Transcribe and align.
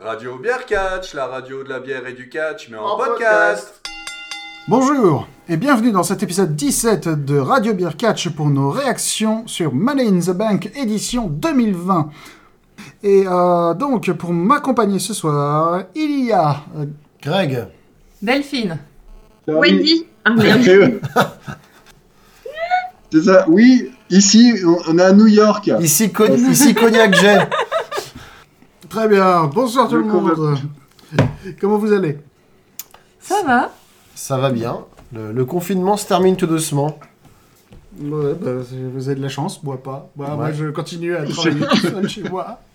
Radio 0.00 0.38
Bière 0.38 0.64
Catch, 0.64 1.12
la 1.12 1.26
radio 1.26 1.62
de 1.62 1.68
la 1.68 1.80
bière 1.80 2.06
et 2.06 2.14
du 2.14 2.30
catch, 2.30 2.70
mais 2.70 2.78
en, 2.78 2.96
podcast. 2.96 3.82
Bonjour 4.66 5.28
et 5.48 5.56
bienvenue 5.56 5.92
dans 5.92 6.02
cet 6.02 6.22
épisode 6.22 6.54
17 6.54 7.08
de 7.24 7.38
Radio 7.38 7.72
Beer 7.74 7.96
Catch 7.96 8.28
pour 8.30 8.50
nos 8.50 8.70
réactions 8.70 9.46
sur 9.46 9.72
Money 9.72 10.06
in 10.06 10.20
the 10.20 10.30
Bank 10.36 10.70
édition 10.76 11.28
2020. 11.28 12.10
Et 13.02 13.24
euh, 13.26 13.74
donc 13.74 14.10
pour 14.12 14.32
m'accompagner 14.32 14.98
ce 14.98 15.14
soir, 15.14 15.84
il 15.94 16.24
y 16.26 16.32
a 16.32 16.62
euh, 16.76 16.84
Greg. 17.22 17.66
Delphine. 18.20 18.78
Wendy. 19.46 20.06
Ah 20.24 20.30
merde. 20.34 21.00
C'est 23.10 23.22
ça, 23.22 23.46
oui, 23.48 23.90
ici, 24.10 24.52
on- 24.86 24.98
est 24.98 25.02
à 25.02 25.12
New 25.14 25.28
York. 25.28 25.70
Ici, 25.80 26.12
Con- 26.12 26.26
ici 26.50 26.74
Cognac 26.74 27.14
J. 27.14 27.24
très 28.90 29.08
bien. 29.08 29.44
Bonsoir 29.44 29.88
tout 29.88 29.96
le 29.96 30.04
monde. 30.04 30.58
Comment 31.58 31.78
vous 31.78 31.90
allez? 31.90 32.18
Ça 33.18 33.36
va 33.46 33.70
Ça 34.14 34.36
va 34.36 34.50
bien. 34.50 34.84
Le, 35.12 35.32
le 35.32 35.44
confinement 35.44 35.96
se 35.96 36.06
termine 36.06 36.36
tout 36.36 36.46
doucement. 36.46 36.98
Ouais, 38.00 38.34
bah, 38.40 38.50
vous 38.94 39.08
avez 39.08 39.16
de 39.16 39.22
la 39.22 39.28
chance, 39.28 39.62
moi 39.62 39.82
pas. 39.82 40.08
Moi, 40.16 40.28
moi, 40.36 40.52
je 40.52 40.66
continue 40.66 41.16
à 41.16 41.24
travailler 41.28 41.66
tout 41.66 41.76
seul 41.76 42.08
chez 42.08 42.22
moi. 42.28 42.60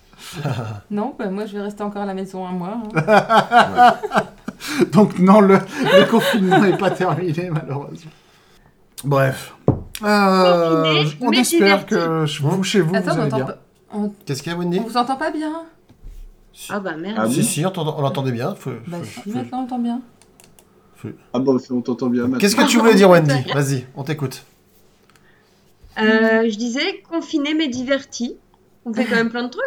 Non, 0.91 1.15
bah, 1.19 1.27
moi 1.29 1.45
je 1.45 1.53
vais 1.57 1.62
rester 1.63 1.84
encore 1.84 2.03
à 2.03 2.05
la 2.05 2.13
maison 2.13 2.45
un 2.48 2.51
mois. 2.51 2.77
hein. 2.95 3.93
Donc 4.93 5.20
non, 5.20 5.41
le, 5.41 5.55
le 5.81 6.05
confinement 6.09 6.59
n'est 6.59 6.77
pas 6.77 6.91
terminé 6.91 7.49
malheureusement. 7.49 8.12
Bref. 9.03 9.53
Euh, 10.03 11.03
on 11.20 11.31
espère 11.31 11.85
que 11.85 12.25
vous, 12.41 12.63
chez 12.63 12.79
vous, 12.81 12.95
Attends, 12.95 13.13
vous 13.15 13.20
allez 13.20 13.34
entend 13.34 13.37
bien. 13.37 13.45
pas. 13.47 13.57
On, 13.93 14.13
Qu'est-ce 14.25 14.41
qu'il 14.43 14.51
y 14.51 14.55
a, 14.55 14.57
Wendy 14.57 14.79
on 14.79 14.84
vous 14.87 14.95
entend 14.97 15.18
pas 15.18 15.31
bien 15.31 15.51
Ah 16.70 16.79
bah 16.79 16.95
merde. 16.95 17.18
Ah 17.20 17.27
Si, 17.29 17.43
si, 17.43 17.65
on 17.65 18.01
l'entendait 18.01 18.31
bien. 18.31 18.55
Faut- 18.55 18.71
Bah 18.87 18.97
faut- 19.03 19.21
si, 19.23 19.29
faut- 19.31 19.37
maintenant 19.37 19.59
on 19.59 19.63
entend 19.63 19.79
bien. 19.79 19.99
Ah 21.34 21.40
bon, 21.40 21.57
on 21.70 21.82
t'entend 21.82 22.07
bien. 22.07 22.29
Qu'est-ce 22.32 22.55
que 22.55 22.68
tu 22.68 22.77
voulais 22.77 22.96
dire, 22.96 23.09
Wendy? 23.09 23.34
Vas-y, 23.54 23.85
on 23.96 24.04
t'écoute. 24.04 24.43
Euh, 25.99 26.49
je 26.49 26.57
disais 26.57 27.04
confiné 27.09 27.54
mais 27.54 27.68
diverti. 27.68 28.37
On 28.85 28.93
fait 28.93 29.05
quand 29.05 29.15
même 29.15 29.29
plein 29.29 29.43
de 29.43 29.49
trucs. 29.49 29.63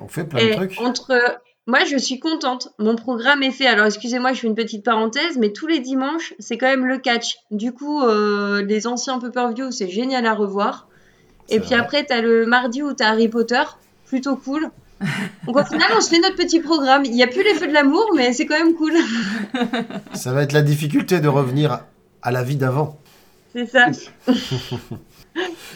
On 0.00 0.08
fait 0.08 0.24
plein 0.24 0.46
de 0.46 0.52
trucs. 0.52 0.80
entre. 0.80 1.40
Moi, 1.66 1.84
je 1.86 1.96
suis 1.96 2.20
contente. 2.20 2.68
Mon 2.78 2.94
programme 2.94 3.42
est 3.42 3.50
fait. 3.50 3.66
Alors, 3.66 3.86
excusez-moi, 3.86 4.34
je 4.34 4.40
fais 4.40 4.46
une 4.46 4.54
petite 4.54 4.84
parenthèse, 4.84 5.38
mais 5.38 5.50
tous 5.50 5.66
les 5.66 5.80
dimanches, 5.80 6.34
c'est 6.38 6.58
quand 6.58 6.66
même 6.66 6.84
le 6.84 6.98
catch. 6.98 7.38
Du 7.50 7.72
coup, 7.72 8.02
euh, 8.02 8.62
les 8.62 8.86
anciens 8.86 9.18
pay-per-view, 9.18 9.70
c'est 9.70 9.88
génial 9.88 10.26
à 10.26 10.34
revoir. 10.34 10.88
Et 11.48 11.60
puis 11.60 11.70
vrai. 11.70 11.78
après, 11.78 12.04
t'as 12.04 12.20
le 12.20 12.44
mardi 12.44 12.82
où 12.82 12.92
t'as 12.92 13.08
Harry 13.08 13.28
Potter. 13.28 13.62
Plutôt 14.04 14.36
cool. 14.36 14.70
Donc, 15.46 15.56
au 15.56 15.64
final, 15.64 15.88
on 15.96 16.00
se 16.00 16.08
fait 16.10 16.20
notre 16.20 16.36
petit 16.36 16.60
programme. 16.60 17.04
Il 17.04 17.12
n'y 17.12 17.22
a 17.22 17.26
plus 17.26 17.42
les 17.42 17.54
feux 17.54 17.66
de 17.66 17.72
l'amour, 17.72 18.10
mais 18.16 18.32
c'est 18.32 18.46
quand 18.46 18.58
même 18.58 18.74
cool. 18.74 18.92
Ça 20.14 20.32
va 20.32 20.42
être 20.42 20.52
la 20.52 20.62
difficulté 20.62 21.20
de 21.20 21.28
revenir 21.28 21.80
à 22.22 22.30
la 22.30 22.42
vie 22.42 22.56
d'avant. 22.56 22.98
C'est 23.52 23.66
ça. 23.66 23.86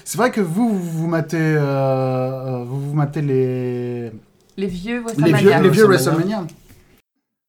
C'est 0.05 0.16
vrai 0.19 0.30
que 0.30 0.41
vous, 0.41 0.69
vous, 0.70 0.78
vous 1.00 1.06
matez, 1.08 1.36
euh, 1.41 2.64
vous, 2.64 2.80
vous 2.91 2.94
matez 2.94 3.22
les, 3.22 4.10
Les 4.56 4.66
vieux 4.66 4.97
les 4.97 5.00
WrestleMania. 5.00 5.38
vieux, 5.38 5.62
les 5.62 5.70
vieux 5.70 5.84
WrestleMania. 5.84 6.36
WrestleMania. 6.38 6.47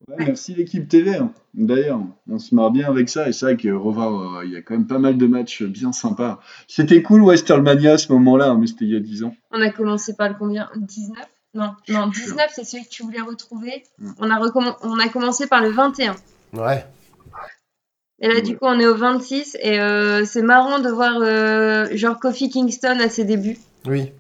Ouais, 0.08 0.16
merci 0.26 0.56
l'équipe 0.56 0.88
TV. 0.90 1.16
hein. 1.18 1.32
D'ailleurs, 1.54 2.00
on 2.28 2.40
se 2.40 2.56
marre 2.56 2.72
bien 2.72 2.88
avec 2.90 3.10
ça 3.10 3.30
et 3.30 3.32
c'est 3.32 3.46
vrai 3.46 3.58
que 3.58 3.70
revoir, 3.70 4.40
euh, 4.40 4.46
il 4.46 4.52
y 4.52 4.56
a 4.56 4.62
quand 4.62 4.74
même 4.74 4.88
pas 4.88 4.98
mal 4.98 5.18
de 5.18 5.28
matchs 5.28 5.62
bien 5.64 5.92
sympas. 5.92 6.40
C'était 6.68 7.04
cool 7.04 7.22
Westermania 7.22 7.94
à 7.94 7.98
ce 8.00 8.12
moment-là, 8.14 8.50
hein, 8.50 8.58
mais 8.60 8.66
c'était 8.68 8.86
il 8.86 8.92
y 8.92 8.96
a 8.96 9.00
10 9.00 9.24
ans. 9.26 9.36
On 9.52 9.62
a 9.62 9.70
commencé 9.70 10.16
par 10.16 10.30
le 10.30 10.36
combien? 10.38 10.68
19 10.76 11.16
Non, 11.56 11.74
non, 11.88 12.08
19, 12.08 12.52
c'est 12.54 12.64
celui 12.64 12.84
que 12.86 12.90
tu 12.90 13.04
voulais 13.04 13.22
retrouver. 13.22 13.84
Mm. 14.00 14.12
On 14.20 14.30
a, 14.30 14.40
recomm- 14.40 14.76
on 14.84 15.00
a 15.00 15.08
commencé 15.10 15.48
par 15.48 15.62
le 15.62 15.70
21. 15.70 16.16
Ouais. 16.54 16.86
Et 18.22 18.28
là, 18.28 18.42
du 18.42 18.58
coup, 18.58 18.66
on 18.66 18.80
est 18.80 18.86
au 18.86 18.96
26. 18.96 19.58
Et 19.62 19.80
euh, 19.80 20.26
c'est 20.26 20.42
marrant 20.42 20.80
de 20.80 20.90
voir, 20.90 21.14
euh, 21.22 21.88
genre, 21.94 22.20
Kofi 22.20 22.50
Kingston 22.50 23.00
à 23.00 23.10
ses 23.10 23.24
débuts. 23.24 23.58
Oui. 23.88 24.12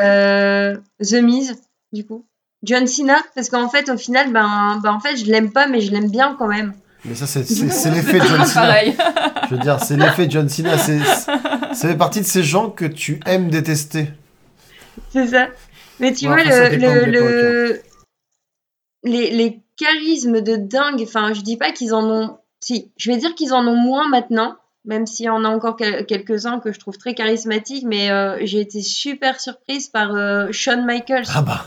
Euh, 0.00 0.76
The 1.00 1.14
Miz, 1.22 1.54
du 1.92 2.04
coup. 2.04 2.24
John 2.62 2.86
Cena, 2.86 3.16
parce 3.34 3.48
qu'en 3.50 3.68
fait, 3.68 3.88
au 3.90 3.96
final, 3.96 4.32
ben, 4.32 4.80
ben, 4.82 4.92
en 4.92 5.00
fait, 5.00 5.16
je 5.16 5.26
l'aime 5.26 5.52
pas, 5.52 5.66
mais 5.66 5.80
je 5.80 5.90
l'aime 5.92 6.10
bien 6.10 6.34
quand 6.38 6.48
même. 6.48 6.72
Mais 7.04 7.14
ça, 7.14 7.26
c'est 7.26 7.44
c'est- 7.44 7.68
c'est 7.68 7.90
l'effet 7.90 8.18
John 8.26 8.44
Cena. 8.46 8.62
Pareil. 8.66 8.96
Je 9.50 9.54
veux 9.54 9.60
dire, 9.60 9.78
c'est 9.82 9.96
l'effet 9.96 10.26
John 10.30 10.48
Cena. 10.48 10.78
C'est- 10.78 10.98
c'est- 11.04 11.30
Ça 11.74 11.88
fait 11.88 11.96
partie 11.96 12.20
de 12.20 12.26
ces 12.26 12.42
gens 12.42 12.70
que 12.70 12.84
tu 12.86 13.20
aimes 13.26 13.50
détester. 13.50 14.08
C'est 15.12 15.26
ça. 15.28 15.48
Mais 16.00 16.12
tu 16.12 16.26
vois, 16.26 16.36
après, 16.40 16.76
le, 16.76 17.04
le, 17.06 17.10
le- 17.10 17.82
les, 19.02 19.30
les 19.30 19.60
charismes 19.76 20.40
de 20.40 20.56
dingue, 20.56 21.02
enfin, 21.02 21.32
je 21.34 21.40
dis 21.42 21.56
pas 21.56 21.72
qu'ils 21.72 21.94
en 21.94 22.04
ont. 22.10 22.38
Si, 22.60 22.90
je 22.96 23.10
vais 23.10 23.18
dire 23.18 23.34
qu'ils 23.34 23.52
en 23.52 23.66
ont 23.66 23.76
moins 23.76 24.08
maintenant, 24.08 24.56
même 24.86 25.06
s'il 25.06 25.26
y 25.26 25.28
en 25.28 25.44
a 25.44 25.48
encore 25.48 25.76
quel- 25.76 26.06
quelques-uns 26.06 26.60
que 26.60 26.72
je 26.72 26.78
trouve 26.80 26.96
très 26.96 27.14
charismatiques, 27.14 27.84
mais 27.86 28.10
euh, 28.10 28.38
j'ai 28.42 28.60
été 28.60 28.80
super 28.80 29.40
surprise 29.40 29.88
par 29.88 30.14
euh, 30.14 30.48
Shawn 30.52 30.84
Michaels. 30.86 31.24
Ah 31.34 31.42
bah. 31.42 31.66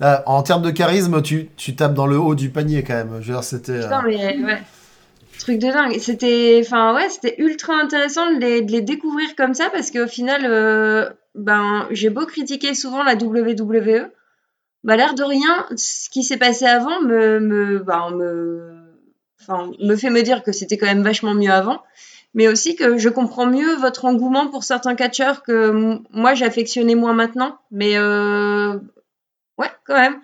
Là, 0.00 0.22
en 0.26 0.42
termes 0.42 0.62
de 0.62 0.70
charisme, 0.70 1.20
tu, 1.22 1.50
tu 1.56 1.76
tapes 1.76 1.94
dans 1.94 2.06
le 2.06 2.18
haut 2.18 2.34
du 2.34 2.50
panier 2.50 2.82
quand 2.82 2.94
même. 2.94 3.18
Je 3.20 3.28
veux 3.28 3.34
dire, 3.34 3.44
c'était. 3.44 3.72
euh, 3.72 3.82
Putain, 3.82 4.02
mais 4.06 4.16
ouais. 4.44 4.62
Truc 5.38 5.58
de 5.58 5.70
dingue. 5.70 5.98
C'était, 5.98 6.60
enfin 6.64 6.94
ouais, 6.94 7.08
c'était 7.08 7.34
ultra 7.38 7.74
intéressant 7.74 8.30
de 8.30 8.38
les, 8.40 8.60
de 8.62 8.72
les 8.72 8.82
découvrir 8.82 9.34
comme 9.36 9.54
ça 9.54 9.70
parce 9.72 9.90
qu'au 9.90 10.06
final, 10.06 10.42
euh, 10.44 11.08
ben, 11.34 11.86
j'ai 11.90 12.10
beau 12.10 12.26
critiquer 12.26 12.74
souvent 12.74 13.02
la 13.02 13.14
WWE, 13.14 14.10
bah 14.82 14.96
l'air 14.96 15.14
de 15.14 15.22
rien, 15.22 15.66
ce 15.76 16.08
qui 16.08 16.22
s'est 16.22 16.38
passé 16.38 16.64
avant 16.64 17.00
me, 17.02 17.38
me, 17.38 17.78
ben, 17.78 18.10
me, 18.10 18.80
enfin, 19.40 19.70
me 19.80 19.96
fait 19.96 20.10
me 20.10 20.22
dire 20.22 20.42
que 20.42 20.52
c'était 20.52 20.78
quand 20.78 20.86
même 20.86 21.02
vachement 21.02 21.34
mieux 21.34 21.50
avant, 21.50 21.82
mais 22.34 22.48
aussi 22.48 22.76
que 22.76 22.98
je 22.98 23.08
comprends 23.08 23.46
mieux 23.46 23.74
votre 23.76 24.04
engouement 24.04 24.48
pour 24.48 24.64
certains 24.64 24.94
catcheurs 24.94 25.42
que 25.42 25.98
moi 26.10 26.34
j'affectionnais 26.34 26.94
moins 26.94 27.12
maintenant, 27.12 27.58
mais 27.70 27.96
euh, 27.96 28.78
ouais, 29.58 29.70
quand 29.84 29.94
même. 29.94 30.20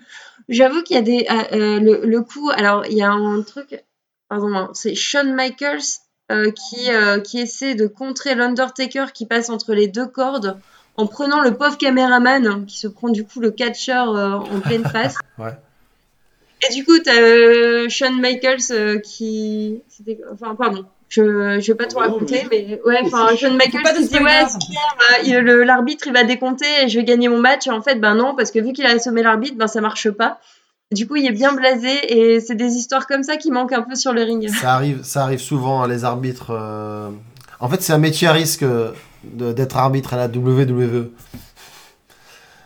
J'avoue 0.48 0.82
qu'il 0.82 0.96
y 0.96 0.98
a 0.98 1.02
des. 1.02 1.26
euh, 1.28 1.80
euh, 1.80 2.00
le, 2.04 2.22
coup. 2.22 2.50
Alors, 2.50 2.86
il 2.86 2.96
y 2.96 3.02
a 3.02 3.10
un 3.10 3.42
truc. 3.42 3.84
Pardon, 4.28 4.54
hein, 4.54 4.70
c'est 4.74 4.94
Shawn 4.94 5.34
Michaels 5.34 6.00
qui, 6.28 6.88
qui 7.24 7.38
essaie 7.38 7.76
de 7.76 7.86
contrer 7.86 8.34
l'Undertaker 8.34 9.06
qui 9.12 9.26
passe 9.26 9.48
entre 9.48 9.74
les 9.74 9.86
deux 9.86 10.06
cordes 10.06 10.58
en 10.96 11.06
prenant 11.06 11.40
le 11.42 11.54
pauvre 11.54 11.76
caméraman 11.78 12.46
hein, 12.46 12.64
qui 12.66 12.78
se 12.78 12.88
prend 12.88 13.08
du 13.08 13.24
coup 13.24 13.40
le 13.40 13.50
catcheur 13.50 14.14
euh, 14.16 14.30
en 14.32 14.60
pleine 14.60 14.84
face. 14.84 15.16
Ouais. 15.38 15.52
Et 16.68 16.72
du 16.72 16.84
coup, 16.86 16.98
t'as 16.98 17.12
euh, 17.20 17.86
Shawn 17.90 18.18
Michaels 18.18 18.70
euh, 18.70 18.98
qui. 18.98 19.82
Enfin, 20.32 20.54
pardon. 20.54 20.86
Je, 21.08 21.60
je 21.60 21.66
vais 21.72 21.74
pas 21.76 21.84
tout 21.84 21.96
Non, 21.96 22.06
raconter, 22.06 22.46
mais 22.50 22.80
ouais, 22.86 22.98
enfin, 23.04 23.28
Shawn 23.36 23.54
Michaels 23.56 23.82
pas 23.82 23.92
qui 23.92 24.08
dit 24.08 24.18
Ouais, 24.18 24.44
super, 24.48 25.44
euh, 25.46 25.64
l'arbitre 25.64 26.06
il 26.06 26.14
va 26.14 26.24
décompter 26.24 26.64
et 26.82 26.88
je 26.88 26.98
vais 26.98 27.04
gagner 27.04 27.28
mon 27.28 27.38
match. 27.38 27.66
Et 27.66 27.70
en 27.70 27.82
fait, 27.82 27.96
ben 27.96 28.14
non, 28.14 28.34
parce 28.34 28.50
que 28.50 28.58
vu 28.58 28.72
qu'il 28.72 28.86
a 28.86 28.90
assommé 28.92 29.22
l'arbitre, 29.22 29.56
ben 29.58 29.66
ça 29.66 29.82
marche 29.82 30.10
pas. 30.10 30.40
Du 30.92 31.06
coup, 31.06 31.16
il 31.16 31.26
est 31.26 31.32
bien 31.32 31.52
blasé 31.52 31.90
et 32.18 32.40
c'est 32.40 32.54
des 32.54 32.74
histoires 32.74 33.06
comme 33.06 33.22
ça 33.22 33.36
qui 33.36 33.50
manquent 33.50 33.72
un 33.74 33.82
peu 33.82 33.94
sur 33.94 34.12
le 34.14 34.22
ring. 34.22 34.48
Ça 34.48 34.72
arrive, 34.72 35.02
ça 35.04 35.24
arrive 35.24 35.40
souvent, 35.40 35.82
hein, 35.82 35.88
les 35.88 36.04
arbitres. 36.04 36.50
euh, 36.52 37.10
En 37.60 37.68
fait, 37.68 37.82
c'est 37.82 37.92
un 37.92 37.98
métier 37.98 38.28
à 38.28 38.32
risque 38.32 38.62
euh, 38.62 38.92
d'être 39.24 39.76
arbitre 39.76 40.14
à 40.14 40.16
la 40.16 40.26
WWE. 40.28 41.10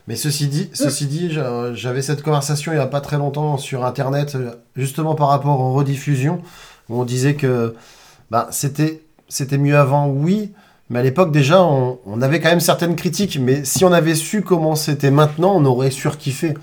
Mais 0.08 0.17
ceci 0.17 0.49
dit, 0.49 0.70
ceci 0.73 1.06
dit, 1.06 1.31
j'a- 1.31 1.73
j'avais 1.75 2.02
cette 2.02 2.23
conversation 2.23 2.73
il 2.73 2.76
n'y 2.76 2.81
a 2.81 2.87
pas 2.87 3.00
très 3.00 3.17
longtemps 3.19 3.58
sur 3.58 3.85
Internet, 3.85 4.37
justement 4.75 5.14
par 5.14 5.29
rapport 5.29 5.61
aux 5.61 5.73
rediffusions, 5.75 6.43
où 6.88 7.00
on 7.00 7.05
disait 7.05 7.35
que 7.35 7.75
bah, 8.31 8.49
c'était 8.50 9.02
c'était 9.29 9.58
mieux 9.58 9.76
avant, 9.76 10.08
oui, 10.08 10.52
mais 10.88 10.99
à 10.99 11.02
l'époque 11.02 11.31
déjà, 11.31 11.62
on, 11.62 12.00
on 12.06 12.20
avait 12.23 12.41
quand 12.41 12.49
même 12.49 12.58
certaines 12.61 12.97
critiques. 12.97 13.38
Mais 13.41 13.64
si 13.64 13.85
on 13.85 13.93
avait 13.93 14.17
su 14.17 14.43
comment 14.43 14.75
c'était 14.75 15.12
maintenant, 15.12 15.55
on 15.55 15.64
aurait 15.64 15.93
surkiffé. 15.93 16.55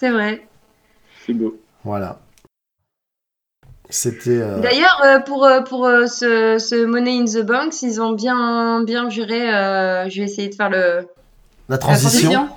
C'est 0.00 0.10
vrai. 0.10 0.44
C'est 1.26 1.34
beau. 1.34 1.56
Voilà. 1.84 2.18
C'était. 3.90 4.40
euh, 4.40 4.60
D'ailleurs, 4.60 5.00
euh, 5.04 5.18
pour, 5.20 5.44
euh, 5.44 5.60
pour 5.62 5.86
euh, 5.86 6.06
ce, 6.06 6.58
ce 6.58 6.84
Money 6.84 7.18
in 7.20 7.24
the 7.24 7.44
Banks, 7.44 7.82
ils 7.82 8.00
ont 8.00 8.12
bien, 8.12 8.82
bien 8.84 9.10
géré. 9.10 9.52
euh, 9.54 10.08
je 10.08 10.18
vais 10.20 10.24
essayer 10.26 10.48
de 10.48 10.54
faire 10.54 10.70
le. 10.70 10.78
la 10.78 11.04
La 11.68 11.78
transition. 11.78 12.48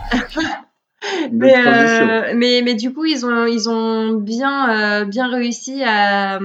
Mais, 1.31 1.51
transition. 1.51 2.09
euh, 2.09 2.33
mais, 2.35 2.61
mais 2.63 2.75
du 2.75 2.93
coup, 2.93 3.05
ils 3.05 3.25
ont, 3.25 3.45
ils 3.45 3.67
ont 3.69 4.13
bien, 4.13 4.69
euh, 5.01 5.05
bien 5.05 5.27
réussi 5.29 5.83
à, 5.83 6.35
à 6.35 6.39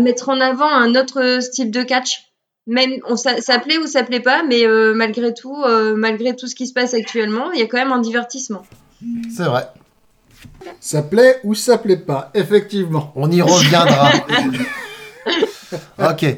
mettre 0.00 0.28
en 0.28 0.40
avant 0.40 0.68
un 0.70 0.94
autre 0.94 1.38
style 1.40 1.70
de 1.70 1.82
catch. 1.82 2.22
Même 2.68 2.90
on 3.08 3.14
ça, 3.16 3.40
ça 3.40 3.60
plaît 3.60 3.78
ou 3.78 3.86
ça 3.86 4.02
plaît 4.02 4.18
pas, 4.20 4.42
mais 4.42 4.66
euh, 4.66 4.92
malgré 4.94 5.32
tout, 5.32 5.56
euh, 5.64 5.94
malgré 5.96 6.34
tout 6.34 6.48
ce 6.48 6.54
qui 6.56 6.66
se 6.66 6.72
passe 6.74 6.94
actuellement, 6.94 7.52
il 7.52 7.60
y 7.60 7.62
a 7.62 7.66
quand 7.66 7.78
même 7.78 7.92
un 7.92 8.00
divertissement. 8.00 8.62
C'est 9.34 9.44
vrai. 9.44 9.68
Ça 10.80 11.02
plaît 11.02 11.40
ou 11.44 11.54
ça 11.54 11.78
plaît 11.78 11.96
pas, 11.96 12.30
effectivement. 12.34 13.12
On 13.16 13.30
y 13.30 13.42
reviendra. 13.42 14.10
ok. 16.10 16.36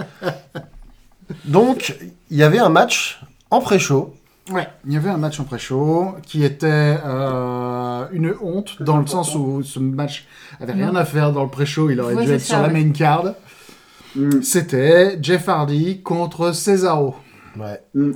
Donc, 1.44 1.96
il 2.30 2.36
y 2.36 2.42
avait 2.42 2.58
un 2.58 2.68
match 2.68 3.20
en 3.50 3.60
pré-show. 3.60 4.14
Ouais, 4.50 4.66
il 4.86 4.94
y 4.94 4.96
avait 4.96 5.10
un 5.10 5.18
match 5.18 5.38
en 5.40 5.44
pré-show 5.44 6.14
qui 6.26 6.42
était 6.42 6.98
euh, 7.04 8.06
une 8.12 8.34
honte 8.40 8.82
dans 8.82 8.96
le 8.96 9.06
sens 9.06 9.34
où 9.34 9.62
ce 9.62 9.78
match 9.78 10.26
avait 10.58 10.72
rien 10.72 10.96
à 10.96 11.04
faire 11.04 11.32
dans 11.32 11.42
le 11.42 11.50
pré-show, 11.50 11.90
il 11.90 12.00
aurait 12.00 12.16
dû 12.24 12.32
être 12.32 12.40
ça, 12.40 12.54
sur 12.54 12.62
la 12.62 12.68
main 12.70 12.90
card. 12.92 13.34
Mm. 14.16 14.40
C'était 14.42 15.18
Jeff 15.20 15.48
Hardy 15.48 16.00
contre 16.00 16.52
Cesaro. 16.52 17.14
Ouais. 17.58 17.82
Mm. 17.94 18.12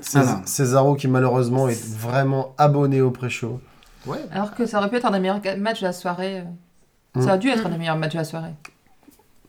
Césaro 0.46 0.94
qui 0.94 1.06
malheureusement 1.06 1.68
est 1.68 1.98
vraiment 1.98 2.54
abonné 2.56 3.02
au 3.02 3.10
pré-show. 3.10 3.60
Ouais. 4.06 4.18
Alors 4.32 4.54
que 4.54 4.66
ça 4.66 4.78
aurait 4.78 4.88
pu 4.90 4.96
être 4.96 5.06
un 5.06 5.10
des 5.12 5.20
meilleurs 5.20 5.40
matchs 5.58 5.80
de 5.80 5.86
la 5.86 5.92
soirée. 5.92 6.40
euh. 6.40 7.20
Ça 7.20 7.28
aurait 7.28 7.38
dû 7.38 7.48
être 7.48 7.66
un 7.66 7.70
des 7.70 7.78
meilleurs 7.78 7.96
matchs 7.96 8.12
de 8.14 8.18
la 8.18 8.24
soirée. 8.24 8.52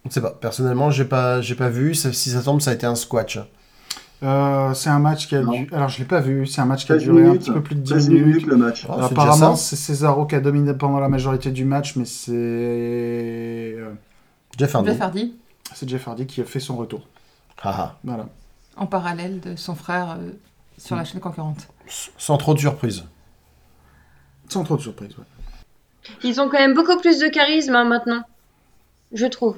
Je 0.05 0.11
sais 0.11 0.21
pas. 0.21 0.31
Personnellement, 0.31 0.91
j'ai 0.91 1.05
pas, 1.05 1.41
j'ai 1.41 1.55
pas 1.55 1.69
vu. 1.69 1.95
Si 1.95 2.13
ça 2.29 2.41
tombe, 2.41 2.59
ça 2.61 2.71
a 2.71 2.73
été 2.73 2.85
un 2.85 2.95
squash. 2.95 3.39
Euh, 4.21 4.73
c'est 4.73 4.89
un 4.89 4.99
match 4.99 5.27
qui 5.27 5.35
a 5.35 5.41
Non. 5.41 5.51
dû... 5.51 5.67
Alors 5.73 5.89
je 5.89 5.99
l'ai 5.99 6.05
pas 6.05 6.21
vu, 6.21 6.45
c'est 6.47 6.61
un 6.61 6.65
match 6.65 6.85
qui 6.85 6.93
a 6.93 6.95
13 6.95 7.03
duré 7.09 7.27
un 7.27 7.35
petit 7.35 7.51
peu 7.51 7.61
plus 7.61 7.75
de 7.75 7.81
10 7.81 7.89
13 7.91 8.09
minutes. 8.09 8.25
minutes 8.27 8.45
le 8.47 8.55
match. 8.55 8.85
Oh, 8.87 8.91
c'est 8.93 8.95
déjà 8.99 9.05
Apparemment, 9.07 9.55
c'est 9.57 9.75
Cesaro 9.75 10.25
qui 10.25 10.35
a 10.35 10.39
dominé 10.39 10.73
pendant 10.73 10.99
la 11.01 11.09
majorité 11.09 11.51
du 11.51 11.65
match, 11.65 11.97
mais 11.97 12.05
c'est 12.05 12.31
euh, 13.77 13.91
Jeff 14.57 14.73
Hardy. 14.75 14.89
Jeff 14.91 15.01
Hardy, 15.01 15.35
c'est 15.73 15.89
Jeff 15.89 16.07
Hardy 16.07 16.25
qui 16.25 16.39
a 16.41 16.45
fait 16.45 16.61
son 16.61 16.77
retour. 16.77 17.07
Haha. 17.61 17.97
Voilà. 18.03 18.27
en 18.77 18.85
parallèle 18.87 19.39
de 19.41 19.55
son 19.57 19.75
frère 19.75 20.17
euh, 20.19 20.31
sur 20.77 20.95
la 20.95 21.03
chaîne 21.03 21.19
concurrente. 21.19 21.67
Sans 22.17 22.37
trop 22.37 22.53
de 22.53 22.59
surprise. 22.59 23.03
Sans 24.49 24.63
trop 24.63 24.77
de 24.77 24.81
surprise. 24.81 25.11
ouais. 25.17 25.23
Ils 26.23 26.39
ont 26.41 26.49
quand 26.49 26.59
même 26.59 26.73
beaucoup 26.73 26.97
plus 26.97 27.19
de 27.19 27.27
charisme 27.27 27.75
hein, 27.75 27.85
maintenant, 27.85 28.23
je 29.13 29.25
trouve. 29.25 29.57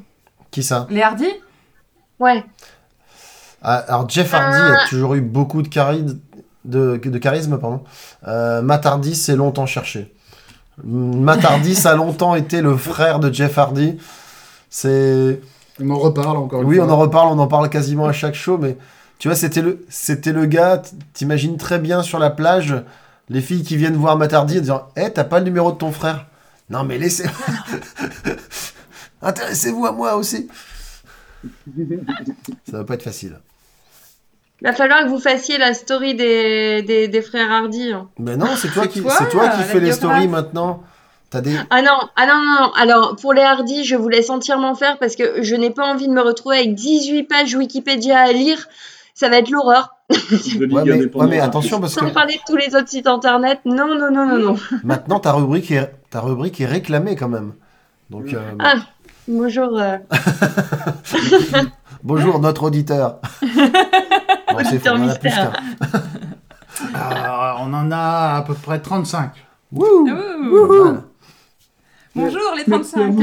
Qui 0.51 0.63
ça? 0.63 0.87
Les 0.89 1.01
Hardy? 1.01 1.27
Ouais. 2.19 2.43
Ah, 3.61 3.77
Alors 3.87 4.07
Jeff 4.09 4.33
Hardy 4.33 4.57
a 4.57 4.87
toujours 4.87 5.15
eu 5.15 5.21
beaucoup 5.21 5.61
de, 5.63 5.69
chari- 5.69 6.05
de, 6.65 6.97
de 7.03 7.17
charisme. 7.17 7.57
Pardon. 7.57 7.83
Euh, 8.27 8.61
Matt 8.61 8.85
Hardy 8.85 9.15
s'est 9.15 9.35
longtemps 9.35 9.65
cherché. 9.65 10.13
Matt 10.83 11.43
Hardy, 11.43 11.73
ça 11.73 11.91
a 11.91 11.95
longtemps 11.95 12.35
été 12.35 12.61
le 12.61 12.75
frère 12.77 13.19
de 13.19 13.33
Jeff 13.33 13.57
Hardy. 13.57 13.97
C'est 14.69 15.41
On 15.81 15.89
en 15.89 15.97
reparle 15.99 16.37
encore 16.37 16.61
une 16.61 16.67
oui, 16.67 16.75
fois. 16.77 16.85
on 16.85 16.89
en 16.89 16.97
reparle, 16.97 17.27
on 17.29 17.39
en 17.39 17.47
parle 17.47 17.69
quasiment 17.69 18.05
à 18.07 18.11
chaque 18.13 18.35
show, 18.35 18.57
mais 18.57 18.77
tu 19.17 19.29
vois, 19.29 19.35
c'était 19.35 19.61
le, 19.61 19.85
c'était 19.89 20.33
le 20.33 20.45
gars. 20.45 20.81
T'imagines 21.13 21.57
très 21.57 21.79
bien 21.79 22.03
sur 22.03 22.19
la 22.19 22.29
plage 22.29 22.75
les 23.29 23.41
filles 23.41 23.63
qui 23.63 23.75
viennent 23.77 23.95
voir 23.95 24.17
Matt 24.17 24.33
Hardy 24.33 24.57
en 24.57 24.61
disant, 24.61 24.87
"Eh, 24.95 25.09
t'as 25.11 25.23
pas 25.23 25.39
le 25.39 25.45
numéro 25.45 25.71
de 25.71 25.77
ton 25.77 25.91
frère? 25.91 26.25
Non, 26.69 26.83
mais 26.83 26.97
laissez. 26.97 27.25
Intéressez-vous 29.21 29.85
à 29.85 29.91
moi 29.91 30.15
aussi. 30.15 30.47
Ça 32.69 32.77
va 32.77 32.83
pas 32.83 32.95
être 32.95 33.03
facile. 33.03 33.39
Il 34.61 34.67
va 34.67 34.73
falloir 34.73 35.03
que 35.03 35.09
vous 35.09 35.19
fassiez 35.19 35.57
la 35.57 35.73
story 35.73 36.15
des, 36.15 36.81
des, 36.83 37.07
des 37.07 37.21
frères 37.21 37.51
Hardy. 37.51 37.91
hein. 37.91 38.07
Mais 38.17 38.37
non, 38.37 38.55
c'est 38.55 38.69
toi 38.69 38.87
qui, 38.87 39.01
toi, 39.01 39.49
qui 39.49 39.63
fais 39.63 39.79
les 39.79 39.91
stories 39.91 40.27
maintenant. 40.27 40.83
T'as 41.29 41.41
des. 41.41 41.55
Ah 41.71 41.81
non, 41.81 41.97
ah 42.15 42.25
non, 42.27 42.35
non, 42.35 42.61
non. 42.61 42.71
Alors, 42.73 43.15
pour 43.15 43.33
les 43.33 43.41
Hardy, 43.41 43.83
je 43.83 43.95
vous 43.95 44.07
laisse 44.09 44.29
entièrement 44.29 44.75
faire 44.75 44.97
parce 44.99 45.15
que 45.15 45.43
je 45.43 45.55
n'ai 45.55 45.71
pas 45.71 45.85
envie 45.85 46.07
de 46.07 46.13
me 46.13 46.21
retrouver 46.21 46.57
avec 46.57 46.75
18 46.75 47.23
pages 47.23 47.53
Wikipédia 47.55 48.19
à 48.19 48.31
lire. 48.31 48.67
Ça 49.15 49.29
va 49.29 49.37
être 49.37 49.49
l'horreur. 49.49 49.95
Ouais, 50.09 50.17
mais, 50.59 51.05
ouais, 51.05 51.27
mais 51.27 51.39
attention 51.39 51.79
parce 51.79 51.95
que 51.95 52.01
Sans 52.05 52.11
parler 52.11 52.33
de 52.35 52.41
tous 52.45 52.57
les 52.57 52.75
autres 52.75 52.89
sites 52.89 53.07
internet. 53.07 53.61
Non, 53.63 53.87
non, 53.97 54.11
non, 54.11 54.25
non, 54.27 54.37
non. 54.37 54.55
maintenant 54.83 55.19
ta 55.21 55.31
rubrique 55.31 55.71
est, 55.71 55.89
ta 56.09 56.19
rubrique 56.19 56.59
est 56.59 56.65
réclamée 56.65 57.15
quand 57.15 57.29
même. 57.29 57.53
Donc 58.09 58.33
euh, 58.33 58.41
Ah, 58.59 58.75
bonjour. 59.27 59.79
euh, 59.79 59.97
bonjour 62.03 62.39
notre 62.39 62.63
auditeur. 62.63 63.19
Bon, 64.53 64.61
on 64.85 65.03
en 65.03 65.09
a 66.93 67.57
on 67.61 67.73
en 67.73 67.91
a 67.91 68.35
à 68.37 68.41
peu 68.45 68.53
près 68.53 68.79
35. 68.81 69.31
Wouh 69.73 69.85
Ouh. 69.85 70.65
Voilà. 70.67 71.01
Bonjour 72.15 72.41
les 72.55 72.63
35 72.63 73.15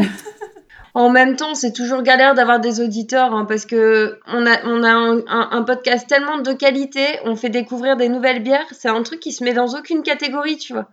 En 0.95 1.09
même 1.09 1.37
temps, 1.37 1.55
c'est 1.55 1.73
toujours 1.73 2.03
galère 2.03 2.35
d'avoir 2.35 2.61
des 2.61 2.81
auditeurs 2.81 3.33
hein, 3.35 3.47
parce 3.47 3.65
que 3.65 4.21
on 4.27 4.45
a, 4.47 4.63
on 4.67 4.83
a 4.83 4.91
un, 4.93 5.19
un- 5.27 5.49
un 5.53 5.63
podcast 5.63 6.07
tellement 6.07 6.39
de 6.39 6.53
qualité, 6.53 7.07
on 7.25 7.35
fait 7.35 7.49
découvrir 7.49 7.97
des 7.97 8.11
nouvelles 8.11 8.43
bières. 8.43 8.67
C'est 8.73 8.89
un 8.91 9.03
truc 9.03 9.19
qui 9.21 9.33
se 9.33 9.43
met 9.43 9.55
dans 9.55 9.69
aucune 9.79 10.03
catégorie, 10.03 10.59
tu 10.59 10.75
vois. 10.75 10.89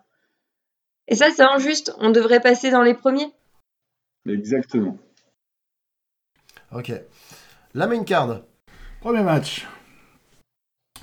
Et 1.10 1.16
ça, 1.16 1.28
c'est 1.36 1.44
injuste. 1.44 1.94
On 1.98 2.12
devrait 2.12 2.40
passer 2.40 2.72
dans 2.72 2.82
les 2.82 2.94
premiers. 2.94 3.30
Exactement. 4.28 4.98
Ok. 6.72 6.92
La 7.74 7.88
main 7.88 8.04
card. 8.04 8.42
Premier 9.02 9.24
match. 9.24 9.68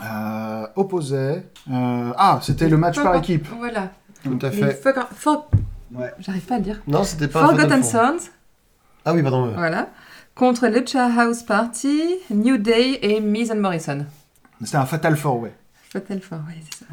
Euh, 0.00 0.66
opposait. 0.76 1.50
euh, 1.70 2.12
Ah, 2.16 2.38
c'était 2.42 2.68
le 2.68 2.76
match 2.76 2.96
par 3.02 3.16
équipe. 3.16 3.46
Voilà. 3.58 3.92
Tout 4.22 4.38
à 4.42 4.50
fait. 4.50 4.80
For- 5.14 5.48
Ouais. 5.92 6.12
J'arrive 6.18 6.44
pas 6.44 6.54
à 6.56 6.58
le 6.58 6.64
dire. 6.64 6.82
Non, 6.88 7.04
c'était 7.04 7.28
pas 7.28 7.46
Forgotten. 7.46 7.82
Sons, 7.84 8.30
Ah 9.06 9.14
oui, 9.14 9.22
pardon. 9.22 9.52
voilà. 9.54 9.88
Contre 10.34 10.66
Lucha 10.66 11.06
House 11.18 11.42
Party, 11.42 12.02
New 12.30 12.58
Day 12.58 12.98
et 13.00 13.20
Miz 13.20 13.50
and 13.50 13.56
Morrison. 13.56 14.04
C'était 14.62 14.76
un 14.76 14.84
Fatal 14.84 15.16
Four 15.16 15.40
Way. 15.40 15.54
Fatal 15.90 16.20
Four, 16.20 16.38
oui, 16.48 16.54
c'est 16.70 16.80
ça. 16.80 16.86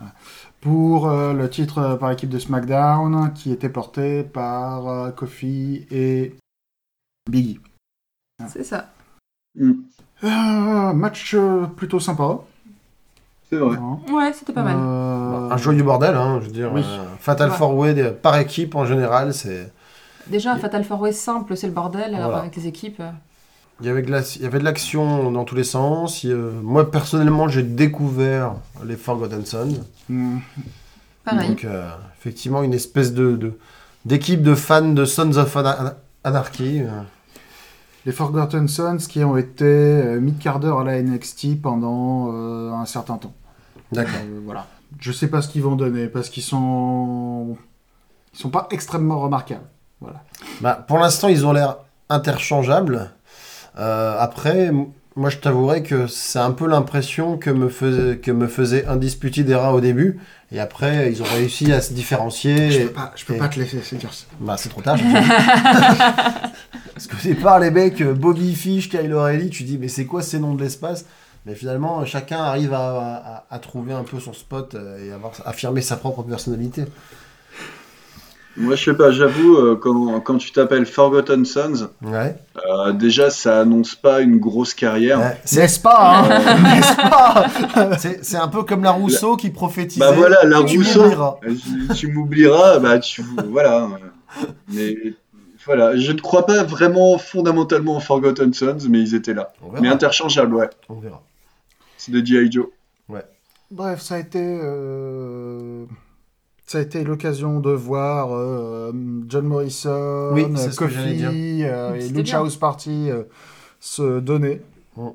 Pour 0.61 1.09
euh, 1.09 1.33
le 1.33 1.49
titre 1.49 1.79
euh, 1.79 1.95
par 1.97 2.11
équipe 2.11 2.29
de 2.29 2.39
SmackDown, 2.39 3.33
qui 3.33 3.51
était 3.51 3.67
porté 3.67 4.23
par 4.23 4.87
euh, 4.87 5.11
Kofi 5.11 5.85
et 5.91 6.35
Biggie. 7.29 7.59
C'est 8.47 8.63
ça. 8.63 8.89
Mm. 9.55 9.71
Euh, 10.23 10.93
match 10.93 11.33
euh, 11.35 11.65
plutôt 11.65 11.99
sympa. 11.99 12.37
C'est 13.49 13.57
vrai. 13.57 13.77
hein. 13.77 13.99
Ouais, 14.11 14.31
c'était 14.31 14.53
pas 14.53 14.63
mal. 14.63 14.77
Euh, 14.77 15.49
Un 15.51 15.57
joyeux 15.57 15.83
bordel, 15.83 16.15
hein, 16.15 16.39
je 16.41 16.45
veux 16.45 16.51
dire. 16.53 16.71
Oui. 16.73 16.81
euh, 16.85 17.03
Fatal 17.19 17.49
Ouais. 17.49 17.57
Four 17.57 17.75
Way 17.75 18.11
par 18.21 18.37
équipe 18.37 18.75
en 18.75 18.85
général, 18.85 19.33
c'est. 19.33 19.71
Déjà, 20.27 20.53
un 20.53 20.57
Fatal 20.57 20.83
Four 20.83 21.01
Way 21.01 21.11
simple, 21.11 21.55
c'est 21.57 21.67
le 21.67 21.73
bordel, 21.73 22.11
Voilà. 22.11 22.37
avec 22.37 22.55
les 22.55 22.67
équipes. 22.67 22.99
euh, 22.99 23.11
Il 23.81 23.87
y 23.87 23.89
avait 23.89 24.03
de 24.03 24.11
la- 24.11 24.21
il 24.35 24.41
y 24.41 24.45
avait 24.45 24.59
de 24.59 24.63
l'action 24.63 25.31
dans 25.31 25.43
tous 25.45 25.55
les 25.55 25.63
sens. 25.63 26.23
Il 26.23 26.35
Moi, 26.35 26.89
personnellement, 26.89 27.47
j'ai 27.47 27.63
découvert 27.63 28.53
les 28.85 28.95
Forgotten 28.95 29.45
Sons. 29.45 29.83
hmm, 30.09 30.37
Pareil. 31.25 31.49
Donc, 31.49 31.65
euh, 31.65 31.89
effectivement, 32.19 32.63
une 32.63 32.73
espèce 32.73 33.13
de 33.13 33.35
de- 33.35 33.57
d'équipe 34.05 34.41
de, 34.43 34.55
fans 34.55 34.89
de 34.93 35.05
Sons 35.05 35.35
of 35.37 35.55
Ana- 35.57 35.95
Anarchy. 36.23 36.81
euh. 36.81 37.01
Les 38.05 38.11
Forgotten 38.11 38.67
Sons 38.67 38.97
qui 39.09 39.23
ont 39.23 39.37
été 39.37 39.63
euh, 39.65 40.19
mid-carder 40.19 40.67
à 40.77 40.83
la 40.83 41.01
NXT 41.01 41.55
pendant 41.61 42.31
euh, 42.33 42.71
un 42.73 42.85
certain 42.85 43.17
temps. 43.17 43.33
D'accord. 43.91 44.13
Euh, 44.23 44.39
voilà. 44.45 44.67
Je 44.99 45.11
sais 45.11 45.27
pas 45.27 45.41
ce 45.41 45.47
qu'ils 45.49 45.63
vont 45.63 45.75
donner 45.75 46.07
parce 46.07 46.29
qu'ils 46.29 46.43
sont. 46.43 47.57
Ils 48.33 48.39
sont 48.39 48.49
pas 48.49 48.67
extrêmement 48.71 49.19
remarquables. 49.19 49.65
Voilà. 50.03 50.21
Bah, 50.61 50.83
pour 50.87 50.99
l'instant, 50.99 51.27
ils 51.29 51.45
ont 51.45 51.53
l'air 51.53 51.77
interchangeables. 52.09 53.09
Euh, 53.79 54.15
après, 54.19 54.71
moi, 55.15 55.29
je 55.29 55.37
t'avouerai 55.37 55.81
que 55.83 56.05
c'est 56.07 56.39
un 56.39 56.51
peu 56.51 56.67
l'impression 56.67 57.37
que 57.37 57.49
me 57.49 57.69
faisait, 57.69 58.17
que 58.17 58.29
me 58.31 58.47
faisait 58.47 58.85
Undisputed 58.87 59.49
Era 59.49 59.73
au 59.73 59.81
début. 59.81 60.19
Et 60.51 60.59
après, 60.59 61.11
ils 61.11 61.21
ont 61.23 61.25
réussi 61.33 61.71
à 61.73 61.81
se 61.81 61.93
différencier. 61.93 62.69
Je 62.69 62.79
Et- 62.81 62.85
peux 62.85 62.91
pas, 62.91 63.11
je 63.15 63.25
peux 63.25 63.33
et- 63.33 63.37
pas 63.39 63.47
te 63.47 63.59
laisser 63.59 63.95
dire 63.95 64.13
ça. 64.13 64.25
Bah, 64.39 64.55
c'est 64.57 64.69
trop 64.69 64.81
tard. 64.81 64.97
Parce 66.93 67.07
qu'au 67.07 67.17
départ, 67.23 67.59
les 67.59 67.71
mecs, 67.71 68.01
euh, 68.01 68.13
Bobby 68.13 68.53
Fish, 68.53 68.89
Kyle 68.89 69.11
O'Reilly, 69.13 69.49
tu 69.49 69.63
dis, 69.63 69.77
mais 69.79 69.87
c'est 69.87 70.05
quoi 70.05 70.21
ces 70.21 70.37
noms 70.39 70.53
de 70.53 70.61
l'espace? 70.61 71.05
Mais 71.45 71.55
finalement, 71.55 72.05
chacun 72.05 72.37
arrive 72.39 72.73
à, 72.73 73.43
à- 73.49 73.55
à 73.55 73.59
trouver 73.59 73.93
un 73.93 74.03
peu 74.03 74.19
son 74.19 74.31
spot 74.33 74.75
euh, 74.75 75.03
et 75.05 75.11
à 75.11 75.15
avoir- 75.15 75.33
affirmer 75.45 75.81
sa 75.81 75.97
propre 75.97 76.21
personnalité. 76.23 76.85
Moi, 78.55 78.75
je 78.75 78.83
sais 78.83 78.93
pas, 78.93 79.09
j'avoue, 79.11 79.55
euh, 79.57 79.75
quand, 79.75 80.19
quand 80.19 80.37
tu 80.37 80.51
t'appelles 80.51 80.85
Forgotten 80.85 81.43
Sons, 81.43 81.89
Ouais. 82.03 82.35
euh, 82.69 82.91
déjà, 82.93 83.29
ça 83.31 83.61
annonce 83.61 83.95
pas 83.95 84.21
une 84.21 84.37
grosse 84.37 84.75
carrière. 84.75 85.19
Ouais, 85.19 85.41
c'est- 85.43 85.59
N'est-ce 85.61 85.79
pas 85.79 86.19
hein 86.19 86.63
N'est-ce 86.75 86.95
pas 86.95 87.97
c'est 87.97 88.23
c'est 88.23 88.37
un 88.37 88.47
peu 88.47 88.61
comme 88.63 88.83
la 88.83 88.91
Rousseau 88.91 89.37
qui 89.37 89.49
prophétisait. 89.49 89.99
Bah 89.99 90.11
voilà, 90.11 90.43
la 90.45 90.63
Tu 90.63 90.77
Rousseau, 90.77 91.01
m'oublieras. 91.01 91.35
euh, 91.45 91.93
tu 91.95 92.07
m'oublieras, 92.11 92.77
bah 92.79 92.99
tu... 92.99 93.23
Voilà. 93.49 93.85
euh, 93.85 94.45
Mais 94.71 94.97
voilà, 95.65 95.95
je 95.97 96.11
ne 96.11 96.19
crois 96.19 96.45
pas 96.45 96.63
vraiment 96.63 97.17
fondamentalement 97.17 97.95
en 97.95 97.99
Forgotten 98.01 98.53
Sons, 98.53 98.77
mais 98.87 98.99
ils 98.99 99.15
étaient 99.15 99.33
là. 99.33 99.51
Mais 99.81 99.87
interchangeables, 99.89 100.53
ouais. 100.53 100.69
On 100.89 100.95
verra. 100.99 101.23
C'est 101.97 102.11
de 102.11 102.23
G.I. 102.23 102.51
Joe. 102.51 102.67
Bref, 103.71 104.01
ça 104.01 104.15
a 104.15 104.19
été. 104.19 104.37
euh, 104.39 105.85
Ça 106.65 106.77
a 106.77 106.81
été 106.81 107.03
l'occasion 107.03 107.59
de 107.59 107.71
voir 107.71 108.29
euh, 108.31 108.91
John 109.27 109.45
Morrison, 109.45 110.29
Oui, 110.33 110.45
j'allais 110.89 111.13
dire. 111.15 111.29
euh, 111.65 111.95
et 111.95 112.07
Lucha. 112.09 112.37
House 112.39 112.55
Party 112.55 113.09
euh, 113.11 113.23
se 113.79 114.19
donner. 114.19 114.61
Mm. 114.95 115.09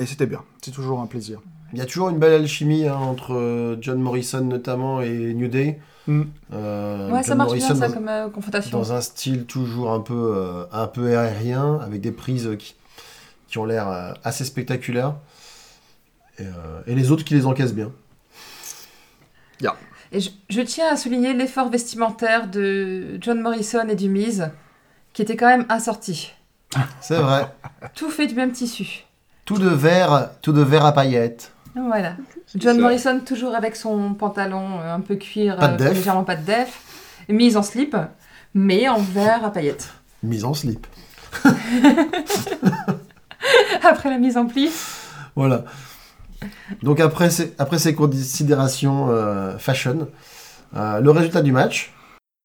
Et 0.00 0.06
c'était 0.06 0.26
bien. 0.26 0.42
C'est 0.60 0.72
toujours 0.72 1.00
un 1.00 1.06
plaisir. 1.06 1.40
Il 1.72 1.78
y 1.78 1.82
a 1.82 1.86
toujours 1.86 2.08
une 2.10 2.18
belle 2.18 2.32
alchimie 2.34 2.86
hein, 2.86 2.96
entre 2.96 3.34
euh, 3.34 3.76
John 3.80 4.00
Morrison 4.00 4.42
notamment 4.44 5.00
et 5.00 5.32
New 5.34 5.48
Day. 5.48 5.78
Mm. 6.08 6.22
Euh, 6.52 7.10
Ouais, 7.10 7.22
ça 7.22 7.34
marche 7.36 7.50
Morrison 7.50 7.74
bien 7.74 7.76
ça 7.76 7.88
comme 7.94 8.08
euh, 8.08 8.28
confrontation. 8.28 8.76
dans 8.76 8.92
un 8.92 9.00
style 9.00 9.44
toujours 9.46 9.92
un 9.92 10.00
peu, 10.00 10.34
euh, 10.36 10.64
un 10.72 10.88
peu 10.88 11.16
aérien, 11.16 11.78
avec 11.80 12.00
des 12.00 12.10
prises 12.12 12.50
qui, 12.58 12.74
qui 13.48 13.58
ont 13.58 13.64
l'air 13.64 13.88
euh, 13.88 14.12
assez 14.24 14.44
spectaculaires. 14.44 15.14
Et, 16.38 16.42
euh, 16.42 16.80
et 16.88 16.94
les 16.96 17.12
autres 17.12 17.24
qui 17.24 17.34
les 17.34 17.46
encaissent 17.46 17.74
bien. 17.74 17.92
Et 20.12 20.20
je, 20.20 20.30
je 20.50 20.60
tiens 20.60 20.88
à 20.92 20.96
souligner 20.96 21.32
l'effort 21.32 21.70
vestimentaire 21.70 22.46
de 22.48 23.18
John 23.20 23.40
Morrison 23.40 23.88
et 23.88 23.96
du 23.96 24.08
Miz, 24.08 24.50
qui 25.12 25.22
était 25.22 25.36
quand 25.36 25.46
même 25.48 25.64
assorti. 25.68 26.32
C'est 27.00 27.16
vrai. 27.16 27.46
Tout 27.94 28.10
fait 28.10 28.26
du 28.26 28.34
même 28.34 28.52
tissu. 28.52 29.04
tout 29.44 29.58
de 29.58 29.68
vert, 29.68 30.30
tout 30.42 30.52
de 30.52 30.62
vert 30.62 30.84
à 30.84 30.92
paillettes. 30.92 31.52
Voilà. 31.74 32.16
John 32.54 32.76
ça. 32.76 32.82
Morrison 32.82 33.20
toujours 33.20 33.54
avec 33.54 33.76
son 33.76 34.12
pantalon 34.12 34.80
euh, 34.80 34.94
un 34.94 35.00
peu 35.00 35.16
cuir, 35.16 35.56
Pas 35.56 35.68
de 35.68 35.82
euh, 35.82 35.92
légèrement 35.92 36.24
pas 36.24 36.36
de 36.36 36.44
def, 36.44 36.80
mise 37.30 37.56
en 37.56 37.62
slip, 37.62 37.96
mais 38.54 38.88
en 38.88 38.98
vert 38.98 39.44
à 39.44 39.50
paillettes. 39.50 39.88
Mise 40.22 40.44
en 40.44 40.52
slip. 40.52 40.86
Après 43.82 44.10
la 44.10 44.18
mise 44.18 44.36
en 44.36 44.46
pli. 44.46 44.70
Voilà. 45.34 45.64
Donc 46.82 47.00
après 47.00 47.30
ces, 47.30 47.54
après 47.58 47.78
ces 47.78 47.94
considérations 47.94 49.08
euh, 49.10 49.56
fashion, 49.58 50.08
euh, 50.76 51.00
le 51.00 51.10
résultat 51.10 51.42
du 51.42 51.52
match, 51.52 51.92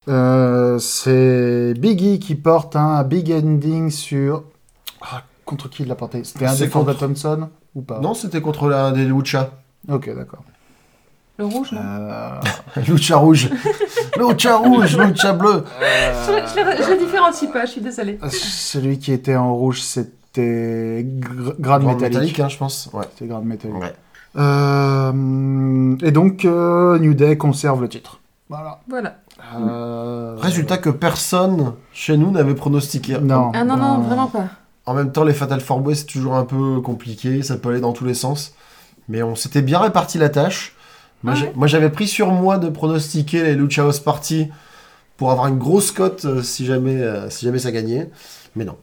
Euh, 0.10 0.80
c'est 0.80 1.74
Biggie 1.78 2.20
qui 2.20 2.36
porte 2.36 2.76
un 2.78 3.04
big 3.04 3.30
ending 3.32 3.90
sur. 3.92 4.44
Ah, 5.02 5.24
contre 5.44 5.70
qui 5.70 5.84
il 5.84 5.90
l'a 5.90 5.96
porté? 5.96 6.24
C'était 6.24 6.46
un 6.46 6.54
C'est 6.54 6.66
défense 6.66 6.86
de 6.86 6.92
contre- 6.94 7.00
Thompson 7.08 7.50
ou 7.76 7.82
pas? 7.82 8.00
Non, 8.00 8.14
c'était 8.14 8.40
contre 8.42 8.70
l'un 8.70 8.92
des 8.94 9.04
Lucha. 9.06 9.52
Ok, 9.90 10.14
d'accord. 10.16 10.44
Le 11.38 11.46
rouge, 11.46 11.72
non? 11.74 11.82
Euh, 11.84 12.40
Lucha 12.88 13.18
rouge. 13.18 13.50
Lucha 14.18 14.56
rouge, 14.58 14.98
Lucha 14.98 15.34
bleu. 15.34 15.66
Je, 15.82 16.90
le 16.94 16.98
différencie 17.00 17.52
pas, 17.52 17.66
je 17.66 17.72
suis 17.72 17.82
désolée. 17.82 18.18
celui 18.30 18.98
qui 19.00 19.12
était 19.12 19.36
en 19.36 19.54
rouge, 19.56 19.82
c'était 19.82 20.12
Gr- 20.42 21.56
Grade 21.60 21.82
Grand 21.84 21.94
métallique. 21.94 22.14
métallique, 22.14 22.40
hein, 22.40 22.50
je 22.50 22.58
pense. 22.58 22.90
Ouais. 22.94 23.06
C'était 23.14 23.28
Grade 23.28 23.46
métallique. 23.46 23.78
Ouais. 23.78 23.94
Euh, 24.38 25.96
et 26.02 26.12
donc, 26.12 26.46
euh, 26.46 27.00
New 27.00 27.14
Day 27.14 27.38
conserve 27.38 27.82
le 27.82 27.90
titre. 27.90 28.20
Voilà. 28.50 28.80
Voilà. 28.88 29.18
Euh, 29.56 30.36
Résultat 30.40 30.78
que 30.78 30.90
personne 30.90 31.74
chez 31.94 32.18
nous 32.18 32.32
n'avait 32.32 32.56
pronostiqué. 32.56 33.18
Non. 33.20 33.52
Ah 33.54 33.64
non, 33.64 33.78
non, 33.78 34.00
vraiment 34.00 34.28
pas. 34.28 34.46
En 34.86 34.94
même 34.94 35.12
temps, 35.12 35.24
les 35.26 35.34
Fatal 35.34 35.60
Four 35.60 35.86
Way, 35.86 35.96
c'est 35.96 36.06
toujours 36.06 36.36
un 36.36 36.46
peu 36.46 36.80
compliqué, 36.82 37.42
ça 37.44 37.58
peut 37.58 37.70
aller 37.70 37.82
dans 37.82 37.92
tous 37.94 38.06
les 38.06 38.14
sens. 38.14 38.54
Mais 39.10 39.22
on 39.22 39.36
s'était 39.36 39.62
bien 39.62 39.80
réparti 39.80 40.18
la 40.18 40.30
tâche. 40.30 40.76
Moi, 41.24 41.34
Ah 41.36 41.60
ouais. 41.60 41.68
j'avais 41.68 41.90
pris 41.90 42.08
sur 42.08 42.32
moi 42.32 42.58
de 42.58 42.70
pronostiquer 42.70 43.44
les 43.44 43.56
Lucha 43.56 43.82
House 43.84 44.00
Party 44.00 44.48
pour 45.18 45.32
avoir 45.32 45.48
une 45.48 45.58
grosse 45.58 45.92
cote 45.92 46.26
euh, 46.26 46.42
si, 46.42 46.66
jamais, 46.66 46.96
euh, 47.02 47.30
si 47.30 47.46
jamais 47.46 47.60
ça 47.60 47.72
gagnait. 47.72 48.10
Mais 48.56 48.66
non. 48.66 48.78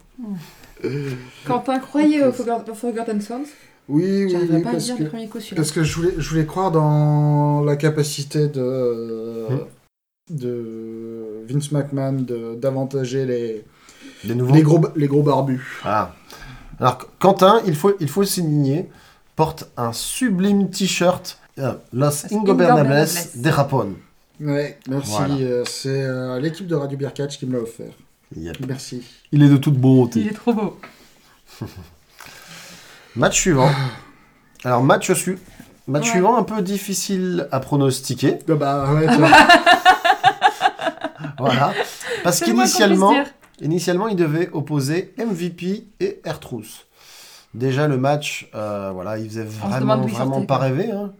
Quentin 1.46 1.78
croyait 1.78 2.24
au 2.24 2.32
Forgot- 2.32 2.70
au 2.70 2.74
Forgotten 2.74 3.20
Sons. 3.20 3.44
Oui, 3.88 4.24
oui, 4.24 4.34
oui, 4.50 4.62
pas 4.62 4.70
à 4.70 4.72
parce 4.72 4.84
dire 4.84 4.96
que, 4.96 5.02
le 5.02 5.08
premier 5.10 5.28
coup 5.28 5.40
celui-là. 5.40 5.56
parce 5.56 5.70
que 5.72 5.82
je 5.82 5.94
voulais, 5.96 6.14
je 6.16 6.30
voulais 6.30 6.46
croire 6.46 6.70
dans 6.70 7.62
la 7.62 7.76
capacité 7.76 8.48
de, 8.48 9.46
Hmm. 9.50 9.58
de 10.30 11.44
Vince 11.48 11.70
McMahon 11.70 12.12
de- 12.22 12.54
d'avantager 12.54 13.26
les, 13.26 13.64
nouveaux. 14.34 14.54
les, 14.54 14.62
gros, 14.62 14.80
les 14.96 15.06
gros 15.06 15.22
barbus. 15.22 15.80
Ah. 15.84 16.14
Alors, 16.80 16.98
Quentin, 17.18 17.60
il 17.66 17.76
faut, 17.76 17.92
il 18.00 18.08
faut 18.08 18.22
porte 19.36 19.70
un 19.76 19.92
sublime 19.92 20.70
t-shirt 20.70 21.38
euh, 21.58 21.74
Los 21.92 22.32
Ingobernables 22.32 23.06
de 23.34 23.50
Japón. 23.50 23.94
Ouais, 24.40 24.78
merci. 24.88 25.10
Voilà. 25.12 25.34
euh, 25.34 25.62
C'est 25.66 26.02
euh, 26.02 26.40
l'équipe 26.40 26.66
de 26.66 26.74
Radio 26.74 26.96
Beer 26.98 27.12
Catch 27.14 27.38
qui 27.38 27.46
me 27.46 27.52
l'a 27.52 27.62
offert. 27.62 27.92
Yep. 28.36 28.66
Merci. 28.66 29.02
Il 29.32 29.42
est 29.42 29.48
de 29.48 29.56
toute 29.56 29.78
beauté. 29.78 30.20
Il 30.20 30.28
est 30.28 30.32
trop 30.34 30.52
beau. 30.52 30.78
Match 33.16 33.40
suivant. 33.40 33.70
Alors, 34.64 34.82
match, 34.82 35.12
su- 35.12 35.38
match 35.86 36.04
Ouais. 36.06 36.10
suivant 36.10 36.36
un 36.36 36.42
peu 36.42 36.60
difficile 36.62 37.48
à 37.52 37.60
pronostiquer. 37.60 38.38
Ah 38.48 38.54
bah 38.54 38.92
ouais, 38.92 39.06
tu 39.06 39.14
vois. 39.18 39.28
Voilà. 41.38 41.72
Parce 42.22 42.40
qu'initialement, 42.40 43.14
initialement, 43.60 44.08
il 44.08 44.16
devait 44.16 44.48
opposer 44.52 45.14
MVP 45.18 45.86
et 46.00 46.20
Ertrus. 46.24 46.86
Déjà, 47.54 47.86
le 47.86 47.98
match, 47.98 48.48
euh, 48.54 48.90
voilà, 48.92 49.18
il 49.18 49.28
faisait 49.28 49.44
vraiment, 49.44 49.98
vraiment 49.98 50.44
pas 50.46 50.58
rêver. 50.58 50.90
hein. 50.90 51.12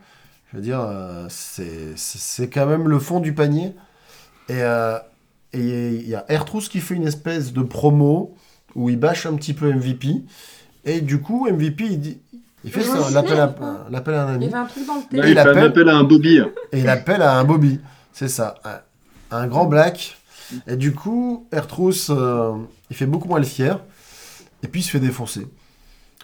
Je 0.51 0.57
veux 0.57 0.63
dire, 0.63 0.81
euh, 0.81 1.27
c'est 1.29 1.97
c'est- 1.97 2.19
c'est 2.19 2.49
quand 2.49 2.67
même 2.67 2.89
le 2.89 2.99
fond 2.99 3.21
du 3.21 3.35
panier. 3.35 3.75
Et 4.49 4.63
euh, 4.63 4.99
et 5.55 5.89
il 6.03 6.09
y 6.09 6.15
a 6.15 6.25
Ertrus 6.29 6.69
qui 6.69 6.81
fait 6.81 6.95
une 6.95 7.07
espèce 7.07 7.53
de 7.53 7.63
promo 7.63 8.35
où 8.75 8.91
il 8.91 8.99
bâche 8.99 9.27
un 9.27 9.35
petit 9.35 9.55
peu 9.55 9.73
MVP. 9.73 10.23
Et 10.85 11.01
du 11.01 11.21
coup, 11.21 11.49
MVP, 11.51 11.85
il, 11.85 12.01
dit, 12.01 12.19
il 12.65 12.71
fait 12.73 12.83
ça, 12.83 13.11
l'appel 13.11 13.41
à, 13.41 13.55
l'appel 13.91 14.15
à 14.15 14.27
un 14.27 14.33
Il 14.33 14.35
ami. 14.35 14.45
y 14.47 14.49
avait 14.49 14.57
un 14.59 14.65
truc 14.67 14.87
dans 14.87 14.95
le 14.97 15.03
thé. 15.03 15.17
Là, 15.17 15.27
il 15.27 15.31
il 15.31 15.35
fait 15.35 15.41
un 15.41 15.51
appelle- 15.51 15.65
appel 15.65 15.89
à 15.89 15.97
un 15.97 16.05
Bobby. 16.05 16.41
Et 16.73 16.79
il 16.81 16.89
appelle 16.89 17.23
à 17.23 17.39
un 17.39 17.45
Bobby. 17.45 17.81
C'est 18.13 18.29
ça. 18.29 18.57
Un, 18.65 19.37
un 19.37 19.47
grand 19.47 19.67
black. 19.67 20.17
Et 20.67 20.77
du 20.77 20.93
coup, 20.93 21.47
Ertrus, 21.53 22.11
euh, 22.11 22.53
il 22.91 22.97
fait 22.97 23.07
beaucoup 23.07 23.29
moins 23.29 23.39
le 23.39 23.47
fier. 23.47 23.81
Et 24.63 24.69
puis 24.69 24.81
il 24.81 24.85
se 24.85 24.91
fait 24.91 25.01
défoncer. 25.01 25.47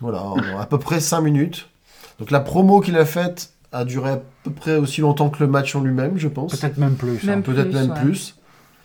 Voilà, 0.01 0.23
à 0.59 0.67
peu 0.67 0.79
près 0.79 0.99
5 1.01 1.21
minutes. 1.21 1.69
Donc 2.19 2.31
la 2.31 2.41
promo 2.41 2.81
qu'il 2.81 2.97
a 2.97 3.05
faite 3.05 3.53
a 3.73 3.85
duré 3.85 4.11
à 4.11 4.23
peu 4.43 4.51
près 4.51 4.77
aussi 4.77 5.01
longtemps 5.03 5.31
que 5.31 5.43
le 5.43 5.47
match 5.51 5.75
en 5.77 5.81
lui-même, 5.83 6.19
je 6.19 6.29
pense. 6.29 6.57
Peut-être 6.57 6.79
même 6.79 6.95
plus. 6.97 7.29
Hein. 7.29 7.41
Peut-être 7.43 7.73
même 7.73 7.91
ouais. 7.91 8.01
plus. 8.01 8.35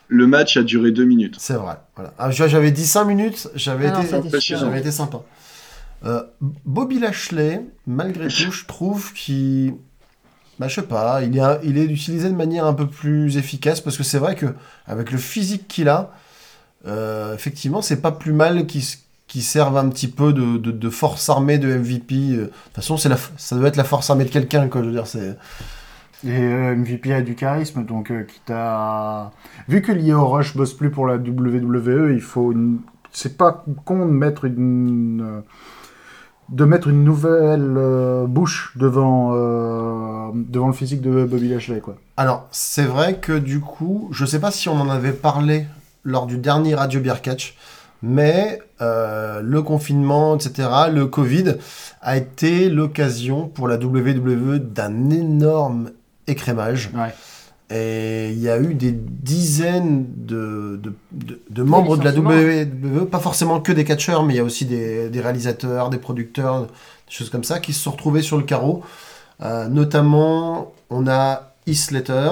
Le 0.07 0.27
match 0.27 0.57
a 0.57 0.63
duré 0.63 0.91
deux 0.91 1.05
minutes. 1.05 1.35
C'est 1.39 1.55
vrai. 1.55 1.75
Voilà. 1.95 2.13
Ah, 2.19 2.29
j'a- 2.31 2.47
j'avais 2.47 2.71
dit 2.71 2.85
5 2.85 3.05
minutes, 3.05 3.47
j'avais 3.55 3.87
Ah 3.87 3.93
non, 3.93 3.99
été, 4.01 4.09
sympa. 4.91 5.21
Euh, 6.05 6.21
Bobby 6.65 6.99
Lashley, 6.99 7.65
malgré 7.87 8.27
tout, 8.45 8.51
je 8.51 8.65
trouve 8.65 9.13
qu'il. 9.13 9.73
Bah, 10.59 10.67
je 10.69 10.75
sais 10.75 10.83
pas, 10.83 11.21
il 11.23 11.37
est, 11.37 11.41
il 11.63 11.77
est 11.77 11.85
utilisé 11.85 12.29
de 12.29 12.35
manière 12.35 12.65
un 12.65 12.73
peu 12.73 12.87
plus 12.87 13.35
efficace 13.37 13.81
parce 13.81 13.97
que 13.97 14.03
c'est 14.03 14.19
vrai 14.19 14.35
que 14.35 14.45
avec 14.87 15.11
le 15.11 15.17
physique 15.17 15.67
qu'il 15.67 15.89
a, 15.89 16.11
euh, 16.87 17.33
effectivement, 17.33 17.81
c'est 17.81 18.01
pas 18.01 18.11
plus 18.11 18.31
mal 18.31 18.65
qu'il 18.67 18.81
s- 18.81 19.01
qu'il 19.27 19.41
serve 19.41 19.75
un 19.75 19.89
petit 19.89 20.07
peu 20.07 20.31
de, 20.33 20.57
de- 20.57 20.71
de 20.71 20.89
force 20.89 21.27
armée 21.29 21.57
de 21.57 21.67
MVP. 21.75 22.13
euh. 22.15 22.37
De 22.37 22.45
toute 22.45 22.53
façon, 22.75 22.95
c'est 22.97 23.09
la, 23.09 23.17
ça 23.37 23.55
doit 23.57 23.67
être 23.67 23.75
la 23.75 23.83
force 23.83 24.09
armée 24.09 24.23
de 24.25 24.29
quelqu'un, 24.29 24.67
quoi. 24.69 24.81
Je 24.81 24.87
veux 24.87 24.93
dire, 24.93 25.07
c'est. 25.07 25.35
Et 26.25 26.31
euh, 26.31 26.75
MVP 26.75 27.13
a 27.13 27.21
du 27.21 27.35
charisme, 27.35 27.85
donc 27.85 28.09
euh, 28.09 28.23
quitte 28.23 28.49
à... 28.49 29.31
Vu 29.67 29.83
que 29.83 29.91
Lio 29.91 30.25
Rush 30.25 30.57
bosse 30.57 30.73
plus 30.73 30.89
pour 30.89 31.05
la 31.05 31.17
WWE, 31.17 32.11
il 32.13 32.21
faut. 32.21 32.53
C'est 33.11 33.37
pas 33.37 33.63
con 33.85 34.07
de 34.07 34.11
mettre 34.11 34.45
une... 34.45 35.21
euh, 35.21 35.41
de 36.49 36.65
mettre 36.65 36.89
une 36.89 37.03
nouvelle 37.03 38.25
bouche 38.27 38.73
devant, 38.77 39.31
devant 40.31 40.67
le 40.67 40.73
physique 40.73 41.01
de 41.01 41.25
Bobby 41.25 41.49
Lashley, 41.49 41.79
quoi. 41.79 41.95
Alors, 42.17 42.47
c'est 42.51 42.83
vrai 42.83 43.17
que 43.17 43.31
du 43.31 43.61
coup, 43.61 44.09
je 44.11 44.25
sais 44.25 44.39
pas 44.39 44.51
si 44.51 44.69
on 44.69 44.79
en 44.79 44.87
avait 44.91 45.11
parlé 45.11 45.65
lors 46.03 46.27
du 46.27 46.37
dernier 46.37 46.75
Radio 46.75 47.01
Beer 47.01 47.15
mais 48.03 48.59
le 48.79 49.59
confinement, 49.61 50.35
etc., 50.35 50.69
le 50.93 51.07
Covid, 51.07 51.55
a 52.03 52.15
été 52.15 52.69
l'occasion 52.69 53.47
pour 53.47 53.67
la 53.67 53.77
WWE 53.77 54.59
d'un 54.59 55.09
énorme 55.09 55.89
écrémage. 56.27 56.89
Ouais. 56.95 57.13
Et 57.75 58.29
il 58.31 58.39
y 58.39 58.47
a 58.49 58.59
eu 58.59 58.75
des 58.75 58.91
dizaines 58.91 60.05
de, 60.17 60.79
de, 60.83 60.93
de- 61.11 61.41
de 61.49 61.63
membres 61.63 61.97
de 61.97 62.03
la. 62.03 62.11
WWE, 62.11 63.05
pas 63.07 63.17
forcément 63.19 63.59
que 63.59 63.71
des 63.71 63.83
catcheurs, 63.85 64.23
mais 64.23 64.35
il 64.35 64.37
y 64.37 64.39
a 64.39 64.43
aussi 64.43 64.65
des, 64.65 65.09
des 65.09 65.19
réalisateurs, 65.21 65.89
des 65.89 65.97
producteurs, 65.97 66.61
des 66.63 66.67
choses 67.09 67.31
comme 67.31 67.43
ça, 67.43 67.59
qui 67.59 67.73
se 67.73 67.81
sont 67.81 67.91
retrouvés 67.91 68.21
sur 68.21 68.37
le 68.37 68.43
carreau. 68.43 68.83
Euh, 69.41 69.67
notamment, 69.67 70.73
on 70.91 71.07
a 71.07 71.53
Heath 71.65 71.77
Slater, 71.77 72.29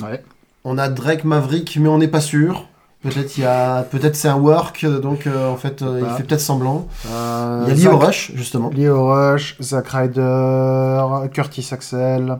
Ouais. 0.00 0.22
on 0.64 0.78
a 0.78 0.88
Drake 0.88 1.24
Maverick, 1.24 1.76
mais 1.80 1.88
on 1.88 1.98
n'est 1.98 2.06
pas 2.08 2.20
sûr. 2.20 2.68
Peut-être 3.02 3.36
il 3.38 3.42
y 3.42 3.46
a, 3.46 3.82
peut-être 3.82 4.14
c'est 4.16 4.28
un 4.28 4.36
work, 4.38 4.84
donc 5.00 5.26
euh, 5.26 5.48
en 5.48 5.56
fait 5.56 5.82
euh, 5.82 6.02
il 6.08 6.16
fait 6.16 6.22
peut-être 6.24 6.40
semblant. 6.40 6.86
Il 7.04 7.10
y 7.10 7.86
a 7.86 7.90
Leo 7.90 7.98
Rush 7.98 8.32
justement, 8.34 8.70
Leo 8.74 9.06
Rush, 9.12 9.56
Zack 9.60 9.88
Ryder, 9.88 11.28
Curtis 11.32 11.68
Axel. 11.72 12.38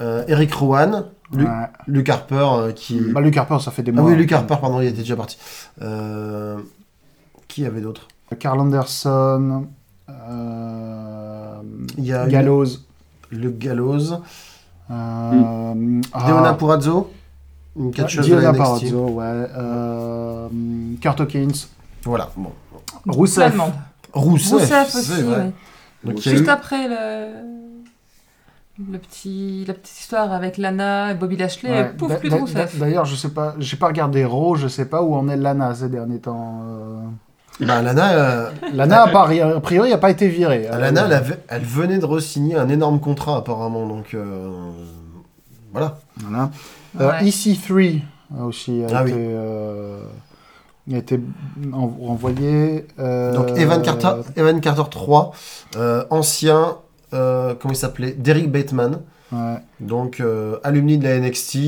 Euh, 0.00 0.24
Eric 0.28 0.52
Rowan, 0.54 1.04
Lu- 1.32 1.44
Ouais. 1.44 1.50
Luke 1.86 2.08
Harper 2.08 2.34
euh, 2.52 2.72
qui. 2.72 3.00
Bah, 3.00 3.20
Luke 3.20 3.36
Harper, 3.36 3.58
ça 3.60 3.70
fait 3.70 3.82
des 3.82 3.92
ah 3.96 4.00
mois. 4.00 4.10
oui, 4.10 4.16
Luke 4.16 4.30
Harper, 4.32 4.56
pardon, 4.60 4.80
il 4.80 4.88
était 4.88 4.98
déjà 4.98 5.16
parti. 5.16 5.38
Euh, 5.82 6.58
Qui 7.48 7.62
y 7.62 7.66
avait 7.66 7.80
d'autres 7.80 8.06
Carl 8.38 8.60
Anderson. 8.60 9.66
euh, 10.08 11.56
Il 11.98 12.04
y 12.04 12.12
a 12.12 12.24
une- 12.24 12.30
Gallows. 12.30 12.66
Le 13.30 13.50
Gallows, 13.50 14.12
Euh, 14.88 16.00
ah, 16.12 16.28
Deonna 16.28 16.54
Purazzo, 16.54 17.10
une 17.76 17.86
ouais, 17.86 17.90
catcheuse 17.92 18.28
de 18.28 18.34
la 18.36 18.40
Diana 18.52 18.58
NXT. 18.58 18.62
Parazzo, 18.64 19.08
ouais. 19.08 19.24
Euh, 19.56 20.48
Kurt 21.00 21.20
Hawkins. 21.20 21.66
Voilà, 22.04 22.30
bon. 22.36 22.52
Rousseff. 23.08 23.52
Rousseff, 24.12 24.60
Rousseff 24.60 24.94
aussi, 24.94 25.22
ouais. 25.24 25.50
Donc, 26.04 26.18
Juste 26.20 26.44
eu- 26.46 26.48
après 26.48 26.86
le... 26.88 27.65
Le 28.78 28.98
petit... 28.98 29.64
la 29.66 29.72
petite 29.74 29.98
histoire 30.00 30.32
avec 30.32 30.58
Lana 30.58 31.12
et 31.12 31.14
Bobby 31.14 31.36
Lashley, 31.36 31.70
Ouais. 31.70 31.92
pouf, 31.96 32.18
plus 32.18 32.28
d'a- 32.28 32.66
D'ailleurs, 32.78 33.06
je 33.06 33.16
sais 33.16 33.30
pas, 33.30 33.54
j'ai 33.58 33.76
pas 33.76 33.86
regardé 33.86 34.24
Raw, 34.24 34.54
je 34.56 34.68
sais 34.68 34.84
pas 34.84 35.02
où 35.02 35.14
en 35.14 35.28
est 35.28 35.36
Lana 35.36 35.74
ces 35.74 35.88
derniers 35.88 36.18
temps. 36.20 36.62
euh. 36.68 37.00
Bah, 37.60 37.80
Lana, 37.80 38.12
euh, 38.12 38.50
Lana, 38.74 39.04
a, 39.04 39.08
pas- 39.08 39.30
a 39.30 39.60
priori, 39.60 39.92
a 39.92 39.98
pas 39.98 40.10
été 40.10 40.28
virée. 40.28 40.68
Lana, 40.70 41.02
Euh, 41.02 41.06
elle, 41.06 41.12
avait- 41.14 41.38
elle 41.48 41.62
venait 41.62 41.98
de 41.98 42.04
re-signer 42.04 42.56
un 42.56 42.68
énorme 42.68 43.00
contrat 43.00 43.38
apparemment, 43.38 43.86
donc 43.86 44.12
euh, 44.12 44.50
voilà. 45.72 45.96
Voilà. 46.18 46.50
Euh, 47.00 47.08
Ouais. 47.10 47.24
EC3 47.28 48.02
a 48.38 48.44
aussi 48.44 48.82
a 48.84 48.88
Ah 48.98 49.02
été, 49.04 49.12
oui. 49.14 49.18
euh, 49.20 50.00
a 50.92 50.96
été 50.98 51.18
en- 51.72 51.92
envoyé. 52.08 52.86
euh, 52.98 53.32
Donc 53.32 53.56
Evan 53.58 53.80
Carter, 53.80 54.12
Evan 54.36 54.60
Carter 54.60 54.82
3, 54.90 55.32
euh, 55.76 56.04
ancien, 56.10 56.76
euh, 57.14 57.54
comment 57.54 57.72
il 57.72 57.76
s'appelait? 57.76 58.12
Derek 58.12 58.50
Bateman, 58.50 59.02
ouais. 59.32 59.56
donc 59.80 60.20
euh, 60.20 60.58
alumni 60.64 60.98
de 60.98 61.04
la 61.04 61.18
NXT, 61.20 61.58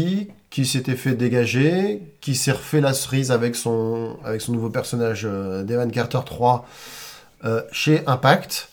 qui 0.50 0.64
s'était 0.66 0.97
fait 0.97 1.14
dégager, 1.14 2.02
qui 2.21 2.35
s'est 2.35 2.52
refait 2.52 2.80
la 2.80 2.95
cerise 2.95 3.30
avec 3.30 3.54
son, 3.54 4.16
avec 4.25 4.40
son 4.40 4.52
nouveau 4.52 4.71
personnage 4.71 5.23
euh, 5.26 5.62
d'Evan 5.62 5.90
Carter 5.90 6.21
3 6.25 6.66
euh, 7.45 7.62
chez 7.73 8.02
Impact, 8.07 8.68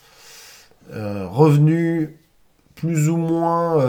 Euh, 0.94 1.26
revenu 1.28 2.16
plus 2.76 3.10
ou 3.10 3.18
moins 3.18 3.84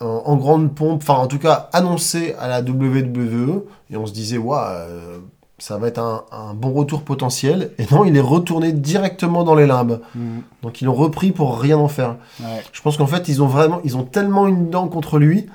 en, 0.00 0.06
en 0.06 0.36
grande 0.36 0.72
pompe, 0.72 1.02
enfin 1.02 1.14
en 1.14 1.26
tout 1.26 1.40
cas 1.40 1.68
annoncé 1.72 2.34
à 2.38 2.46
la 2.46 2.60
WWE, 2.62 3.64
et 3.90 3.96
on 3.96 4.06
se 4.06 4.12
disait, 4.12 4.38
waouh, 4.38 5.22
ça 5.66 5.78
va 5.78 5.88
être 5.88 5.98
un, 5.98 6.24
un 6.30 6.52
bon 6.52 6.72
retour 6.74 7.02
potentiel, 7.04 7.70
et 7.78 7.86
non, 7.90 8.04
il 8.04 8.14
est 8.16 8.20
retourné 8.20 8.70
directement 8.72 9.44
dans 9.44 9.54
les 9.54 9.66
limbes. 9.66 10.00
Mm, 10.14 10.40
Donc 10.62 10.82
ils 10.82 10.84
l'ont 10.84 10.92
repris 10.94 11.32
pour 11.32 11.58
rien 11.58 11.78
en 11.78 11.88
faire. 11.88 12.16
ouais. 12.40 12.62
Je 12.72 12.82
pense 12.82 12.98
qu'en 12.98 13.06
fait, 13.06 13.28
ils 13.28 13.42
ont 13.42 13.46
vraiment, 13.46 13.80
ils 13.82 13.96
ont 13.96 14.04
tellement 14.04 14.46
une 14.46 14.68
dent 14.68 14.88
contre 14.88 15.18
lui 15.18 15.46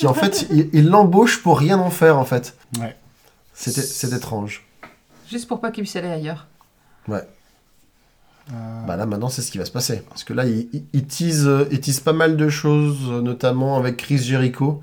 qu'en 0.00 0.14
fait, 0.20 0.46
ils 0.50 0.88
l'embauchent 0.88 1.42
pour 1.42 1.58
rien 1.58 1.78
en 1.78 1.90
faire, 1.90 2.16
en 2.18 2.24
fait. 2.24 2.56
Ouais. 2.80 2.96
C'était- 3.52 3.82
C'est 3.82 4.14
étrange. 4.14 4.64
Juste 5.30 5.46
pour 5.48 5.60
pas 5.60 5.70
qu'il 5.70 5.82
puisse 5.84 5.96
aller 5.96 6.08
ailleurs. 6.08 6.46
Euh, 7.10 8.86
Bah 8.86 8.96
là, 8.96 9.06
maintenant, 9.06 9.28
c'est 9.28 9.42
ce 9.42 9.50
qui 9.52 9.58
va 9.58 9.64
se 9.64 9.70
passer. 9.70 10.02
Parce 10.08 10.24
que 10.24 10.32
là, 10.32 10.44
ils 10.46 10.68
il, 10.72 10.84
il 10.92 11.04
teasent, 11.06 11.46
euh, 11.46 11.68
ils 11.70 11.80
teasent 11.80 12.00
pas 12.00 12.12
mal 12.12 12.36
de 12.36 12.48
choses, 12.48 12.98
euh, 13.10 13.20
notamment 13.20 13.76
avec 13.76 13.96
Chris 13.98 14.18
Jericho. 14.18 14.82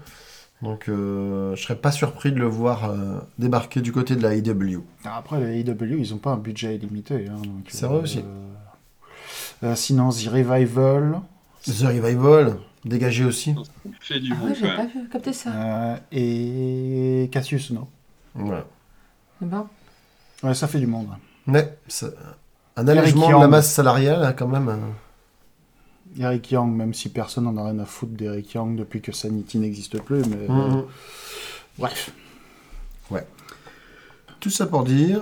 Donc, 0.62 0.90
euh, 0.90 1.56
je 1.56 1.62
serais 1.64 1.78
pas 1.78 1.92
surpris 1.92 2.32
de 2.34 2.38
le 2.38 2.46
voir 2.46 2.90
euh, 2.90 3.20
débarquer 3.38 3.80
du 3.82 3.92
côté 3.94 4.16
de 4.18 4.22
la 4.22 4.36
AEW. 4.36 4.84
Après, 5.06 5.40
les 5.40 5.60
AEW, 5.62 5.98
ils 6.00 6.14
ont 6.14 6.18
pas 6.18 6.32
un 6.32 6.38
budget 6.38 6.76
illimité. 6.76 7.28
hein, 7.30 7.36
donc, 7.38 7.66
C'est 7.70 7.86
vrai 7.86 8.00
aussi. 8.02 8.24
euh, 9.64 9.76
sinon, 9.76 10.10
The 10.10 10.28
Revival 10.28 11.22
The 11.64 11.84
Revival, 11.86 12.58
dégagé 12.84 13.24
aussi. 13.26 13.56
Fait 14.02 14.20
du 14.20 14.34
Ah 14.34 14.46
ouais, 14.46 14.76
pas 14.76 14.86
vu, 14.86 15.08
capté 15.10 15.32
ça. 15.34 15.50
euh, 15.54 15.96
et 16.12 17.30
Cassius, 17.32 17.72
non 17.72 17.88
Voilà. 18.36 18.66
Eh 19.42 19.46
ben, 19.46 19.66
Ouais, 20.44 20.54
ça 20.54 20.68
fait 20.68 20.80
du 20.80 20.88
monde. 20.88 21.08
Mais, 21.48 21.78
un 22.76 22.88
allègement 22.88 23.28
de 23.28 23.42
la 23.42 23.48
masse 23.48 23.72
salariale, 23.72 24.24
hein, 24.24 24.34
quand 24.34 24.48
même. 24.48 24.70
Eric 26.18 26.52
Young, 26.52 26.74
même 26.76 26.94
si 26.94 27.10
personne 27.10 27.44
n'en 27.46 27.58
a 27.58 27.66
rien 27.70 27.80
à 27.80 27.86
foutre 27.86 28.14
d'Eric 28.14 28.54
Young 28.54 28.76
depuis 28.78 29.02
que 29.02 29.12
Sanity 29.12 29.58
n'existe 29.60 30.02
plus, 30.02 30.24
mais 30.26 30.48
euh, 30.50 30.68
Mhm. 30.70 30.84
bref. 31.78 32.12
Tout 34.40 34.50
ça 34.50 34.66
pour 34.68 34.86
dire 34.86 35.22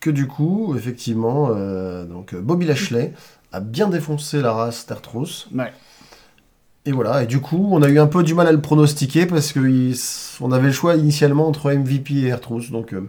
que 0.00 0.10
du 0.10 0.26
coup, 0.26 0.74
effectivement, 0.76 1.48
euh, 1.52 2.04
donc 2.04 2.34
euh, 2.34 2.40
Bobby 2.42 2.66
Lashley 2.66 3.14
a 3.50 3.60
bien 3.60 3.88
défoncé 3.88 4.42
la 4.42 4.52
race 4.52 4.84
Tertros. 4.84 5.46
Ouais. 5.54 5.72
Et 6.84 6.92
voilà, 6.92 7.22
et 7.22 7.26
du 7.26 7.40
coup, 7.40 7.68
on 7.70 7.80
a 7.80 7.88
eu 7.88 7.98
un 7.98 8.06
peu 8.08 8.22
du 8.22 8.34
mal 8.34 8.46
à 8.48 8.52
le 8.52 8.60
pronostiquer 8.60 9.24
parce 9.24 9.52
qu'on 9.54 10.52
avait 10.52 10.66
le 10.66 10.72
choix 10.72 10.96
initialement 10.96 11.46
entre 11.48 11.70
MVP 11.72 12.14
et 12.14 12.26
Ertrus. 12.28 12.70
Donc, 12.72 12.92
euh, 12.92 13.08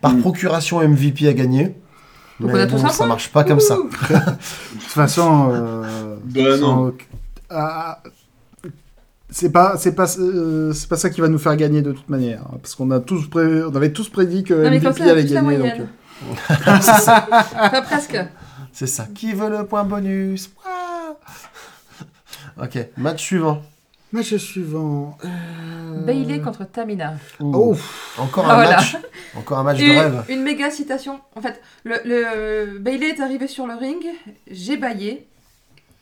par 0.00 0.14
Mm. 0.14 0.20
procuration, 0.22 0.80
MVP 0.80 1.28
a 1.28 1.32
gagné. 1.32 1.74
Donc 2.40 2.50
Mais 2.52 2.58
on 2.58 2.62
a 2.62 2.66
tous 2.66 2.76
bon, 2.76 2.84
un 2.84 2.88
ça 2.90 2.96
point 2.98 3.06
marche 3.06 3.32
pas 3.32 3.44
comme 3.44 3.60
ça. 3.60 3.76
De 4.10 4.74
toute 4.74 4.82
façon, 4.82 5.50
euh, 5.52 6.16
Bah 6.24 6.58
sans- 6.58 6.92
ah, 7.48 8.02
c'est 9.30 9.50
pas, 9.50 9.76
c'est 9.78 9.92
pas, 9.94 10.06
euh, 10.18 10.72
c'est 10.72 10.88
pas 10.88 10.96
ça 10.96 11.08
qui 11.10 11.20
va 11.20 11.28
nous 11.28 11.38
faire 11.38 11.56
gagner 11.56 11.82
de 11.82 11.92
toute 11.92 12.08
manière, 12.10 12.42
hein, 12.42 12.58
parce 12.60 12.74
qu'on 12.74 12.90
a 12.90 13.00
tous, 13.00 13.26
pré- 13.28 13.62
on 13.64 13.74
avait 13.74 13.92
tous 13.92 14.08
prédit 14.08 14.44
que 14.44 14.54
Non, 14.54 14.70
MVP 14.70 15.02
allait 15.02 15.24
gagner. 15.24 15.56
Donc, 15.58 15.72
euh, 15.80 16.78
C'est 16.80 17.00
ça. 17.00 17.26
Enfin, 17.30 17.82
presque. 17.82 18.18
C'est 18.72 18.86
ça. 18.86 19.06
Qui 19.14 19.32
veut 19.32 19.48
le 19.48 19.64
point 19.64 19.84
bonus? 19.84 20.50
Ok, 22.62 22.78
match 22.96 23.22
suivant. 23.22 23.62
Match 24.16 24.34
suivant. 24.36 25.16
euh, 25.24 25.28
Bailey 26.04 26.40
contre 26.40 26.64
Tamina. 26.64 27.14
Oh, 27.40 27.76
Encore 28.18 28.46
Ah, 28.48 28.52
un 28.52 28.54
voilà. 28.56 28.76
match. 28.76 28.96
Encore 29.36 29.58
un 29.58 29.62
match 29.62 29.78
de 29.78 29.84
Une, 29.84 29.98
rêve. 29.98 30.24
une 30.28 30.42
méga 30.42 30.70
citation. 30.70 31.20
En 31.34 31.40
fait, 31.42 31.60
le, 31.84 31.96
le- 32.04 32.78
Bailey 32.78 33.08
est 33.10 33.20
arrivé 33.20 33.46
sur 33.46 33.66
le 33.66 33.74
ring, 33.74 34.04
j'ai 34.50 34.76
baillé, 34.76 35.26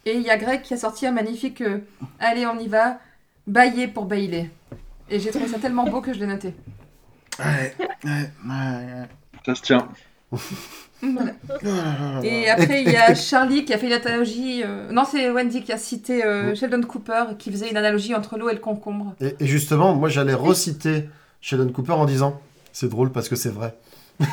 et 0.06 0.14
il 0.14 0.22
y 0.22 0.30
a 0.30 0.36
Greg 0.36 0.62
qui 0.62 0.74
a 0.74 0.76
sorti 0.76 1.06
un 1.06 1.12
magnifique 1.12 1.60
euh, 1.60 1.78
Allez, 2.20 2.46
on 2.46 2.58
y 2.58 2.68
va, 2.68 2.98
bailler 3.46 3.88
pour 3.88 4.04
Bailey. 4.04 4.50
Et 5.10 5.18
j'ai 5.20 5.30
trouvé 5.30 5.48
ça 5.48 5.58
tellement 5.58 5.84
beau 5.84 6.00
que 6.00 6.12
je 6.14 6.20
l'ai 6.20 6.26
noté. 6.26 6.54
ouais, 7.40 7.74
ouais, 8.04 8.30
ouais. 8.46 9.08
Ça 9.44 9.54
se 9.54 9.62
tient. 9.62 9.88
Voilà. 11.02 11.32
Et 12.22 12.48
après, 12.48 12.82
il 12.82 12.90
y 12.90 12.96
a 12.96 13.14
Charlie 13.14 13.64
qui 13.66 13.74
a 13.74 13.78
fait 13.78 13.86
une 13.88 13.92
analogie. 13.92 14.62
euh, 14.64 14.90
Non, 14.90 15.02
c'est 15.10 15.28
Wendy 15.30 15.62
qui 15.62 15.72
a 15.72 15.76
cité 15.78 16.24
euh, 16.24 16.54
Sheldon 16.54 16.80
Cooper 16.82 17.24
qui 17.38 17.50
faisait 17.52 17.68
une 17.70 17.76
analogie 17.76 18.14
entre 18.14 18.38
l'eau 18.38 18.48
et 18.48 18.54
le 18.54 18.60
concombre. 18.60 19.14
Et, 19.20 19.34
et 19.40 19.46
justement, 19.46 19.94
moi 19.94 20.08
j'allais 20.08 20.32
reciter 20.34 21.08
Sheldon 21.42 21.70
Cooper 21.72 21.92
en 21.92 22.06
disant 22.06 22.40
c'est 22.72 22.88
drôle 22.88 23.10
parce 23.12 23.28
que 23.28 23.36
c'est 23.36 23.50
vrai. 23.52 23.74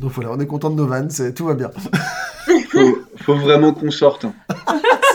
Donc 0.00 0.10
voilà, 0.12 0.30
on 0.32 0.40
est 0.40 0.46
content 0.46 0.70
de 0.70 0.74
nos 0.76 0.86
vannes, 0.86 1.10
c'est- 1.10 1.32
tout 1.32 1.46
va 1.46 1.54
bien. 1.54 1.70
Faut, 2.70 2.98
faut 3.24 3.36
vraiment 3.36 3.72
qu'on 3.72 3.90
sorte. 3.90 4.26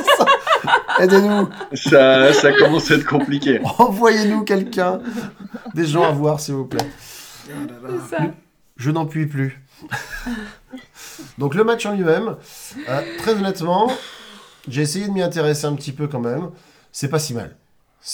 Aidez-nous, 1.00 1.48
Ça, 1.74 2.34
ça 2.34 2.52
commence 2.54 2.90
à 2.92 2.96
être 2.96 3.06
compliqué. 3.06 3.60
envoyez-nous 3.78 4.44
quelqu'un, 4.44 5.00
des 5.74 5.86
gens 5.86 6.04
à 6.04 6.12
voir 6.12 6.40
s'il 6.40 6.56
vous 6.56 6.66
plaît. 6.66 6.88
C'est 7.46 8.16
ça. 8.16 8.24
Je 8.78 8.92
n'en 8.92 9.06
puis 9.06 9.26
plus. 9.28 9.62
Donc 11.38 11.56
le 11.56 11.64
match 11.64 11.86
en 11.86 11.94
lui-même, 11.94 12.36
euh, 12.90 13.02
très 13.20 13.34
honnêtement, 13.34 13.92
j'ai 14.68 14.82
essayé 14.82 15.08
de 15.08 15.12
m'y 15.12 15.22
intéresser 15.22 15.66
un 15.66 15.76
petit 15.76 15.92
peu 15.92 16.08
quand 16.08 16.20
même. 16.20 16.50
C'est 16.92 17.10
pas 17.10 17.20
si 17.20 17.34
mal. 17.34 17.56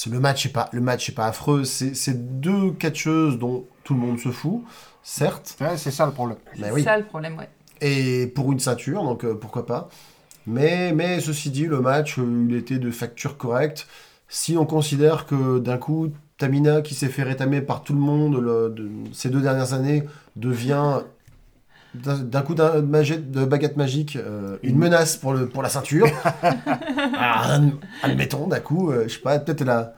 Le 0.09 0.19
match 0.19 0.45
est 0.45 0.49
pas, 0.49 0.69
le 0.71 0.81
match 0.81 1.09
est 1.09 1.13
pas 1.13 1.27
affreux. 1.27 1.63
C'est 1.63 2.39
deux 2.39 2.71
catcheuses 2.71 3.37
dont 3.37 3.65
tout 3.83 3.93
le 3.93 3.99
monde 3.99 4.19
se 4.19 4.29
fout, 4.29 4.63
certes. 5.03 5.55
Ouais, 5.61 5.77
c'est 5.77 5.91
ça 5.91 6.05
le 6.05 6.11
problème. 6.11 6.37
Mais 6.57 6.67
C'est 6.67 6.71
oui. 6.73 6.83
ça 6.83 6.97
le 6.97 7.05
problème, 7.05 7.37
ouais. 7.37 7.49
Et 7.81 8.27
pour 8.27 8.51
une 8.51 8.59
ceinture, 8.59 9.03
donc 9.03 9.23
euh, 9.25 9.35
pourquoi 9.35 9.65
pas. 9.65 9.89
Mais, 10.47 10.91
mais 10.93 11.19
ceci 11.21 11.49
dit, 11.51 11.65
le 11.65 11.79
match, 11.79 12.19
euh, 12.19 12.45
il 12.49 12.55
était 12.55 12.79
de 12.79 12.91
facture 12.91 13.37
correcte. 13.37 13.87
Si 14.27 14.57
on 14.57 14.65
considère 14.65 15.25
que 15.25 15.59
d'un 15.59 15.77
coup, 15.77 16.09
Tamina, 16.37 16.81
qui 16.81 16.95
s'est 16.95 17.07
fait 17.09 17.23
rétamer 17.23 17.61
par 17.61 17.83
tout 17.83 17.93
le 17.93 17.99
monde 17.99 18.35
le- 18.41 18.69
de- 18.75 18.89
ces 19.13 19.29
deux 19.29 19.41
dernières 19.41 19.73
années, 19.73 20.03
devient 20.35 21.01
d'un 21.93 22.41
coup 22.41 22.55
d'un 22.55 22.81
de 22.81 23.45
baguette 23.45 23.77
magique 23.77 24.15
euh, 24.15 24.57
une 24.63 24.77
menace 24.79 25.15
pour, 25.15 25.33
le, 25.33 25.47
pour 25.47 25.61
la 25.61 25.69
ceinture. 25.69 26.07
Ah, 27.15 27.57
adm- 27.59 27.73
admettons, 28.01 28.47
d'un 28.47 28.59
coup, 28.59 28.91
euh, 28.91 29.03
je 29.07 29.13
sais 29.15 29.19
pas, 29.19 29.37
peut-être 29.39 29.61
elle 29.61 29.69
a, 29.69 29.93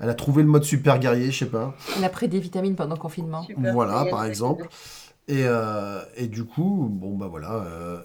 elle 0.00 0.08
a 0.10 0.14
trouvé 0.14 0.42
le 0.42 0.48
mode 0.48 0.64
super 0.64 0.98
guerrier, 0.98 1.30
je 1.30 1.38
sais 1.40 1.46
pas. 1.50 1.74
Il 1.96 2.04
a 2.04 2.08
pris 2.08 2.28
des 2.28 2.40
vitamines 2.40 2.74
pendant 2.74 2.94
le 2.96 3.00
confinement. 3.00 3.42
Super 3.44 3.72
Voilà, 3.72 4.04
par 4.10 4.24
exemple. 4.24 4.68
Et, 5.28 5.44
euh, 5.44 6.00
et 6.16 6.26
du 6.26 6.44
coup, 6.44 6.88
bon 6.90 7.16
bah 7.16 7.28
voilà, 7.30 7.52
euh, 7.52 8.00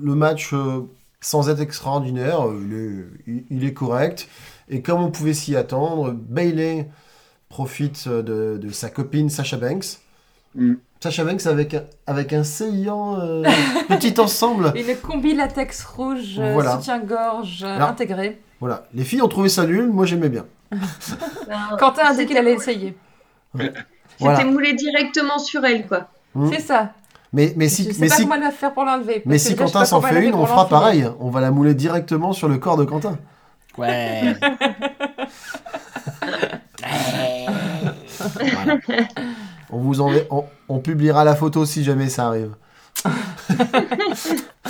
le 0.00 0.14
match 0.14 0.52
euh, 0.54 0.82
sans 1.22 1.48
être 1.48 1.60
extraordinaire, 1.60 2.46
euh, 2.46 2.60
il 2.66 2.74
est, 2.74 3.32
il- 3.32 3.44
il 3.58 3.64
est 3.64 3.72
correct. 3.72 4.28
Et 4.68 4.82
comme 4.82 5.00
on 5.02 5.10
pouvait 5.10 5.32
s'y 5.34 5.56
attendre, 5.56 6.12
Bailey 6.12 6.88
profite 7.48 8.08
de, 8.08 8.58
de 8.60 8.70
sa 8.70 8.90
copine 8.90 9.30
Sasha 9.30 9.56
Banks. 9.56 9.98
Mm. 10.54 10.74
Sasha 11.00 11.24
Banks 11.24 11.46
avec, 11.46 11.74
un- 11.74 11.84
avec 12.06 12.32
un 12.32 12.44
saillant 12.44 13.18
euh, 13.18 13.42
petit 13.88 14.18
ensemble. 14.20 14.72
Une 14.76 14.96
combi 14.96 15.34
latex 15.34 15.82
rouge, 15.84 16.36
euh, 16.38 16.52
Voilà. 16.52 16.76
soutien-gorge 16.76 17.62
euh, 17.64 17.80
intégré. 17.80 18.40
Voilà, 18.60 18.84
les 18.94 19.02
filles 19.04 19.22
ont 19.22 19.28
trouvé 19.28 19.48
ça 19.48 19.66
nul, 19.66 19.88
moi 19.88 20.06
j'aimais 20.06 20.28
bien. 20.28 20.46
Quentin 21.78 22.04
a 22.04 22.14
dit 22.14 22.26
qu'il 22.26 22.36
allait 22.36 22.54
essayer. 22.54 22.96
C'était 23.56 23.72
Voilà. 24.20 24.44
moulé 24.44 24.72
directement 24.74 25.38
sur 25.38 25.64
elle, 25.64 25.86
quoi. 25.86 26.08
Mm. 26.34 26.50
C'est 26.52 26.60
ça. 26.60 26.92
Mais, 27.32 27.54
mais 27.56 27.68
si, 27.68 27.84
je 27.84 27.92
sais 27.92 28.00
mais 28.00 28.08
pas 28.08 28.16
si, 28.16 28.22
comment 28.22 28.34
elle 28.34 28.42
va 28.42 28.50
faire 28.50 28.72
pour 28.74 28.84
l'enlever. 28.84 29.22
mais 29.24 29.38
si 29.38 29.56
Quentin 29.56 29.84
s'en 29.86 30.00
fait 30.02 30.26
une, 30.26 30.34
on 30.34 30.44
fera 30.46 30.68
pareil. 30.68 31.06
On 31.20 31.30
va 31.30 31.40
la 31.40 31.50
mouler 31.50 31.74
directement 31.74 32.32
sur 32.32 32.48
le 32.48 32.58
corps 32.58 32.76
de 32.76 32.84
Quentin. 32.84 33.18
Ouais. 33.78 34.34
Voilà. 38.52 38.78
On 39.70 39.78
vous 39.78 40.00
envoie- 40.02 40.20
on, 40.30 40.44
on 40.68 40.78
publiera 40.80 41.24
la 41.24 41.34
photo 41.34 41.64
si 41.64 41.82
jamais 41.82 42.10
ça 42.10 42.26
arrive. 42.26 42.50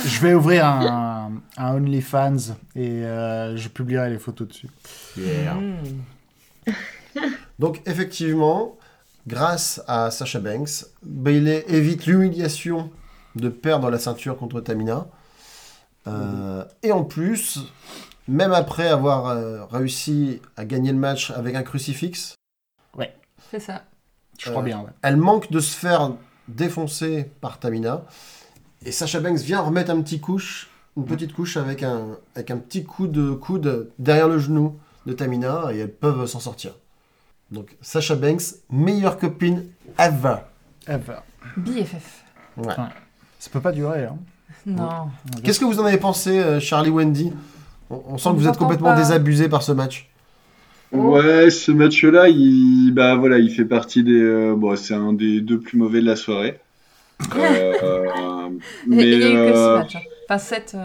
Je 0.05 0.19
vais 0.21 0.33
ouvrir 0.33 0.65
un, 0.65 1.31
un 1.57 1.75
OnlyFans 1.75 2.53
et 2.75 3.03
euh, 3.03 3.55
je 3.57 3.67
publierai 3.69 4.09
les 4.09 4.17
photos 4.17 4.47
dessus. 4.47 4.67
Mm. 5.17 6.71
Donc 7.59 7.81
effectivement, 7.85 8.75
grâce 9.27 9.81
à 9.87 10.11
Sasha 10.11 10.39
Banks, 10.39 10.85
Bailey 11.03 11.65
évite 11.67 12.05
l'humiliation 12.05 12.91
de 13.35 13.49
perdre 13.49 13.89
la 13.89 13.99
ceinture 13.99 14.37
contre 14.37 14.61
Tamina. 14.61 15.07
Euh, 16.07 16.63
Et 16.83 16.91
en 16.91 17.03
plus, 17.03 17.59
même 18.27 18.51
après 18.53 18.87
avoir 18.87 19.27
euh, 19.27 19.65
réussi 19.65 20.41
à 20.57 20.65
gagner 20.65 20.91
le 20.91 20.97
match 20.97 21.31
avec 21.31 21.55
un 21.55 21.63
crucifix, 21.63 22.35
C'est 23.51 23.59
ça. 23.59 23.83
Je 24.39 24.49
crois 24.49 24.61
Euh, 24.63 24.65
bien, 24.65 24.79
ouais. 24.81 24.89
elle 25.03 25.17
manque 25.17 25.51
de 25.51 25.59
se 25.59 25.75
faire 25.75 26.11
défoncer 26.47 27.29
par 27.39 27.59
Tamina. 27.59 28.03
Et 28.85 28.91
Sasha 28.91 29.19
Banks 29.19 29.39
vient 29.39 29.61
remettre 29.61 29.91
un 29.91 30.01
petit 30.01 30.19
couche, 30.19 30.69
une 30.97 31.05
petite 31.05 31.33
couche 31.33 31.55
avec 31.57 31.83
un, 31.83 32.17
avec 32.35 32.49
un 32.51 32.57
petit 32.57 32.83
coup 32.83 33.07
de 33.07 33.31
coude 33.31 33.91
derrière 33.99 34.27
le 34.27 34.39
genou 34.39 34.79
de 35.05 35.13
Tamina 35.13 35.67
et 35.71 35.79
elles 35.79 35.93
peuvent 35.93 36.25
s'en 36.25 36.39
sortir. 36.39 36.75
Donc 37.53 37.67
Sasha 37.81 38.15
Banks, 38.15 38.55
meilleure 38.71 39.17
copine 39.17 39.65
ever. 39.99 40.37
Ever. 40.87 41.19
BFF. 41.55 42.23
Ouais. 42.57 42.73
Ça 43.39 43.49
peut 43.51 43.61
pas 43.61 43.71
durer. 43.71 44.05
Hein. 44.05 44.17
Non. 44.65 45.09
Qu'est-ce 45.43 45.59
que 45.59 45.65
vous 45.65 45.79
en 45.79 45.85
avez 45.85 45.97
pensé, 45.97 46.39
euh, 46.39 46.59
Charlie 46.59 46.89
Wendy? 46.89 47.31
On, 47.89 48.01
on 48.09 48.17
sent 48.17 48.29
On 48.29 48.33
que 48.33 48.39
vous 48.39 48.47
êtes 48.47 48.57
complètement 48.57 48.89
pas. 48.89 48.95
désabusé 48.97 49.49
par 49.49 49.61
ce 49.61 49.71
match. 49.71 50.09
Ouais, 50.91 51.49
ce 51.49 51.71
match-là, 51.71 52.29
il, 52.29 52.91
bah 52.93 53.15
voilà, 53.15 53.39
il 53.39 53.49
fait 53.49 53.65
partie 53.65 54.03
des, 54.03 54.11
euh, 54.21 54.53
bon, 54.55 54.75
c'est 54.75 54.93
un 54.93 55.13
des 55.13 55.41
deux 55.41 55.59
plus 55.59 55.77
mauvais 55.77 56.01
de 56.01 56.05
la 56.05 56.15
soirée. 56.15 56.59
Euh, 57.35 58.49
mais 58.87 59.03
il 59.03 59.19
y 59.19 59.23
a 59.23 59.29
eu 59.29 59.51
que 59.51 59.55
ce 59.55 59.77
match. 59.77 59.95
hein. 59.95 59.99
Enfin, 60.29 60.37
7. 60.37 60.77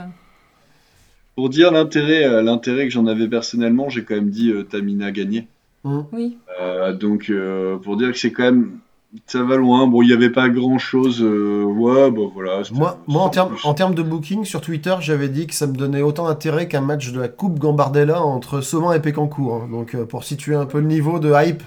pour 1.34 1.48
dire 1.50 1.70
l'intérêt, 1.72 2.42
l'intérêt 2.42 2.84
que 2.86 2.92
j'en 2.92 3.06
avais 3.06 3.28
personnellement, 3.28 3.88
j'ai 3.88 4.04
quand 4.04 4.14
même 4.14 4.30
dit 4.30 4.50
euh, 4.50 4.62
Tamina 4.64 5.10
gagné. 5.10 5.46
Oui. 5.84 6.38
Euh, 6.60 6.92
donc 6.92 7.30
euh, 7.30 7.78
pour 7.78 7.96
dire 7.96 8.12
que 8.12 8.18
c'est 8.18 8.32
quand 8.32 8.42
même, 8.44 8.78
ça 9.26 9.42
va 9.42 9.56
loin. 9.56 9.86
Bon, 9.86 10.02
il 10.02 10.08
n'y 10.08 10.12
avait 10.12 10.30
pas 10.30 10.48
grand-chose. 10.48 11.22
euh, 11.22 11.62
ouais, 11.64 12.10
bah 12.10 12.22
voilà. 12.34 12.62
Moi, 12.72 12.98
moi 13.06 13.22
en, 13.22 13.28
termes, 13.30 13.50
plus- 13.54 13.64
en 13.66 13.74
termes 13.74 13.94
de 13.94 14.02
booking, 14.02 14.44
sur 14.44 14.60
Twitter, 14.60 14.94
j'avais 15.00 15.28
dit 15.28 15.46
que 15.46 15.54
ça 15.54 15.66
me 15.66 15.72
donnait 15.74 16.02
autant 16.02 16.26
d'intérêt 16.26 16.68
qu'un 16.68 16.80
match 16.82 17.10
de 17.12 17.20
la 17.20 17.28
Coupe 17.28 17.58
Gambardella 17.58 18.22
entre 18.22 18.60
Saumon 18.60 18.92
et 18.92 19.00
Pécancourt. 19.00 19.62
hein. 19.62 19.68
Donc, 19.70 19.94
euh, 19.94 20.04
pour 20.04 20.24
situer 20.24 20.54
un 20.56 20.66
peu 20.66 20.80
le 20.80 20.86
niveau 20.86 21.18
de 21.20 21.32
hype, 21.34 21.62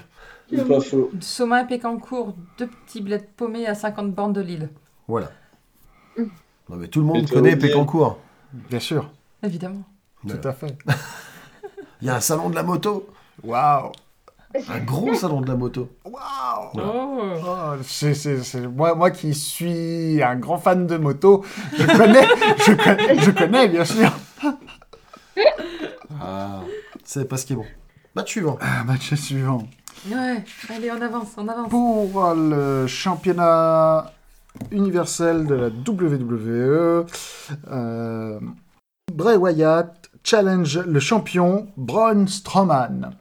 C'est 0.51 0.67
pas 0.67 0.81
faux. 0.81 1.09
Soma 1.21 1.63
et 1.63 1.67
Pécancourt, 1.67 2.35
deux 2.59 2.67
petits 2.67 3.01
bleds 3.01 3.23
paumés 3.37 3.65
à 3.65 3.73
50 3.73 4.13
bornes 4.13 4.33
de 4.33 4.41
Lille. 4.41 4.69
voilà. 5.07 5.31
Non, 6.17 6.77
mais 6.77 6.87
tout 6.87 6.99
le 6.99 7.05
monde 7.05 7.29
connaît 7.29 7.55
Pécancourt. 7.55 8.17
Bien 8.69 8.79
sûr. 8.79 9.09
Évidemment. 9.43 9.83
Tout 10.27 10.47
à 10.47 10.51
fait. 10.53 10.77
Il 12.01 12.07
y 12.07 12.09
a 12.09 12.15
un 12.15 12.19
salon 12.19 12.49
de 12.49 12.55
la 12.55 12.63
moto. 12.63 13.07
Waouh. 13.43 13.91
Un 14.69 14.79
gros 14.79 15.13
salon 15.13 15.41
de 15.41 15.47
la 15.47 15.55
moto. 15.55 15.89
Waouh. 16.05 16.75
Ouais. 16.75 16.83
Oh. 16.85 17.21
Oh, 17.45 17.81
c'est- 17.83 18.13
c'est- 18.13 18.43
c'est- 18.43 18.67
Moi, 18.67 18.95
moi 18.95 19.09
qui 19.11 19.33
suis 19.33 20.21
un 20.21 20.35
grand 20.35 20.57
fan 20.57 20.85
de 20.87 20.97
moto, 20.97 21.45
je 21.77 21.85
connais, 21.85 22.27
je 22.65 22.73
connais, 22.73 23.19
je 23.19 23.31
connais 23.31 23.67
bien 23.69 23.85
sûr. 23.85 24.11
Ah, 26.19 26.61
c'est 27.03 27.25
pas 27.27 27.37
ce 27.37 27.45
qui 27.45 27.53
est 27.53 27.55
bon. 27.55 27.65
Match 28.15 28.31
suivant. 28.31 28.57
Ah, 28.61 28.83
match 28.83 29.13
suivant. 29.15 29.63
Ouais, 30.09 30.43
allez, 30.69 30.91
on 30.91 31.01
avance, 31.01 31.29
on 31.37 31.47
avance. 31.47 31.69
Pour 31.69 32.33
le 32.33 32.87
championnat 32.87 34.11
universel 34.71 35.45
de 35.47 35.55
la 35.55 35.69
WWE, 35.69 37.05
euh, 37.71 38.39
Bray 39.13 39.37
Wyatt 39.37 40.09
challenge 40.23 40.77
le 40.79 40.99
champion 40.99 41.67
Braun 41.77 42.27
Strowman. 42.27 43.11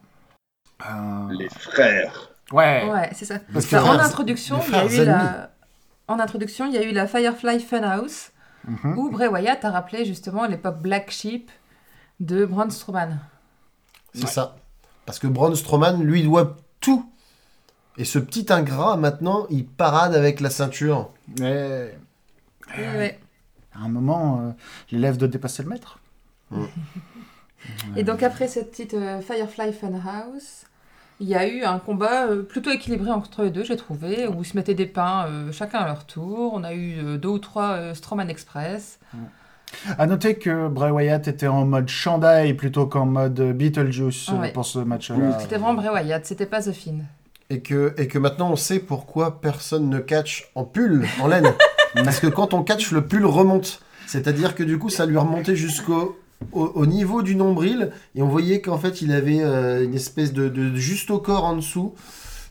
Euh, 0.89 1.33
Les 1.39 1.49
frères. 1.49 2.31
ouais. 2.53 2.89
Ouais, 2.91 3.11
c'est 3.15 3.25
ça. 3.25 3.39
Parce 3.53 3.67
Enfin, 3.67 3.81
que- 3.83 3.89
en 3.89 3.99
introduction, 3.99 4.61
il 4.67 4.73
y 4.73 4.77
a 4.77 4.85
eu 4.85 4.87
ennemis. 4.95 5.07
la... 5.07 5.51
En 6.09 6.19
introduction, 6.19 6.67
il 6.67 6.73
y 6.75 6.79
a 6.79 6.83
eu 6.83 6.93
la 6.93 7.07
Firefly 7.07 7.61
Funhouse, 7.61 8.31
Mhm. 8.67 8.99
où 8.99 9.11
Bray 9.11 9.29
Wyatt 9.29 9.65
a 9.65 9.71
rappelé 9.71 10.05
justement 10.05 10.47
l'époque 10.47 10.81
Black 10.81 11.11
Sheep 11.11 11.51
de 12.21 12.45
Braun 12.45 12.71
Strowman. 12.71 13.19
C'est 14.15 14.27
ça. 14.27 14.57
Parce 15.07 15.19
que 15.19 15.27
Braun 15.27 15.55
Strowman, 15.55 16.03
lui, 16.03 16.23
doit 16.23 16.57
tout. 16.81 17.11
Et 17.97 18.05
ce 18.05 18.19
petit 18.19 18.47
ingrat, 18.53 18.97
maintenant, 18.97 19.47
il 19.51 19.67
parade 19.67 20.15
avec 20.15 20.41
la 20.41 20.51
ceinture. 20.51 21.11
Mais 21.39 21.97
ouais. 22.77 23.19
à 23.75 23.81
un 23.85 23.89
moment, 23.89 24.41
euh, 24.41 24.51
il 24.91 24.99
élève 24.99 25.17
de 25.17 25.27
dépasser 25.27 25.63
le 25.63 25.69
maître. 25.69 25.99
Et 27.97 28.03
donc 28.05 28.23
après 28.23 28.49
cette 28.49 28.71
petite 28.71 28.95
euh, 28.95 29.21
Firefly 29.21 29.73
Funhouse, 29.73 30.65
il 31.21 31.29
y 31.29 31.35
a 31.35 31.47
eu 31.47 31.63
un 31.63 31.79
combat 31.79 32.27
euh, 32.27 32.43
plutôt 32.43 32.71
équilibré 32.71 33.11
entre 33.11 33.43
les 33.43 33.51
deux, 33.51 33.63
j'ai 33.63 33.77
trouvé, 33.77 34.27
où 34.27 34.43
ils 34.43 34.47
se 34.47 34.57
mettaient 34.57 34.75
des 34.75 34.87
pains 34.87 35.27
euh, 35.29 35.53
chacun 35.53 35.79
à 35.81 35.87
leur 35.87 36.07
tour. 36.07 36.53
On 36.55 36.65
a 36.65 36.73
eu 36.73 36.97
euh, 36.99 37.19
deux 37.19 37.29
ou 37.29 37.39
trois 37.39 37.73
euh, 37.73 37.95
Strowman 37.95 38.29
Express. 38.29 38.99
À 39.99 40.07
noter 40.07 40.35
que 40.35 40.67
Bray 40.69 40.91
Wyatt 40.91 41.29
était 41.29 41.47
en 41.47 41.65
mode 41.65 41.89
chandail 41.89 42.55
plutôt 42.55 42.87
qu'en 42.87 43.07
mode 43.07 43.41
Beetlejuice 43.41 44.31
ouais. 44.31 44.53
pour 44.53 44.65
ce 44.65 44.81
match-là. 44.81 45.39
C'était 45.39 45.59
vraiment 45.59 45.75
Bray 45.75 45.91
Wyatt, 45.91 46.25
c'était 46.27 46.47
pas 46.47 46.63
The 46.63 46.73
Fiend. 46.73 47.01
Et 47.51 47.61
que, 47.61 47.95
et 47.99 48.09
que 48.09 48.19
maintenant, 48.19 48.51
on 48.51 48.57
sait 48.57 48.81
pourquoi 48.81 49.41
personne 49.41 49.89
ne 49.89 49.99
catch 49.99 50.51
en 50.55 50.65
pull, 50.65 51.07
en 51.21 51.29
laine. 51.29 51.53
Parce 51.95 52.21
que 52.21 52.29
quand 52.29 52.55
on 52.55 52.63
catch, 52.63 52.93
le 52.93 53.07
pull 53.07 53.27
remonte. 53.27 53.81
C'est-à-dire 54.07 54.55
que 54.55 54.63
du 54.63 54.79
coup, 54.79 54.89
ça 54.89 55.07
lui 55.07 55.19
remontait 55.19 55.57
jusqu'au 55.57 56.20
au, 56.53 56.65
au 56.75 56.87
niveau 56.87 57.23
du 57.23 57.37
nombril. 57.37 57.91
Et 58.15 58.23
on 58.23 58.29
voyait 58.29 58.61
qu'en 58.61 58.79
fait, 58.79 59.03
il 59.03 59.13
avait 59.13 59.43
euh, 59.43 59.85
une 59.85 59.95
espèce 59.95 60.33
de, 60.33 60.49
de 60.49 60.75
juste 60.75 61.11
au 61.11 61.19
corps 61.19 61.45
en 61.45 61.57
dessous. 61.57 61.95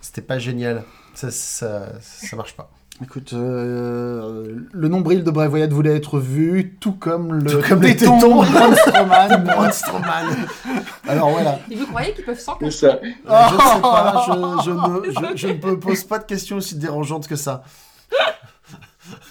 C'était 0.01 0.21
pas 0.21 0.39
génial. 0.39 0.83
Ça, 1.13 1.31
ça, 1.31 1.87
ça 2.01 2.35
marche 2.35 2.55
pas. 2.55 2.71
Écoute, 3.01 3.31
euh, 3.31 4.57
le 4.73 4.87
nombril 4.89 5.23
de 5.23 5.31
Bray 5.31 5.47
Wyatt 5.47 5.71
voulait 5.71 5.95
être 5.95 6.19
vu, 6.19 6.75
tout 6.81 6.91
comme 6.91 7.33
le 7.33 7.49
Tout 7.49 7.61
comme 7.69 7.81
les 7.81 7.95
téton 7.95 8.19
tétons. 8.19 8.43
de 8.43 8.49
Braun 8.51 8.75
Strowman. 8.75 9.43
Braun 9.45 9.71
Strowman. 9.71 10.27
Alors 11.07 11.29
voilà. 11.29 11.59
Et 11.71 11.75
vous 11.75 11.85
croyez 11.87 12.13
qu'ils 12.13 12.25
peuvent 12.25 12.37
s'en 12.39 12.59
ça. 12.59 12.61
Je 12.61 12.65
ne 12.65 12.71
sais 12.71 12.99
pas, 13.81 14.25
je, 14.27 14.31
je 14.65 14.71
ne, 14.71 15.11
je, 15.11 15.37
je 15.37 15.47
ne 15.47 15.53
me 15.53 15.79
pose 15.79 16.03
pas 16.03 16.19
de 16.19 16.25
questions 16.25 16.57
aussi 16.57 16.75
dérangeantes 16.75 17.27
que 17.27 17.37
ça. 17.37 17.63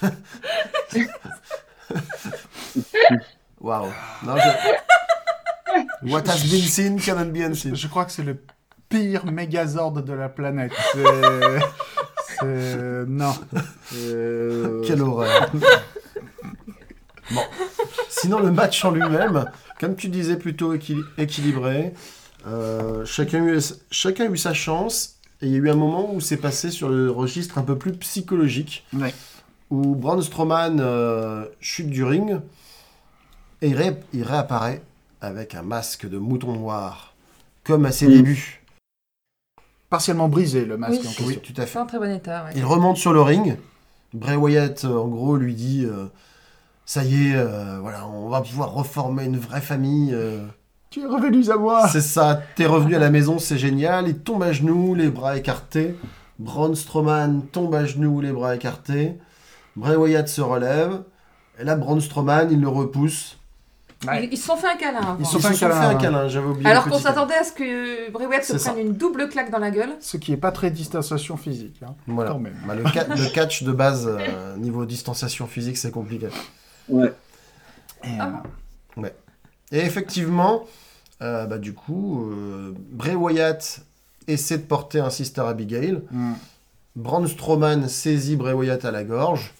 Waouh. 3.61 3.89
Non, 4.25 4.35
je- 4.37 6.09
What 6.11 6.23
has 6.27 6.43
been 6.49 6.61
seen 6.61 6.99
cannot 6.99 7.31
be 7.31 7.41
unseen. 7.43 7.75
Je 7.75 7.87
crois 7.87 8.05
que 8.05 8.11
c'est 8.11 8.23
le 8.23 8.37
pire 8.87 9.25
Megazord 9.25 9.91
de 10.01 10.13
la 10.13 10.29
planète. 10.29 10.71
C'est... 10.93 12.45
Non. 13.07 13.33
Euh, 13.95 14.81
Quelle 14.85 15.01
horreur. 15.01 15.51
Bon. 17.31 17.41
Sinon, 18.09 18.39
le 18.39 18.51
match 18.51 18.83
en 18.85 18.91
lui-même, 18.91 19.45
comme 19.79 19.95
tu 19.95 20.07
disais, 20.07 20.37
plutôt 20.37 20.73
équili- 20.73 21.03
équilibré. 21.17 21.93
Euh, 22.47 23.05
chacun, 23.05 23.45
a 23.45 23.49
eu, 23.51 23.59
chacun 23.91 24.25
a 24.25 24.29
eu 24.29 24.37
sa 24.37 24.53
chance. 24.53 25.15
Et 25.41 25.47
il 25.47 25.51
y 25.51 25.55
a 25.55 25.59
eu 25.59 25.69
un 25.69 25.75
moment 25.75 26.13
où 26.13 26.19
c'est 26.21 26.37
passé 26.37 26.69
sur 26.71 26.89
le 26.89 27.11
registre 27.11 27.57
un 27.57 27.63
peu 27.63 27.77
plus 27.77 27.93
psychologique. 27.93 28.85
Ouais. 28.93 29.13
Où 29.69 29.95
Braun 29.95 30.21
Strowman 30.21 30.77
euh, 30.79 31.45
chute 31.61 31.89
du 31.89 32.03
ring. 32.03 32.39
Et 33.61 33.69
il, 33.69 33.75
ré- 33.75 33.97
il 34.13 34.23
réapparaît 34.23 34.81
avec 35.21 35.55
un 35.55 35.61
masque 35.63 36.07
de 36.07 36.17
mouton 36.17 36.53
noir. 36.53 37.13
Comme 37.63 37.85
à 37.85 37.91
ses 37.91 38.07
débuts. 38.07 38.61
Partiellement 39.89 40.29
brisé, 40.29 40.65
le 40.65 40.77
masque 40.77 40.93
Oui. 40.93 40.99
en 40.99 41.01
question. 41.09 41.25
Oui, 41.25 41.39
tout 41.39 41.61
à 41.61 41.65
fait. 41.65 41.79
en 41.79 41.85
très 41.85 41.99
bon 41.99 42.11
état, 42.15 42.45
ouais. 42.45 42.51
Il 42.55 42.63
remonte 42.65 42.97
sur 42.97 43.11
le 43.11 43.21
ring. 43.21 43.57
Bray 44.13 44.35
Wyatt, 44.35 44.85
euh, 44.85 44.97
en 44.97 45.07
gros, 45.07 45.35
lui 45.35 45.53
dit 45.55 45.85
euh, 45.85 46.05
Ça 46.85 47.03
y 47.03 47.27
est, 47.29 47.35
euh, 47.35 47.79
voilà, 47.81 48.07
on 48.07 48.29
va 48.29 48.41
pouvoir 48.41 48.71
reformer 48.73 49.25
une 49.25 49.37
vraie 49.37 49.61
famille. 49.61 50.11
euh, 50.13 50.45
Tu 50.89 51.01
es 51.01 51.05
revenu 51.05 51.49
à 51.51 51.57
moi 51.57 51.87
c'est 51.89 52.01
ça, 52.01 52.41
t'es 52.55 52.65
revenu 52.65 52.95
à 52.95 52.99
la 52.99 53.09
maison, 53.09 53.39
c'est 53.39 53.57
génial. 53.57 54.07
Il 54.07 54.17
tombe 54.19 54.43
à 54.43 54.51
genoux, 54.51 54.95
les 54.95 55.09
bras 55.09 55.37
écartés. 55.37 55.95
Braun 56.39 56.73
Strowman 56.75 57.41
tombe 57.51 57.75
à 57.75 57.85
genoux, 57.85 58.21
les 58.21 58.31
bras 58.31 58.55
écartés. 58.55 59.15
Bray 59.75 59.95
Wyatt 59.95 60.27
se 60.27 60.41
relève. 60.41 61.01
Et 61.59 61.63
là, 61.63 61.75
Braun 61.75 61.99
Strowman, 61.99 62.47
il 62.51 62.61
le 62.61 62.69
repousse. 62.69 63.37
Ouais. 64.07 64.25
Ils, 64.25 64.33
ils 64.33 64.37
se 64.37 64.45
sont 64.47 64.55
fait 64.55 64.67
un 64.69 64.75
câlin 64.77 64.99
avant. 64.99 65.17
Ils 65.19 65.23
Ils 65.23 65.25
se 65.25 65.39
sont 65.39 65.45
un 65.45 65.51
fait 65.51 65.59
câlin. 65.59 65.89
un 65.89 65.95
câlin, 65.95 66.27
j'avais 66.29 66.47
oublié. 66.47 66.69
Alors 66.69 66.85
qu'on 66.85 66.99
s'attendait 66.99 67.35
à 67.35 67.43
ce 67.43 67.51
que 67.51 68.09
Bray 68.11 68.27
Wyatt 68.27 68.43
se 68.45 68.57
ça. 68.57 68.71
prenne 68.71 68.87
une 68.87 68.93
double 68.93 69.27
claque 69.27 69.51
dans 69.51 69.59
la 69.59 69.71
gueule. 69.71 69.89
Ce 69.99 70.15
qui 70.17 70.31
est 70.31 70.37
pas 70.37 70.51
très 70.53 70.71
distanciation 70.71 71.35
physique. 71.35 71.81
Hein. 71.85 71.95
Voilà. 72.07 72.31
Quand 72.31 72.39
même. 72.39 72.55
Bah, 72.65 72.75
le, 72.75 72.83
ca- 72.93 73.07
le 73.13 73.29
catch 73.33 73.63
de 73.63 73.71
base, 73.73 74.07
euh, 74.07 74.55
niveau 74.55 74.85
distanciation 74.85 75.47
physique, 75.47 75.77
c'est 75.77 75.91
compliqué. 75.91 76.27
Ouais. 76.87 77.13
Et, 78.05 78.07
Ah. 78.19 78.41
euh, 78.97 79.09
Et 79.73 79.79
effectivement, 79.79 80.63
euh, 81.21 81.45
bah, 81.45 81.57
du 81.57 81.73
coup, 81.73 82.31
euh, 82.31 82.73
Bray 82.91 83.15
Wyatt 83.15 83.81
essaie 84.27 84.57
de 84.59 84.63
porter 84.63 84.99
un 85.01 85.09
Sister 85.09 85.41
Abigail. 85.41 86.01
Mm. 86.11 86.33
Braun 86.95 87.27
Strowman 87.27 87.87
saisit 87.89 88.37
Bray 88.37 88.53
Wyatt 88.53 88.85
à 88.85 88.91
la 88.91 89.03
gorge. 89.03 89.53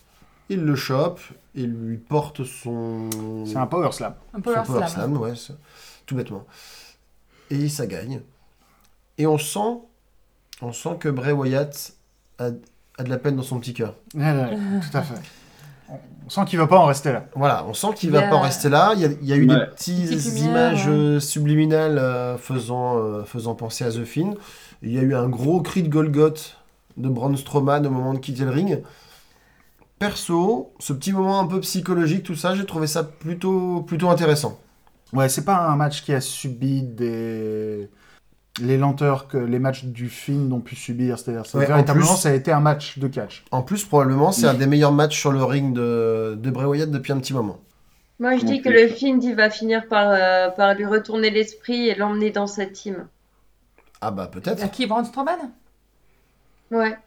Il 0.49 0.61
le 0.63 0.75
chope. 0.75 1.19
Il 1.55 1.71
lui 1.71 1.97
porte 1.97 2.43
son. 2.43 3.45
C'est 3.45 3.57
un 3.57 3.65
power 3.67 3.91
slam. 3.91 4.13
Un 4.33 4.37
son 4.37 4.41
power 4.41 4.63
slam. 4.65 4.87
slam, 4.87 5.17
ouais, 5.17 5.33
tout 6.05 6.15
bêtement. 6.15 6.45
Et 7.49 7.67
ça 7.69 7.87
gagne. 7.87 8.21
Et 9.17 9.25
on 9.27 9.37
sent, 9.37 9.79
on 10.61 10.71
sent 10.71 10.97
que 10.99 11.09
Bray 11.09 11.31
Wyatt 11.33 11.93
a, 12.37 12.49
a 12.97 13.03
de 13.03 13.09
la 13.09 13.17
peine 13.17 13.35
dans 13.35 13.43
son 13.43 13.59
petit 13.59 13.73
cœur. 13.73 13.95
Ouais, 14.15 14.21
ouais, 14.31 14.57
tout 14.89 14.97
à 14.97 15.01
fait. 15.01 15.15
On 16.25 16.29
sent 16.29 16.45
qu'il 16.45 16.59
va 16.59 16.67
pas 16.67 16.77
en 16.77 16.85
rester 16.85 17.11
là. 17.11 17.25
Voilà, 17.35 17.65
on 17.67 17.73
sent 17.73 17.87
qu'il 17.95 18.09
Il 18.09 18.11
va 18.13 18.21
pas 18.21 18.35
en 18.35 18.41
rester 18.41 18.69
là. 18.69 18.91
Il 18.95 19.01
y 19.01 19.05
a, 19.05 19.09
il 19.09 19.27
y 19.27 19.33
a 19.33 19.35
eu 19.35 19.49
Ouais. 19.49 19.55
des 19.59 19.65
petites 19.71 20.09
Petite 20.09 20.25
lumière, 20.35 20.49
images 20.51 20.85
ouais. 20.85 20.91
euh, 20.93 21.19
subliminales 21.19 21.97
euh, 21.97 22.37
faisant, 22.37 22.99
euh, 22.99 23.23
faisant 23.23 23.55
penser 23.55 23.83
à 23.83 23.89
The 23.91 24.03
Fiend. 24.05 24.35
Il 24.83 24.91
y 24.91 24.99
a 24.99 25.01
eu 25.01 25.15
un 25.15 25.27
gros 25.27 25.61
cri 25.61 25.81
de 25.81 25.89
Golgoth 25.89 26.57
de 26.97 27.09
Braun 27.09 27.35
Strowman 27.35 27.87
au 27.87 27.89
moment 27.89 28.13
de 28.13 28.19
quitter 28.19 28.43
le 28.45 28.51
ring. 28.51 28.83
Perso, 29.99 30.73
ce 30.79 30.93
petit 30.93 31.11
moment 31.11 31.39
un 31.41 31.45
peu 31.47 31.59
psychologique, 31.59 32.23
tout 32.23 32.35
ça, 32.35 32.55
j'ai 32.55 32.65
trouvé 32.65 32.87
ça 32.87 33.03
plutôt, 33.03 33.81
plutôt 33.81 34.09
intéressant. 34.09 34.57
Ouais, 35.11 35.27
c'est 35.27 35.43
pas 35.43 35.57
un 35.67 35.75
match 35.75 36.03
qui 36.03 36.13
a 36.13 36.21
subi 36.21 36.83
des 36.83 37.89
les 38.61 38.77
lenteurs 38.77 39.27
que 39.29 39.37
les 39.37 39.59
matchs 39.59 39.85
du 39.85 40.09
film 40.09 40.51
ont 40.51 40.59
pu 40.59 40.75
subir. 40.75 41.17
C'est-à-dire, 41.17 41.43
Ouais, 41.55 41.65
véritablement, 41.65 42.07
plus- 42.13 42.17
ça 42.21 42.29
a 42.29 42.33
été 42.33 42.51
un 42.51 42.59
match 42.59 42.97
de 42.99 43.07
catch. 43.07 43.45
En 43.51 43.61
plus, 43.61 43.85
probablement, 43.85 44.31
c'est 44.33 44.47
un 44.47 44.53
des 44.53 44.67
meilleurs 44.67 44.91
matchs 44.91 45.17
sur 45.17 45.31
le 45.31 45.43
ring 45.43 45.73
de, 45.73 46.37
de 46.37 46.49
Bray 46.51 46.65
Wyatt 46.65 46.91
depuis 46.91 47.13
un 47.13 47.19
petit 47.19 47.33
moment. 47.33 47.59
Moi, 48.19 48.35
je 48.37 48.43
dis 48.45 48.61
que 48.61 48.67
le 48.69 48.87
film 48.89 49.19
il 49.21 49.33
va 49.35 49.49
finir 49.49 49.87
par, 49.87 50.09
euh, 50.09 50.49
par 50.49 50.73
lui 50.73 50.85
retourner 50.85 51.29
l'esprit 51.29 51.87
et 51.87 51.95
l'emmener 51.95 52.31
dans 52.31 52.47
sa 52.47 52.65
team. 52.65 53.07
Ah 54.01 54.11
bah 54.11 54.27
peut-être. 54.27 54.61
À 54.61 54.67
qui 54.67 54.85
Braun 54.87 55.05
Strowman? 55.05 55.51
Ouais. 56.71 56.97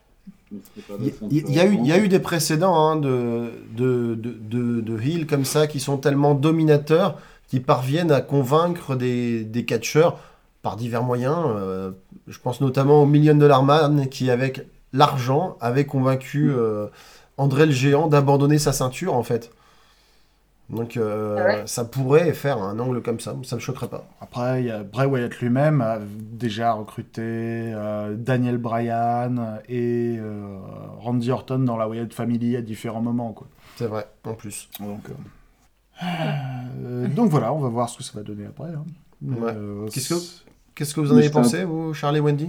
Il 1.31 1.51
y, 1.51 1.61
a 1.61 1.67
eu, 1.67 1.75
il 1.75 1.87
y 1.87 1.93
a 1.93 1.99
eu 1.99 2.09
des 2.09 2.19
précédents 2.19 2.77
hein, 2.77 2.97
de, 2.97 3.51
de, 3.77 4.15
de, 4.15 4.81
de, 4.81 5.01
heels 5.01 5.27
comme 5.27 5.45
ça 5.45 5.67
qui 5.67 5.81
sont 5.81 5.97
tellement 5.97 6.35
dominateurs 6.35 7.19
qui 7.49 7.61
parviennent 7.61 8.13
à 8.13 8.21
convaincre 8.21 8.97
des, 8.97 9.45
des 9.45 9.65
catcheurs 9.65 10.19
par 10.63 10.77
divers 10.77 11.03
moyens. 11.03 11.39
Euh, 11.47 11.91
je 12.29 12.39
pense 12.39 12.61
notamment 12.61 13.03
au 13.03 13.07
Million 13.07 13.35
Dollar 13.35 13.63
Man 13.63 14.09
qui, 14.09 14.31
avec 14.31 14.67
l'argent, 14.93 15.57
avait 15.61 15.85
convaincu 15.85 16.51
euh, 16.51 16.87
André 17.37 17.67
le 17.67 17.73
Géant 17.73 18.07
d'abandonner 18.07 18.59
sa 18.59 18.73
ceinture 18.73 19.15
en 19.15 19.23
fait. 19.23 19.51
Donc 20.73 20.97
euh, 20.97 21.37
Ah 21.39 21.45
ouais 21.47 21.63
ça 21.67 21.85
pourrait 21.85 22.33
faire 22.33 22.59
un 22.59 22.79
angle 22.79 23.03
comme 23.03 23.21
ça, 23.21 23.37
ça 23.45 23.57
me 23.57 23.61
choquerait 23.61 23.89
pas. 23.89 24.09
Après, 24.21 24.63
il 24.63 24.67
y 24.67 24.71
a 24.71 24.83
Bray 24.83 25.07
Wyatt 25.07 25.37
lui-même 25.41 25.81
a 25.83 25.99
déjà 26.01 26.73
recruté 26.73 27.21
euh, 27.23 28.15
Daniel 28.17 28.57
Bryan 28.59 29.61
et 29.69 30.17
euh, 30.19 30.57
Randy 30.99 31.31
Orton 31.31 31.59
dans 31.61 31.77
la 31.77 31.89
Wyatt 31.89 32.13
Family 32.15 32.57
à 32.57 32.63
différents 32.63 33.03
moments. 33.03 33.33
Quoi. 33.33 33.49
C'est 33.77 33.87
vrai, 33.87 34.07
en 34.25 34.33
plus. 34.35 34.69
Donc, 34.81 35.03
euh, 35.11 36.07
euh, 36.85 37.07
donc 37.09 37.31
voilà, 37.31 37.53
on 37.53 37.59
va 37.61 37.69
voir 37.69 37.89
ce 37.89 37.99
que 37.99 38.05
ça 38.05 38.13
va 38.15 38.23
donner 38.23 38.47
après. 38.47 38.69
hein. 38.71 38.85
Ouais. 39.23 39.53
euh, 39.55 39.87
Qu'est-ce 39.93 40.09
que- 40.09 40.15
c'est- 40.21 40.43
Qu'est-ce 40.75 40.95
que 40.95 41.01
vous 41.01 41.13
en 41.13 41.17
avez 41.19 41.27
un- 41.27 41.31
pensé, 41.31 41.65
vous, 41.65 41.93
Charlie 41.93 42.17
et 42.19 42.21
Wendy? 42.23 42.49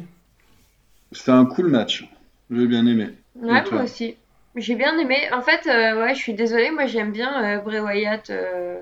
C'était 1.12 1.32
un 1.32 1.46
cool 1.46 1.68
match. 1.68 2.10
J'ai 2.50 2.68
bien 2.68 2.86
aimé. 2.88 3.10
Ouais, 3.36 3.62
moi 3.72 3.84
aussi. 3.84 4.16
J'ai 4.56 4.76
bien 4.76 4.98
aimé. 5.00 5.18
En 5.32 5.42
fait, 5.42 5.68
euh, 5.68 6.02
ouais, 6.02 6.14
je 6.14 6.20
suis 6.20 6.34
désolée, 6.34 6.70
moi 6.72 6.86
j'aime 6.86 7.12
bien 7.12 7.58
euh, 7.58 7.62
Bray 7.62 7.80
Wyatt, 7.80 8.30
euh, 8.30 8.82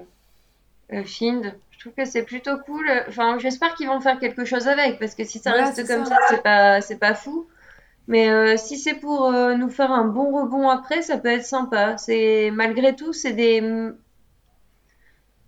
euh, 0.93 1.03
Fiend. 1.03 1.41
Je 1.71 1.79
trouve 1.79 1.93
que 1.93 2.05
c'est 2.05 2.23
plutôt 2.23 2.57
cool. 2.65 2.89
Enfin, 3.07 3.39
j'espère 3.39 3.73
qu'ils 3.75 3.87
vont 3.87 4.01
faire 4.01 4.19
quelque 4.19 4.45
chose 4.45 4.67
avec, 4.67 4.99
parce 4.99 5.15
que 5.15 5.23
si 5.23 5.39
ça 5.39 5.51
reste 5.53 5.87
comme 5.87 6.05
ça. 6.05 6.15
ça, 6.15 6.21
c'est 6.29 6.43
pas, 6.43 6.81
c'est 6.81 6.99
pas 6.99 7.13
fou. 7.15 7.47
Mais 8.07 8.29
euh, 8.29 8.57
si 8.57 8.77
c'est 8.77 8.95
pour 8.95 9.25
euh, 9.25 9.55
nous 9.55 9.69
faire 9.69 9.91
un 9.91 10.05
bon 10.05 10.31
rebond 10.41 10.69
après, 10.69 11.01
ça 11.01 11.17
peut 11.17 11.29
être 11.29 11.45
sympa. 11.45 11.97
C'est 11.97 12.51
malgré 12.51 12.95
tout, 12.95 13.13
c'est 13.13 13.33
des, 13.33 13.61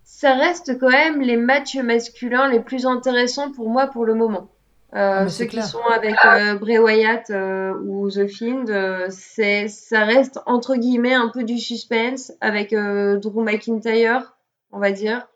ça 0.04 0.34
reste 0.34 0.78
quand 0.78 0.90
même 0.90 1.20
les 1.20 1.36
matchs 1.36 1.76
masculins 1.76 2.48
les 2.48 2.60
plus 2.60 2.86
intéressants 2.86 3.52
pour 3.52 3.68
moi 3.68 3.88
pour 3.88 4.06
le 4.06 4.14
moment. 4.14 4.48
Euh, 4.94 5.24
Ah, 5.24 5.28
ceux 5.28 5.46
qui 5.46 5.60
sont 5.60 5.82
avec 5.92 6.14
euh, 6.24 6.54
Bray 6.54 6.78
Wyatt 6.78 7.28
euh, 7.30 7.74
ou 7.84 8.08
The 8.08 8.28
Fiend, 8.28 8.66
euh, 8.68 9.08
c'est, 9.10 9.66
ça 9.66 10.04
reste 10.04 10.38
entre 10.46 10.76
guillemets 10.76 11.14
un 11.14 11.30
peu 11.34 11.42
du 11.42 11.58
suspense 11.58 12.32
avec 12.40 12.72
euh, 12.72 13.18
Drew 13.18 13.42
McIntyre, 13.42 14.36
on 14.70 14.78
va 14.78 14.92
dire, 14.92 15.26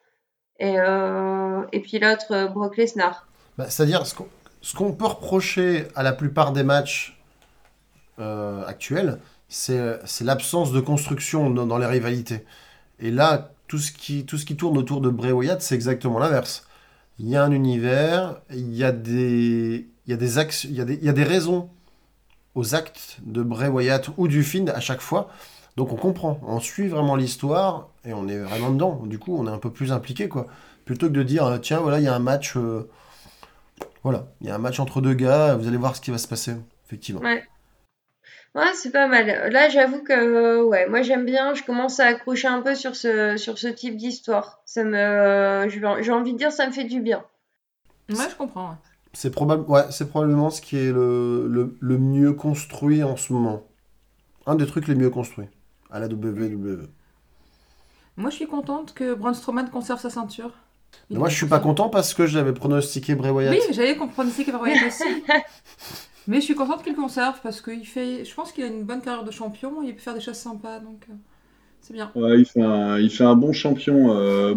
et, 0.61 0.79
euh, 0.79 1.63
et 1.73 1.81
puis 1.81 1.99
l'autre 1.99 2.33
euh, 2.33 2.47
Brock 2.47 2.77
Lesnar. 2.77 3.27
Bah, 3.57 3.69
C'est-à-dire, 3.69 4.07
ce 4.07 4.15
qu'on 4.15 4.29
ce 4.61 4.77
qu'on 4.77 4.93
peut 4.93 5.07
reprocher 5.07 5.87
à 5.97 6.03
la 6.05 6.13
plupart 6.13 6.53
des 6.53 6.63
matchs 6.63 7.21
euh, 8.21 8.65
actuels, 8.65 9.19
c'est 9.49 9.99
c'est 10.05 10.25
l'absence 10.25 10.71
de 10.73 10.81
construction 10.81 11.51
dans, 11.51 11.67
dans 11.67 11.79
les 11.79 11.87
rivalités. 11.87 12.45
Et 13.01 13.11
là, 13.11 13.51
tout 13.67 13.79
ce, 13.79 13.91
qui, 13.91 14.25
tout 14.25 14.39
ce 14.39 14.45
qui 14.45 14.57
tourne 14.57 14.79
autour 14.79 15.01
de 15.01 15.11
Bray 15.11 15.33
Wyatt, 15.33 15.63
c'est 15.63 15.75
exactement 15.75 16.19
l'inverse. 16.21 16.68
Il 17.19 17.29
y 17.29 17.37
a 17.37 17.45
un 17.45 17.51
univers, 17.51 18.41
il 18.51 18.75
y 18.75 18.85
a 18.85 18.93
des, 18.93 19.89
il 20.07 20.11
y 20.11 20.13
a 20.13 20.17
des, 20.17 20.39
il 20.65 20.75
y 20.75 20.81
a 20.81 20.85
des, 20.85 20.95
il 20.95 21.05
y 21.05 21.09
a 21.09 21.13
des 21.13 21.25
raisons 21.25 21.69
aux 22.55 22.75
actes 22.75 23.19
de 23.25 23.43
Bray 23.43 23.69
Wyatt 23.69 24.11
ou 24.17 24.29
du 24.29 24.43
film 24.43 24.69
à 24.69 24.81
chaque 24.81 25.01
fois. 25.01 25.29
Donc 25.77 25.93
on 25.93 25.97
comprend, 25.97 26.41
on 26.43 26.61
suit 26.61 26.89
vraiment 26.89 27.17
l'histoire 27.17 27.89
et 28.05 28.13
on 28.13 28.29
est 28.29 28.39
vraiment 28.39 28.71
dedans. 28.71 29.03
Du 29.07 29.19
coup, 29.19 29.37
on 29.39 29.47
est 29.47 29.51
un 29.51 29.59
peu 29.59 29.71
plus 29.71 29.93
impliqué, 29.93 30.29
quoi. 30.29 30.47
Plutôt 30.85 31.09
que 31.09 31.13
de 31.13 31.23
dire, 31.23 31.45
euh, 31.45 31.59
tiens, 31.59 31.81
voilà, 31.81 31.99
il 31.99 32.05
y 32.05 32.09
a 32.09 32.15
un 32.15 32.19
match... 32.21 32.57
euh, 32.57 32.89
voilà, 34.03 34.29
il 34.41 34.47
y 34.47 34.51
a 34.51 34.55
un 34.55 34.59
match 34.59 34.81
entre 34.81 35.01
deux 35.01 35.15
gars, 35.15 35.55
vous 35.55 35.69
allez 35.69 35.77
voir 35.77 35.95
ce 35.95 36.01
qui 36.01 36.11
va 36.11 36.19
se 36.19 36.27
passer, 36.29 36.55
effectivement. 36.87 37.21
Ouais, 38.55 38.73
c'est 38.75 38.91
pas 38.91 39.07
mal. 39.07 39.51
Là, 39.53 39.69
j'avoue 39.69 40.03
que 40.03 40.13
euh, 40.13 40.65
ouais, 40.65 40.89
moi 40.89 41.03
j'aime 41.03 41.25
bien, 41.25 41.55
je 41.55 41.63
commence 41.63 42.01
à 42.01 42.07
accrocher 42.07 42.49
un 42.49 42.61
peu 42.63 42.75
sur 42.75 42.97
ce, 42.97 43.37
sur 43.37 43.59
ce 43.59 43.69
type 43.69 43.97
d'histoire. 43.97 44.61
Ça 44.65 44.85
me, 44.85 45.69
j'ai 45.69 46.13
envie 46.13 46.33
de 46.33 46.39
dire, 46.39 46.51
ça 46.51 46.67
me 46.67 46.73
fait 46.73 46.85
du 46.85 47.01
bien. 47.01 47.25
Moi, 48.09 48.25
je 48.31 48.35
comprends. 48.35 48.71
ouais. 48.71 48.77
C'est 49.13 49.31
probable, 49.31 49.65
ouais, 49.71 49.83
c'est 49.91 50.09
probablement 50.09 50.51
ce 50.51 50.61
qui 50.61 50.77
est 50.79 50.93
le, 50.93 51.47
le, 51.49 51.77
le 51.79 51.99
mieux 51.99 52.33
construit 52.33 53.03
en 53.03 53.17
ce 53.17 53.33
moment. 53.33 53.65
Un 54.47 54.55
des 54.55 54.67
trucs 54.67 54.89
les 54.89 54.95
mieux 54.95 55.11
construits 55.11 55.49
à 55.91 55.99
la. 55.99 56.07
WWE. 56.07 56.89
Moi, 58.17 58.31
je 58.31 58.37
suis 58.37 58.47
contente 58.47 58.95
que 58.95 59.15
Braun 59.15 59.35
Strowman 59.35 59.71
conserve 59.71 60.01
sa 60.01 60.11
ceinture. 60.11 60.51
Mais 61.11 61.19
moi, 61.19 61.29
je 61.29 61.37
suis 61.37 61.47
pas 61.47 61.61
content 61.61 61.89
parce 61.89 62.15
que 62.15 62.27
j'avais 62.27 62.53
pronostiqué 62.53 63.15
Bray 63.15 63.31
Wyatt. 63.31 63.53
Oui, 63.53 63.61
ici 64.27 64.45
qu'il 64.45 64.53
va 64.53 64.61
Wyatt 64.61 64.87
aussi. 64.87 65.05
Mais 66.29 66.37
je 66.37 66.45
suis 66.45 66.55
contente 66.55 66.83
qu'il 66.85 66.95
conserve 66.95 67.41
parce 67.43 67.61
qu'il 67.61 67.87
fait. 67.87 68.25
Je 68.25 68.35
pense 68.35 68.53
qu'il 68.53 68.63
a 68.65 68.69
une 68.69 68.85
bonne 68.85 69.01
carrière 69.01 69.25
de 69.25 69.31
champion. 69.31 69.83
Il 69.83 69.95
peut 69.95 70.01
faire 70.01 70.15
des 70.15 70.21
choses 70.21 70.37
sympas, 70.37 70.79
donc 70.79 71.07
euh, 71.11 71.15
c'est 71.81 71.95
bien. 71.95 72.13
Ouais, 72.15 72.39
il 72.41 72.45
fait 72.47 72.63
un, 72.63 72.99
il 72.99 73.11
fait 73.11 73.25
un 73.25 73.35
bon 73.35 73.53
champion, 73.53 74.13
euh. 74.15 74.55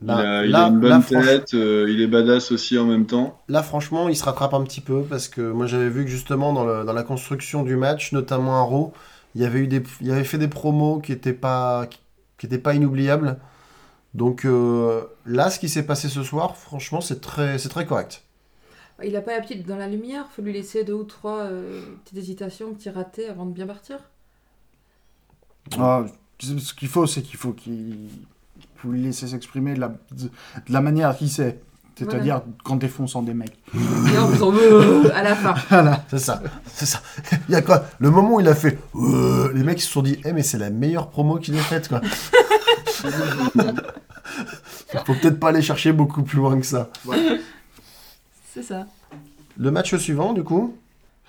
Il 0.00 0.06
Là, 0.06 0.16
a, 0.40 0.44
il 0.44 0.50
là- 0.50 0.64
a 0.64 0.68
une 0.68 0.80
là, 0.80 0.80
bonne 0.80 1.00
franch- 1.02 1.26
tête, 1.26 1.54
euh, 1.54 1.86
il 1.88 2.00
est 2.00 2.08
badass 2.08 2.50
aussi 2.50 2.76
en 2.78 2.86
même 2.86 3.06
temps. 3.06 3.38
Là, 3.48 3.62
franchement, 3.62 4.08
il 4.08 4.16
se 4.16 4.24
rattrape 4.24 4.54
un 4.54 4.62
petit 4.64 4.80
peu 4.80 5.02
parce 5.02 5.28
que 5.28 5.40
moi, 5.52 5.66
j'avais 5.66 5.88
vu 5.88 6.04
que 6.04 6.10
justement 6.10 6.52
dans, 6.52 6.64
le- 6.64 6.84
dans 6.84 6.92
la 6.92 7.02
construction 7.04 7.62
du 7.62 7.76
match, 7.76 8.12
notamment 8.12 8.56
à 8.58 8.62
Raw, 8.62 8.92
il 9.34 9.42
y 9.42 9.44
avait 9.44 9.60
eu 9.60 9.68
des, 9.68 9.82
il 10.00 10.10
avait 10.10 10.24
fait 10.24 10.38
des 10.38 10.48
promos 10.48 11.00
qui 11.00 11.12
étaient 11.12 11.32
pas, 11.32 11.86
qui 12.38 12.46
étaient 12.46 12.58
pas 12.58 12.74
inoubliables. 12.74 13.38
Donc 14.14 14.44
euh, 14.44 15.02
là, 15.26 15.50
ce 15.50 15.58
qui 15.60 15.68
s'est 15.68 15.86
passé 15.86 16.08
ce 16.08 16.22
soir, 16.22 16.56
franchement, 16.56 17.00
c'est 17.00 17.20
très, 17.20 17.58
c'est 17.58 17.68
très 17.70 17.86
correct. 17.86 18.24
Il 19.04 19.16
a 19.16 19.20
pas 19.20 19.32
la 19.32 19.40
petite 19.40 19.66
dans 19.66 19.76
la 19.76 19.88
lumière. 19.88 20.26
Faut 20.30 20.42
lui 20.42 20.52
laisser 20.52 20.84
deux 20.84 20.92
ou 20.92 21.04
trois 21.04 21.40
euh, 21.40 21.80
petites 22.04 22.18
hésitations, 22.18 22.72
petits 22.74 22.90
ratés 22.90 23.28
avant 23.28 23.46
de 23.46 23.52
bien 23.52 23.66
partir. 23.66 23.98
Ah, 25.78 26.04
ce 26.40 26.74
qu'il 26.74 26.88
faut, 26.88 27.06
c'est 27.06 27.22
qu'il 27.22 27.36
faut 27.36 27.52
qu'il 27.52 28.08
faut 28.76 28.90
lui 28.90 29.02
laisser 29.02 29.26
s'exprimer 29.28 29.74
de 29.74 29.80
la, 29.80 29.88
de, 29.88 30.24
de 30.24 30.72
la 30.72 30.80
manière 30.80 31.16
qu'il 31.16 31.30
sait. 31.30 31.60
C'est-à-dire 31.94 32.42
qu'en 32.64 32.76
défonçant 32.76 33.22
des 33.22 33.34
mecs. 33.34 33.58
Et 33.74 34.18
en 34.18 34.28
faisant 34.28 34.52
euh, 34.54 35.10
à 35.14 35.22
la 35.22 35.34
fin. 35.34 35.54
Voilà. 35.68 36.04
C'est 36.08 36.18
ça, 36.18 36.42
c'est 36.72 36.86
ça. 36.86 37.02
Il 37.48 37.52
y 37.52 37.54
a 37.54 37.62
quoi? 37.62 37.84
Le 37.98 38.10
moment 38.10 38.36
où 38.36 38.40
il 38.40 38.48
a 38.48 38.54
fait, 38.54 38.78
euh, 38.94 39.52
les 39.52 39.62
mecs 39.62 39.80
se 39.80 39.90
sont 39.90 40.02
dit, 40.02 40.18
eh 40.24 40.32
mais 40.32 40.42
c'est 40.42 40.58
la 40.58 40.70
meilleure 40.70 41.10
promo 41.10 41.36
qu'il 41.38 41.54
ait 41.54 41.58
faite 41.58 41.88
quoi. 41.88 42.00
Faut 45.04 45.14
peut-être 45.14 45.38
pas 45.38 45.48
aller 45.48 45.62
chercher 45.62 45.92
beaucoup 45.92 46.22
plus 46.22 46.38
loin 46.38 46.58
que 46.58 46.66
ça. 46.66 46.88
C'est 48.52 48.62
ça. 48.62 48.86
Le 49.56 49.70
match 49.70 49.94
suivant, 49.96 50.32
du 50.32 50.42
coup, 50.44 50.76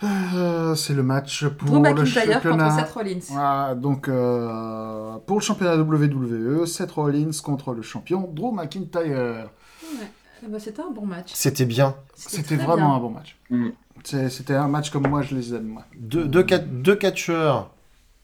Euh, 0.04 0.76
c'est 0.76 0.94
le 0.94 1.04
match 1.04 1.46
pour 1.46 1.68
Drew 1.70 1.76
le 1.76 1.82
McIntyre 1.82 2.24
contre 2.24 2.34
championnat. 2.34 2.78
Seth 2.78 2.92
Rollins. 2.92 3.20
Voilà, 3.30 3.76
donc 3.76 4.10
euh, 4.10 5.14
pour 5.26 5.38
le 5.38 5.42
championnat 5.42 5.78
WWE, 5.78 6.66
Seth 6.66 6.92
Rollins 6.92 7.30
contre 7.42 7.74
le 7.74 7.82
champion 7.82 8.30
Drew 8.34 8.52
McIntyre. 8.54 9.06
Ouais. 9.06 10.08
Eh 10.44 10.48
ben, 10.50 10.60
C'était 10.60 10.82
un 10.82 10.92
bon 10.92 11.06
match. 11.06 11.32
c'était 11.34 11.64
bien. 11.66 11.96
C'était 12.16 12.56
vraiment 12.58 12.76
bien. 12.76 12.96
un 12.96 13.00
bon 13.00 13.10
match. 13.12 13.38
Mm. 13.50 13.70
C'était 14.04 14.56
un 14.56 14.68
match 14.68 14.90
comme 14.90 15.08
moi 15.08 15.22
je 15.22 15.36
les 15.36 15.54
aime. 15.54 15.68
Moi. 15.68 15.84
Deux, 15.98 16.26
deux, 16.26 16.44
cat- 16.44 16.58
deux 16.58 16.96
catcheurs 16.96 17.70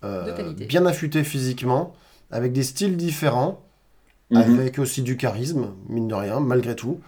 euh, 0.04 0.52
De 0.54 0.66
bien 0.66 0.86
affûtés 0.86 1.24
physiquement, 1.24 1.94
avec 2.32 2.52
des 2.52 2.64
styles 2.64 2.98
différents, 2.98 3.62
Mhm. 4.32 4.38
avec 4.60 4.80
aussi 4.80 5.02
du 5.02 5.16
charisme, 5.18 5.68
mine 5.88 6.08
de 6.10 6.14
rien, 6.16 6.40
malgré 6.42 6.76
tout. 6.76 7.00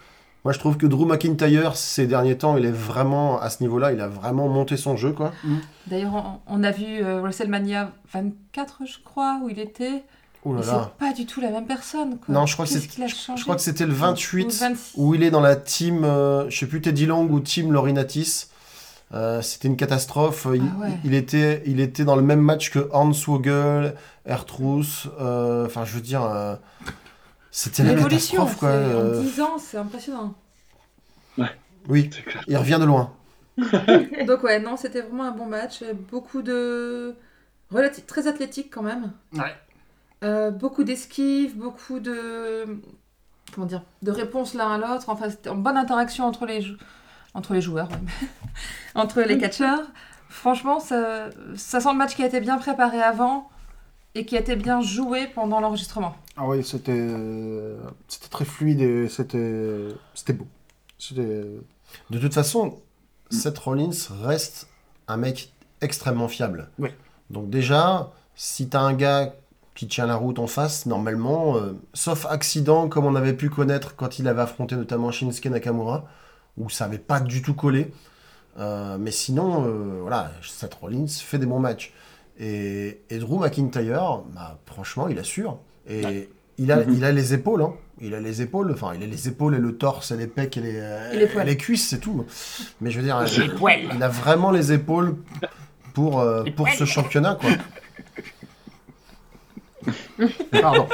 Moi, 0.44 0.52
je 0.52 0.58
trouve 0.58 0.76
que 0.76 0.86
Drew 0.86 1.06
McIntyre, 1.06 1.76
ces 1.76 2.06
derniers 2.08 2.36
temps, 2.36 2.56
il 2.56 2.64
est 2.64 2.70
vraiment 2.72 3.40
à 3.40 3.48
ce 3.48 3.62
niveau-là, 3.62 3.92
il 3.92 4.00
a 4.00 4.08
vraiment 4.08 4.48
monté 4.48 4.76
son 4.76 4.96
jeu, 4.96 5.12
quoi. 5.12 5.32
D'ailleurs, 5.86 6.40
on, 6.48 6.58
on 6.60 6.64
a 6.64 6.72
vu 6.72 6.84
euh, 7.04 7.20
WrestleMania 7.20 7.92
24, 8.12 8.80
je 8.84 8.98
crois, 9.04 9.38
où 9.42 9.48
il 9.48 9.60
était. 9.60 10.02
Oh 10.44 10.52
là 10.52 10.62
là. 10.66 10.90
c'est 10.98 11.06
pas 11.06 11.12
du 11.12 11.24
tout 11.26 11.40
la 11.40 11.50
même 11.50 11.66
personne. 11.66 12.18
Quoi. 12.18 12.34
Non, 12.34 12.46
je 12.46 12.54
crois 12.54 12.66
que 12.66 12.72
Je 12.72 13.42
crois 13.44 13.56
c'était 13.58 13.86
le 13.86 13.92
28 13.92 14.44
Ou 14.46 14.50
26. 14.50 14.92
où 14.96 15.14
il 15.14 15.22
est 15.22 15.30
dans 15.30 15.40
la 15.40 15.54
team, 15.54 16.02
euh, 16.02 16.50
je 16.50 16.58
sais 16.58 16.66
plus 16.66 16.80
Teddy 16.80 17.06
Long 17.06 17.28
ou 17.30 17.38
team 17.38 17.70
Laurinaitis. 17.72 18.46
Euh, 19.14 19.40
c'était 19.42 19.68
une 19.68 19.76
catastrophe. 19.76 20.48
Il, 20.52 20.62
Ah 20.76 20.80
ouais. 20.80 20.88
il 21.04 21.14
était, 21.14 21.62
il 21.66 21.78
était 21.78 22.04
dans 22.04 22.16
le 22.16 22.22
même 22.22 22.40
match 22.40 22.70
que 22.72 22.88
Hans 22.92 23.10
Vogel, 23.10 23.94
Ertrus. 24.26 25.06
euh, 25.20 25.66
Enfin, 25.66 25.84
je 25.84 25.92
veux 25.94 26.00
dire, 26.00 26.24
euh, 26.24 26.56
c'était 27.52 27.84
la 27.84 27.94
L'évolution, 27.94 28.38
catastrophe, 28.46 28.58
quoi. 28.58 28.70
c'est- 28.70 28.74
euh, 28.94 29.18
en 29.20 29.22
10 29.22 29.40
ans, 29.40 29.58
c'est 29.58 29.76
impressionnant. 29.76 30.34
oui, 31.88 32.10
C'est 32.12 32.22
clair. 32.22 32.44
il 32.48 32.56
revient 32.56 32.78
de 32.80 32.84
loin. 32.86 33.12
Donc 34.26 34.42
ouais, 34.42 34.58
non, 34.60 34.76
c'était 34.76 35.02
vraiment 35.02 35.24
un 35.24 35.30
bon 35.32 35.46
match. 35.46 35.82
Beaucoup 36.10 36.42
de... 36.42 37.14
relati- 37.72 38.04
Très 38.06 38.26
athlétique 38.26 38.70
quand 38.72 38.82
même. 38.82 39.12
Ouais. 39.34 39.54
Euh, 40.24 40.50
beaucoup 40.50 40.82
d'esquives, 40.84 41.56
beaucoup 41.56 42.00
de... 42.00 42.80
Comment 43.54 43.66
dire 43.66 43.82
De 44.02 44.10
réponses 44.10 44.54
l'un 44.54 44.72
à 44.72 44.78
l'autre. 44.78 45.08
Enfin, 45.08 45.28
c'était 45.28 45.50
en 45.50 45.56
bonne 45.56 45.76
interaction 45.76 46.24
entre 46.26 46.46
les, 46.46 46.62
jou- 46.62 46.76
entre 47.34 47.52
les 47.52 47.60
joueurs. 47.60 47.88
ouais. 47.90 48.28
entre 48.94 49.20
les 49.22 49.36
catcheurs. 49.38 49.82
Franchement, 50.30 50.80
ça... 50.80 51.28
ça 51.56 51.80
sent 51.80 51.90
le 51.92 51.98
match 51.98 52.14
qui 52.16 52.22
a 52.22 52.26
été 52.26 52.40
bien 52.40 52.56
préparé 52.56 53.02
avant 53.02 53.50
et 54.14 54.24
qui 54.24 54.36
a 54.36 54.40
été 54.40 54.56
bien 54.56 54.80
joué 54.80 55.26
pendant 55.26 55.60
l'enregistrement. 55.60 56.14
Ah 56.36 56.46
oui, 56.46 56.64
c'était 56.64 56.92
euh, 56.94 57.78
c'était 58.08 58.28
très 58.28 58.44
fluide 58.44 58.80
et 58.80 59.08
c'était 59.08 59.88
c'était 60.14 60.32
beau. 60.32 60.46
C'était 60.98 61.44
De 62.10 62.18
toute 62.18 62.34
façon, 62.34 62.78
Seth 63.30 63.58
Rollins 63.58 63.90
reste 64.22 64.68
un 65.08 65.16
mec 65.16 65.52
extrêmement 65.80 66.28
fiable. 66.28 66.70
Oui. 66.78 66.90
Donc 67.30 67.50
déjà, 67.50 68.12
si 68.34 68.68
t'as 68.68 68.80
un 68.80 68.94
gars 68.94 69.34
qui 69.74 69.88
tient 69.88 70.06
la 70.06 70.16
route 70.16 70.38
en 70.38 70.46
face, 70.46 70.86
normalement, 70.86 71.56
euh, 71.56 71.72
sauf 71.94 72.26
accident 72.26 72.88
comme 72.88 73.06
on 73.06 73.14
avait 73.14 73.32
pu 73.32 73.48
connaître 73.48 73.96
quand 73.96 74.18
il 74.18 74.28
avait 74.28 74.42
affronté 74.42 74.76
notamment 74.76 75.10
Shinsuke 75.10 75.46
Nakamura, 75.46 76.04
où 76.58 76.68
ça 76.68 76.84
avait 76.84 76.98
pas 76.98 77.20
du 77.20 77.42
tout 77.42 77.54
collé. 77.54 77.92
Euh, 78.58 78.98
mais 78.98 79.10
sinon, 79.10 79.64
euh, 79.66 80.00
voilà, 80.02 80.30
Seth 80.42 80.74
Rollins 80.74 81.06
fait 81.08 81.38
des 81.38 81.46
bons 81.46 81.58
matchs. 81.60 81.92
Et, 82.38 83.00
et 83.10 83.18
Drew 83.18 83.38
McIntyre, 83.38 84.22
bah, 84.34 84.58
franchement, 84.66 85.08
il 85.08 85.18
assure. 85.18 85.58
Et 85.88 86.28
il, 86.58 86.72
a, 86.72 86.76
Mhm. 86.84 86.94
il 86.94 87.04
a 87.04 87.12
les 87.12 87.34
épaules. 87.34 87.62
Hein. 87.62 87.74
Il 88.00 88.14
a 88.14 88.20
les 88.20 88.42
épaules, 88.42 88.72
enfin, 88.72 88.92
il 88.96 89.02
a 89.02 89.06
les 89.06 89.28
épaules 89.28 89.54
et 89.54 89.58
le 89.58 89.76
torse 89.76 90.10
et 90.10 90.16
les 90.16 90.26
pecs 90.26 90.56
et 90.56 90.60
les, 90.60 90.70
Et 91.12 91.16
les 91.18 91.40
et 91.40 91.44
les 91.44 91.56
cuisses, 91.56 91.88
c'est 91.88 92.00
tout. 92.00 92.24
Mais 92.80 92.90
je 92.90 92.98
veux 92.98 93.04
dire, 93.04 93.22
il 93.94 94.02
a 94.02 94.08
vraiment 94.08 94.50
les 94.50 94.72
épaules 94.72 95.16
pour, 95.94 96.20
euh, 96.20 96.42
pour 96.56 96.68
ce 96.68 96.84
championnat, 96.84 97.38
quoi. 97.40 97.50
pardon. 100.60 100.88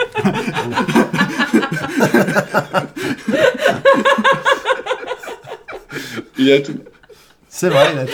Il 6.39 6.53
a 6.53 6.61
tout. 6.61 6.79
C'est 7.49 7.69
vrai, 7.69 7.93
il 7.93 7.99
a... 8.01 8.05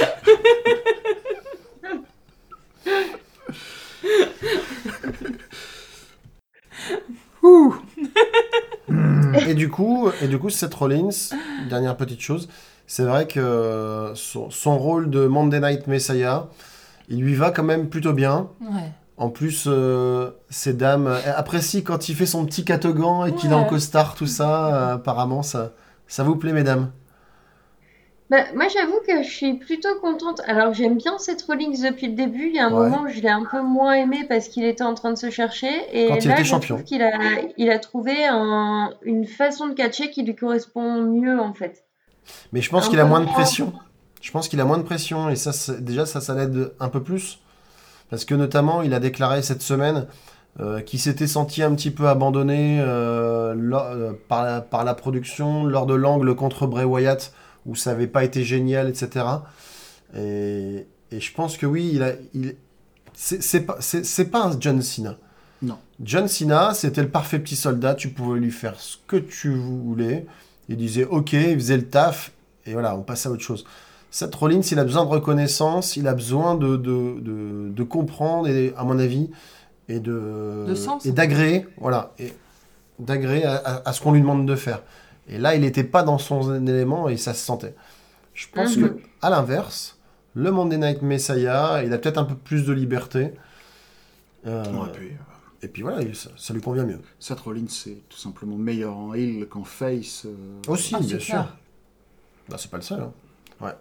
Ouh. 7.43 7.75
Et 9.47 9.55
du 9.55 9.71
coup, 9.71 10.09
et 10.21 10.29
du 10.29 10.39
coup, 10.39 10.51
Seth 10.51 10.75
Rollins, 10.75 11.09
dernière 11.69 11.97
petite 11.97 12.21
chose, 12.21 12.49
c'est 12.87 13.05
vrai 13.05 13.27
que 13.27 14.13
son, 14.15 14.51
son 14.51 14.79
rôle 14.79 15.11
de 15.11 15.27
Monday 15.27 15.61
Night 15.61 15.87
Messiah, 15.87 16.49
il 17.09 17.21
lui 17.21 17.35
va 17.35 17.51
quand 17.51 17.63
même 17.65 17.89
plutôt 17.89 18.13
bien. 18.13 18.49
Ouais. 18.61 18.91
En 19.17 19.29
plus, 19.31 19.65
euh, 19.69 20.31
ces 20.51 20.73
dames 20.75 21.07
euh, 21.07 21.21
apprécient 21.37 21.83
quand 21.83 22.09
il 22.09 22.17
fait 22.17 22.27
son 22.27 22.45
petit 22.47 22.65
catogan 22.65 23.27
et 23.29 23.35
qu'il 23.35 23.51
est 23.51 23.55
en 23.55 23.63
Ouais. 23.63 23.69
costard, 23.69 24.15
tout 24.17 24.27
ça. 24.27 24.75
euh, 24.75 24.95
apparemment, 24.95 25.43
ça, 25.43 25.73
ça 26.09 26.25
vous 26.25 26.37
plaît, 26.37 26.53
mesdames? 26.53 26.91
Bah, 28.35 28.43
moi, 28.57 28.65
j'avoue 28.67 28.99
que 29.07 29.23
je 29.23 29.29
suis 29.31 29.55
plutôt 29.55 29.95
contente. 30.01 30.41
Alors, 30.49 30.75
j'aime 30.75 30.97
bien 30.97 31.19
cette 31.19 31.41
Rollins 31.43 31.71
depuis 31.89 32.09
le 32.09 32.15
début. 32.15 32.49
Il 32.49 32.57
y 32.57 32.59
a 32.59 32.67
un 32.67 32.73
Ouais. 32.73 32.89
moment 32.89 33.03
où 33.03 33.09
je 33.09 33.21
l'ai 33.21 33.29
un 33.29 33.45
peu 33.45 33.63
moins 33.63 33.93
aimé 33.95 34.25
parce 34.29 34.49
qu'il 34.49 34.65
était 34.65 34.83
en 34.83 34.95
train 34.95 35.13
de 35.13 35.17
se 35.19 35.31
chercher. 35.31 35.69
Et 35.93 36.09
Quand 36.09 36.17
il 36.17 36.27
là, 36.29 36.35
était 36.35 36.43
je 36.43 36.49
champion. 36.49 36.75
trouve 36.75 36.85
qu'il 36.85 37.01
a, 37.03 37.13
il 37.59 37.71
a 37.71 37.79
trouvé 37.79 38.27
un- 38.27 38.91
une 39.03 39.25
façon 39.25 39.69
de 39.69 39.75
catcher 39.75 40.11
qui 40.11 40.25
lui 40.25 40.35
correspond 40.35 41.03
mieux, 41.03 41.39
en 41.39 41.55
fait. 41.55 41.85
Mais 42.53 42.61
je 42.61 42.71
pense 42.71 42.87
Un 42.87 42.91
qu'il 42.91 42.99
a 42.99 43.05
peu 43.05 43.09
moins 43.11 43.21
de 43.21 43.27
moins. 43.27 43.35
pression. 43.35 43.73
Je 44.21 44.33
pense 44.33 44.49
qu'il 44.49 44.61
a 44.61 44.65
moins 44.65 44.79
de 44.79 44.83
pression 44.83 45.29
et 45.29 45.37
ça, 45.37 45.53
c'est- 45.53 45.85
déjà, 45.85 46.05
ça, 46.05 46.21
ça 46.21 46.35
l'aide 46.35 46.73
un 46.81 46.89
peu 46.89 47.03
plus. 47.05 47.39
Parce 48.11 48.25
que 48.25 48.35
notamment, 48.35 48.83
il 48.83 48.95
a 48.95 48.99
déclaré 49.01 49.43
cette 49.43 49.63
semaine 49.63 50.07
euh, 50.61 50.81
qu'il 50.81 51.01
s'était 51.01 51.27
senti 51.27 51.63
un 51.63 51.75
petit 51.75 51.91
peu 51.91 52.09
abandonné 52.09 52.79
euh, 52.81 53.55
euh, 53.55 54.13
par, 54.29 54.45
la, 54.45 54.61
par 54.61 54.85
la 54.85 54.95
production 54.95 55.65
lors 55.65 55.85
de 55.87 55.95
l'angle 55.95 56.35
contre 56.37 56.67
Bray 56.69 56.85
Wyatt 56.85 57.33
où 57.67 57.75
ça 57.75 57.93
n'avait 57.93 58.07
pas 58.07 58.25
été 58.25 58.45
génial, 58.45 58.89
etc. 58.89 59.25
Et, 60.17 60.87
et 61.11 61.21
je 61.21 61.33
pense 61.33 61.57
que 61.57 61.67
oui, 61.67 61.91
il 61.95 62.03
a, 62.03 62.13
il, 62.35 62.55
c'est 63.15 63.61
pas, 63.61 63.77
c'est- 63.81 64.25
pas 64.31 64.45
un 64.47 64.61
John 64.61 64.83
Cena. 64.83 65.17
Non. 65.63 65.79
John 66.03 66.29
Cena, 66.29 66.75
c'était 66.75 67.03
le 67.03 67.09
parfait 67.09 67.39
petit 67.39 67.57
soldat, 67.57 67.95
tu 67.95 68.09
pouvais 68.11 68.41
lui 68.41 68.51
faire 68.51 68.79
ce 68.79 68.97
que 69.07 69.17
tu 69.17 69.51
voulais. 69.55 70.27
Il 70.69 70.77
disait 70.77 71.05
ok, 71.05 71.33
il 71.33 71.55
faisait 71.55 71.77
le 71.77 71.87
taf, 71.89 72.33
et 72.67 72.73
voilà, 72.73 72.97
on 72.97 73.03
passe 73.03 73.27
à 73.27 73.31
autre 73.31 73.43
chose. 73.43 73.65
Seth 74.11 74.35
Rollins, 74.35 74.61
il 74.61 74.79
a 74.79 74.85
besoin 74.85 75.05
de 75.05 75.11
reconnaissance, 75.11 75.97
il 75.97 76.07
a 76.07 76.15
besoin 76.15 76.55
de, 76.55 76.77
de, 76.77 77.21
de, 77.21 77.69
de 77.71 77.83
comprendre, 77.83 78.49
et, 78.49 78.73
à 78.77 78.85
mon 78.85 78.99
avis, 78.99 79.31
et 79.89 80.01
de, 80.01 80.65
De 80.69 80.75
sens. 80.75 81.05
et 81.05 81.13
d'agréer, 81.13 81.67
voilà, 81.79 82.13
et 82.19 82.33
d'agréer 82.99 83.45
à, 83.45 83.57
à- 83.57 83.89
à 83.89 83.93
ce 83.93 84.01
qu'on 84.01 84.13
lui 84.13 84.21
demande 84.21 84.47
de 84.47 84.55
faire. 84.57 84.83
Et 85.29 85.39
là, 85.39 85.55
il 85.55 85.63
n'était 85.63 85.85
pas 85.85 86.03
dans 86.03 86.19
son 86.19 86.67
élément 86.67 87.09
et 87.09 87.17
ça 87.17 87.35
se 87.35 87.45
sentait. 87.45 87.75
Je 88.35 88.47
pense 88.53 88.77
Mhm. 88.77 88.89
que, 88.89 88.97
à 89.23 89.31
l'inverse, 89.31 89.99
le 90.35 90.51
Monday 90.51 90.77
Night 90.79 91.03
Messiah, 91.03 91.83
il 91.85 91.93
a 91.93 91.99
peut-être 91.99 92.19
un 92.19 92.25
peu 92.25 92.35
plus 92.35 92.65
de 92.67 92.73
liberté. 92.73 93.33
Euh, 94.47 94.65
Ouais, 94.73 94.89
puis, 94.93 95.07
euh, 95.09 95.13
et 95.63 95.69
puis 95.69 95.83
voilà, 95.83 96.03
il- 96.03 96.15
ça, 96.15 96.31
ça 96.37 96.53
lui 96.53 96.61
convient 96.61 96.85
mieux. 96.85 97.01
Seth 97.19 97.41
Rollins, 97.41 97.65
c'est 97.69 98.03
tout 98.09 98.19
simplement 98.19 98.57
meilleur 98.57 98.97
en 98.97 99.15
heel 99.15 99.47
qu'en 99.49 99.65
face. 99.65 100.27
euh, 100.27 100.61
Aussi, 100.69 100.95
Ah, 100.95 100.99
c'est 101.01 101.07
bien 101.09 101.19
sûr. 101.19 101.47
Bah, 102.49 102.57
c'est 102.59 102.71
pas 102.71 102.77
le 102.77 102.83
seul. 102.83 103.01
hein. 103.01 103.13
Ouais. 103.61 103.73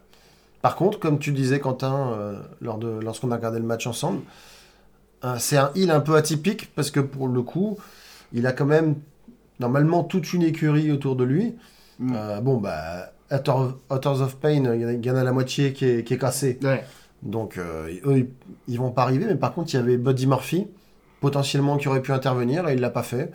Par 0.61 0.77
contre, 0.77 0.99
comme 0.99 1.19
tu 1.19 1.33
disais, 1.33 1.59
Quentin, 1.59 2.13
euh, 2.13 2.41
lors 2.61 2.77
de, 2.77 2.87
lorsqu'on 2.87 3.31
a 3.31 3.35
regardé 3.35 3.59
le 3.59 3.65
match 3.65 3.85
ensemble, 3.85 4.21
euh, 5.25 5.35
c'est 5.37 5.57
un 5.57 5.71
heal 5.75 5.91
un 5.91 5.99
peu 5.99 6.15
atypique 6.15 6.73
parce 6.73 6.89
que 6.91 7.01
pour 7.01 7.27
le 7.27 7.41
coup, 7.41 7.77
il 8.31 8.47
a 8.47 8.53
quand 8.53 8.65
même 8.65 8.95
normalement 9.59 10.03
toute 10.03 10.33
une 10.33 10.43
écurie 10.43 10.91
autour 10.91 11.15
de 11.15 11.23
lui. 11.23 11.55
Mm. 11.99 12.13
Euh, 12.15 12.41
bon, 12.41 12.57
bah, 12.57 13.11
Authors 13.31 14.21
of, 14.21 14.35
Pain, 14.37 14.51
il 14.75 15.05
y 15.05 15.09
en 15.11 15.15
a- 15.15 15.23
la 15.23 15.31
moitié 15.31 15.73
qui 15.73 15.85
est, 15.85 16.03
qui 16.03 16.13
est 16.13 16.17
cassée. 16.17 16.59
Ouais. 16.61 16.83
Donc, 17.23 17.57
euh, 17.57 17.87
eux, 18.05 18.17
ils, 18.17 18.27
ils 18.67 18.77
vont 18.77 18.91
pas 18.91 19.03
arriver. 19.03 19.25
Mais 19.25 19.35
par 19.35 19.53
contre, 19.53 19.73
il 19.73 19.77
y 19.77 19.79
avait 19.79 19.97
Buddy 19.97 20.27
Murphy, 20.27 20.67
potentiellement 21.21 21.77
qui 21.77 21.87
aurait 21.87 22.01
pu 22.01 22.11
intervenir, 22.11 22.67
et 22.67 22.73
il 22.73 22.81
l'a 22.81 22.89
pas 22.89 23.03
fait. 23.03 23.31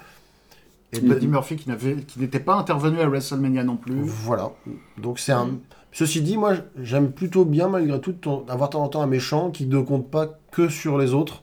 Et 0.93 1.01
Buddy 1.01 1.27
Murphy 1.27 1.57
qui 1.57 1.69
n'avait- 1.69 1.97
qui 1.97 2.19
n'était 2.21 2.41
pas 2.41 2.55
intervenu 2.55 3.01
à 3.01 3.09
WrestleMania 3.09 3.65
non 3.65 3.77
plus. 3.77 3.95
Voilà. 4.01 4.51
Donc 4.99 5.19
c'est 5.19 5.33
un. 5.33 5.51
Ceci 5.93 6.21
dit, 6.23 6.37
moi 6.37 6.55
j'aime 6.81 7.11
plutôt 7.13 7.45
bien 7.45 7.69
malgré 7.69 8.01
tout 8.01 8.13
ton- 8.13 8.45
avoir 8.49 8.69
de 8.69 8.73
temps 8.75 8.85
en 8.85 8.89
temps 8.89 9.03
un 9.03 9.07
méchant 9.07 9.51
qui 9.51 9.67
ne 9.67 9.81
compte 9.81 10.11
pas 10.11 10.39
que 10.51 10.69
sur 10.69 10.97
les 10.99 11.13
autres 11.15 11.43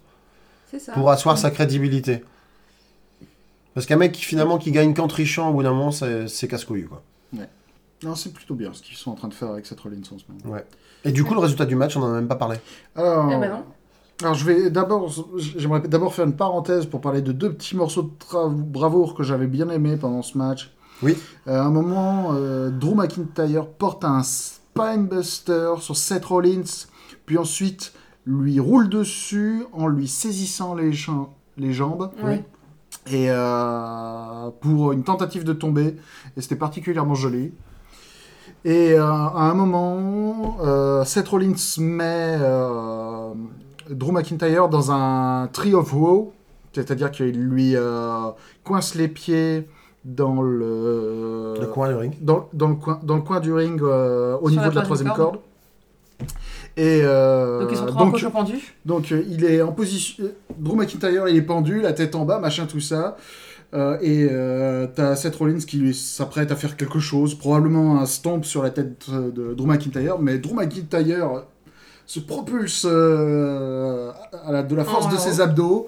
ça. 0.78 0.94
pour 0.94 1.10
asseoir 1.12 1.38
sa 1.38 1.52
crédibilité. 1.52 2.24
Parce 3.76 3.86
qu'un 3.86 3.98
mec 3.98 4.14
qui 4.14 4.24
finalement 4.24 4.58
qui 4.58 4.72
gagne 4.72 4.94
qu'en 4.96 5.08
trichant 5.08 5.50
au 5.52 5.54
bout 5.54 5.64
d'un 5.64 5.74
moment, 5.74 5.92
c'est 5.92 6.28
c'est 6.28 6.48
casse-couille 6.48 6.86
quoi. 6.86 7.04
Non, 8.04 8.14
c'est 8.16 8.34
plutôt 8.34 8.56
bien 8.56 8.72
ce 8.74 8.82
qu'ils 8.82 8.98
sont 8.98 9.12
en 9.12 9.16
train 9.16 9.28
de 9.30 9.34
faire 9.34 9.50
avec 9.50 9.66
Seth 9.66 9.80
Rollins 9.80 10.02
en 10.14 10.18
ce 10.20 10.24
moment. 10.28 10.58
Et 11.06 11.12
du 11.12 11.24
coup, 11.24 11.34
le 11.34 11.40
résultat 11.40 11.66
du 11.66 11.76
match, 11.76 11.96
on 11.96 12.02
en 12.04 12.12
a 12.12 12.16
même 12.16 12.28
pas 12.28 12.36
parlé. 12.36 12.58
Alors, 12.96 13.32
Eh 13.32 13.38
ben 13.38 13.50
non. 13.50 13.64
alors 14.22 14.34
je 14.36 14.46
vais 14.46 14.70
d'abord, 14.70 15.12
j'aimerais 15.38 15.82
d'abord 15.88 16.14
faire 16.14 16.26
une 16.26 16.36
parenthèse 16.36 16.86
pour 16.88 17.00
parler 17.02 17.22
de 17.22 17.32
deux 17.32 17.54
petits 17.54 17.76
morceaux 17.76 18.04
de 18.04 18.10
tra- 18.20 18.50
bravoure 18.54 19.14
que 19.16 19.24
j'avais 19.24 19.48
bien 19.48 19.70
aimés 19.70 19.98
pendant 19.98 20.22
ce 20.24 20.38
match. 20.38 20.72
Oui. 21.04 21.16
Euh, 21.48 21.60
à 21.60 21.64
un 21.64 21.72
moment, 21.72 22.32
euh, 22.34 22.70
Drew 22.70 22.96
McIntyre 22.96 23.68
porte 23.68 24.04
un 24.06 24.24
spinebuster 24.24 25.76
sur 25.80 25.96
Seth 25.96 26.26
Rollins, 26.26 26.88
puis 27.26 27.38
ensuite 27.38 27.94
lui 28.26 28.60
roule 28.60 28.90
dessus 28.90 29.64
en 29.74 29.88
lui 29.88 30.08
saisissant 30.08 30.74
les, 30.76 30.92
les 31.58 31.74
jambes. 31.74 32.12
Ouais. 32.24 32.44
Et 33.12 33.28
euh, 33.30 34.50
pour 34.62 34.92
une 34.92 35.04
tentative 35.04 35.44
de 35.44 35.54
tomber, 35.54 35.96
et 36.36 36.42
c'était 36.42 36.56
particulièrement 36.56 37.14
joli. 37.16 37.54
Et 38.64 38.94
euh, 38.94 39.04
à 39.04 39.44
un 39.44 39.54
moment, 39.54 40.58
euh, 40.64 41.04
Seth 41.06 41.28
Rollins 41.28 41.54
met 41.78 42.38
euh, 42.42 43.34
Drew 43.92 44.12
McIntyre 44.12 44.70
dans 44.70 44.92
un 44.92 45.48
tree 45.54 45.76
of 45.76 45.94
woe, 45.94 46.32
c'est-à-dire 46.74 47.12
qu'il 47.12 47.40
lui 47.40 47.76
euh, 47.76 48.32
coince 48.64 48.96
les 48.96 49.08
pieds 49.08 49.70
dans 50.04 50.42
le, 50.42 51.56
Le 51.60 51.68
coin 51.68 51.90
du 51.90 51.96
ring. 51.96 52.14
dans, 52.22 52.50
dans 52.54 52.70
le 52.70 52.76
coin, 52.76 53.00
dans 53.04 53.16
le 53.16 53.22
coin 53.22 53.40
du 53.40 53.54
ring 53.54 53.80
euh, 53.82 54.36
au 54.42 54.50
Sur 54.50 54.62
niveau 54.62 54.64
la 54.64 54.70
de 54.70 54.76
la 54.76 54.82
troisième 54.82 55.10
troisième 55.10 55.32
corde. 55.34 55.42
Et 56.78 57.02
euh, 57.04 57.62
Donc 57.62 57.70
ils 57.72 57.78
sont 57.78 57.86
trop 57.86 58.00
en 58.00 58.04
donc, 58.06 58.14
cochon 58.14 58.32
pendu. 58.32 58.76
donc, 58.86 59.12
euh, 59.12 59.24
il 59.30 59.46
est 59.46 59.62
en 59.62 59.72
position. 59.72 60.26
Drew 60.58 60.76
McIntyre, 60.76 61.28
il 61.30 61.36
est 61.38 61.42
pendu, 61.42 61.80
la 61.82 61.94
tête 61.94 62.16
en 62.16 62.26
bas, 62.26 62.40
machin, 62.40 62.66
tout 62.66 62.82
ça. 62.82 63.16
Euh, 63.74 63.98
et 64.02 64.28
euh, 64.30 64.86
t'as 64.94 65.16
Seth 65.16 65.36
Rollins 65.38 65.60
qui 65.60 65.78
lui 65.78 65.94
s'apprête 65.94 66.52
à 66.52 66.56
faire 66.56 66.76
quelque 66.78 67.00
chose, 67.00 67.36
probablement 67.36 68.00
un 68.00 68.06
stomp 68.06 68.44
sur 68.46 68.62
la 68.64 68.70
tête 68.70 69.10
de 69.10 69.54
Drew 69.54 69.66
McIntyre, 69.68 70.20
mais 70.20 70.38
Drew 70.38 70.54
McIntyre 70.54 71.44
se 72.06 72.20
propulse 72.20 72.86
euh, 72.88 74.12
à 74.46 74.52
la- 74.52 74.64
de 74.64 74.76
la 74.76 74.84
force 74.86 75.06
Oh, 75.08 75.12
de 75.12 75.16
wow. 75.16 75.22
ses 75.22 75.42
abdos, 75.42 75.88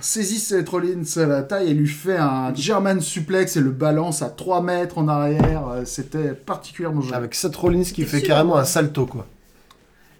saisit 0.00 0.38
Seth 0.38 0.68
Rollins 0.68 1.02
à 1.16 1.26
la 1.26 1.42
taille 1.42 1.70
et 1.70 1.74
lui 1.74 1.88
fait 1.88 2.16
un 2.16 2.54
German 2.54 3.00
suplex 3.00 3.56
et 3.56 3.60
le 3.60 3.70
balance 3.70 4.22
à 4.22 4.28
3 4.30 4.62
mètres 4.62 4.98
en 4.98 5.08
arrière. 5.08 5.68
Euh, 5.68 5.82
C'était 5.84 6.32
particulièrement 6.34 7.00
joli. 7.00 7.14
Avec 7.14 7.34
Seth 7.34 7.56
Rollins 7.56 7.82
qui 7.82 8.04
fait 8.04 8.18
sûr, 8.20 8.28
carrément 8.28 8.54
ouais. 8.54 8.60
un 8.60 8.64
salto, 8.64 9.06
quoi. 9.06 9.26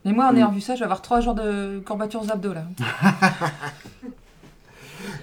Mais 0.05 0.13
moi, 0.13 0.27
en 0.29 0.33
Mm. 0.33 0.37
ayant 0.37 0.51
vu 0.53 0.61
ça, 0.61 0.75
je 0.75 0.81
vais 0.81 0.85
avoir 0.85 1.03
trois 1.03 1.21
jours 1.21 1.35
de 1.35 1.81
courbatures 1.85 2.23
aux 2.23 2.31
abdos 2.33 2.53
là. 2.55 2.65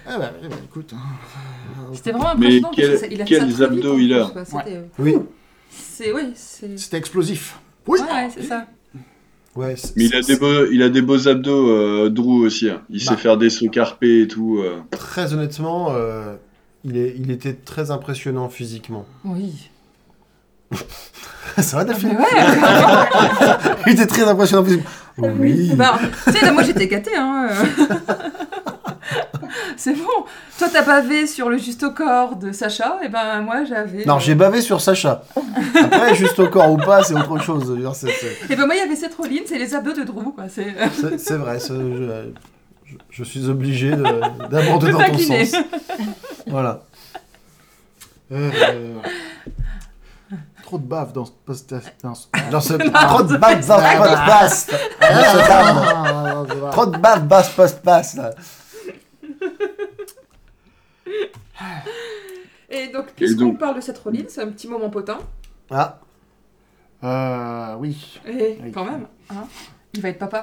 Ah 0.08 0.18
bah, 0.18 0.30
bah, 0.42 0.56
écoute, 0.64 0.92
hein. 0.94 0.98
C'était 1.92 2.12
vraiment 2.12 2.34
Mais 2.36 2.46
impressionnant. 2.46 2.70
quel- 2.74 2.88
parce 2.90 3.00
que 3.02 3.06
ça- 3.08 3.12
il 3.12 3.20
a 3.22 3.26
fait 3.26 3.34
quels 3.38 3.62
abdos 3.62 3.94
vite, 3.96 4.06
il 4.10 4.14
a. 4.14 4.24
plus, 4.24 4.32
quoi. 4.32 4.44
C'était, 4.64 4.84
Oui. 4.98 5.14
C'est 5.70 6.12
oui, 6.12 6.32
c'est. 6.34 6.78
c'était 6.78 6.96
explosif. 6.96 7.58
Oui. 7.86 7.98
Ouais, 8.00 8.06
ouais, 8.06 8.30
c'est 8.34 8.42
ça. 8.44 8.66
Ouais, 9.54 9.74
c'est- 9.76 9.96
Mais 9.96 10.04
il 10.04 10.14
a 10.14 10.22
c'est- 10.22 10.34
des 10.34 10.38
beaux, 10.40 10.66
il 10.70 10.82
a 10.82 10.88
des 10.88 11.02
beaux 11.02 11.28
abdos, 11.28 11.70
euh, 11.70 12.08
Drew 12.10 12.44
aussi. 12.44 12.68
hein. 12.70 12.82
Il 12.90 13.04
Bah. 13.04 13.12
sait 13.12 13.16
faire 13.16 13.36
des 13.36 13.50
sauts 13.50 13.68
carpés 13.68 14.22
et 14.22 14.28
tout. 14.28 14.58
euh. 14.60 14.76
Très 14.90 15.32
honnêtement, 15.34 15.88
euh, 15.92 16.34
il, 16.84 16.96
est, 16.96 17.14
il 17.18 17.30
était 17.30 17.54
très 17.54 17.90
impressionnant 17.90 18.48
physiquement. 18.48 19.06
Oui. 19.24 19.68
Ça 21.58 21.76
va, 21.76 21.82
Ah, 21.82 21.84
Delphine 21.84 22.10
mais 22.10 22.16
ouais. 22.18 23.72
Il 23.86 23.92
était 23.94 24.06
très 24.06 24.22
impressionnant 24.24 24.64
physiquement. 24.64 24.90
Oui. 25.18 25.72
ben, 25.74 25.92
tu 26.26 26.32
sais, 26.32 26.44
là, 26.44 26.52
moi 26.52 26.62
j'étais 26.62 26.86
gâtée. 26.88 27.16
Hein. 27.16 27.48
euh. 27.50 27.84
c'est 29.76 29.94
bon. 29.94 30.04
Toi, 30.58 30.68
t'as 30.70 30.82
bavé 30.82 31.26
sur 31.26 31.48
le 31.48 31.56
juste 31.56 31.82
au 31.84 31.92
corps 31.92 32.36
de 32.36 32.52
Sacha, 32.52 32.98
et 33.02 33.08
ben 33.08 33.40
moi 33.40 33.64
j'avais. 33.64 34.04
Non, 34.04 34.18
j'ai 34.18 34.34
bavé 34.34 34.60
sur 34.60 34.80
Sacha. 34.82 35.22
Après, 35.82 36.14
juste 36.14 36.38
au 36.38 36.48
corps 36.48 36.70
ou 36.70 36.76
pas, 36.76 37.02
c'est 37.02 37.14
autre 37.14 37.40
chose. 37.42 37.74
C'est- 37.94 38.08
c'est- 38.10 38.52
Et 38.52 38.56
ben 38.56 38.66
moi, 38.66 38.74
il 38.74 38.78
y 38.78 38.82
avait 38.82 38.96
cette 38.96 39.14
Rollins 39.14 39.46
et 39.50 39.58
les 39.58 39.74
abdos 39.74 39.94
de 39.94 40.02
Drew, 40.02 40.32
quoi. 40.34 40.44
C'est. 40.54 40.74
C'est 41.00 41.18
c'est 41.18 41.36
vrai, 41.36 41.58
c'est- 41.60 41.72
je, 41.74 42.30
je- 42.84 42.96
je 43.10 43.24
suis 43.24 43.48
obligé 43.48 43.92
de- 43.92 44.02
d'aborder 44.50 44.90
dans 44.92 44.98
ton 45.02 45.18
sens. 45.18 45.52
Voilà. 46.46 46.82
Euh, 48.32 48.50
Trop 50.66 50.78
de 50.78 50.84
bave 50.84 51.12
dans 51.12 51.24
ce 51.24 51.30
post 51.44 51.72
dans 52.02 52.14
ce- 52.14 52.28
trop 53.08 53.22
de 53.22 53.36
bave, 53.36 53.64
bave, 53.64 53.98
post-pass. 53.98 54.70
Ah, 55.00 56.42
voilà. 56.44 56.70
Trop 56.72 56.86
de 56.86 56.98
bave, 56.98 57.26
basse, 57.28 57.48
post-pass. 57.50 58.16
là. 58.16 58.30
Et 62.68 62.88
donc, 62.88 63.06
puisqu'on 63.14 63.44
donc 63.46 63.58
parle 63.60 63.76
de 63.76 63.80
cette 63.80 63.98
Rollins, 63.98 64.24
c'est 64.28 64.42
un 64.42 64.48
petit 64.48 64.66
moment 64.66 64.90
potin. 64.90 65.18
Ah, 65.70 66.00
Euh, 67.04 67.74
oui. 67.78 68.20
Et 68.26 68.58
Oui. 68.60 68.72
quand 68.72 68.84
même, 68.86 69.06
hein, 69.30 69.44
il 69.94 70.00
va 70.00 70.08
être 70.08 70.18
papa. 70.18 70.42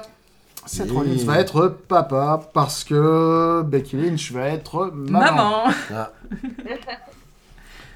Seth. 0.64 0.90
Rollins 0.90 1.22
va 1.26 1.38
être 1.40 1.68
papa 1.68 2.40
parce 2.54 2.82
que 2.84 3.60
Becky 3.66 3.96
Lynch 3.96 4.32
va 4.32 4.46
être 4.48 4.86
maman. 4.94 5.66
Maman. 5.66 5.72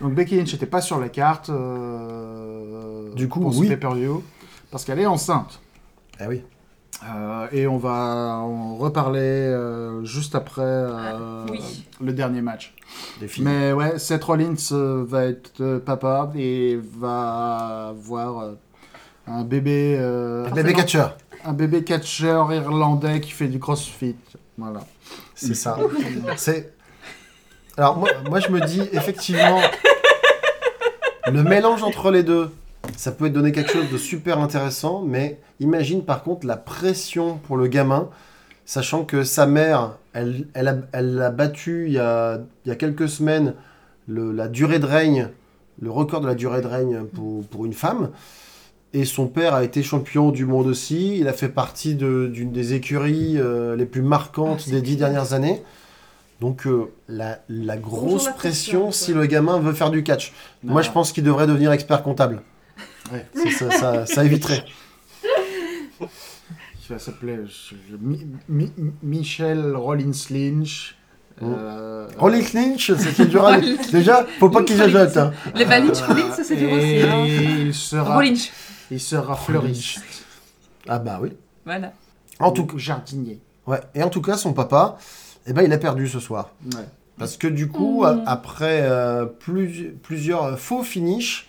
Donc 0.00 0.14
Becky 0.14 0.36
Lynch 0.36 0.52
n'était 0.52 0.66
pas 0.66 0.80
sur 0.80 0.98
la 1.00 1.08
carte 1.08 1.50
euh, 1.50 3.12
Du 3.14 3.28
coup, 3.28 3.40
pour 3.40 3.52
ce 3.54 3.60
oui. 3.60 3.68
pay-per-view 3.68 4.22
parce 4.70 4.84
qu'elle 4.84 4.98
est 5.00 5.06
enceinte. 5.06 5.60
ah 6.20 6.26
oui. 6.28 6.42
Euh, 7.08 7.46
et 7.52 7.66
on 7.68 7.78
va 7.78 8.38
en 8.40 8.76
reparler 8.76 9.20
euh, 9.20 10.04
juste 10.04 10.34
après 10.34 10.62
euh, 10.64 11.46
Oui. 11.48 11.86
le 12.00 12.12
dernier 12.12 12.42
match. 12.42 12.74
Des 13.20 13.28
filles. 13.28 13.44
Mais 13.44 13.72
ouais, 13.72 13.98
Seth 13.98 14.24
Rollins 14.24 14.54
euh, 14.72 15.04
va 15.06 15.26
être 15.26 15.52
euh, 15.60 15.78
papa 15.78 16.30
et 16.36 16.78
va 16.98 17.88
avoir 17.90 18.40
euh, 18.40 18.54
un 19.28 19.44
bébé, 19.44 19.96
euh, 19.98 20.46
Un 20.48 20.50
bébé 20.50 20.72
catcher. 20.72 21.06
un 21.44 21.52
bébé 21.52 21.84
catcheur 21.84 22.52
irlandais 22.52 23.20
qui 23.20 23.30
fait 23.30 23.46
du 23.48 23.60
crossfit. 23.60 24.16
Voilà. 24.56 24.80
C'est 25.36 25.54
ça. 25.54 25.78
C'est. 26.36 26.74
Alors 27.78 27.96
moi, 27.96 28.08
moi 28.28 28.40
je 28.40 28.48
me 28.48 28.60
dis 28.60 28.82
effectivement 28.92 29.60
le 31.30 31.42
mélange 31.44 31.82
entre 31.84 32.10
les 32.10 32.22
deux, 32.24 32.50
ça 32.96 33.12
peut 33.12 33.30
donner 33.30 33.52
quelque 33.52 33.70
chose 33.70 33.88
de 33.90 33.96
super 33.98 34.40
intéressant, 34.40 35.02
mais 35.02 35.38
imagine 35.60 36.02
par 36.04 36.22
contre 36.24 36.44
la 36.46 36.56
pression 36.56 37.36
pour 37.46 37.56
le 37.56 37.68
gamin, 37.68 38.08
sachant 38.64 39.04
que 39.04 39.22
sa 39.22 39.46
mère, 39.46 39.92
elle, 40.12 40.46
elle, 40.54 40.68
a, 40.68 40.76
elle 40.92 41.32
battu 41.36 41.84
il 41.86 41.92
y 41.92 41.98
a, 42.00 42.40
il 42.64 42.68
y 42.68 42.72
a 42.72 42.74
quelques 42.74 43.08
semaines 43.08 43.54
le- 44.08 44.32
la 44.32 44.48
durée 44.48 44.80
de 44.80 44.86
règne, 44.86 45.28
le 45.80 45.90
record 45.90 46.20
de 46.20 46.26
la 46.26 46.34
durée 46.34 46.62
de 46.62 46.66
règne 46.66 47.04
pour, 47.14 47.44
pour 47.46 47.64
une 47.64 47.74
femme. 47.74 48.10
Et 48.94 49.04
son 49.04 49.28
père 49.28 49.54
a 49.54 49.62
été 49.62 49.82
champion 49.82 50.30
du 50.30 50.46
monde 50.46 50.66
aussi. 50.66 51.18
Il 51.18 51.28
a 51.28 51.34
fait 51.34 51.50
partie 51.50 51.94
de- 51.94 52.26
d'une 52.32 52.50
des 52.52 52.72
écuries 52.72 53.34
euh, 53.38 53.76
les 53.76 53.84
plus 53.86 54.00
marquantes 54.02 54.64
Ah, 54.66 54.70
des 54.70 54.80
dix 54.80 54.96
dernières 54.96 55.34
années. 55.34 55.62
Donc 56.40 56.66
euh, 56.66 56.92
la, 57.08 57.40
la 57.48 57.76
grosse 57.76 58.26
la 58.26 58.32
pression 58.32 58.80
pression, 58.86 58.92
si 58.92 59.12
quoi. 59.12 59.22
le 59.22 59.26
gamin 59.26 59.58
veut 59.58 59.72
faire 59.72 59.90
du 59.90 60.02
catch. 60.04 60.32
Moi 60.62 60.82
je 60.82 60.90
pense 60.90 61.12
qu'il 61.12 61.24
devrait 61.24 61.46
devenir 61.46 61.72
expert 61.72 62.02
comptable. 62.02 62.42
Ouais. 63.10 63.26
Ça, 63.52 63.70
ça- 63.70 64.06
ça- 64.06 64.22
éviterait. 64.24 64.66
Il 66.00 66.94
va 66.94 66.98
s'appeler 66.98 67.38
je- 67.46 67.74
je- 67.90 67.96
Mi- 67.96 68.26
Mi- 68.48 68.72
Michel 69.02 69.74
Rollins 69.76 70.10
Lynch. 70.30 70.94
Euh, 71.42 72.08
Rollins 72.18 72.44
Lynch, 72.54 72.92
c'était 72.98 73.26
du 73.26 73.36
rallye. 73.38 73.78
Déjà, 73.92 74.26
faut 74.38 74.50
pas 74.50 74.62
qu'il 74.62 74.76
jajote. 74.76 75.16
hein. 75.16 75.32
Les 75.54 75.64
Valinch 75.64 76.00
Rollins, 76.02 76.32
ça 76.32 76.42
c'est 76.44 76.56
dur 76.56 76.72
aussi. 76.72 76.84
et 76.86 77.02
hein. 77.08 77.24
il 77.26 77.72
sera, 77.74 78.14
Rollins. 78.16 78.34
il 78.90 79.00
sera 79.00 79.36
fleuriste. 79.36 80.02
Ah 80.88 80.98
bah 80.98 81.18
oui. 81.22 81.30
Voilà. 81.64 81.92
En 82.40 82.50
tout, 82.52 82.66
Ou 82.74 82.78
jardinier. 82.78 83.40
ouais. 83.66 83.80
Et 83.94 84.02
en 84.02 84.08
tout 84.10 84.22
cas, 84.22 84.36
son 84.36 84.52
papa, 84.52 84.98
eh 85.48 85.52
ben, 85.52 85.62
il 85.62 85.72
a 85.72 85.78
perdu 85.78 86.06
ce 86.08 86.20
soir. 86.20 86.50
Ouais. 86.74 86.84
Parce 87.18 87.36
que 87.36 87.46
du 87.48 87.68
coup, 87.68 88.04
Mmh. 88.04 88.22
après 88.26 88.82
euh, 88.82 89.24
plus- 89.26 89.94
plusieurs 90.02 90.58
faux 90.58 90.82
finishes, 90.84 91.48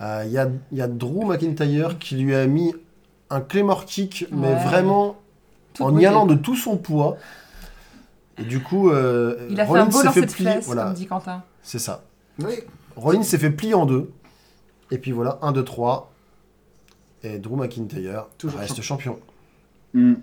euh, 0.00 0.22
il 0.26 0.32
y, 0.32 0.38
a, 0.38 0.48
il 0.72 0.78
y 0.78 0.82
a 0.82 0.88
Drew 0.88 1.24
McIntyre 1.26 1.98
qui 1.98 2.16
lui 2.16 2.34
a 2.34 2.46
mis 2.46 2.74
un 3.30 3.40
Claymore 3.40 3.84
kick, 3.86 4.26
mais 4.30 4.54
vraiment 4.54 5.16
Tout 5.74 5.84
en 5.84 5.96
y 5.98 6.04
allant 6.06 6.26
de 6.26 6.34
tout 6.34 6.56
son 6.56 6.76
poids. 6.76 7.16
Et 8.38 8.44
du 8.44 8.62
coup, 8.62 8.90
euh, 8.90 9.46
Il 9.50 9.60
a 9.60 9.64
fait 9.64 9.68
Rollins 9.70 9.82
un 9.82 9.86
beau 9.88 10.02
lancer 10.02 10.20
de 10.20 10.60
Voilà, 10.66 10.84
comme 10.84 10.94
dit 10.94 11.06
Quentin. 11.06 11.42
c'est 11.62 11.78
ça. 11.80 12.04
Oui. 12.38 12.54
Rollins 12.96 13.22
s'est 13.22 13.38
fait 13.38 13.50
plier 13.50 13.74
en 13.74 13.86
deux. 13.86 14.10
Et 14.90 14.98
puis 14.98 15.10
voilà, 15.12 15.38
1, 15.42 15.52
2, 15.52 15.64
3. 15.64 16.12
Et 17.24 17.38
Drew 17.38 17.56
McIntyre 17.56 18.26
Toujours 18.38 18.60
reste 18.60 18.80
champion. 18.80 19.18
Hmm. 19.94 20.14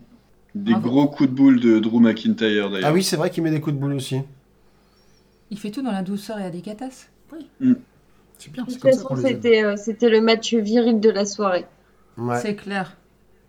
Des 0.56 0.72
Bravo. 0.72 0.90
gros 0.90 1.08
coups 1.08 1.30
de 1.30 1.36
boule 1.36 1.60
de 1.60 1.80
Drew 1.80 2.00
McIntyre 2.00 2.70
d'ailleurs. 2.72 2.90
Ah 2.90 2.94
oui, 2.94 3.04
c'est 3.04 3.18
vrai 3.18 3.30
qu'il 3.30 3.44
met 3.44 3.52
des 3.52 3.60
coups 3.60 3.76
de 3.76 3.82
boule 3.82 3.94
aussi. 3.94 4.22
Il 5.52 5.60
fait 5.60 5.70
tout 5.70 5.82
dans 5.82 5.92
la 5.92 6.02
douceur 6.02 6.40
et 6.40 6.44
la 6.44 6.50
délicatesse. 6.50 7.10
C'est 8.38 8.52
bien, 8.52 8.64
De 8.64 8.72
toute 8.72 8.82
façon, 8.82 9.16
c'était 9.18 9.64
euh, 9.64 9.76
c'était 9.76 10.10
le 10.10 10.22
match 10.22 10.54
viril 10.54 11.00
de 11.00 11.10
la 11.10 11.26
soirée. 11.26 11.66
Ouais. 12.18 12.40
C'est 12.40 12.56
clair. 12.56 12.96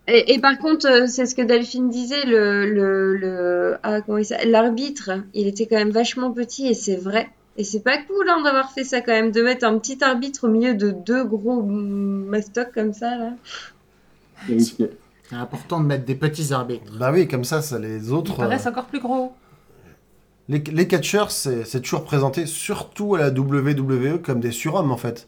Et, 0.09 0.34
et 0.34 0.40
par 0.40 0.59
contre, 0.59 0.86
euh, 0.86 1.07
c'est 1.07 1.26
ce 1.26 1.34
que 1.34 1.42
Delphine 1.42 1.88
disait, 1.88 2.24
le, 2.26 2.72
le, 2.72 3.16
le 3.16 3.76
ah, 3.82 4.00
comment 4.00 4.18
il 4.18 4.24
s'appelle 4.24 4.50
l'arbitre, 4.50 5.11
il 5.34 5.46
était 5.46 5.66
quand 5.66 5.76
même 5.76 5.90
vachement 5.90 6.32
petit 6.32 6.66
et 6.66 6.74
c'est 6.74 6.96
vrai. 6.96 7.28
Et 7.57 7.64
c'est 7.64 7.80
pas 7.80 7.98
cool 7.98 8.28
hein, 8.28 8.42
d'avoir 8.42 8.72
fait 8.72 8.84
ça 8.84 9.00
quand 9.00 9.12
même, 9.12 9.30
de 9.30 9.42
mettre 9.42 9.64
un 9.64 9.78
petit 9.78 10.02
arbitre 10.02 10.44
au 10.46 10.50
milieu 10.50 10.74
de 10.74 10.90
deux 10.90 11.24
gros 11.24 11.62
mm, 11.62 12.26
mastocs 12.26 12.72
comme 12.72 12.92
ça 12.92 13.16
là. 13.16 13.32
C'est 15.29 15.37
important 15.37 15.81
de 15.81 15.87
mettre 15.87 16.05
des 16.05 16.14
petits 16.14 16.53
arbitres. 16.53 16.93
Bah 16.99 17.11
oui, 17.12 17.27
comme 17.29 17.45
ça, 17.45 17.62
ça 17.62 17.79
les 17.79 18.12
Ils 18.12 18.12
autres. 18.12 18.37
paraissent 18.37 18.66
euh, 18.66 18.70
encore 18.70 18.87
plus 18.87 19.01
gros. 19.01 19.33
Les, 20.49 20.59
les 20.61 20.87
catcheurs, 20.87 21.31
c'est 21.33 21.64
c'est 21.64 21.81
toujours 21.81 22.05
présenté, 22.05 22.47
surtout 22.47 23.16
à 23.16 23.18
la 23.18 23.31
WWE, 23.31 24.18
comme 24.22 24.41
des 24.41 24.53
surhommes 24.53 24.93
en 24.93 24.97
fait. 24.97 25.27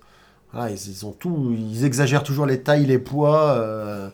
Voilà, 0.53 0.70
ils, 0.70 0.76
ils 0.90 1.07
ont 1.07 1.12
tout, 1.12 1.53
ils 1.57 1.84
exagèrent 1.84 2.22
toujours 2.22 2.46
les 2.46 2.62
tailles, 2.62 2.86
les 2.86 2.99
poids. 3.01 3.53
euh, 3.59 4.09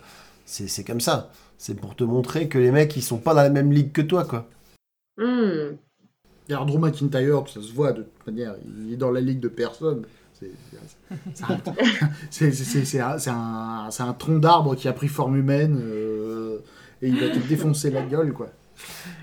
c'est 0.47 0.69
c'est 0.69 0.85
comme 0.85 1.01
ça. 1.01 1.31
C'est 1.59 1.75
pour 1.75 1.95
te 1.97 2.05
montrer 2.05 2.49
que 2.49 2.59
les 2.59 2.71
mecs, 2.71 2.97
ils 2.97 3.03
sont 3.03 3.19
pas 3.19 3.35
dans 3.35 3.43
la 3.43 3.51
même 3.51 3.73
ligue 3.73 3.93
que 3.93 4.03
toi, 4.03 4.25
quoi. 4.25 4.49
Hmm. 5.19 5.77
D'ailleurs, 6.49 6.67
Drew 6.67 6.79
McIntyre, 6.79 7.45
ça 7.49 7.61
se 7.63 7.73
voit 7.73 7.93
de 7.93 8.03
toute 8.03 8.27
manière, 8.27 8.55
il 8.87 8.93
est 8.93 8.97
dans 8.97 9.11
la 9.11 9.21
ligue 9.21 9.41
de 9.41 9.49
personne. 9.49 10.05
C'est 12.31 13.31
un, 13.31 14.13
tronc 14.19 14.39
d'arbre 14.39 14.75
qui 14.75 14.89
a 14.89 14.93
pris 14.93 15.09
forme 15.09 15.37
humaine 15.37 15.81
euh, 15.83 16.59
et 17.03 17.09
il 17.09 17.21
va 17.21 17.29
te 17.29 17.39
défoncer 17.39 17.91
la 17.91 18.03
gueule, 18.03 18.33
quoi. 18.33 18.49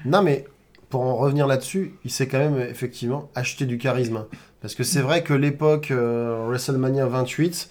Non, 0.06 0.22
mais 0.22 0.46
pour 0.90 1.02
en 1.02 1.16
revenir 1.16 1.48
là-dessus, 1.48 1.94
il 2.06 2.12
s'est 2.12 2.28
quand 2.28 2.40
même 2.40 2.60
effectivement 2.60 3.30
acheté 3.36 3.66
du 3.66 3.78
charisme. 3.78 4.26
Parce 4.62 4.76
que 4.76 4.84
c'est 4.84 5.02
vrai 5.02 5.24
que 5.24 5.34
l'époque 5.34 5.92
euh, 5.92 6.46
WrestleMania 6.48 7.08
28, 7.08 7.70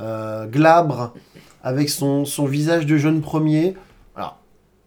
euh, 0.00 0.46
glabre, 0.46 1.14
avec 1.62 1.90
son, 1.90 2.24
son 2.24 2.46
visage 2.46 2.86
de 2.86 2.96
jeune 2.96 3.20
premier, 3.20 3.74
alors, 4.14 4.38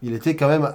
il 0.02 0.14
était 0.14 0.36
quand 0.36 0.48
même 0.48 0.72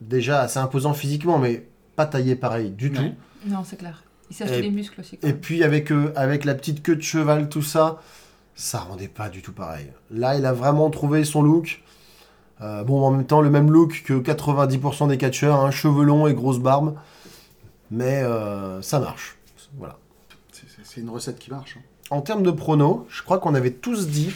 déjà 0.00 0.42
assez 0.42 0.58
imposant 0.58 0.94
physiquement, 0.94 1.38
mais 1.38 1.66
pas 1.96 2.06
taillé 2.06 2.36
pareil 2.36 2.70
du 2.70 2.92
tout. 2.92 3.10
Non, 3.46 3.64
c'est 3.64 3.76
clair. 3.76 4.02
Il 4.30 4.36
s'est 4.36 4.44
acheté 4.44 4.58
Et- 4.58 4.62
des 4.62 4.70
muscles 4.70 5.00
aussi. 5.00 5.18
quoi. 5.18 5.28
Et 5.28 5.32
puis 5.32 5.64
avec, 5.64 5.90
euh, 5.92 6.12
avec 6.16 6.44
la 6.44 6.54
petite 6.54 6.82
queue 6.82 6.96
de 6.96 7.02
cheval, 7.02 7.48
tout 7.48 7.62
ça, 7.62 8.00
ça 8.54 8.78
rendait 8.78 9.08
pas 9.08 9.28
du 9.28 9.42
tout 9.42 9.52
pareil. 9.52 9.86
Là, 10.10 10.36
il 10.36 10.46
a 10.46 10.52
vraiment 10.52 10.88
trouvé 10.90 11.24
son 11.24 11.42
look. 11.42 11.82
Euh, 12.60 12.84
bon, 12.84 13.02
en 13.02 13.10
même 13.10 13.26
temps, 13.26 13.40
le 13.40 13.50
même 13.50 13.70
look 13.70 14.02
que 14.04 14.20
90% 14.20 15.08
des 15.08 15.16
catcheurs, 15.18 15.60
hein, 15.60 15.70
cheveux 15.70 16.04
longs 16.04 16.26
et 16.26 16.34
grosse 16.34 16.58
barbe. 16.60 16.94
Mais 17.90 18.22
euh, 18.22 18.80
ça 18.82 19.00
marche. 19.00 19.36
Voilà. 19.78 19.98
C'est- 20.84 21.00
une 21.00 21.10
recette 21.10 21.38
qui 21.38 21.50
marche. 21.50 21.76
hein. 21.78 21.82
En 22.10 22.20
termes 22.20 22.42
de 22.42 22.50
pronos, 22.50 23.06
je 23.08 23.22
crois 23.22 23.38
qu'on 23.38 23.54
avait 23.54 23.70
tous 23.70 24.08
dit 24.08 24.32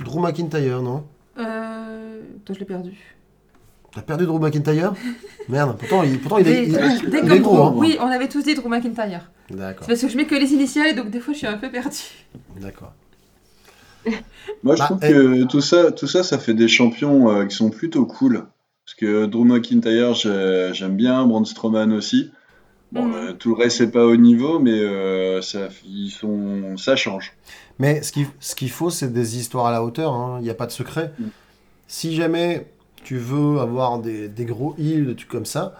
Drew 0.00 0.20
McIntyre, 0.20 0.80
non? 0.82 1.04
Euh... 1.38 2.20
Toi, 2.44 2.54
je 2.54 2.60
l'ai 2.60 2.64
perdu. 2.66 2.92
T'as 3.94 4.02
perdu 4.02 4.24
Drew 4.26 4.38
McIntyre 4.38 4.94
Merde, 5.48 5.76
pourtant 5.78 6.02
il, 6.02 6.18
pourtant, 6.20 6.38
il 6.38 6.48
est, 6.48 6.66
il- 6.66 6.74
est 6.76 7.38
gros. 7.40 7.56
Drew. 7.56 7.62
hein. 7.66 7.72
Oui, 7.76 7.96
on 8.00 8.06
avait 8.06 8.28
tous 8.28 8.42
dit 8.42 8.54
Drew 8.54 8.68
McIntyre. 8.68 9.30
D'accord, 9.50 9.84
C'est 9.86 9.92
parce 9.92 10.00
que 10.02 10.08
je 10.08 10.16
mets 10.16 10.24
que 10.26 10.34
les 10.34 10.52
initiales 10.52 10.94
donc 10.96 11.10
des 11.10 11.20
fois 11.20 11.34
je 11.34 11.38
suis 11.38 11.46
un 11.46 11.58
peu 11.58 11.70
perdue. 11.70 11.96
d'accord. 12.60 12.92
Moi, 14.64 14.74
je 14.74 14.80
Bah, 14.80 14.86
trouve 14.86 15.04
et- 15.04 15.12
que 15.12 15.44
tout 15.44 15.60
ça, 15.60 15.92
tout 15.92 16.06
ça, 16.08 16.22
ça 16.24 16.38
fait 16.38 16.54
des 16.54 16.66
champions 16.68 17.30
euh, 17.30 17.44
qui 17.46 17.54
sont 17.54 17.70
plutôt 17.70 18.04
cool. 18.04 18.46
Parce 18.84 18.94
que 18.96 19.26
Drew 19.26 19.44
McIntyre, 19.44 20.14
j'ai- 20.14 20.70
j'aime 20.72 20.96
bien, 20.96 21.24
Braun 21.24 21.44
Strowman 21.44 21.92
aussi. 21.92 22.32
Bon, 22.90 23.04
Mhm. 23.04 23.14
euh, 23.14 23.32
tout 23.32 23.54
le 23.54 23.62
reste, 23.62 23.78
c'est 23.78 23.90
pas 23.92 24.04
au 24.04 24.16
niveau, 24.16 24.58
mais 24.58 24.72
euh, 24.72 25.40
ça, 25.40 25.68
ils 25.86 26.10
sont, 26.10 26.76
ça 26.76 26.96
change. 26.96 27.32
Mais 27.78 28.02
ce 28.02 28.10
qu'il 28.12 28.26
ce 28.40 28.54
qu'il 28.56 28.70
faut, 28.70 28.90
c'est 28.90 29.12
des 29.12 29.38
histoires 29.38 29.66
à 29.66 29.70
la 29.72 29.82
hauteur. 29.84 30.12
hein. 30.14 30.38
Il 30.40 30.44
n'y 30.44 30.50
a 30.50 30.54
pas 30.54 30.66
de 30.66 30.72
secret. 30.72 31.12
Mm. 31.18 31.24
Si 31.86 32.14
jamais 32.14 32.66
tu 33.02 33.18
veux 33.18 33.60
avoir 33.60 33.98
des, 33.98 34.28
des 34.28 34.44
gros 34.44 34.74
heals, 34.78 35.06
des 35.06 35.16
trucs 35.16 35.28
comme 35.28 35.46
ça, 35.46 35.74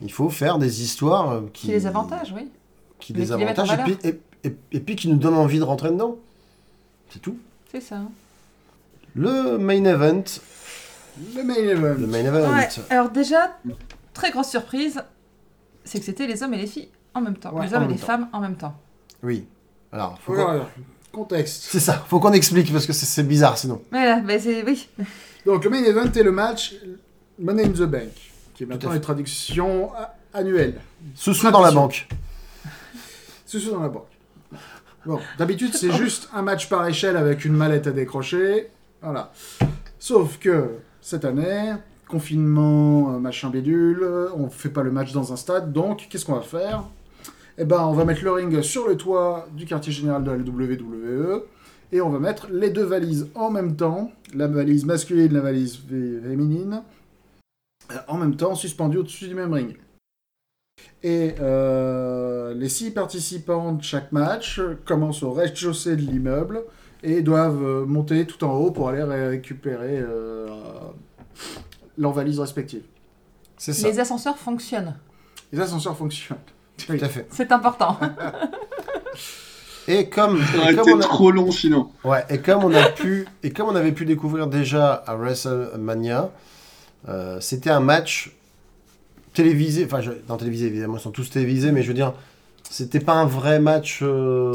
il 0.00 0.12
faut 0.12 0.28
faire 0.30 0.58
des 0.58 0.82
histoires 0.82 1.30
euh, 1.32 1.40
qui, 1.52 1.66
Qui 1.66 1.72
les 1.72 1.86
avantages, 1.86 2.32
oui. 2.36 2.48
qui 3.00 3.12
Mais 3.12 3.20
les 3.20 3.24
les 3.26 3.32
avantagent 3.32 3.72
et 3.72 3.76
puis, 3.82 3.98
et, 4.04 4.20
et- 4.48 4.56
et 4.72 4.80
puis 4.80 4.94
qui 4.96 5.08
nous 5.08 5.16
donnent 5.16 5.34
envie 5.34 5.58
de 5.58 5.64
rentrer 5.64 5.90
dedans. 5.90 6.16
C'est 7.10 7.20
tout. 7.20 7.36
C'est 7.72 7.80
ça. 7.80 8.00
Le 9.14 9.58
main 9.58 9.84
event. 9.84 10.22
Le 11.34 11.42
main 11.42 11.54
event. 11.54 11.94
Le 11.98 12.06
main 12.06 12.24
event. 12.24 12.52
Ouais. 12.54 12.68
Alors 12.90 13.10
déjà, 13.10 13.56
très 14.12 14.30
grosse 14.30 14.48
surprise, 14.50 15.02
c'est 15.84 15.98
que 15.98 16.04
c'était 16.04 16.26
les 16.26 16.42
hommes 16.42 16.54
et 16.54 16.58
les 16.58 16.66
filles 16.66 16.88
en 17.14 17.20
même 17.22 17.36
temps. 17.36 17.52
Ouais, 17.54 17.66
les 17.66 17.74
hommes 17.74 17.84
et 17.84 17.88
les 17.88 17.96
temps. 17.96 18.06
femmes 18.06 18.28
en 18.32 18.40
même 18.40 18.56
temps. 18.56 18.74
Oui. 19.22 19.46
Alors, 19.92 20.18
faut 20.20 20.34
voir, 20.34 20.66
Contexte. 21.12 21.62
c'est 21.70 21.80
ça. 21.80 22.04
Faut 22.08 22.20
qu'on 22.20 22.32
explique 22.32 22.70
parce 22.70 22.84
que 22.86 22.92
c'est 22.92 23.22
bizarre 23.22 23.56
sinon. 23.56 23.80
Voilà, 23.90 24.20
bah 24.20 24.38
c'est... 24.38 24.62
Oui. 24.64 24.86
Donc 25.46 25.62
le 25.62 25.70
main 25.70 25.84
event 25.84 26.10
est 26.12 26.22
le 26.24 26.32
match 26.32 26.74
Money 27.38 27.66
in 27.66 27.70
the 27.70 27.82
Bank, 27.82 28.10
qui 28.52 28.64
est 28.64 28.66
maintenant 28.66 28.92
une 28.92 29.00
traduction 29.00 29.90
annuelle. 30.34 30.80
Sous-sous 31.14 31.52
dans 31.52 31.60
la 31.60 31.70
banque. 31.70 32.08
C'est 33.46 33.60
sûr 33.60 33.74
dans 33.74 33.82
la 33.82 33.88
banque. 33.88 34.08
Bon, 35.06 35.20
d'habitude 35.38 35.72
c'est 35.72 35.92
juste 35.96 36.28
un 36.34 36.42
match 36.42 36.68
par 36.68 36.84
échelle 36.88 37.16
avec 37.16 37.44
une 37.44 37.52
mallette 37.52 37.86
à 37.86 37.92
décrocher. 37.92 38.66
Voilà. 39.00 39.32
Sauf 40.00 40.36
que 40.38 40.78
cette 41.00 41.24
année, 41.24 41.74
confinement, 42.08 43.14
euh, 43.14 43.18
machin 43.20 43.48
bidule, 43.50 44.00
euh, 44.02 44.30
on 44.34 44.50
fait 44.50 44.68
pas 44.68 44.82
le 44.82 44.90
match 44.90 45.12
dans 45.12 45.32
un 45.32 45.36
stade, 45.36 45.72
donc 45.72 46.08
qu'est-ce 46.10 46.26
qu'on 46.26 46.34
va 46.34 46.40
faire? 46.40 46.82
Eh 47.56 47.64
ben, 47.64 47.84
on 47.84 47.92
va 47.92 48.04
mettre 48.04 48.24
le 48.24 48.32
ring 48.32 48.60
sur 48.62 48.88
le 48.88 48.96
toit 48.96 49.46
du 49.52 49.64
quartier 49.64 49.92
général 49.92 50.24
de 50.24 50.30
la 50.32 50.38
WWE 50.38 51.44
et 51.92 52.00
on 52.00 52.10
va 52.10 52.18
mettre 52.18 52.48
les 52.50 52.70
deux 52.70 52.84
valises 52.84 53.28
en 53.34 53.50
même 53.50 53.76
temps, 53.76 54.10
la 54.34 54.46
valise 54.46 54.84
masculine, 54.84 55.32
la 55.32 55.40
valise 55.40 55.76
fé- 55.76 56.20
féminine, 56.22 56.82
euh, 57.90 57.94
en 58.08 58.16
même 58.18 58.36
temps 58.36 58.54
suspendues 58.54 58.98
au-dessus 58.98 59.28
du 59.28 59.34
même 59.34 59.52
ring. 59.52 59.76
Et 61.02 61.34
euh, 61.40 62.52
les 62.54 62.68
six 62.68 62.90
participants 62.90 63.72
de 63.72 63.82
chaque 63.82 64.12
match 64.12 64.60
commencent 64.84 65.22
au 65.22 65.32
rez-de-chaussée 65.32 65.96
de 65.96 66.02
l'immeuble 66.02 66.62
et 67.02 67.22
doivent 67.22 67.62
euh, 67.62 67.84
monter 67.86 68.26
tout 68.26 68.42
en 68.44 68.54
haut 68.54 68.70
pour 68.70 68.88
aller 68.88 69.02
ré- 69.02 69.28
récupérer 69.28 69.98
euh, 70.00 70.48
leurs 71.96 72.12
valises 72.12 72.40
respectives. 72.40 72.84
C'est 73.56 73.72
ça. 73.72 73.88
Les 73.88 74.00
ascenseurs 74.00 74.36
fonctionnent. 74.38 74.96
Les 75.52 75.60
ascenseurs 75.60 75.96
fonctionnent. 75.96 76.38
Tout 76.76 76.92
à 77.00 77.08
fait. 77.08 77.26
C'est 77.30 77.52
important. 77.52 77.98
Et 79.88 80.08
comme, 80.08 80.38
Ça 80.42 80.56
et 80.56 80.58
aurait 80.60 80.74
comme 80.74 80.88
été 80.88 80.94
on 80.94 81.00
a- 81.00 81.02
trop 81.02 81.30
long 81.30 81.50
sinon. 81.50 81.88
Ouais, 82.04 82.24
et 82.30 82.38
comme 82.38 82.64
on 82.64 82.74
a 82.74 82.84
pu, 82.90 83.26
et 83.42 83.50
comme 83.50 83.68
on 83.68 83.76
avait 83.76 83.92
pu 83.92 84.04
découvrir 84.04 84.46
déjà 84.48 84.92
à 84.92 85.14
WrestleMania, 85.14 86.30
euh, 87.08 87.38
c'était 87.40 87.70
un 87.70 87.80
match 87.80 88.32
télévisé, 89.34 89.84
enfin, 89.84 90.00
je, 90.00 90.10
non 90.28 90.36
télévisé 90.36 90.66
évidemment, 90.66 90.96
ils 90.96 91.00
sont 91.00 91.10
tous 91.10 91.30
télévisés, 91.30 91.70
mais 91.72 91.82
je 91.82 91.88
veux 91.88 91.94
dire, 91.94 92.14
c'était 92.68 93.00
pas 93.00 93.12
un 93.14 93.26
vrai 93.26 93.60
match. 93.60 94.00
euh, 94.02 94.52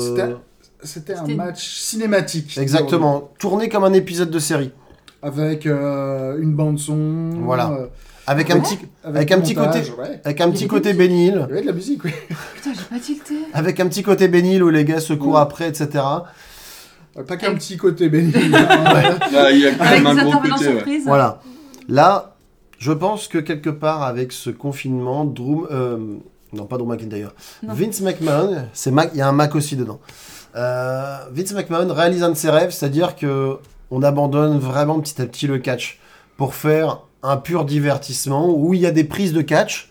C'était- 0.84 1.14
un 1.14 1.28
match 1.36 1.64
cinématique. 1.80 2.58
Exactement, 2.58 3.30
tourné 3.38 3.70
comme 3.70 3.84
un 3.84 3.94
épisode 3.94 4.32
de 4.32 4.40
série, 4.40 4.72
Avec 5.22 5.68
euh, 5.68 6.40
une 6.42 6.54
bande 6.56 6.80
son. 6.80 7.30
Voilà. 7.42 7.72
Avec 8.32 8.50
un 8.50 8.56
Ouais. 8.56 8.62
petit, 8.62 8.80
avec, 9.04 9.32
un 9.32 9.40
petit 9.42 9.54
côté- 9.56 9.82
avec 10.24 10.42
un 10.42 10.52
petit 10.52 10.68
côté 10.68 10.92
Hill, 10.92 10.98
Il 11.00 11.26
y 11.36 11.40
avait 11.40 11.62
de 11.62 11.68
la 11.68 11.74
musique, 11.74 12.04
oui. 12.04 12.12
Putain, 12.56 12.72
j'ai 12.74 12.84
pas 12.96 13.00
tilté. 13.00 13.36
avec 13.54 13.80
un 13.80 13.88
petit 13.88 14.04
côté 14.04 14.26
Hill 14.26 14.64
où 14.64 14.70
les 14.70 14.86
gars 14.86 15.00
se 15.00 15.14
courent 15.14 15.38
après, 15.40 15.68
etc. 15.68 16.04
Pas 17.28 17.36
qu'un 17.38 17.54
petit 17.56 17.76
côté 17.78 18.08
béni. 18.10 18.32
Là, 18.32 19.52
il 19.52 19.60
y 19.60 19.68
a 19.68 19.74
quand 19.74 19.84
Avec 19.84 20.04
même 20.04 20.18
un 20.20 20.24
gros 20.24 20.40
côté. 20.40 21.00
Voilà. 21.06 21.42
Là, 21.90 22.36
je 22.78 22.92
pense 22.94 23.28
que 23.28 23.38
quelque 23.38 23.70
part 23.70 24.04
avec 24.04 24.32
ce 24.32 24.50
confinement, 24.50 25.26
Drew, 25.26 25.68
euh, 25.72 25.98
non 26.54 26.66
pas 26.66 26.78
Drew 26.78 26.88
McIntyre. 26.88 27.34
Vince 27.64 28.02
McMahon, 28.02 28.64
c'est 28.74 28.92
Mac, 28.92 29.12
il 29.14 29.18
y 29.18 29.22
a 29.22 29.28
un 29.28 29.34
Mac 29.34 29.56
aussi 29.56 29.76
dedans. 29.76 30.00
Euh, 30.56 31.18
Vince 31.32 31.54
McMahon 31.54 31.94
réalise 31.94 32.24
un 32.24 32.30
de 32.30 32.36
ses 32.36 32.50
rêves, 32.50 32.72
c'est-à-dire 32.72 33.16
que 33.16 33.58
on 33.90 34.04
abandonne 34.04 34.58
vraiment 34.58 35.00
petit 35.02 35.22
à 35.22 35.26
petit 35.26 35.48
le 35.48 35.58
catch 35.60 36.00
pour 36.38 36.56
faire 36.56 37.02
un 37.24 37.38
pur 37.38 37.66
divertissement 37.66 38.50
où 38.50 38.74
il 38.74 38.82
y 38.82 38.86
a 38.86 38.92
des 38.92 39.04
prises 39.04 39.34
de 39.34 39.42
catch, 39.42 39.90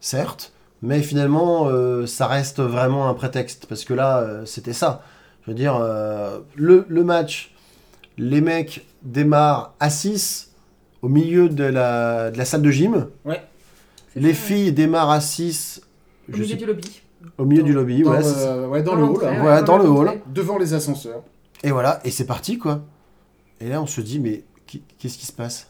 certes, 0.00 0.52
mais 0.82 1.02
finalement 1.02 1.66
euh, 1.68 2.06
ça 2.06 2.26
reste 2.26 2.60
vraiment 2.60 3.08
un 3.08 3.14
prétexte 3.14 3.66
parce 3.66 3.84
que 3.84 3.94
là 3.94 4.18
euh, 4.18 4.44
c'était 4.46 4.72
ça. 4.72 5.02
Je 5.44 5.50
veux 5.50 5.56
dire, 5.56 5.76
euh, 5.80 6.40
le, 6.56 6.84
le 6.88 7.04
match, 7.04 7.54
les 8.18 8.40
mecs 8.40 8.86
démarrent 9.02 9.74
à 9.80 9.88
6 9.90 10.50
au 11.00 11.08
milieu 11.08 11.48
de 11.48 11.64
la, 11.64 12.30
de 12.30 12.36
la 12.38 12.44
salle 12.44 12.62
de 12.62 12.70
gym. 12.70 13.06
C'est 13.24 14.20
Les 14.20 14.34
ça, 14.34 14.40
filles 14.40 14.72
démarrent 14.72 15.10
à 15.10 15.20
6 15.20 15.80
Au 16.32 16.36
milieu 16.36 16.56
du 16.56 16.66
lobby. 16.66 17.00
au 17.38 17.44
milieu 17.44 17.62
du 17.62 17.72
lobby. 17.72 18.02
Dans, 18.02 18.20
ça. 18.22 18.68
ouais, 18.68 18.82
dans 18.82 18.94
le 18.96 19.04
hall, 19.04 19.22
ouais, 19.44 19.62
dans 19.62 19.78
le 19.78 19.88
hall. 19.88 20.20
devant 20.26 20.58
les 20.58 20.74
ascenseurs. 20.74 21.22
Et 21.62 21.70
voilà, 21.70 22.00
et 22.04 22.10
c'est 22.10 22.26
parti 22.26 22.58
quoi. 22.58 22.82
Et 23.60 23.68
là 23.68 23.80
on 23.80 23.86
se 23.86 24.00
dit, 24.00 24.18
mais 24.20 24.44
qu'est-ce 24.98 25.16
qui 25.18 25.26
se 25.26 25.32
passe? 25.32 25.68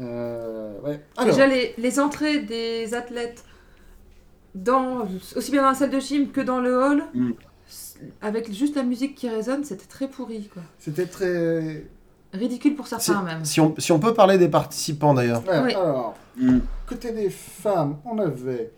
Euh, 0.00 0.80
ouais. 0.82 1.00
Alors, 1.16 1.32
Déjà, 1.34 1.46
les, 1.46 1.74
les 1.78 2.00
entrées 2.00 2.40
des 2.40 2.94
athlètes, 2.94 3.44
dans, 4.54 5.06
aussi 5.36 5.50
bien 5.50 5.62
dans 5.62 5.68
la 5.68 5.74
salle 5.74 5.90
de 5.90 6.00
gym 6.00 6.30
que 6.30 6.40
dans 6.40 6.60
le 6.60 6.76
hall, 6.76 7.02
Mm. 7.14 7.30
avec 8.22 8.52
juste 8.52 8.76
la 8.76 8.82
musique 8.82 9.14
qui 9.14 9.28
résonne, 9.28 9.64
c'était 9.64 9.86
très 9.86 10.08
pourri. 10.08 10.48
Quoi. 10.52 10.62
c'était 10.78 11.06
très. 11.06 11.86
Ridicule 12.32 12.74
pour 12.74 12.86
si, 12.88 12.96
certains 12.98 13.22
même. 13.22 13.44
si 13.44 13.60
on, 13.60 13.74
si 13.78 13.92
on 13.92 14.00
peut 14.00 14.12
parler 14.14 14.38
des 14.38 14.48
participants 14.48 15.14
d'ailleurs. 15.14 15.42
Ouais, 15.46 15.60
Oui. 15.64 15.74
Alors, 15.74 16.14
Mm. 16.36 16.58
côté 16.88 17.12
des 17.12 17.30
femmes, 17.30 17.96
on 18.04 18.18
avait. 18.18 18.72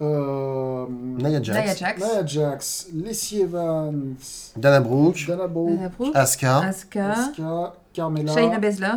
Euh, 0.00 0.86
Nia 0.90 1.42
Jax, 1.42 1.80
Nia 1.98 2.26
Jax, 2.26 2.88
Lacey 2.94 3.40
Evans, 3.40 4.14
Dana 4.56 4.80
Brooke, 4.80 5.24
Dana 5.26 5.46
Brooke, 5.46 5.76
Dana 5.76 5.88
Brooke, 5.88 6.14
Asuka, 6.16 6.58
Asuka, 6.58 7.10
Asuka, 7.12 7.72
Carmella 7.94 8.32
Shayna 8.34 8.58
Baszler. 8.58 8.88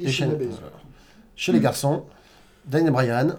et 0.00 0.04
Et 0.04 0.08
Shayna- 0.08 0.34
Baszler. 0.34 0.70
Chez 1.36 1.52
les 1.52 1.60
garçons, 1.60 2.04
Daniel 2.66 2.92
Bryan, 2.92 3.36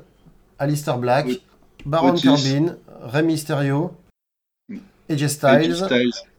Alistair 0.60 0.98
Black, 0.98 1.26
Oui. 1.28 1.42
Baron 1.86 2.10
Otis. 2.14 2.28
Corbin, 2.28 2.76
Rey 3.04 3.24
Mysterio, 3.24 3.92
Mm. 4.70 4.78
AJ 5.10 5.24
AJ 5.24 5.28
Styles. 5.30 5.76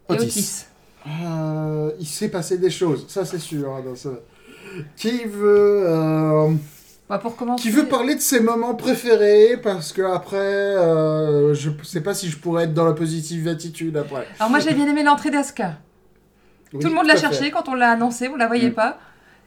Et 0.09 0.13
Otis. 0.13 0.27
Otis. 0.27 0.67
Euh, 1.25 1.93
il 2.01 2.07
s'est 2.07 2.29
passé 2.29 2.59
des 2.59 2.71
choses, 2.71 3.07
ça 3.09 3.25
c'est 3.25 3.39
sûr. 3.39 3.73
hein, 3.73 3.83
dans 3.85 3.95
ce... 3.95 4.09
Qui 4.97 5.25
veut. 5.25 5.85
euh, 5.87 6.51
Bah, 7.09 7.19
pour 7.19 7.37
commencer, 7.37 7.63
Qui 7.63 7.71
veut 7.71 7.87
parler 7.87 8.17
de 8.17 8.21
ses 8.21 8.41
moments 8.41 8.75
préférés? 8.75 9.57
Parce 9.63 9.93
que 9.93 10.03
après, 10.03 10.37
euh, 10.37 11.55
je 11.55 11.71
sais 11.85 12.01
pas 12.03 12.13
si 12.13 12.29
je 12.29 12.37
pourrais 12.37 12.65
être 12.65 12.75
dans 12.75 12.85
la 12.85 12.93
positive 12.93 13.47
attitude 13.49 13.97
après. 13.97 14.27
Alors 14.41 14.51
moi 14.51 14.59
j'ai 14.59 14.75
bien 14.75 14.87
aimé 14.89 15.03
l'entrée 15.05 15.31
d'Asuka. 15.31 15.75
Oui, 16.75 16.81
Tout 16.81 16.89
le 16.89 16.95
monde 16.95 17.07
l'a 17.07 17.17
cherché 17.17 17.51
quand 17.53 17.69
on 17.69 17.75
l'a 17.75 17.93
annoncé, 17.93 18.27
vous 18.27 18.37
la 18.37 18.49
voyez 18.49 18.71
Mm. 18.71 18.75
pas. 18.75 18.99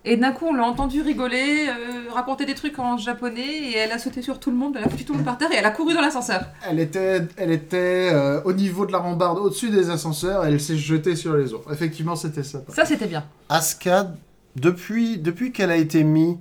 Et 0.09 0.17
d'un 0.17 0.31
coup, 0.31 0.47
on 0.47 0.55
l'a 0.55 0.63
entendu 0.63 1.03
rigoler, 1.03 1.67
euh, 1.69 2.11
raconter 2.11 2.47
des 2.47 2.55
trucs 2.55 2.79
en 2.79 2.97
japonais, 2.97 3.45
et 3.45 3.77
elle 3.77 3.91
a 3.91 3.99
sauté 3.99 4.23
sur 4.23 4.39
tout 4.39 4.49
le 4.49 4.57
monde, 4.57 4.75
elle 4.75 4.83
a 4.83 4.89
foutu 4.89 5.05
tout 5.05 5.13
le 5.13 5.17
monde 5.17 5.25
par 5.25 5.37
terre, 5.37 5.51
et 5.51 5.57
elle 5.57 5.65
a 5.65 5.69
couru 5.69 5.93
dans 5.93 6.01
l'ascenseur. 6.01 6.45
Elle 6.67 6.79
était, 6.79 7.21
elle 7.37 7.51
était 7.51 8.09
euh, 8.11 8.41
au 8.43 8.51
niveau 8.53 8.87
de 8.87 8.91
la 8.91 8.97
rambarde, 8.97 9.37
au-dessus 9.37 9.69
des 9.69 9.91
ascenseurs, 9.91 10.43
et 10.45 10.47
elle 10.47 10.59
s'est 10.59 10.77
jetée 10.77 11.15
sur 11.15 11.37
les 11.37 11.53
autres. 11.53 11.71
Effectivement, 11.71 12.15
c'était 12.15 12.41
ça. 12.41 12.63
Ça, 12.69 12.85
c'était 12.85 13.05
bien. 13.05 13.23
Asuka, 13.49 14.11
depuis, 14.55 15.19
depuis 15.19 15.51
qu'elle 15.51 15.69
a 15.69 15.77
été 15.77 16.03
mise 16.03 16.37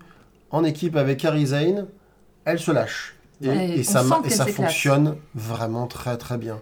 en 0.51 0.65
équipe 0.65 0.97
avec 0.97 1.19
Kairi 1.19 1.49
Zane, 1.49 1.89
elle 2.47 2.59
se 2.59 2.71
lâche. 2.71 3.17
Et, 3.43 3.49
Ouais, 3.49 3.69
et 3.77 3.83
ça, 3.83 4.03
et 4.25 4.31
ça 4.31 4.47
fonctionne 4.47 5.17
vraiment 5.35 5.87
très 5.87 6.17
très 6.17 6.39
bien. 6.39 6.59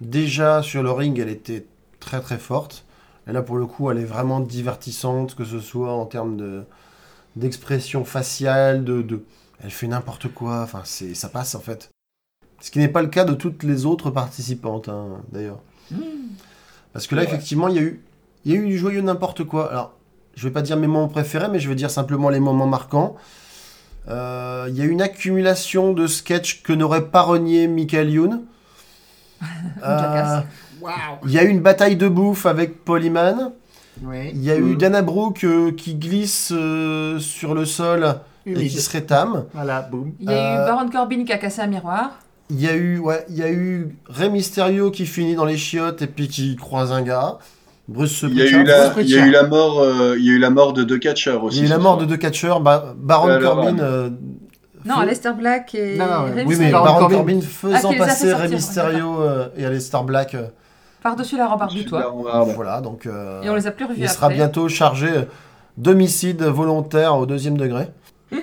Déjà 0.00 0.60
sur 0.60 0.82
le 0.82 0.90
ring, 0.90 1.16
elle 1.20 1.28
était 1.28 1.64
très 2.00 2.20
très 2.20 2.38
forte. 2.38 2.84
Et 3.28 3.32
là, 3.32 3.42
pour 3.42 3.56
le 3.56 3.66
coup, 3.66 3.90
elle 3.90 3.98
est 3.98 4.04
vraiment 4.04 4.40
divertissante, 4.40 5.34
que 5.34 5.44
ce 5.44 5.60
soit 5.60 5.92
en 5.92 6.06
termes 6.06 6.36
de 6.36 6.64
d'expression 7.34 8.04
faciale, 8.04 8.84
de, 8.84 9.00
de... 9.00 9.24
elle 9.64 9.70
fait 9.70 9.86
n'importe 9.86 10.28
quoi. 10.28 10.60
Enfin, 10.62 10.82
c'est 10.84 11.14
ça 11.14 11.28
passe 11.28 11.54
en 11.54 11.60
fait. 11.60 11.90
Ce 12.60 12.70
qui 12.70 12.78
n'est 12.78 12.88
pas 12.88 13.02
le 13.02 13.08
cas 13.08 13.24
de 13.24 13.34
toutes 13.34 13.62
les 13.64 13.86
autres 13.86 14.10
participantes, 14.10 14.88
hein, 14.88 15.20
d'ailleurs. 15.32 15.58
Parce 16.92 17.06
que 17.06 17.14
là, 17.14 17.22
effectivement, 17.24 17.68
il 17.68 17.74
y 17.74 17.78
a 17.78 17.82
eu, 17.82 18.02
il 18.44 18.52
y 18.52 18.54
a 18.54 18.58
eu 18.58 18.66
du 18.66 18.78
joyeux 18.78 19.00
n'importe 19.00 19.44
quoi. 19.44 19.70
Alors, 19.70 19.94
je 20.34 20.46
vais 20.46 20.52
pas 20.52 20.62
dire 20.62 20.76
mes 20.76 20.86
moments 20.86 21.08
préférés, 21.08 21.48
mais 21.48 21.58
je 21.58 21.68
vais 21.68 21.74
dire 21.74 21.90
simplement 21.90 22.28
les 22.28 22.40
moments 22.40 22.66
marquants. 22.66 23.16
Euh, 24.08 24.66
Il 24.68 24.76
y 24.76 24.82
a 24.82 24.84
eu 24.84 24.90
une 24.90 25.02
accumulation 25.02 25.92
de 25.92 26.06
sketchs 26.06 26.62
que 26.62 26.72
n'aurait 26.72 27.06
pas 27.08 27.22
renié 27.22 27.66
Michael 27.66 28.10
Youn. 28.10 28.42
Il 31.24 31.32
y 31.32 31.38
a 31.38 31.44
eu 31.44 31.48
une 31.48 31.60
bataille 31.60 31.96
de 31.96 32.08
bouffe 32.08 32.46
avec 32.46 32.84
Polyman. 32.84 33.52
Oui. 34.02 34.30
Il 34.34 34.42
y 34.42 34.50
a 34.50 34.56
eu 34.56 34.74
Mm. 34.74 34.78
Dana 34.78 35.02
Brooke 35.02 35.44
euh, 35.44 35.70
qui 35.72 35.94
glisse 35.94 36.50
euh, 36.52 37.18
sur 37.18 37.54
le 37.54 37.64
sol 37.66 38.16
et 38.46 38.54
qui 38.54 38.80
se 38.80 38.90
rétame. 38.90 39.44
Voilà, 39.54 39.82
boum. 39.82 40.12
Il 40.18 40.30
y 40.30 40.32
a 40.32 40.60
Euh, 40.60 40.64
eu 40.64 40.66
Baron 40.66 40.88
Corbin 40.90 41.24
qui 41.24 41.32
a 41.32 41.38
cassé 41.38 41.60
un 41.60 41.66
miroir. 41.66 42.10
Il 42.50 42.60
y 42.60 42.68
a 42.68 42.74
eu, 42.74 42.98
ouais, 42.98 43.24
il 43.28 43.36
y 43.36 43.42
a 43.42 43.50
eu 43.50 43.96
Rey 44.08 44.28
Mysterio 44.30 44.90
qui 44.90 45.06
finit 45.06 45.34
dans 45.34 45.44
les 45.44 45.56
chiottes 45.56 46.02
et 46.02 46.06
puis 46.06 46.28
qui 46.28 46.56
croise 46.56 46.90
un 46.92 47.02
gars. 47.02 47.38
Bruce 47.88 48.22
Il 48.22 48.34
y 48.36 48.40
a 48.42 48.44
Pritchard. 48.44 48.60
eu 48.60 48.64
la, 48.64 49.02
il 49.02 49.10
y 49.10 49.18
a 49.18 49.26
eu 49.26 49.30
la 49.30 49.42
mort, 49.46 49.80
euh, 49.80 50.16
il 50.18 50.24
y 50.24 50.30
a 50.30 50.32
eu 50.32 50.38
la 50.38 50.50
mort 50.50 50.72
de 50.72 50.84
deux 50.84 50.98
catcheurs 50.98 51.42
aussi. 51.44 51.58
Il 51.58 51.62
y 51.62 51.64
a 51.64 51.68
eu 51.68 51.70
la 51.70 51.78
mort 51.78 51.98
de 51.98 52.04
deux 52.04 52.16
catcheurs, 52.16 52.60
Ba- 52.60 52.94
Baron 52.96 53.28
Alors, 53.28 53.54
Corbin. 53.56 53.78
euh, 53.78 54.10
Non, 54.84 54.96
feu- 54.96 55.00
Aleister 55.02 55.32
Black 55.38 55.74
et 55.74 55.96
Non, 55.96 56.06
non, 56.06 56.10
ouais. 56.24 56.30
Oui, 56.30 56.34
mais 56.36 56.44
Mysterio. 56.46 56.72
Baron 56.72 56.98
Corbin. 57.00 57.16
Corbin 57.16 57.38
Ah, 57.42 57.46
faisant 57.46 57.88
qui 57.90 57.94
les 57.96 58.00
a 58.02 58.06
fait 58.06 58.10
passer 58.10 58.34
Rey 58.34 58.48
Mysterio 58.48 59.20
euh, 59.22 59.48
et 59.56 59.64
Aleister 59.66 59.98
Black. 60.04 60.36
Par-dessus 61.02 61.36
la 61.36 61.46
rambarde 61.48 61.72
du 61.72 61.84
toit. 61.84 62.10
Voilà. 62.14 62.40
Voilà, 62.54 62.80
donc 62.80 63.06
euh, 63.06 63.42
Et 63.42 63.50
on 63.50 63.54
les 63.54 63.66
a 63.66 63.72
plus 63.72 63.84
revus 63.84 63.98
il 64.00 64.04
après. 64.04 64.14
sera 64.14 64.28
bientôt 64.28 64.68
chargé 64.68 65.10
d'homicide 65.76 66.42
volontaire 66.42 67.16
au 67.16 67.26
deuxième 67.26 67.56
degré. 67.56 67.88
Euh, 68.32 68.38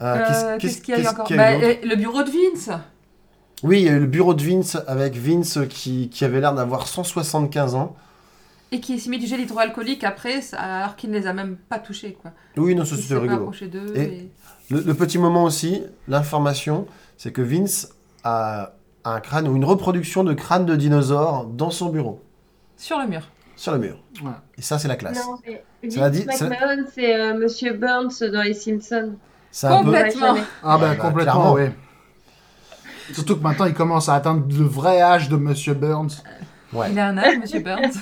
Euh, 0.00 0.58
Qu'est-ce 0.58 0.80
qu'il 0.80 0.94
y 0.94 0.98
a 0.98 1.00
eu 1.00 1.06
encore 1.06 1.26
qu'il 1.26 1.36
y 1.36 1.38
Bah, 1.38 1.54
eu 1.56 1.86
Le 1.88 1.96
bureau 1.96 2.22
de 2.22 2.30
Vince. 2.30 2.70
Oui, 3.62 3.80
il 3.82 3.86
y 3.86 3.88
a 3.88 3.92
eu 3.92 4.00
le 4.00 4.06
bureau 4.06 4.34
de 4.34 4.42
Vince 4.42 4.76
avec 4.88 5.14
Vince 5.16 5.58
qui, 5.68 6.08
qui 6.08 6.24
avait 6.24 6.40
l'air 6.40 6.54
d'avoir 6.54 6.88
175 6.88 7.74
ans. 7.76 7.94
Et 8.72 8.80
qui 8.80 8.98
s'est 8.98 9.10
mis 9.10 9.18
du 9.18 9.26
gel 9.26 9.40
hydroalcoolique 9.40 10.02
après, 10.02 10.40
ça- 10.40 10.58
alors 10.58 10.96
qu'il 10.96 11.10
ne 11.10 11.18
les 11.18 11.26
a 11.26 11.32
même 11.32 11.56
pas 11.68 11.78
touchés. 11.78 12.16
Quoi. 12.20 12.32
Oui, 12.56 12.74
non, 12.74 12.84
ça 12.84 12.96
Il 12.96 13.02
c'était 13.02 13.16
rigolo. 13.20 13.52
Et- 13.94 14.00
et- 14.00 14.30
Le, 14.70 14.80
le 14.80 14.94
petit 14.94 15.18
moment 15.18 15.44
aussi, 15.44 15.82
l'information, 16.08 16.86
c'est 17.18 17.30
que 17.30 17.42
Vince 17.42 17.90
a 18.24 18.72
un 19.04 19.20
crâne 19.20 19.48
ou 19.48 19.56
une 19.56 19.64
reproduction 19.64 20.24
de 20.24 20.32
crâne 20.34 20.64
de 20.66 20.76
dinosaure 20.76 21.46
dans 21.46 21.70
son 21.70 21.88
bureau, 21.90 22.22
Sur 22.76 22.98
le 23.00 23.06
mur. 23.08 23.28
sur 23.56 23.72
le 23.72 23.78
mur. 23.78 23.98
Et 24.58 24.62
ça, 24.62 24.78
c'est 24.78 24.88
la 24.88 24.96
classe. 24.96 25.24
Non, 25.26 25.38
Ça 25.90 26.00
l'a 26.00 26.10
dit- 26.10 26.24
McMahon, 26.26 26.84
c'est 26.94 27.14
euh, 27.20 27.34
Monsieur 27.34 27.72
Burns 27.74 28.12
dans 28.32 28.42
Les 28.42 28.54
Simpsons. 28.54 29.14
Peu... 29.60 29.68
Complètement. 29.68 30.34
Ah 30.62 30.78
bah 30.78 30.88
bah, 30.88 30.96
complètement, 30.96 31.52
oui. 31.54 31.64
Surtout 33.12 33.36
que 33.36 33.42
maintenant, 33.42 33.66
il 33.66 33.74
commence 33.74 34.08
à 34.08 34.14
atteindre 34.14 34.44
le 34.48 34.64
vrai 34.64 35.00
âge 35.02 35.28
de 35.28 35.36
Monsieur 35.36 35.74
Burns. 35.74 36.22
Ouais. 36.72 36.90
Il 36.90 36.98
a 36.98 37.08
un 37.08 37.18
âge, 37.18 37.38
Monsieur 37.38 37.60
Burns. 37.60 37.92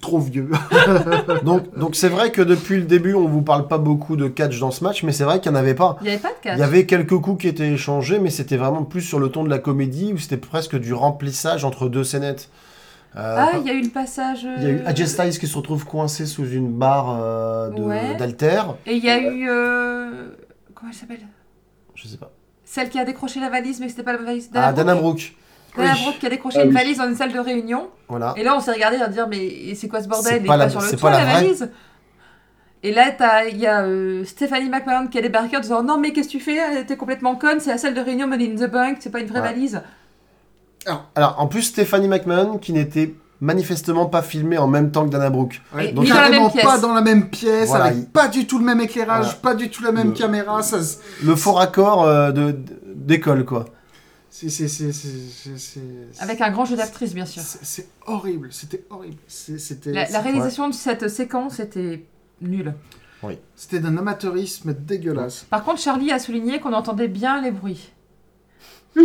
Trop 0.00 0.18
vieux. 0.18 0.50
Donc, 1.44 1.76
donc 1.76 1.96
c'est 1.96 2.08
vrai 2.08 2.30
que 2.30 2.40
depuis 2.42 2.76
le 2.76 2.84
début, 2.84 3.14
on 3.14 3.26
vous 3.28 3.42
parle 3.42 3.66
pas 3.66 3.78
beaucoup 3.78 4.16
de 4.16 4.28
catch 4.28 4.58
dans 4.60 4.70
ce 4.70 4.82
match, 4.84 5.02
mais 5.02 5.12
c'est 5.12 5.24
vrai 5.24 5.40
qu'il 5.40 5.50
n'y 5.52 5.56
en 5.58 5.60
avait 5.60 5.74
pas. 5.74 5.96
Il 6.00 6.04
n'y 6.04 6.10
avait 6.10 6.18
pas 6.18 6.28
de 6.30 6.34
catch. 6.42 6.56
Il 6.56 6.60
y 6.60 6.62
avait 6.62 6.86
quelques 6.86 7.16
coups 7.18 7.42
qui 7.42 7.48
étaient 7.48 7.70
échangés, 7.72 8.18
mais 8.18 8.30
c'était 8.30 8.56
vraiment 8.56 8.84
plus 8.84 9.00
sur 9.02 9.18
le 9.18 9.28
ton 9.30 9.42
de 9.44 9.50
la 9.50 9.58
comédie, 9.58 10.12
où 10.12 10.18
c'était 10.18 10.36
presque 10.36 10.78
du 10.78 10.92
remplissage 10.94 11.64
entre 11.64 11.88
deux 11.88 12.04
scénettes. 12.04 12.50
Euh, 13.16 13.34
Ah, 13.38 13.52
il 13.58 13.66
y 13.66 13.70
a 13.70 13.72
eu 13.74 13.82
le 13.82 13.88
passage. 13.90 14.46
il 14.58 14.62
y 14.62 14.66
a 14.66 14.70
eu 14.70 14.78
euh, 14.80 14.86
AJ 14.88 15.06
Styles 15.06 15.38
qui 15.38 15.46
se 15.46 15.56
retrouve 15.56 15.84
coincé 15.86 16.26
sous 16.26 16.46
une 16.48 16.70
barre 16.72 17.18
euh, 17.20 17.70
Ouais. 17.70 18.16
d'haltère. 18.16 18.74
Et 18.86 18.94
il 18.96 19.04
y 19.04 19.08
a 19.10 19.18
eu. 19.18 19.48
euh, 19.48 20.28
Comment 20.74 20.90
elle 20.92 20.96
s'appelle? 20.98 21.20
Je 21.94 22.06
sais 22.08 22.18
pas. 22.18 22.30
Celle 22.64 22.90
qui 22.90 22.98
a 22.98 23.04
décroché 23.04 23.40
la 23.40 23.48
valise, 23.48 23.80
mais 23.80 23.88
c'était 23.88 24.02
pas 24.02 24.12
la 24.12 24.18
valise. 24.22 24.50
Ah, 24.54 24.72
Dana 24.72 24.94
Brooke. 24.94 25.34
Dana 25.76 25.92
Oui. 25.94 26.02
Brooke 26.02 26.18
qui 26.18 26.26
a 26.26 26.30
décroché 26.30 26.58
Ah 26.60 26.64
une 26.64 26.68
oui. 26.70 26.74
valise 26.74 26.98
dans 26.98 27.08
une 27.08 27.14
salle 27.16 27.32
de 27.32 27.38
réunion. 27.38 27.88
Voilà. 28.08 28.34
Et 28.36 28.42
là, 28.44 28.54
on 28.56 28.60
s'est 28.60 28.72
regardé 28.72 28.96
à 28.98 29.08
dire 29.08 29.26
Mais 29.28 29.74
c'est 29.74 29.88
quoi 29.88 30.02
ce 30.02 30.08
bordel 30.08 30.32
C'est 30.32 30.38
Il 30.40 30.44
est 30.44 30.46
pas 30.46 30.54
pas, 30.58 30.64
la- 30.64 30.70
sur 30.70 30.80
le 30.80 30.90
toit, 30.90 31.10
pas 31.10 31.18
la, 31.24 31.24
valise 31.32 31.70
Et 32.82 32.92
là, 32.92 33.10
t'as- 33.10 33.44
il 33.46 33.56
y 33.58 33.66
a 33.66 33.82
euh, 33.82 34.24
Stephanie 34.24 34.68
McMahon 34.68 35.08
qui 35.08 35.18
a 35.18 35.22
débarqué 35.22 35.56
en 35.56 35.60
disant 35.60 35.82
Non, 35.82 35.98
mais 35.98 36.12
qu'est-ce 36.12 36.28
que 36.28 36.32
tu 36.32 36.40
fais 36.40 36.84
T'es 36.84 36.96
complètement 36.96 37.34
conne, 37.36 37.60
c'est 37.60 37.70
la 37.70 37.78
salle 37.78 37.94
de 37.94 38.00
réunion 38.00 38.26
Money 38.26 38.52
in 38.54 38.66
the 38.66 38.70
Bank, 38.70 38.98
c'est 39.00 39.10
pas 39.10 39.20
une 39.20 39.26
vraie 39.26 39.40
Ouais. 39.40 39.48
valise. 39.48 39.80
Alors, 41.16 41.36
en 41.40 41.48
plus, 41.48 41.62
Stephanie 41.62 42.06
McMahon, 42.06 42.58
qui 42.58 42.72
n'était 42.72 43.12
manifestement 43.40 44.06
pas 44.06 44.22
filmée 44.22 44.56
en 44.56 44.68
même 44.68 44.90
temps 44.92 45.04
que 45.04 45.10
Dana 45.10 45.30
Brooke. 45.30 45.60
Ouais, 45.74 45.92
donc 45.92 46.04
ni 46.04 46.10
dans 46.10 46.16
la 46.16 46.22
carrément 46.22 46.42
même 46.44 46.52
pièce. 46.52 46.64
pas 46.64 46.78
dans 46.78 46.94
la 46.94 47.00
même 47.02 47.28
pièce, 47.28 47.68
Voilà, 47.68 47.86
avec 47.86 47.98
il- 47.98 48.06
pas 48.06 48.28
du 48.28 48.46
tout 48.46 48.58
le 48.58 48.64
même 48.64 48.80
éclairage, 48.80 49.24
Voilà. 49.24 49.38
pas 49.42 49.54
du 49.54 49.68
tout 49.68 49.82
la 49.82 49.92
même 49.92 50.08
Le- 50.08 50.12
caméra. 50.14 50.62
Ça, 50.62 50.78
Le 51.24 51.34
faux 51.36 51.52
raccord 51.52 52.04
euh, 52.04 52.30
de- 52.30 52.56
d'école, 52.94 53.44
quoi. 53.44 53.64
C'est, 54.38 54.50
c'est, 54.50 54.68
c'est, 54.68 54.92
c'est, 54.92 55.08
c'est, 55.30 55.58
c'est- 55.58 56.22
Avec 56.22 56.42
un 56.42 56.50
grand 56.50 56.66
jeu 56.66 56.76
d'actrice, 56.76 57.14
bien 57.14 57.24
sûr. 57.24 57.40
c'est- 57.40 57.60
c'est 57.62 57.88
horrible. 58.06 58.48
C'était 58.50 58.84
horrible. 58.90 59.16
C'est- 59.26 59.58
C'était, 59.58 59.92
La, 59.92 60.20
réalisation 60.20 60.68
de 60.68 60.74
cette 60.74 61.08
séquence 61.08 61.58
était 61.58 62.04
nulle. 62.42 62.74
c'était 63.54 63.80
d'un 63.80 63.96
amateurisme 63.96 64.74
dégueulasse. 64.74 65.46
Par 65.48 65.64
contre, 65.64 65.80
Charlie 65.80 66.12
a 66.12 66.18
souligné 66.18 66.60
qu'on 66.60 66.74
entendait 66.74 67.08
bien 67.08 67.40
les 67.40 67.50
bruits. 67.50 67.88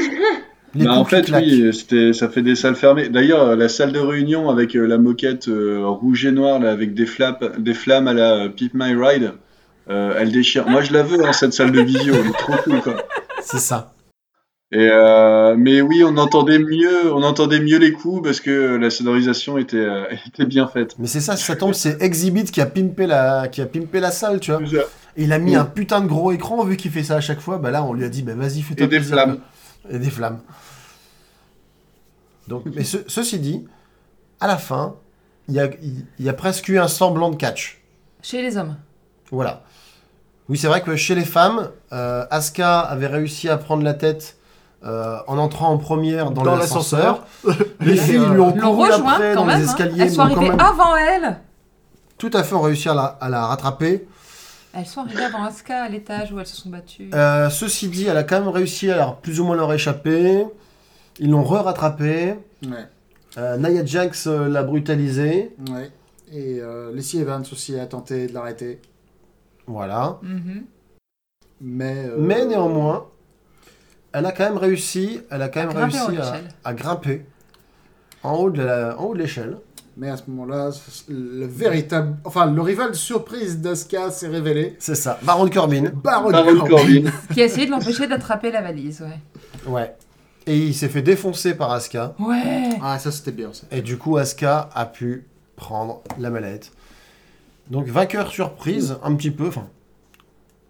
Les 0.74 0.86
Bah, 0.86 0.94
en 0.94 1.06
fait, 1.06 1.30
oui, 1.32 1.74
c'était, 1.74 2.12
ça 2.14 2.30
fait 2.30 2.42
des 2.42 2.56
salles 2.56 2.76
fermées. 2.76 3.10
D'ailleurs, 3.10 3.56
la 3.58 3.68
salle 3.70 3.92
de 3.92 4.00
réunion 4.00 4.50
avec 4.50 4.76
euh, 4.76 4.86
la 4.86 4.98
moquette 4.98 5.48
euh, 5.50 5.86
rouge 5.86 6.26
et 6.26 6.32
noire, 6.32 6.60
là, 6.60 6.72
avec 6.72 6.94
des, 6.94 7.06
flaps, 7.06 7.46
des 7.58 7.74
flammes 7.74 8.08
à 8.08 8.14
la 8.14 8.46
euh, 8.46 8.50
Pip 8.50 8.74
My 8.74 8.94
Ride, 8.96 9.34
euh, 9.90 10.16
elle 10.18 10.32
déchire. 10.32 10.70
Moi, 10.70 10.82
je 10.82 10.94
la 10.94 11.04
veux, 11.04 11.26
hein, 11.26 11.34
cette 11.34 11.52
salle 11.54 11.72
de 11.74 11.82
visio, 11.82 12.14
elle 12.16 12.28
est 12.28 12.38
trop 12.38 12.54
cool, 12.64 12.82
quoi. 12.82 12.96
C'est 13.42 13.60
ça. 13.60 13.94
Et 14.74 14.88
euh, 14.90 15.56
mais 15.58 15.82
oui, 15.82 16.02
on 16.06 16.16
entendait 16.18 16.60
mieux, 16.60 17.14
on 17.14 17.24
entendait 17.24 17.60
mieux 17.60 17.78
les 17.78 17.92
coups 17.92 18.24
parce 18.24 18.40
que 18.40 18.76
la 18.78 18.90
sonorisation 18.90 19.58
était, 19.58 19.76
euh, 19.78 20.06
était 20.28 20.46
bien 20.46 20.68
faite. 20.68 20.96
Mais 20.98 21.08
c'est 21.08 21.20
ça, 21.20 21.36
si 21.36 21.44
ça 21.44 21.56
tombe, 21.58 21.74
c'est 21.74 22.02
Exhibit 22.02 22.46
qui 22.46 22.62
a 22.62 22.66
pimpé 22.66 23.06
la, 23.06 23.50
qui 23.50 23.62
a 23.62 23.66
pimpé 23.66 24.00
la 24.00 24.12
salle, 24.12 24.40
tu 24.40 24.52
vois. 24.52 24.62
Et 25.18 25.24
il 25.24 25.34
a 25.34 25.40
mis 25.40 25.56
un 25.56 25.66
putain 25.66 26.00
de 26.00 26.08
gros 26.08 26.32
écran, 26.32 26.64
vu 26.64 26.78
qu'il 26.78 26.90
fait 26.92 27.04
ça 27.04 27.16
à 27.18 27.22
chaque 27.22 27.42
fois. 27.42 27.58
Bah 27.58 27.70
là, 27.70 27.84
on 27.84 27.92
lui 27.94 28.06
a 28.06 28.10
dit, 28.10 28.24
bah 28.24 28.34
vas-y, 28.34 28.62
fais-toi 28.62 28.86
Et 28.86 28.88
des 28.90 28.98
plaisir. 28.98 29.14
flammes. 29.16 29.40
Et 29.90 30.00
des 30.00 30.10
flammes. 30.10 30.40
Donc, 32.48 32.64
mais 32.74 32.84
ce- 32.84 32.98
ceci 33.08 33.40
dit, 33.40 33.66
à 34.40 34.48
la 34.48 34.58
fin, 34.58 34.96
il 35.50 35.56
y 35.56 35.60
a, 35.60 35.70
il 35.82 36.26
y 36.26 36.30
a 36.30 36.34
presque 36.34 36.70
eu 36.70 36.80
un 36.80 36.88
semblant 36.88 37.30
de 37.30 37.36
catch. 37.36 37.82
Chez 38.22 38.42
les 38.42 38.58
hommes. 38.58 38.78
Voilà. 39.32 39.64
Oui, 40.50 40.58
c'est 40.58 40.68
vrai 40.68 40.82
que 40.82 40.96
chez 40.96 41.16
les 41.16 41.26
femmes, 41.26 41.70
euh, 41.92 42.26
Asuka 42.30 42.80
avait 42.80 43.08
réussi 43.08 43.50
à 43.50 43.58
prendre 43.58 43.84
la 43.84 43.94
tête 43.94 44.38
euh, 44.84 45.18
en 45.28 45.38
entrant 45.38 45.70
en 45.70 45.78
première 45.78 46.32
dans, 46.32 46.44
Dans 46.44 46.56
l'ascenseur. 46.56 47.26
Les 47.80 47.96
filles 47.98 48.18
lui 48.20 48.40
ont 48.40 48.52
couru 48.54 48.90
rejoint 48.92 49.12
après 49.14 49.34
quand 49.34 49.42
dans 49.42 49.46
même. 49.46 49.60
les 49.60 49.66
hein. 49.66 49.70
escaliers. 49.70 50.02
Elles 50.04 50.12
sont 50.12 50.22
arrivées 50.22 50.50
même, 50.50 50.60
avant 50.60 50.96
elle. 50.96 51.38
Tout 52.18 52.32
à 52.34 52.44
fait, 52.44 52.56
ont 52.56 52.62
réussi 52.62 52.90
à 52.90 52.94
la, 52.94 53.04
à 53.04 53.30
la 53.30 53.46
rattraper. 53.48 54.08
Elles 54.74 54.86
sont 54.86 55.02
arrivées 55.02 55.24
avant 55.26 55.44
Asuka 55.44 55.84
à 55.84 55.90
l'étage 55.90 56.32
où 56.32 56.40
elles 56.40 56.48
se 56.48 56.56
sont 56.56 56.70
battues. 56.70 57.10
Euh, 57.14 57.50
ceci 57.50 57.90
dit, 57.90 58.06
elle 58.08 58.16
a 58.18 58.24
quand 58.24 58.40
même 58.40 58.48
réussi 58.50 58.90
à 58.90 58.96
leur- 58.96 59.18
plus 59.18 59.40
ou 59.40 59.46
moins 59.46 59.56
leur 59.56 59.72
échapper. 59.74 60.46
Ils 61.20 61.30
l'ont 61.30 61.44
re-rattrapée. 61.44 62.36
Ouais, 62.64 62.70
Euh, 63.38 63.58
Nia 63.58 63.84
Jax 63.86 64.28
euh, 64.28 64.48
l'a 64.48 64.64
brutalisée. 64.64 65.54
ouais. 65.72 65.92
Et 66.34 66.60
euh, 66.62 66.96
Lacey 66.96 67.18
Evans 67.18 67.44
aussi 67.52 67.78
a 67.78 67.86
tenté 67.86 68.28
de 68.28 68.34
l'arrêter. 68.34 68.80
Voilà. 69.68 70.20
Mhm. 70.22 70.64
Mais, 71.60 72.06
euh, 72.08 72.16
Mais 72.18 72.46
néanmoins, 72.46 73.06
elle 74.14 74.26
a 74.26 74.32
quand 74.32 74.44
même 74.46 74.58
réussi, 74.58 75.22
elle 75.30 75.42
a 75.42 75.50
quand 75.50 75.62
À 75.62 75.66
même 75.66 75.74
grimper 75.74 76.00
en 76.00 76.06
réussi 76.08 76.22
à, 76.22 76.30
échelle. 76.30 76.44
à 76.64 76.74
grimper 76.74 77.26
en 78.24 78.34
haut 78.36 78.50
de 78.50 78.62
la- 78.62 79.00
en 79.00 79.04
haut 79.06 79.14
de 79.14 79.20
l'échelle. 79.20 79.58
Mais 79.98 80.10
à 80.10 80.16
ce 80.18 80.24
moment-là, 80.30 80.70
le 81.10 81.46
véritable. 81.46 82.16
Enfin, 82.24 82.46
le 82.50 82.62
rival 82.62 82.96
surprise 82.96 83.60
d'Asuka 83.60 84.10
s'est 84.10 84.30
révélé. 84.30 84.76
C'est 84.80 84.96
ça. 84.96 85.20
Baron 85.22 85.50
Corbin. 85.50 85.92
Baron, 85.94 86.32
Baron 86.32 86.56
Corbin. 86.60 86.70
Corbin. 87.04 87.12
Qui 87.34 87.42
a 87.42 87.46
essayé 87.46 87.66
de 87.66 87.72
l'empêcher 87.72 88.08
d'attraper 88.08 88.52
la 88.52 88.62
valise, 88.62 89.02
ouais. 89.02 89.70
Ouais. 89.72 89.94
Et 90.48 90.58
il 90.58 90.74
s'est 90.74 90.88
fait 90.88 91.02
défoncer 91.02 91.54
par 91.56 91.72
Asuka. 91.72 92.16
Ouais 92.20 92.70
Ah, 92.82 92.98
ça 93.00 93.12
c'était 93.12 93.32
bien 93.34 93.50
ça. 93.54 93.68
Et 93.70 93.82
du 93.82 93.98
coup, 93.98 94.18
Asuka 94.18 94.70
a 94.74 94.86
pu 94.86 95.28
prendre 95.58 96.02
la 96.18 96.30
mallette. 96.30 96.72
Donc 97.70 97.88
vainqueur 97.88 98.32
surprise, 98.32 98.96
un 99.04 99.14
petit 99.16 99.30
peu. 99.32 99.48
Enfin, 99.50 99.68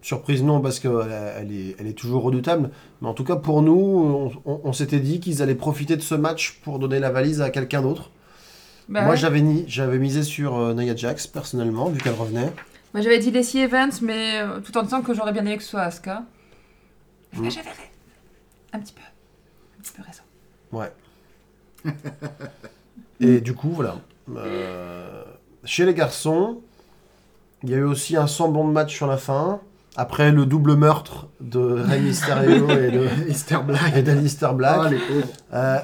surprise 0.02 0.44
non, 0.44 0.62
parce 0.62 0.80
qu'elle 0.80 0.92
elle 1.38 1.52
est, 1.52 1.76
elle 1.80 1.88
est 1.88 1.94
toujours 1.98 2.24
redoutable. 2.24 2.70
Mais 3.02 3.08
en 3.08 3.14
tout 3.14 3.24
cas, 3.24 3.36
pour 3.36 3.62
nous, 3.62 4.32
on, 4.46 4.52
on- 4.52 4.62
on 4.64 4.74
s'était 4.74 5.00
dit 5.00 5.20
qu'ils 5.20 5.42
allaient 5.42 5.56
profiter 5.56 5.96
de 5.96 6.02
ce 6.02 6.16
match 6.16 6.60
pour 6.64 6.80
donner 6.80 7.00
la 7.00 7.12
valise 7.12 7.42
à 7.42 7.50
quelqu'un 7.50 7.82
d'autre. 7.82 8.12
Bah 8.90 9.02
Moi, 9.02 9.12
ouais. 9.12 9.18
j'avais 9.18 9.42
ni- 9.42 9.64
j'avais 9.68 9.98
misé 10.00 10.24
sur 10.24 10.58
euh, 10.58 10.74
Nia 10.74 10.96
Jax, 10.96 11.28
personnellement, 11.28 11.86
vu 11.90 12.00
qu'elle 12.02 12.14
revenait. 12.14 12.52
Moi 12.94 13.02
j'avais 13.02 13.20
dit 13.20 13.32
Lacey 13.32 13.60
Evans, 13.60 13.92
mais 14.02 14.42
euh, 14.42 14.60
tout 14.60 14.78
en 14.78 14.84
disant 14.84 15.02
que 15.02 15.14
j'aurais 15.14 15.32
bien 15.32 15.44
aimé 15.46 15.56
que 15.56 15.64
ce 15.64 15.70
soit 15.70 15.82
Asuka. 15.82 16.24
Mais 17.34 17.40
Mm. 17.40 17.44
là, 17.44 17.50
j'avais 17.50 17.70
un 18.74 18.80
petit 18.80 18.94
peu. 18.94 19.02
Un 19.80 19.82
petit 19.82 19.94
peu 19.94 20.02
raison. 20.04 20.24
Ouais. 20.74 20.92
Et 23.20 23.40
du 23.42 23.54
coup, 23.54 23.70
voilà. 23.70 23.98
Euh, 24.36 25.24
chez 25.64 25.86
les 25.86 25.94
garçons, 25.94 26.62
il 27.64 27.70
y 27.70 27.74
a 27.74 27.78
eu 27.78 27.84
aussi 27.84 28.16
un 28.18 28.28
semblant 28.28 28.68
de 28.68 28.72
match 28.74 28.94
sur 28.96 29.08
la 29.08 29.18
fin. 29.18 29.62
Après 29.98 30.32
le 30.32 30.46
double 30.46 30.76
meurtre 30.76 31.28
de 31.42 31.60
Rey 31.60 32.00
Mysterio 32.00 32.70
et 32.70 32.92
de 32.92 33.08
Easter 33.30 33.58
Black. 33.66 33.96
et 33.98 34.02
d'Alistair 34.02 34.54
Black. 34.54 34.80
Ah, 34.86 34.90
les 34.90 34.98
pauvres. 34.98 35.28
Euh, 35.54 35.78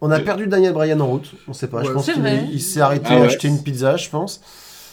on 0.00 0.10
a 0.12 0.20
perdu 0.20 0.46
Daniel 0.46 0.72
Bryan 0.72 1.00
en 1.00 1.06
route. 1.08 1.32
On 1.48 1.52
sait 1.52 1.66
pas. 1.66 1.82
je 1.82 1.90
pense 1.90 2.06
qu'il 2.10 2.24
il 2.52 2.60
s'est 2.62 2.80
arrêté 2.80 3.06
Ah 3.10 3.14
à 3.14 3.20
ouais. 3.20 3.26
acheter 3.26 3.48
une 3.48 3.60
pizza, 3.62 3.96
je 3.96 4.08
pense. 4.08 4.40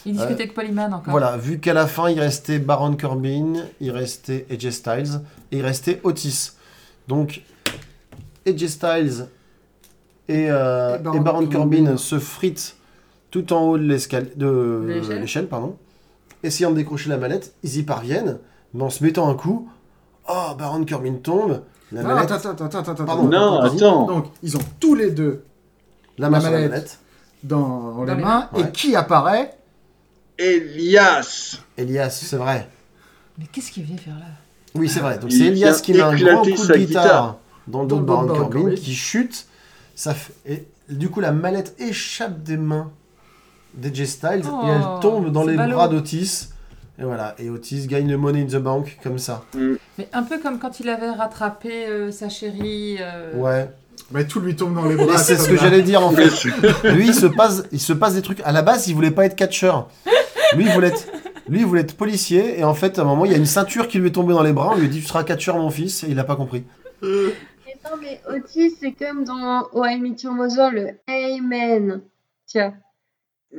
Il 0.04 0.12
discutait 0.14 0.42
avec 0.42 0.54
Polyman 0.54 0.92
encore. 0.94 1.10
Voilà, 1.12 1.36
vu 1.36 1.58
qu'à 1.60 1.74
la 1.74 1.86
fin, 1.86 2.08
il 2.10 2.18
restait 2.20 2.58
Baron 2.58 2.96
Corbin, 2.96 3.54
il 3.80 3.90
restait 3.92 4.46
AJ 4.50 4.70
Styles 4.70 5.20
et 5.52 5.58
il 5.58 5.62
restait 5.64 6.00
Otis. 6.04 6.52
Donc, 7.08 7.42
AJ 8.48 8.66
Styles 8.66 9.26
et, 10.28 10.48
euh, 10.50 10.96
Et 10.96 10.98
Baron 11.00 11.16
et 11.16 11.20
Baron 11.20 11.46
Corbin, 11.46 11.76
Corbin. 11.84 11.96
se 11.96 12.18
fritent 12.18 12.76
tout 13.30 13.52
en 13.52 13.62
haut 13.62 13.78
de 13.78 13.84
l'escale- 13.84 14.30
de 14.36 14.84
L'échelle. 14.88 15.20
l'échelle, 15.20 15.46
pardon, 15.46 15.76
essayant 16.42 16.70
de 16.70 16.76
décrocher 16.76 17.08
la 17.10 17.16
mallette. 17.16 17.54
Ils 17.64 17.76
y 17.78 17.82
parviennent, 17.82 18.38
mais 18.76 18.82
en 18.82 18.90
se 18.90 19.02
mettant 19.02 19.28
un 19.28 19.34
coup, 19.34 19.68
oh, 20.28 20.54
Baron 20.58 20.84
Corbin 20.84 21.14
tombe, 21.14 21.62
la 21.92 22.02
Non, 22.02 22.08
mallette, 22.08 22.30
attends, 22.30 22.50
attends, 22.50 22.64
attends, 22.66 22.78
attends, 22.78 22.92
attends, 22.92 23.04
Pardon. 23.04 23.24
Non, 23.24 23.60
attends. 23.60 24.06
Donc, 24.06 24.26
ils 24.42 24.56
ont 24.56 24.62
tous 24.78 24.94
les 24.94 25.10
deux 25.10 25.44
la 26.18 26.30
main 26.30 26.38
la 26.40 26.50
mallette. 26.50 26.70
mallette. 26.70 26.98
dans, 27.42 28.04
les 28.04 28.14
les 28.14 28.22
mains. 28.22 28.48
Et 28.56 28.70
qui 28.70 28.94
apparaît 28.96 29.56
Elias 30.38 31.58
Elias, 31.78 32.10
c'est 32.10 32.36
vrai. 32.36 32.68
Mais 33.38 33.46
qu'est-ce 33.46 33.70
qu'il 33.72 33.84
vient 33.84 33.96
faire 33.96 34.14
là? 34.14 34.26
Oui, 34.74 34.88
c'est 34.88 35.00
vrai. 35.00 35.18
Donc 35.18 35.32
c'est 35.32 35.46
Elias 35.46 35.80
qui 35.82 35.92
met 35.92 36.00
un 36.00 36.14
grand 36.14 36.42
coup 36.42 36.50
de 36.50 36.54
guitare, 36.54 36.78
guitare. 36.78 37.36
dans 37.66 37.82
le 37.82 37.88
Dans 37.88 37.96
dos 37.96 38.02
de 38.02 38.06
Baron 38.06 38.26
Corbin 38.26 38.74
qui 38.74 38.94
chute. 38.94 39.46
Ça 39.94 40.12
fait... 40.12 40.34
Et 40.44 40.66
du 40.94 41.08
coup, 41.08 41.20
la 41.20 41.32
mallette 41.32 41.74
échappe 41.78 42.42
des 42.42 42.56
mains 42.56 42.90
d'AJ 43.74 44.04
Styles 44.04 44.42
Oh, 44.50 44.66
et 44.66 44.70
elle 44.70 45.00
tombe 45.00 45.32
dans 45.32 45.44
les 45.44 45.56
ballot. 45.56 45.76
bras 45.76 45.88
d'Otis. 45.88 46.50
Et 46.98 47.04
voilà. 47.04 47.34
Et 47.38 47.50
Otis 47.50 47.86
gagne 47.86 48.08
le 48.10 48.16
Money 48.16 48.42
in 48.42 48.46
the 48.46 48.62
Bank 48.62 48.98
comme 49.02 49.18
ça. 49.18 49.44
Mais 49.98 50.08
un 50.12 50.22
peu 50.22 50.38
comme 50.38 50.58
quand 50.58 50.80
il 50.80 50.88
avait 50.88 51.10
rattrapé 51.10 51.86
euh, 51.86 52.10
sa 52.10 52.28
chérie. 52.28 52.96
euh, 53.00 53.34
Ouais. 53.36 53.70
Bah, 54.10 54.24
Tout 54.24 54.40
lui 54.40 54.54
tombe 54.56 54.74
dans 54.74 54.84
les 54.86 54.94
bras. 54.96 55.18
c'est 55.18 55.36
ce 55.36 55.48
que 55.48 55.56
j'allais 55.56 55.82
dire 55.82 56.02
en 56.02 56.10
fait. 56.10 56.44
Lui, 56.84 57.08
il 57.08 57.14
se 57.14 57.26
passe, 57.26 57.64
il 57.72 57.80
se 57.80 57.92
passe 57.92 58.14
des 58.14 58.22
trucs. 58.22 58.40
À 58.44 58.52
la 58.52 58.62
base, 58.62 58.86
il 58.88 58.94
voulait 58.94 59.10
pas 59.10 59.24
être 59.26 59.34
catcheur. 59.36 59.88
Lui, 60.54 60.64
il 60.64 60.70
voulait 60.70 60.88
être, 60.88 61.06
lui, 61.48 61.60
il 61.60 61.66
voulait 61.66 61.80
être 61.80 61.96
policier. 61.96 62.58
Et 62.60 62.64
en 62.64 62.74
fait, 62.74 62.98
à 62.98 63.02
un 63.02 63.04
moment, 63.04 63.24
il 63.24 63.32
y 63.32 63.34
a 63.34 63.38
une 63.38 63.46
ceinture 63.46 63.88
qui 63.88 63.98
lui 63.98 64.08
est 64.08 64.12
tombée 64.12 64.32
dans 64.34 64.42
les 64.44 64.52
bras. 64.52 64.70
On 64.74 64.76
lui 64.78 64.86
a 64.86 64.88
dit, 64.88 65.00
tu 65.00 65.06
seras 65.06 65.24
catcheur, 65.24 65.56
mon 65.58 65.70
fils. 65.70 66.04
Et 66.04 66.08
il 66.10 66.18
a 66.20 66.24
pas 66.24 66.36
compris. 66.36 66.64
Et 67.02 67.06
non, 67.84 67.96
mais 68.00 68.20
Otis, 68.32 68.76
c'est 68.80 68.92
comme 68.92 69.24
dans 69.24 69.66
Oh 69.72 69.84
I 69.84 69.98
Met 69.98 70.16
Your 70.22 70.34
Mother, 70.34 70.70
le 70.70 70.90
Amen. 71.08 72.00
Tiens. 72.46 72.74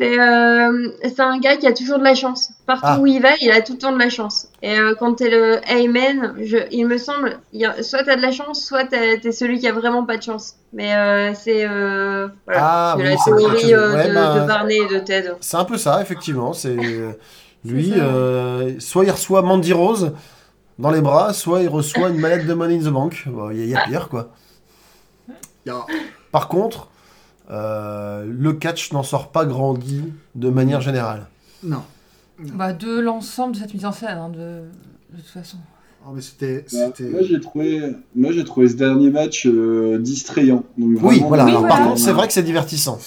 C'est 0.00 0.18
euh, 0.18 0.88
c'est 1.02 1.20
un 1.20 1.38
gars 1.38 1.56
qui 1.58 1.66
a 1.66 1.74
toujours 1.74 1.98
de 1.98 2.04
la 2.04 2.14
chance. 2.14 2.52
Partout 2.66 2.86
Ah. 2.86 2.98
où 3.00 3.06
il 3.06 3.20
va, 3.20 3.28
il 3.42 3.50
a 3.50 3.60
tout 3.60 3.74
le 3.74 3.78
temps 3.78 3.92
de 3.92 3.98
la 3.98 4.08
chance. 4.08 4.48
Et 4.62 4.78
euh, 4.78 4.94
quand 4.98 5.12
t'es 5.14 5.28
le 5.28 5.60
Amen, 5.70 6.34
je, 6.42 6.56
il 6.70 6.86
me 6.86 6.96
semble, 6.96 7.38
il 7.52 7.60
y 7.60 7.66
a, 7.66 7.82
soit 7.82 8.02
t'as 8.04 8.16
de 8.16 8.22
la 8.22 8.32
chance, 8.32 8.64
soit 8.64 8.84
t'es 8.86 9.30
celui 9.30 9.58
qui 9.58 9.68
a 9.68 9.72
vraiment 9.72 10.06
pas 10.06 10.16
de 10.16 10.22
chance. 10.22 10.54
Mais 10.72 10.94
euh, 10.94 11.34
c'est 11.34 11.66
euh, 11.68 12.28
voilà, 12.46 12.60
Ah 12.62 12.96
c'est 12.96 13.02
oui, 13.32 13.42
la 13.42 13.54
théorie 13.60 13.74
ouais, 13.94 14.08
de, 14.08 14.14
bah, 14.14 14.40
de 14.40 14.46
Barney 14.46 14.76
et 14.78 14.88
de 14.88 14.98
Ted. 15.00 15.32
C'est 15.42 15.56
un 15.58 15.64
peu 15.66 15.76
ça, 15.76 16.00
effectivement. 16.00 16.54
C'est 16.54 16.76
lui, 17.66 17.92
euh, 17.94 18.80
soit 18.80 19.04
il 19.04 19.10
reçoit 19.10 19.42
Mandy 19.42 19.74
Rose 19.74 20.12
dans 20.78 20.90
les 20.90 21.02
bras, 21.02 21.34
soit 21.34 21.60
il 21.60 21.68
reçoit 21.68 22.08
une 22.08 22.18
mallette 22.20 22.46
de 22.46 22.54
Money 22.54 22.76
in 22.76 22.88
the 22.88 22.92
Bank. 22.92 23.24
Bon, 23.26 23.50
Il 23.50 23.58
y, 23.58 23.60
a- 23.60 23.64
il 23.64 23.70
y 23.70 23.76
a 23.76 23.82
pire, 23.84 24.08
quoi. 24.08 24.30
Par 26.32 26.48
contre, 26.48 26.88
euh, 27.50 28.24
le 28.28 28.52
catch 28.52 28.92
n'en 28.92 29.02
sort 29.02 29.30
pas 29.32 29.44
grandi 29.44 30.02
de 30.34 30.48
manière 30.50 30.80
générale. 30.80 31.26
Non. 31.62 31.82
Bah, 32.54 32.72
de 32.72 32.98
l'ensemble 33.00 33.54
de 33.54 33.58
cette 33.58 33.74
mise 33.74 33.84
en 33.84 33.92
scène, 33.92 34.16
hein, 34.18 34.30
de, 34.30 34.62
de 35.14 35.16
toute 35.20 35.26
façon. 35.26 35.58
Oh, 36.06 36.12
mais 36.14 36.22
c'était. 36.22 36.64
Bah, 36.72 36.88
moi 37.10 37.20
j'ai 37.22 37.40
trouvé, 37.40 37.82
moi 38.14 38.32
j'ai 38.32 38.44
trouvé 38.44 38.68
ce 38.68 38.74
dernier 38.74 39.10
match 39.10 39.46
euh, 39.46 39.98
distrayant. 39.98 40.64
Donc, 40.78 40.98
Oui, 41.02 41.22
voilà. 41.28 41.44
Oui, 41.44 41.50
Alors, 41.50 41.60
voilà. 41.60 41.74
Par 41.76 41.86
contre, 41.88 41.98
c'est 42.00 42.12
vrai 42.12 42.26
que 42.26 42.32
c'est 42.32 42.42
divertissant. 42.42 42.98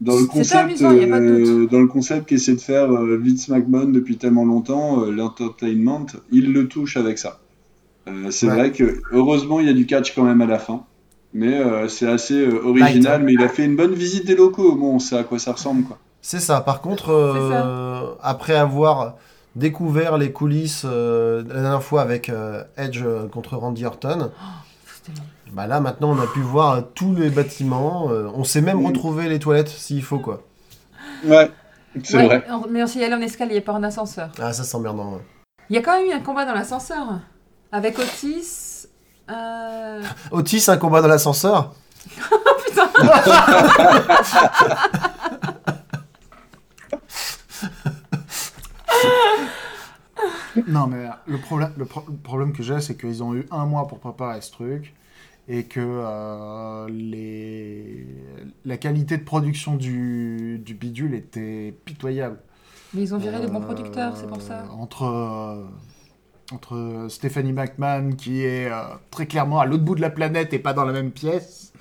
Dans 0.00 0.14
le 0.14 0.20
C'est 0.20 0.26
concept, 0.28 0.54
amusant, 0.82 0.92
euh, 0.94 1.66
dans 1.66 1.80
le 1.80 1.88
concept 1.88 2.28
qu'essaie 2.28 2.54
de 2.54 2.60
faire 2.60 2.90
euh, 2.92 3.18
Vince 3.22 3.48
McMahon 3.48 3.86
depuis 3.86 4.16
tellement 4.16 4.44
longtemps, 4.44 5.02
euh, 5.02 5.10
l'entertainment, 5.10 6.06
il 6.30 6.52
le 6.52 6.68
touche 6.68 6.96
avec 6.96 7.18
ça. 7.18 7.40
Euh, 8.08 8.30
c'est 8.30 8.46
Ouais. 8.46 8.54
vrai 8.54 8.72
que 8.72 9.02
heureusement 9.12 9.60
il 9.60 9.66
y 9.66 9.68
a 9.68 9.74
du 9.74 9.84
catch 9.86 10.14
quand 10.14 10.22
même 10.24 10.40
à 10.40 10.46
la 10.46 10.58
fin, 10.58 10.84
mais 11.32 11.58
euh, 11.60 11.88
c'est 11.88 12.08
assez 12.08 12.34
euh, 12.46 12.60
original. 12.64 13.20
Light. 13.20 13.26
Mais 13.26 13.32
il 13.34 13.42
a 13.42 13.48
fait 13.48 13.64
une 13.64 13.76
bonne 13.76 13.94
visite 13.94 14.26
des 14.26 14.34
locaux. 14.36 14.74
Bon, 14.76 14.94
on 14.94 14.98
sait 14.98 15.16
à 15.18 15.24
quoi 15.24 15.38
ça 15.38 15.52
ressemble 15.52 15.84
quoi. 15.84 15.98
C'est 16.22 16.40
ça. 16.40 16.60
Par 16.60 16.80
contre, 16.80 17.10
euh, 17.12 18.14
après 18.22 18.54
avoir 18.56 19.14
découvert 19.56 20.18
les 20.18 20.32
coulisses 20.32 20.82
euh, 20.84 21.42
la 21.48 21.60
dernière 21.62 21.82
fois 21.82 22.02
avec 22.02 22.28
euh, 22.28 22.62
Edge 22.76 23.00
euh, 23.02 23.26
contre 23.28 23.56
Randy 23.56 23.84
Orton, 23.86 24.18
long. 24.18 24.30
bah 25.52 25.66
là 25.66 25.80
maintenant 25.80 26.10
on 26.16 26.20
a 26.20 26.26
pu 26.26 26.40
voir 26.40 26.82
tous 26.94 27.14
les 27.14 27.30
bâtiments. 27.30 28.10
euh, 28.10 28.28
on 28.34 28.44
sait 28.44 28.60
même 28.60 28.84
retrouver 28.86 29.28
les 29.28 29.38
toilettes 29.38 29.68
s'il 29.68 30.02
faut, 30.02 30.18
quoi. 30.18 30.42
Ouais, 31.24 31.50
c'est 32.04 32.16
Ouais, 32.18 32.26
vrai. 32.26 32.44
on- 32.50 32.66
Mais 32.70 32.82
on 32.82 32.86
s'y 32.86 33.02
allait 33.02 33.14
en 33.14 33.20
escalier, 33.20 33.60
pas 33.60 33.72
en 33.72 33.82
ascenseur. 33.82 34.30
Ah, 34.40 34.52
ça 34.52 34.62
c'est 34.62 34.76
emmerdant. 34.76 35.14
ouais. 35.14 35.20
Il 35.68 35.76
y 35.76 35.78
a 35.78 35.82
quand 35.82 35.98
même 35.98 36.08
eu 36.08 36.12
un 36.12 36.20
combat 36.20 36.44
dans 36.44 36.54
l'ascenseur. 36.54 37.20
Avec 37.72 37.98
Otis. 37.98 38.86
Euh... 39.30 40.02
Otis, 40.32 40.64
un 40.68 40.76
combat 40.76 41.00
dans 41.02 41.08
l'ascenseur 41.08 41.74
Putain 42.66 42.88
Non, 50.66 50.86
mais 50.86 51.06
le 51.26 51.38
problème, 51.38 51.72
le, 51.76 51.84
pro- 51.84 52.04
le 52.08 52.16
problème 52.16 52.52
que 52.52 52.62
j'ai, 52.62 52.80
c'est 52.80 52.96
qu'ils 52.96 53.22
ont 53.22 53.34
eu 53.34 53.46
un 53.50 53.66
mois 53.66 53.86
pour 53.86 53.98
préparer 54.00 54.40
ce 54.40 54.50
truc 54.50 54.94
et 55.48 55.64
que 55.64 55.80
euh, 55.80 56.88
les... 56.88 58.06
la 58.64 58.76
qualité 58.76 59.16
de 59.16 59.24
production 59.24 59.76
du, 59.76 60.58
du 60.64 60.74
bidule 60.74 61.14
était 61.14 61.74
pitoyable. 61.84 62.38
Mais 62.94 63.02
ils 63.02 63.14
ont 63.14 63.18
viré 63.18 63.38
les 63.40 63.46
bons 63.46 63.60
Euh, 63.62 63.64
producteurs, 63.66 64.16
c'est 64.16 64.26
pour 64.26 64.42
ça. 64.42 64.64
Entre, 64.76 65.04
euh, 65.04 65.64
entre 66.52 67.06
Stephanie 67.08 67.52
McMahon, 67.52 68.12
qui 68.12 68.44
est 68.44 68.70
euh, 68.70 68.74
très 69.10 69.26
clairement 69.26 69.60
à 69.60 69.66
l'autre 69.66 69.84
bout 69.84 69.94
de 69.94 70.00
la 70.00 70.10
planète 70.10 70.52
et 70.52 70.58
pas 70.58 70.72
dans 70.72 70.84
la 70.84 70.92
même 70.92 71.10
pièce, 71.10 71.72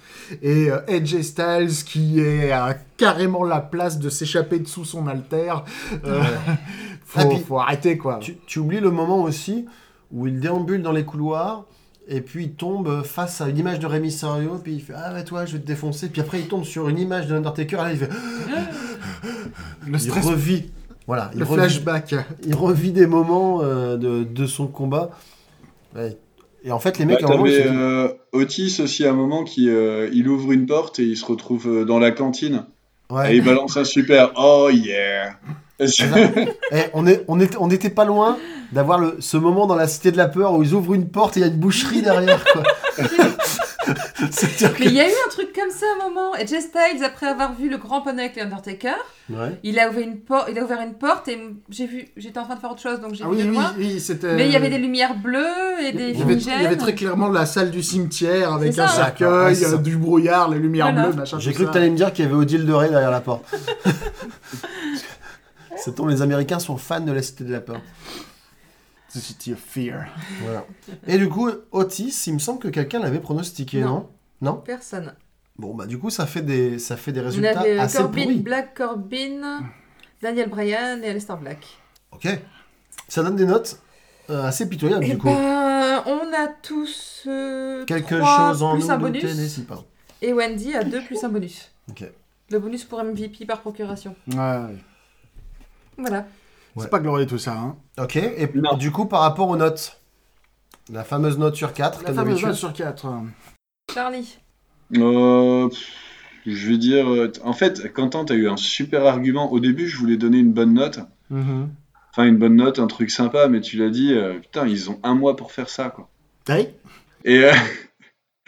et 0.41 0.69
euh, 0.69 0.79
AJ 0.87 1.21
Styles, 1.23 1.83
qui 1.85 2.19
est 2.19 2.51
à 2.51 2.75
carrément 2.97 3.43
la 3.43 3.61
place 3.61 3.97
de 3.99 4.09
s'échapper 4.09 4.59
dessous 4.59 4.85
son 4.85 5.07
alter. 5.07 5.53
Euh, 6.05 6.21
faut, 7.05 7.19
Ah, 7.21 7.25
puis- 7.25 7.39
faut 7.39 7.59
arrêter, 7.59 7.97
quoi. 7.97 8.19
Tu, 8.21 8.37
tu 8.45 8.59
oublies 8.59 8.79
le 8.79 8.91
moment 8.91 9.21
aussi 9.23 9.65
où 10.11 10.27
il 10.27 10.39
déambule 10.39 10.81
dans 10.81 10.91
les 10.91 11.03
couloirs 11.05 11.65
et 12.07 12.21
puis 12.21 12.45
il 12.45 12.53
tombe 12.53 13.03
face 13.03 13.39
à 13.41 13.49
une 13.49 13.57
image 13.59 13.77
de 13.79 13.85
Rey 13.85 13.99
Mysterio 13.99 14.59
puis 14.63 14.73
il 14.73 14.81
fait 14.81 14.93
ah 14.95 15.13
bah 15.13 15.21
toi 15.21 15.45
je 15.45 15.53
vais 15.53 15.59
te 15.59 15.67
défoncer 15.67 16.09
puis 16.09 16.19
après 16.21 16.39
il 16.39 16.47
tombe 16.47 16.63
sur 16.63 16.89
une 16.89 16.97
image 16.97 17.27
de 17.27 17.35
l'Undertaker 17.35 17.75
là 17.77 17.91
il 17.93 17.99
fait 17.99 18.09
Le 19.85 19.93
il 19.93 19.99
stress, 19.99 20.25
revit 20.25 20.71
voilà 21.09 21.31
il 21.33 21.39
le 21.39 21.45
revit, 21.45 21.55
flashback. 21.61 22.15
il 22.47 22.55
revit 22.55 22.91
des 22.91 23.07
moments 23.07 23.61
euh, 23.63 23.97
de, 23.97 24.23
de 24.23 24.45
son 24.45 24.67
combat 24.67 25.09
Ouais. 25.95 26.15
et 26.63 26.71
en 26.71 26.77
fait 26.77 26.99
les 26.99 27.05
mecs 27.05 27.21
Bah, 27.21 27.29
à 27.29 27.33
un 27.33 27.37
moment, 27.37 27.49
euh, 27.51 28.09
Otis 28.31 28.79
aussi 28.83 29.05
à 29.05 29.09
un 29.09 29.13
moment 29.15 29.43
qui 29.43 29.69
euh, 29.69 30.07
il 30.13 30.29
ouvre 30.29 30.51
une 30.51 30.67
porte 30.67 30.99
et 30.99 31.03
il 31.03 31.17
se 31.17 31.25
retrouve 31.25 31.67
euh, 31.67 31.83
dans 31.83 31.97
la 31.99 32.11
cantine 32.11 32.65
Ouais. 33.11 33.33
et 33.33 33.37
il 33.37 33.43
balance 33.43 33.75
un 33.75 33.83
super 33.83 34.31
oh 34.37 34.69
yeah. 34.71 35.31
Eh, 35.79 35.85
on 36.93 37.07
est 37.07 37.23
on 37.27 37.39
est 37.39 37.55
on 37.57 37.67
n'était 37.67 37.89
pas 37.89 38.05
loin 38.05 38.37
d'avoir 38.71 38.99
ce 39.19 39.37
moment 39.37 39.65
dans 39.65 39.75
la 39.75 39.87
cité 39.87 40.11
de 40.11 40.17
la 40.17 40.27
peur 40.27 40.53
où 40.53 40.61
ils 40.61 40.73
ouvrent 40.75 40.93
une 40.93 41.07
porte 41.09 41.37
et 41.37 41.39
il 41.39 41.43
y 41.43 41.49
a 41.49 41.51
une 41.51 41.57
boucherie 41.59 42.01
derrière 42.03 42.43
quoi 42.53 42.61
Mais 44.79 44.85
il 44.85 44.93
y 44.93 44.99
a 45.01 45.07
eu 45.07 45.11
un 45.25 45.29
truc 45.29 45.53
comme 45.53 45.69
ça 45.71 45.85
à 45.85 46.03
un 46.05 46.09
moment. 46.09 46.35
Et 46.35 46.45
Jay 46.47 46.61
Styles, 46.61 47.03
après 47.03 47.27
avoir 47.27 47.53
vu 47.53 47.69
le 47.69 47.77
grand 47.77 48.01
panneau 48.01 48.19
avec 48.19 48.35
l'Undertaker, 48.35 48.95
Ouais. 49.29 49.59
il 49.63 49.77
a 49.77 49.89
ouvert 49.89 50.03
une 50.03 50.17
porte, 50.21 50.47
il 50.51 50.57
a 50.57 50.63
ouvert 50.63 50.81
une 50.81 50.95
porte 50.95 51.27
et 51.27 51.37
j'ai 51.69 51.85
vu, 51.85 52.07
j'étais 52.17 52.39
en 52.39 52.45
train 52.45 52.55
de 52.55 52.59
faire 52.59 52.71
autre 52.71 52.81
chose 52.81 52.99
donc 52.99 53.13
j'ai 53.13 53.23
Ah 53.23 53.27
vu 53.29 53.35
oui, 53.35 53.43
de 53.43 53.49
oui, 53.49 53.55
loin. 53.55 53.73
oui. 53.77 54.03
Mais 54.23 54.47
il 54.47 54.51
y 54.51 54.55
avait 54.55 54.71
des 54.71 54.79
lumières 54.79 55.13
bleues 55.15 55.45
et 55.83 55.91
des 55.91 56.09
Il 56.09 56.19
y, 56.19 56.21
avait, 56.23 56.33
il 56.33 56.47
y 56.47 56.65
avait 56.65 56.77
très 56.77 56.95
clairement 56.95 57.29
la 57.29 57.45
salle 57.45 57.69
du 57.69 57.83
cimetière 57.83 58.53
avec 58.53 58.77
un 58.79 58.87
cercueil, 58.87 59.55
ouais, 59.55 59.63
euh, 59.65 59.77
du 59.77 59.97
brouillard, 59.97 60.49
les 60.49 60.57
lumières 60.57 60.91
Voilà. 60.91 61.09
bleues, 61.09 61.15
machin. 61.17 61.37
J'ai 61.39 61.53
cru 61.53 61.63
ça. 61.65 61.69
que 61.69 61.73
t'allais 61.75 61.91
me 61.91 61.95
dire 61.95 62.11
qu'il 62.11 62.25
y 62.25 62.27
avait 62.27 62.35
Odile 62.37 62.65
de 62.65 62.73
Ré 62.73 62.89
derrière 62.89 63.11
la 63.11 63.21
porte. 63.21 63.45
Ça 65.77 65.91
tombe, 65.91 66.09
les 66.09 66.21
Américains 66.21 66.59
sont 66.59 66.77
fans 66.77 66.99
de 66.99 67.11
la 67.11 67.21
Cité 67.21 67.43
de 67.43 67.51
la 67.53 67.61
Peur. 67.61 67.81
The 69.13 69.17
City 69.19 69.53
of 69.53 69.59
Fear. 69.59 70.05
Voilà. 70.43 70.65
Et 71.07 71.17
du 71.17 71.27
coup, 71.29 71.49
Otis, 71.71 72.23
il 72.27 72.33
me 72.35 72.39
semble 72.39 72.59
que 72.59 72.67
quelqu'un 72.67 72.99
l'avait 72.99 73.19
pronostiqué, 73.19 73.81
non 73.81 73.87
Non? 73.89 74.09
Non? 74.41 74.55
Personne. 74.57 75.13
Bon, 75.57 75.73
bah 75.75 75.85
du 75.85 75.97
coup, 75.99 76.09
ça 76.09 76.25
fait 76.25 76.41
des, 76.41 76.79
ça 76.79 76.95
fait 76.95 77.11
des 77.11 77.19
On 77.21 77.25
résultats 77.25 77.59
avait 77.59 77.77
assez 77.79 77.97
Corbin, 77.97 78.23
pourris. 78.23 78.39
Black 78.39 78.77
Corbin, 78.77 79.61
Daniel 80.21 80.49
Bryan 80.49 81.03
et 81.03 81.09
Alistair 81.09 81.37
Black. 81.37 81.65
Ok. 82.11 82.27
Ça 83.07 83.23
donne 83.23 83.35
des 83.35 83.45
notes 83.45 83.79
euh, 84.29 84.43
assez 84.45 84.69
pitoyables, 84.69 85.03
Et 85.03 85.09
du 85.09 85.17
coup. 85.17 85.27
ben, 85.27 86.03
on 86.05 86.31
a 86.33 86.47
tous 86.61 87.23
euh, 87.27 87.83
Quelque 87.85 88.15
trois 88.15 88.49
chose 88.51 88.63
en 88.63 88.73
plus 88.75 88.83
nous 88.85 88.91
un 88.91 88.97
de 88.97 89.01
bonus. 89.01 89.21
Tennessee, 89.21 89.65
pardon. 89.67 89.85
Et 90.21 90.31
Wendy 90.31 90.75
a 90.75 90.83
deux 90.83 91.01
plus 91.03 91.21
un 91.23 91.29
bonus. 91.29 91.71
Ok. 91.89 92.03
Le 92.51 92.59
bonus 92.59 92.83
pour 92.85 93.03
MVP 93.03 93.45
par 93.45 93.61
procuration. 93.61 94.15
Ouais, 94.31 94.37
ouais. 94.37 94.75
Voilà. 95.97 96.25
Ouais. 96.75 96.83
C'est 96.83 96.89
pas 96.89 96.99
glorieux 96.99 97.25
tout 97.25 97.37
ça, 97.37 97.53
hein. 97.57 97.75
Ok, 97.97 98.15
et 98.15 98.49
Non. 98.55 98.77
du 98.77 98.91
coup, 98.91 99.05
par 99.05 99.21
rapport 99.21 99.49
aux 99.49 99.57
notes, 99.57 99.99
la 100.91 101.03
fameuse 101.03 101.37
note 101.37 101.55
sur 101.55 101.73
4, 101.73 101.99
La 101.99 102.05
comme 102.07 102.15
fameuse 102.15 102.27
d'habitude. 102.41 102.47
note 102.49 102.57
sur 102.57 102.73
4. 102.73 103.07
Charlie. 103.93 104.37
Euh, 104.97 105.67
pff, 105.69 105.79
je 106.45 106.67
veux 106.69 106.77
dire, 106.77 107.11
euh, 107.11 107.31
en 107.43 107.53
fait, 107.53 107.91
Quentin, 107.93 108.25
t'as 108.25 108.35
eu 108.35 108.47
un 108.49 108.57
super 108.57 109.05
argument. 109.05 109.51
Au 109.51 109.59
début, 109.59 109.87
je 109.87 109.97
voulais 109.97 110.17
donner 110.17 110.37
une 110.39 110.53
bonne 110.53 110.73
note. 110.73 110.99
Mhm. 111.29 111.69
Enfin, 112.11 112.25
une 112.25 112.37
bonne 112.37 112.55
note, 112.55 112.79
un 112.79 112.87
truc 112.87 113.11
sympa, 113.11 113.47
mais 113.47 113.61
tu 113.61 113.77
l'as 113.77 113.89
dit, 113.89 114.13
euh, 114.13 114.39
putain, 114.39 114.67
ils 114.67 114.89
ont 114.89 114.99
un 115.03 115.13
mois 115.15 115.35
pour 115.35 115.51
faire 115.51 115.69
ça, 115.69 115.89
quoi. 115.89 116.09
Oui 116.49 116.67
Et, 117.25 117.43
euh, 117.43 117.53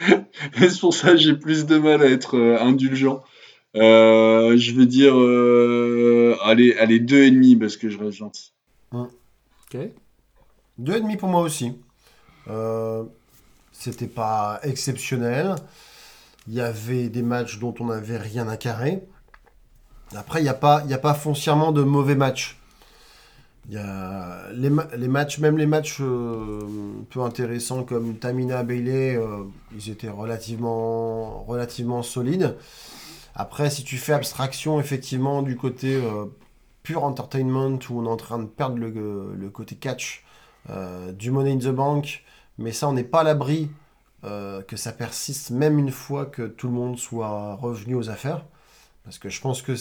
et 0.60 0.68
c'est 0.68 0.80
pour 0.80 0.94
ça 0.94 1.10
que 1.12 1.16
j'ai 1.18 1.34
plus 1.34 1.66
de 1.66 1.78
mal 1.78 2.02
à 2.02 2.06
être 2.06 2.36
euh, 2.36 2.58
indulgent. 2.60 3.22
Euh, 3.76 4.56
je 4.56 4.72
vais 4.74 4.86
dire, 4.86 5.18
euh, 5.18 6.36
allez, 6.44 6.74
allez, 6.74 7.00
deux 7.00 7.22
et 7.24 7.30
demi, 7.30 7.56
parce 7.56 7.76
que 7.76 7.88
je 7.88 7.98
reste 7.98 8.18
gentil. 8.18 8.52
Ok. 8.92 9.78
Deux 10.78 10.96
et 10.96 11.00
demi 11.00 11.16
pour 11.16 11.28
moi 11.28 11.40
aussi. 11.40 11.72
Euh, 12.48 13.04
C'était 13.72 14.06
pas 14.06 14.60
exceptionnel. 14.62 15.54
Il 16.48 16.54
y 16.54 16.60
avait 16.60 17.08
des 17.08 17.22
matchs 17.22 17.58
dont 17.58 17.74
on 17.80 17.86
n'avait 17.86 18.18
rien 18.18 18.46
à 18.48 18.56
carrer. 18.56 19.02
Après, 20.14 20.40
il 20.40 20.42
n'y 20.42 20.48
a, 20.50 20.54
pas- 20.54 20.82
il 20.84 20.90
y 20.90 20.94
a 20.94 20.98
pas 20.98 21.14
foncièrement 21.14 21.72
de 21.72 21.82
mauvais 21.82 22.14
matchs. 22.14 22.58
Il 23.68 23.74
y 23.74 23.78
a 23.78 24.50
les, 24.52 24.68
ma- 24.70 24.88
les 24.96 25.08
matchs, 25.08 25.38
même 25.38 25.56
les 25.56 25.66
matchs 25.66 25.98
euh, 26.00 26.60
peu 27.10 27.20
intéressants 27.22 27.84
comme 27.84 28.16
Tamina 28.18 28.62
Bailey, 28.64 29.16
euh, 29.16 29.44
ils 29.74 29.90
étaient 29.90 30.08
relativement, 30.10 31.44
relativement 31.44 32.02
solides. 32.02 32.56
Après, 33.34 33.70
si 33.70 33.82
tu 33.84 33.96
fais 33.96 34.12
abstraction 34.12 34.78
effectivement 34.80 35.42
du 35.42 35.56
côté 35.56 35.96
euh, 35.96 36.26
pur 36.82 37.04
entertainment 37.04 37.78
où 37.88 38.00
on 38.00 38.04
est 38.04 38.08
en 38.08 38.16
train 38.16 38.38
de 38.38 38.46
perdre 38.46 38.76
le, 38.78 39.34
le 39.34 39.50
côté 39.50 39.74
catch 39.76 40.24
euh, 40.70 41.12
du 41.12 41.30
Money 41.30 41.52
in 41.52 41.58
the 41.58 41.74
Bank, 41.74 42.24
mais 42.58 42.72
ça, 42.72 42.88
on 42.88 42.92
n'est 42.92 43.04
pas 43.04 43.20
à 43.20 43.24
l'abri 43.24 43.70
euh, 44.24 44.62
que 44.62 44.76
ça 44.76 44.92
persiste 44.92 45.50
même 45.50 45.78
une 45.78 45.90
fois 45.90 46.26
que 46.26 46.42
tout 46.42 46.68
le 46.68 46.74
monde 46.74 46.98
soit 46.98 47.54
revenu 47.54 47.94
aux 47.94 48.10
affaires. 48.10 48.44
Parce 49.04 49.18
que 49.18 49.28
je 49.28 49.40
pense 49.40 49.62
que, 49.62 49.72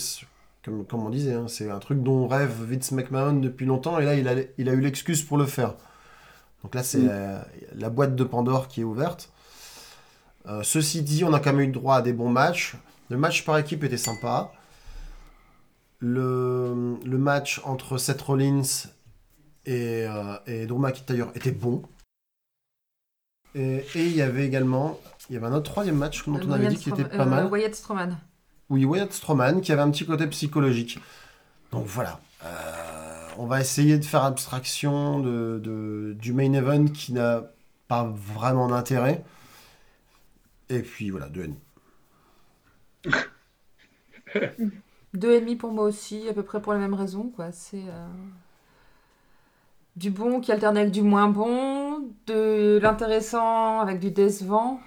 comme, 0.65 0.85
comme 0.85 1.05
on 1.05 1.09
disait, 1.09 1.33
hein, 1.33 1.45
c'est 1.47 1.69
un 1.69 1.79
truc 1.79 2.01
dont 2.01 2.27
rêve 2.27 2.53
Vince 2.63 2.91
McMahon 2.91 3.33
depuis 3.33 3.65
longtemps, 3.65 3.99
et 3.99 4.05
là, 4.05 4.15
il 4.15 4.27
a, 4.27 4.33
il 4.57 4.69
a 4.69 4.73
eu 4.73 4.81
l'excuse 4.81 5.21
pour 5.21 5.37
le 5.37 5.45
faire. 5.45 5.75
Donc 6.63 6.73
là, 6.73 6.83
c'est 6.83 6.99
Mm. 6.99 7.07
la, 7.07 7.47
la 7.75 7.89
boîte 7.89 8.15
de 8.15 8.23
Pandore 8.23 8.67
qui 8.67 8.81
est 8.81 8.83
ouverte. 8.83 9.29
Euh, 10.47 10.63
ceci 10.63 11.03
dit, 11.03 11.23
on 11.23 11.33
a 11.33 11.39
quand 11.39 11.53
même 11.53 11.69
eu 11.69 11.71
droit 11.71 11.97
à 11.97 12.01
des 12.01 12.13
bons 12.13 12.29
matchs. 12.29 12.75
Le 13.11 13.17
match 13.17 13.43
par 13.43 13.57
équipe 13.57 13.83
était 13.83 13.97
sympa. 13.97 14.53
Le, 15.99 16.97
le 17.05 17.17
match 17.17 17.61
entre 17.65 17.97
Seth 17.97 18.21
Rollins 18.21 18.61
et, 19.65 20.05
euh, 20.07 20.37
et 20.47 20.65
Drew 20.65 20.79
McIntyre 20.79 21.29
était 21.35 21.51
bon. 21.51 21.83
Et 23.53 23.85
et 23.95 24.05
il 24.05 24.15
y 24.15 24.21
avait 24.21 24.45
également 24.45 24.97
il 25.29 25.33
y 25.33 25.37
avait 25.37 25.47
un 25.47 25.53
autre 25.53 25.69
troisième 25.69 25.97
match 25.97 26.25
dont 26.25 26.39
on 26.41 26.51
avait 26.51 26.69
dit 26.69 26.77
qu'il 26.77 26.93
était 26.93 27.03
pas 27.03 27.25
mal. 27.25 27.45
Euh, 27.45 27.49
Wyatt 27.49 27.75
Strowman. 27.75 28.17
Oui, 28.69 28.85
Wyatt 28.85 29.11
Strowman 29.11 29.59
qui 29.59 29.73
avait 29.73 29.81
un 29.81 29.91
petit 29.91 30.05
côté 30.05 30.25
psychologique. 30.27 30.97
Donc 31.73 31.85
voilà. 31.85 32.21
Euh, 32.45 33.27
on 33.37 33.45
va 33.45 33.59
essayer 33.59 33.97
de 33.99 34.05
faire 34.05 34.23
abstraction 34.23 35.19
de, 35.19 35.59
de- 35.61 36.15
du 36.17 36.31
main 36.31 36.53
event 36.53 36.85
qui 36.87 37.11
n'a 37.11 37.43
pas 37.89 38.05
vraiment 38.05 38.69
d'intérêt. 38.69 39.23
Et 40.69 40.81
puis 40.81 41.09
voilà, 41.09 41.27
deux 41.27 41.43
demi. 41.43 41.57
Deux 45.13 45.33
et 45.33 45.41
demi 45.41 45.55
pour 45.55 45.71
moi 45.71 45.85
aussi, 45.85 46.27
à 46.29 46.33
peu 46.33 46.43
près 46.43 46.61
pour 46.61 46.73
les 46.73 46.79
mêmes 46.79 46.93
raisons. 46.93 47.31
Quoi. 47.35 47.51
C'est 47.51 47.83
euh, 47.87 48.07
du 49.95 50.09
bon 50.09 50.39
qui 50.39 50.51
alterne 50.51 50.77
avec 50.77 50.91
du 50.91 51.01
moins 51.01 51.27
bon, 51.27 52.09
de 52.27 52.79
l'intéressant 52.81 53.79
avec 53.81 53.99
du 53.99 54.11
décevant. 54.11 54.79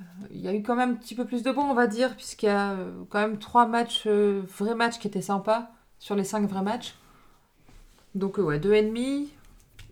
Euh, 0.00 0.04
Il 0.30 0.40
y 0.40 0.48
a 0.48 0.54
eu 0.54 0.62
quand 0.62 0.74
même 0.74 0.92
un 0.92 0.94
petit 0.94 1.14
peu 1.14 1.26
plus 1.26 1.42
de 1.42 1.52
bon, 1.52 1.62
on 1.62 1.74
va 1.74 1.86
dire, 1.86 2.16
puisqu'il 2.16 2.46
y 2.46 2.48
a 2.48 2.72
euh, 2.72 2.92
quand 3.10 3.20
même 3.20 3.38
trois 3.38 3.66
matchs, 3.66 4.06
vrais 4.06 4.74
matchs 4.74 4.98
qui 4.98 5.06
étaient 5.06 5.20
sympas 5.20 5.70
sur 5.98 6.14
les 6.16 6.24
cinq 6.24 6.48
vrais 6.48 6.62
matchs. 6.62 6.94
Donc 8.14 8.38
ouais, 8.38 8.58
deux 8.58 8.72
et 8.72 8.82
demi. 8.82 9.30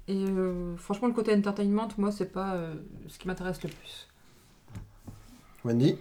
Et 0.09 0.25
franchement, 0.79 1.07
le 1.07 1.13
côté 1.13 1.35
entertainment, 1.35 1.89
moi, 1.99 2.11
c'est 2.11 2.33
pas 2.33 2.57
ce 3.09 3.19
qui 3.19 3.29
m'intéresse 3.29 3.63
le 3.63 3.69
plus. 3.69 4.09
Wendy? 5.67 5.99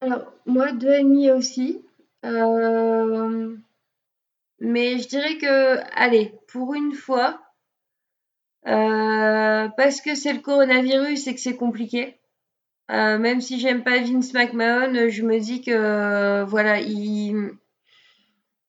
Alors, 0.00 0.32
moi, 0.46 0.72
deux 0.72 0.92
et 0.92 1.02
demi 1.04 1.30
aussi. 1.30 1.84
Euh, 2.24 3.56
Mais 4.60 4.98
je 4.98 5.08
dirais 5.08 5.38
que, 5.38 5.78
allez, 5.94 6.34
pour 6.48 6.74
une 6.74 6.92
fois, 6.92 7.40
euh, 8.66 9.68
parce 9.76 10.00
que 10.00 10.14
c'est 10.14 10.32
le 10.32 10.40
coronavirus 10.40 11.26
et 11.26 11.34
que 11.34 11.40
c'est 11.40 11.56
compliqué, 11.56 12.20
euh, 12.90 13.18
même 13.18 13.40
si 13.40 13.58
j'aime 13.60 13.84
pas 13.84 13.98
Vince 14.00 14.32
McMahon, 14.34 15.08
je 15.08 15.22
me 15.22 15.38
dis 15.38 15.62
que, 15.62 16.44
voilà, 16.44 16.80
il... 16.80 17.52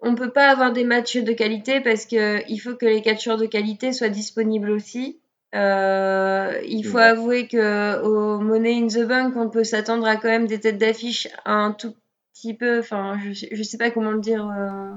on 0.02 0.16
peut 0.16 0.32
pas 0.32 0.50
avoir 0.50 0.74
des 0.74 0.84
matchs 0.84 1.18
de 1.18 1.34
qualité 1.34 1.82
parce 1.82 2.06
que 2.06 2.44
il 2.50 2.58
faut 2.60 2.76
que 2.76 2.86
les 2.86 3.02
catcheurs 3.02 3.38
de 3.38 3.46
qualité 3.46 3.94
soient 3.94 4.10
disponibles 4.10 4.72
aussi. 4.72 5.20
Euh, 5.56 6.60
il 6.68 6.84
faut 6.86 6.98
Ouais. 6.98 7.04
avouer 7.04 7.48
que 7.48 8.02
au 8.04 8.40
Money 8.40 8.84
in 8.84 8.88
the 8.88 9.08
Bank, 9.08 9.36
on 9.36 9.50
peut 9.50 9.64
s'attendre 9.64 10.06
à 10.08 10.16
quand 10.16 10.28
même 10.28 10.48
des 10.48 10.60
têtes 10.60 10.78
d'affiche 10.78 11.28
un 11.46 11.72
tout 11.72 11.96
petit 12.34 12.54
peu, 12.54 12.80
enfin, 12.80 13.18
je, 13.24 13.34
sais- 13.34 13.50
je 13.52 13.64
sais 13.64 13.78
pas 13.78 13.90
comment 13.92 14.12
le 14.12 14.20
dire. 14.22 14.48
euh, 14.48 14.92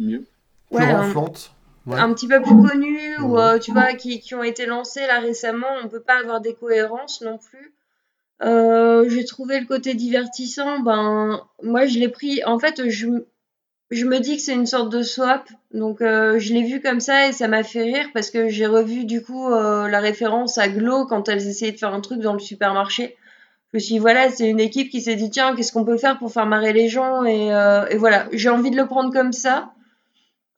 Mieux. 0.00 0.24
Plus 0.70 0.78
ouais, 0.78 0.84
un, 0.90 1.02
renflante. 1.02 1.52
Ouais. 1.86 1.98
un 1.98 2.12
petit 2.14 2.26
peu 2.26 2.40
plus 2.40 2.56
connus 2.66 3.18
ou 3.20 3.38
euh, 3.38 3.58
tu 3.58 3.72
vois 3.72 3.92
qui, 3.92 4.18
qui 4.20 4.34
ont 4.34 4.42
été 4.42 4.64
lancés 4.64 5.06
là 5.06 5.20
récemment. 5.20 5.66
On 5.84 5.88
peut 5.88 6.00
pas 6.00 6.18
avoir 6.18 6.40
des 6.40 6.54
cohérences 6.54 7.20
non 7.20 7.36
plus. 7.38 7.74
Euh, 8.42 9.08
j'ai 9.10 9.24
trouvé 9.26 9.60
le 9.60 9.66
côté 9.66 9.92
divertissant. 9.94 10.80
Ben, 10.80 11.40
moi, 11.62 11.84
je 11.86 11.98
l'ai 11.98 12.08
pris. 12.08 12.42
En 12.44 12.58
fait, 12.58 12.88
je, 12.88 13.06
je 13.94 14.06
me 14.06 14.18
dis 14.20 14.36
que 14.36 14.42
c'est 14.42 14.54
une 14.54 14.66
sorte 14.66 14.90
de 14.90 15.02
swap. 15.02 15.48
Donc, 15.72 16.00
euh, 16.00 16.38
je 16.38 16.52
l'ai 16.52 16.62
vu 16.62 16.80
comme 16.80 17.00
ça 17.00 17.28
et 17.28 17.32
ça 17.32 17.48
m'a 17.48 17.62
fait 17.62 17.82
rire 17.82 18.08
parce 18.12 18.30
que 18.30 18.48
j'ai 18.48 18.66
revu 18.66 19.04
du 19.04 19.22
coup 19.22 19.48
euh, 19.50 19.88
la 19.88 20.00
référence 20.00 20.58
à 20.58 20.68
Glow 20.68 21.06
quand 21.06 21.28
elles 21.28 21.46
essayaient 21.46 21.72
de 21.72 21.78
faire 21.78 21.94
un 21.94 22.00
truc 22.00 22.20
dans 22.20 22.32
le 22.32 22.38
supermarché. 22.38 23.16
Je 23.72 23.78
me 23.78 23.80
suis 23.80 23.94
dit, 23.94 23.98
voilà, 23.98 24.30
c'est 24.30 24.48
une 24.48 24.60
équipe 24.60 24.90
qui 24.90 25.00
s'est 25.00 25.16
dit, 25.16 25.30
tiens, 25.30 25.56
qu'est-ce 25.56 25.72
qu'on 25.72 25.84
peut 25.84 25.96
faire 25.96 26.18
pour 26.18 26.32
faire 26.32 26.46
marrer 26.46 26.72
les 26.72 26.88
gens 26.88 27.24
et, 27.24 27.52
euh, 27.52 27.86
et 27.88 27.96
voilà, 27.96 28.28
j'ai 28.32 28.48
envie 28.48 28.70
de 28.70 28.76
le 28.76 28.86
prendre 28.86 29.12
comme 29.12 29.32
ça 29.32 29.74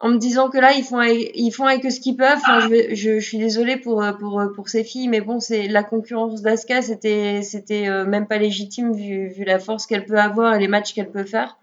en 0.01 0.11
me 0.11 0.18
disant 0.18 0.51
que 0.51 0.59
là 0.59 0.72
ils 0.72 0.84
font 0.84 0.99
avec, 0.99 1.32
ils 1.34 1.51
font 1.51 1.66
avec 1.66 1.91
ce 1.91 2.01
qu'ils 2.01 2.16
peuvent. 2.16 2.37
Enfin, 2.37 2.68
je, 2.68 2.95
je 2.95 3.18
suis 3.18 3.39
désolée 3.39 3.76
pour 3.76 4.03
euh, 4.03 4.12
pour 4.12 4.41
euh, 4.41 4.49
pour 4.49 4.68
ces 4.68 4.84
filles, 4.84 5.09
mais 5.09 5.20
bon, 5.20 5.41
c'est 5.41 5.68
la 5.68 5.82
concurrence 5.82 6.43
d'Asuka, 6.43 6.82
c'était 6.82 7.43
c'était 7.43 7.89
euh, 7.89 8.05
même 8.05 8.26
pas 8.26 8.39
légitime 8.39 8.93
vu 8.93 9.28
vu 9.28 9.45
la 9.45 9.59
force 9.59 9.87
qu'elle 9.87 10.05
peut 10.05 10.18
avoir 10.18 10.55
et 10.55 10.59
les 10.59 10.68
matchs 10.68 10.93
qu'elle 10.93 11.11
peut 11.11 11.24
faire. 11.24 11.57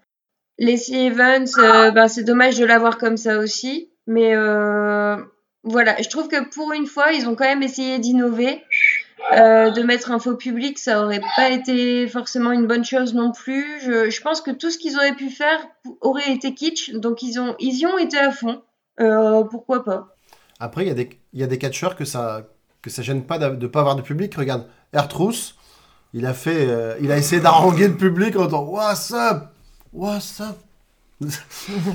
Lacey 0.58 1.06
Evans, 1.06 1.46
euh, 1.58 1.90
ben 1.90 2.08
c'est 2.08 2.22
dommage 2.22 2.58
de 2.58 2.64
l'avoir 2.64 2.98
comme 2.98 3.16
ça 3.16 3.38
aussi, 3.38 3.90
mais 4.06 4.36
euh, 4.36 5.16
voilà, 5.64 6.00
je 6.00 6.08
trouve 6.08 6.28
que 6.28 6.48
pour 6.48 6.72
une 6.72 6.86
fois 6.86 7.12
ils 7.12 7.28
ont 7.28 7.34
quand 7.34 7.44
même 7.44 7.62
essayé 7.62 7.98
d'innover. 7.98 8.62
Euh, 9.32 9.70
de 9.70 9.82
mettre 9.82 10.10
un 10.10 10.18
faux 10.18 10.34
public, 10.34 10.78
ça 10.78 11.02
aurait 11.02 11.22
pas 11.36 11.48
été 11.48 12.06
forcément 12.08 12.52
une 12.52 12.66
bonne 12.66 12.84
chose 12.84 13.14
non 13.14 13.32
plus. 13.32 13.80
Je, 13.80 14.20
pense 14.20 14.42
que 14.42 14.50
tout 14.50 14.70
ce 14.70 14.76
qu'ils 14.76 14.96
auraient 14.96 15.14
pu 15.14 15.30
faire 15.30 15.66
aurait 16.02 16.30
été 16.30 16.52
kitsch, 16.52 16.90
donc 16.90 17.22
ils 17.22 17.40
ont 17.40 17.54
y 17.58 17.86
ont 17.86 17.96
été 17.96 18.18
à 18.18 18.32
fond. 18.32 18.60
Pourquoi 18.98 19.82
pas 19.82 20.08
Après, 20.60 20.84
il 20.84 20.88
y 20.88 20.90
a 20.90 20.94
des, 20.94 21.46
des 21.46 21.58
catcheurs 21.58 21.96
que 21.96 22.04
ça, 22.04 22.48
que 22.82 22.90
ça 22.90 23.00
gêne 23.00 23.24
pas 23.24 23.38
de 23.38 23.66
pas 23.66 23.80
avoir 23.80 23.96
de 23.96 24.02
public. 24.02 24.34
Regarde, 24.34 24.66
Ertrus, 24.92 25.54
il 26.12 26.26
a 26.26 26.34
fait, 26.34 26.68
il 27.00 27.10
a 27.10 27.16
essayé 27.16 27.40
d'arranger 27.40 27.88
le 27.88 27.96
public 27.96 28.36
en 28.36 28.44
disant 28.44 28.64
What's 28.64 29.12
up? 29.12 29.53
What's 29.94 30.40
up 30.42 30.56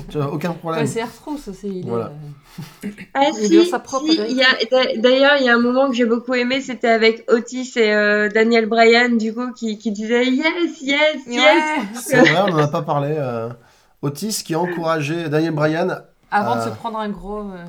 Tu 0.08 0.18
vois, 0.18 0.32
Aucun 0.32 0.52
problème. 0.52 0.80
Ouais, 0.82 0.86
c'est 0.86 1.00
Airtrousse 1.00 1.48
aussi. 1.48 1.68
Il 1.80 1.86
Voilà. 1.86 2.10
est, 2.82 2.86
euh, 2.86 2.90
Ah 3.14 3.20
Il 3.40 3.46
si, 3.62 3.66
sa 3.66 3.78
propre 3.78 4.06
si, 4.08 4.16
d'ailleurs 4.98 5.36
il 5.38 5.44
y 5.44 5.48
a 5.48 5.54
un 5.54 5.60
moment 5.60 5.88
que 5.88 5.94
j'ai 5.94 6.06
beaucoup 6.06 6.34
aimé, 6.34 6.60
c'était 6.60 6.88
avec 6.88 7.30
Otis 7.30 7.72
et 7.76 7.92
euh, 7.92 8.28
Daniel 8.28 8.66
Bryan 8.66 9.16
du 9.16 9.32
coup 9.34 9.52
qui, 9.52 9.78
qui 9.78 9.92
disaient 9.92 10.26
yes 10.26 10.80
yes 10.80 11.16
yes. 11.28 11.64
C'est 11.94 12.16
vrai, 12.20 12.40
on 12.46 12.48
n'en 12.48 12.58
a 12.58 12.68
pas 12.68 12.82
parlé. 12.82 13.14
euh, 13.18 13.50
Otis 14.02 14.42
qui 14.44 14.54
a 14.54 14.60
encouragé 14.60 15.28
Daniel 15.28 15.52
Bryan 15.52 16.02
Avant 16.30 16.56
de 16.56 16.62
se 16.62 16.68
prendre 16.70 16.98
un 16.98 17.10
gros. 17.10 17.40
Euh... 17.42 17.64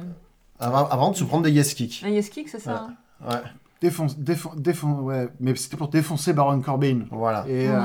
avant, 0.60 0.88
avant 0.88 1.12
de 1.12 1.18
se 1.18 1.26
prendre 1.26 1.44
des 1.44 1.52
yes 1.52 1.74
kicks. 1.74 2.02
Un 2.06 2.10
yes 2.10 2.30
kick, 2.30 2.48
c'est 2.48 2.60
ça 2.62 2.88
hein? 2.88 2.94
Ouais, 3.30 3.42
Défonce, 3.82 4.18
défon, 4.18 4.52
défon- 4.56 5.00
ouais, 5.02 5.28
mais 5.40 5.56
c'était 5.56 5.76
pour 5.76 5.90
défoncer 5.90 6.34
Baron 6.34 6.62
Corbin. 6.62 7.02
voilà. 7.12 7.44
Et, 7.50 7.68
Ouais. 7.68 7.76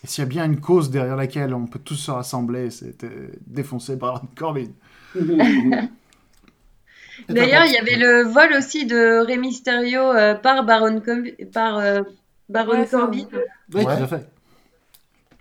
Euh, 0.00 0.04
et 0.04 0.06
s'il 0.06 0.22
y 0.22 0.26
a 0.26 0.28
bien 0.28 0.44
une 0.44 0.60
cause 0.60 0.90
derrière 0.90 1.16
laquelle 1.16 1.54
on 1.54 1.66
peut 1.66 1.78
tous 1.78 1.96
se 1.96 2.10
rassembler, 2.10 2.70
c'était 2.70 3.30
défoncer 3.46 3.96
Baron 3.96 4.26
Corbin. 4.36 4.68
Et 7.28 7.32
D'ailleurs, 7.34 7.64
il 7.66 7.72
y 7.72 7.76
avait 7.76 7.96
le 7.96 8.22
vol 8.22 8.52
aussi 8.56 8.86
de 8.86 9.24
Rey 9.26 9.36
Mysterio 9.36 10.00
euh, 10.12 10.34
par 10.34 10.64
Baron, 10.64 11.00
Com- 11.00 11.26
par, 11.52 11.78
euh, 11.78 12.02
Baron 12.48 12.70
Ouais, 12.78 12.86
ça, 12.86 12.98
Corbin. 12.98 13.24
Oui, 13.74 13.82
tout 13.84 13.88
à 13.90 14.06
fait. 14.06 14.28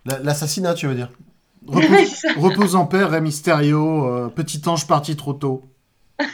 La- 0.05 0.19
L'assassinat, 0.19 0.73
tu 0.73 0.87
veux 0.87 0.95
dire? 0.95 1.09
Repose, 1.67 2.25
repose 2.37 2.75
en 2.75 2.85
paix, 2.85 3.03
Rey 3.03 3.21
Mysterio, 3.21 4.07
euh, 4.07 4.27
petit 4.29 4.61
ange 4.67 4.87
parti 4.87 5.15
trop 5.15 5.33
tôt. 5.33 5.65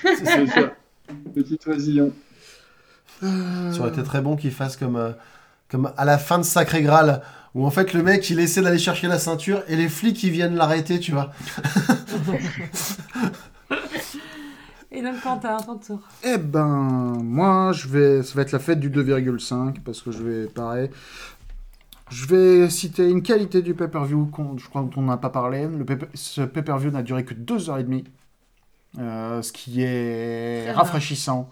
C'est 0.06 0.48
ça. 0.48 0.74
Petit 1.36 1.60
oisillon. 1.68 2.14
Ça 3.22 3.80
aurait 3.80 3.90
été 3.90 4.04
très 4.04 4.22
bon 4.22 4.36
qu'il 4.36 4.52
fasse 4.52 4.78
comme, 4.78 4.96
euh, 4.96 5.12
comme 5.70 5.92
à 5.98 6.06
la 6.06 6.18
fin 6.18 6.38
de 6.38 6.44
Sacré 6.44 6.82
Graal, 6.82 7.22
où 7.56 7.66
en 7.66 7.70
fait 7.72 7.93
le 7.93 8.01
mec 8.04 8.30
il 8.30 8.39
essaie 8.39 8.62
d'aller 8.62 8.80
chercher 8.80 9.08
la 9.08 9.20
ceinture 9.20 9.64
et 9.68 9.76
les 9.76 9.89
flics 9.89 10.22
ils 10.24 10.32
viennent 10.32 10.56
l'arrêter, 10.56 10.99
tu 10.99 11.12
vois. 11.12 11.32
Et 14.95 15.01
donc, 15.01 15.22
Quentin, 15.22 15.58
ton 15.58 15.78
tour. 15.78 15.99
Eh 16.24 16.38
ben, 16.38 16.68
moi, 17.24 17.72
je 17.74 17.88
vais, 17.88 18.22
ça 18.22 18.36
va 18.36 18.43
être 18.43 18.51
la 18.51 18.60
fête 18.60 18.80
du 18.80 18.91
2,5 18.91 19.82
parce 19.84 20.01
que 20.01 20.12
je 20.12 20.22
vais, 20.22 20.45
pareil. 20.45 20.89
Je 22.12 22.28
vais 22.28 22.70
citer 22.70 23.10
une 23.10 23.24
qualité 23.24 23.64
du 23.64 23.74
pay-per-view 23.74 24.28
qu'on, 24.28 24.56
je 24.58 24.70
crois 24.70 24.88
qu'on 24.93 25.01
n'a 25.01 25.18
pas 25.18 25.30
parlé. 25.32 25.68
Le 25.68 25.84
pay- 25.84 25.97
ce 26.14 26.41
pay-per-view 26.41 26.91
n'a 26.91 27.01
duré 27.01 27.26
que 27.26 27.34
2h30, 27.34 28.06
euh, 28.99 29.41
ce 29.41 29.51
qui 29.51 29.82
est 29.82 30.72
rafraîchissant. 30.72 31.49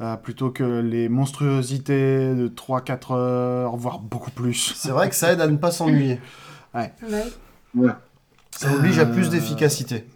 Euh, 0.00 0.16
plutôt 0.16 0.50
que 0.50 0.80
les 0.80 1.08
monstruosités 1.08 2.34
de 2.34 2.48
3-4 2.48 3.14
heures, 3.14 3.76
voire 3.76 3.98
beaucoup 3.98 4.30
plus. 4.30 4.74
C'est 4.76 4.90
vrai 4.90 5.08
que 5.08 5.14
ça 5.14 5.32
aide 5.32 5.40
à 5.40 5.46
ne 5.48 5.56
pas 5.56 5.70
s'ennuyer. 5.70 6.20
Ouais. 6.74 6.92
Ça 8.50 8.72
oblige 8.74 8.98
à 8.98 9.02
Euh, 9.02 9.12
plus 9.12 9.30
d'efficacité. 9.30 10.06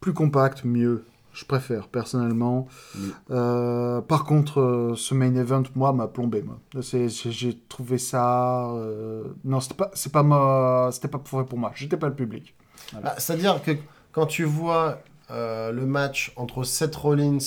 Plus 0.00 0.12
compact, 0.12 0.64
mieux. 0.64 1.04
Je 1.32 1.44
préfère, 1.44 1.88
personnellement. 1.88 2.66
Oui. 2.98 3.12
Euh, 3.30 4.00
par 4.00 4.24
contre, 4.24 4.60
euh, 4.60 4.94
ce 4.96 5.12
main 5.12 5.34
event, 5.34 5.64
moi, 5.74 5.92
m'a 5.92 6.06
plombé. 6.08 6.42
J'ai 6.80 7.58
trouvé 7.68 7.98
ça... 7.98 8.70
euh, 8.70 9.24
Non, 9.44 9.60
c'était 9.60 9.74
pas, 9.74 9.90
c'est 9.92 10.12
pas, 10.12 10.22
ma... 10.22 10.90
pas 10.90 11.18
fait 11.24 11.44
pour 11.44 11.58
moi. 11.58 11.72
J'étais 11.74 11.98
pas 11.98 12.08
le 12.08 12.14
public. 12.14 12.54
Bah, 13.02 13.14
C'est-à-dire 13.18 13.62
que 13.62 13.72
quand 14.12 14.24
tu 14.26 14.44
vois 14.44 15.00
euh, 15.30 15.72
le 15.72 15.84
match 15.84 16.32
entre 16.36 16.64
Seth 16.64 16.96
Rollins 16.96 17.38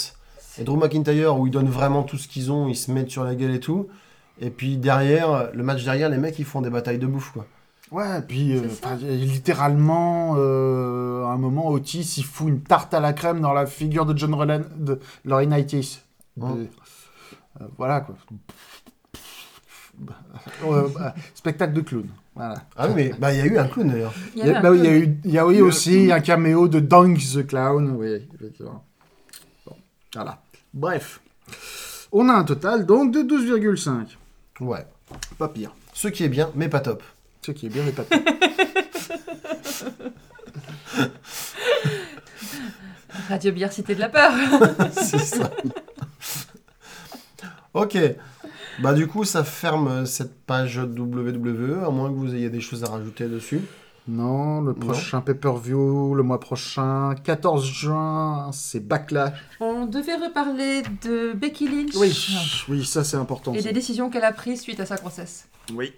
et 0.59 0.63
Drew 0.63 0.77
McIntyre 0.77 1.37
où 1.39 1.47
ils 1.47 1.51
donnent 1.51 1.69
vraiment 1.69 2.03
tout 2.03 2.17
ce 2.17 2.27
qu'ils 2.27 2.51
ont, 2.51 2.67
ils 2.67 2.75
se 2.75 2.91
mettent 2.91 3.09
sur 3.11 3.23
la 3.23 3.35
gueule 3.35 3.55
et 3.55 3.59
tout, 3.59 3.87
et 4.41 4.49
puis 4.49 4.77
derrière, 4.77 5.49
le 5.53 5.63
match 5.63 5.83
derrière, 5.83 6.09
les 6.09 6.17
mecs 6.17 6.37
ils 6.39 6.45
font 6.45 6.61
des 6.61 6.69
batailles 6.69 6.99
de 6.99 7.07
bouffe 7.07 7.31
quoi. 7.31 7.45
Ouais, 7.91 8.19
et 8.19 8.21
puis 8.21 8.55
euh, 8.55 8.61
littéralement, 9.01 10.35
euh, 10.37 11.23
à 11.25 11.29
un 11.29 11.37
moment, 11.37 11.69
Otis, 11.69 12.13
il 12.17 12.23
fout 12.23 12.47
une 12.47 12.61
tarte 12.61 12.93
à 12.93 12.99
la 12.99 13.13
crème 13.13 13.41
dans 13.41 13.51
la 13.53 13.65
figure 13.65 14.05
de 14.05 14.15
John 14.15 14.35
Rollin, 14.35 14.61
de 14.77 14.99
Laurinaitis. 15.25 16.01
De- 16.37 16.43
Oh. 16.45 16.55
euh, 17.61 17.65
voilà, 17.77 18.01
quoi. 18.01 18.15
Ouais, 20.63 20.83
bah, 20.93 21.13
spectacle 21.33 21.73
de 21.73 21.81
clown. 21.81 22.05
Voilà. 22.35 22.55
Ah 22.77 22.87
oui, 22.87 22.93
mais 22.95 23.13
bah, 23.19 23.33
il 23.33 23.39
y 23.39 23.41
a 23.41 23.45
eu 23.45 23.57
un 23.57 23.67
clown 23.67 23.89
d'ailleurs. 23.89 24.13
Il 24.35 24.45
y 24.45 24.49
a, 24.49 24.61
bah 24.61 24.69
un 24.69 24.71
oui, 24.71 24.79
il 24.79 24.85
y 24.85 24.87
a 24.87 25.45
eu, 25.47 25.55
y 25.55 25.59
a 25.59 25.63
aussi 25.63 26.11
un 26.11 26.19
caméo 26.21 26.67
de 26.67 26.79
Dunk 26.79 27.17
the 27.33 27.45
Clown. 27.45 27.95
Oui, 27.97 28.27
effectivement. 28.35 28.83
Bon, 29.65 29.75
voilà. 30.13 30.41
Bref. 30.73 31.21
On 32.11 32.29
a 32.29 32.33
un 32.33 32.43
total 32.43 32.85
donc 32.85 33.11
de 33.11 33.21
12,5. 33.21 34.17
Ouais. 34.61 34.85
Pas 35.37 35.49
pire. 35.49 35.73
Ce 35.93 36.07
qui 36.07 36.23
est 36.23 36.29
bien, 36.29 36.49
mais 36.55 36.69
pas 36.69 36.79
top. 36.79 37.03
Ce 37.41 37.51
qui 37.51 37.65
est 37.67 37.69
bien, 37.69 37.83
mais 37.83 37.91
pas 37.91 38.03
pire. 38.03 38.19
Radio 43.29 43.51
Bière 43.51 43.71
Cité 43.71 43.95
de 43.95 43.99
la 43.99 44.09
Peur. 44.09 44.31
C'est 44.91 45.19
ça. 45.19 45.51
ok. 47.73 47.97
Bah 48.81 48.93
du 48.93 49.07
coup, 49.07 49.25
ça 49.25 49.43
ferme 49.43 50.05
cette 50.05 50.33
page 50.45 50.77
WWE, 50.77 51.83
à 51.85 51.89
moins 51.89 52.09
que 52.09 52.15
vous 52.15 52.33
ayez 52.33 52.49
des 52.49 52.61
choses 52.61 52.83
à 52.83 52.87
rajouter 52.87 53.27
dessus. 53.27 53.61
Non, 54.09 54.61
le 54.61 54.73
prochain 54.73 55.21
pay-per-view, 55.21 56.15
le 56.15 56.23
mois 56.23 56.39
prochain, 56.39 57.13
14 57.23 57.63
juin, 57.65 58.49
c'est 58.51 58.79
Backlash. 58.79 59.33
On 59.59 59.85
devait 59.85 60.15
reparler 60.15 60.81
de 61.03 61.33
Becky 61.33 61.67
Lynch. 61.67 61.95
Oui, 61.95 62.11
oui, 62.69 62.85
ça 62.85 63.03
c'est 63.03 63.17
important. 63.17 63.53
Et 63.53 63.61
ça. 63.61 63.67
des 63.67 63.73
décisions 63.73 64.09
qu'elle 64.09 64.23
a 64.23 64.31
prises 64.31 64.61
suite 64.61 64.79
à 64.79 64.85
sa 64.87 64.95
grossesse. 64.95 65.47
Oui. 65.75 65.93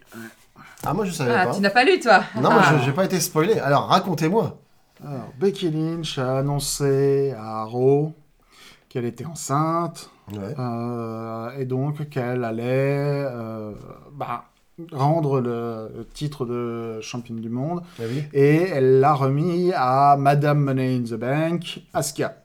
Ah, 0.83 0.93
moi 0.93 1.05
je 1.05 1.11
savais 1.11 1.33
Ah, 1.33 1.45
pas. 1.45 1.53
tu 1.55 1.61
n'as 1.61 1.69
pas 1.69 1.85
lu, 1.85 1.99
toi 1.99 2.21
Non, 2.35 2.51
moi 2.51 2.61
Ah. 2.65 2.77
je- 2.79 2.85
j'ai 2.85 2.91
pas 2.91 3.05
été 3.05 3.19
spoilé. 3.21 3.57
Alors 3.59 3.87
racontez-moi. 3.87 4.57
Alors, 5.03 5.31
Becky 5.39 5.71
Lynch 5.71 6.17
a 6.17 6.39
annoncé 6.39 7.33
à 7.37 7.63
Raw 7.63 8.13
qu'elle 8.89 9.05
était 9.05 9.25
enceinte. 9.25 10.09
Ouais. 10.33 10.53
Euh, 10.59 11.49
et 11.57 11.65
donc 11.65 12.09
qu'elle 12.09 12.43
allait 12.43 13.25
euh, 13.29 13.71
bah, 14.13 14.45
rendre 14.91 15.39
le, 15.41 15.91
le 15.95 16.05
titre 16.05 16.45
de 16.45 16.99
championne 17.01 17.39
du 17.39 17.49
monde. 17.49 17.81
Ah 17.99 18.03
oui. 18.09 18.23
Et 18.33 18.69
elle 18.69 18.99
l'a 18.99 19.13
remis 19.13 19.71
à 19.75 20.15
Madame 20.17 20.59
Money 20.59 20.95
in 20.97 21.03
the 21.03 21.13
Bank, 21.19 21.81
Asuka. 21.93 22.35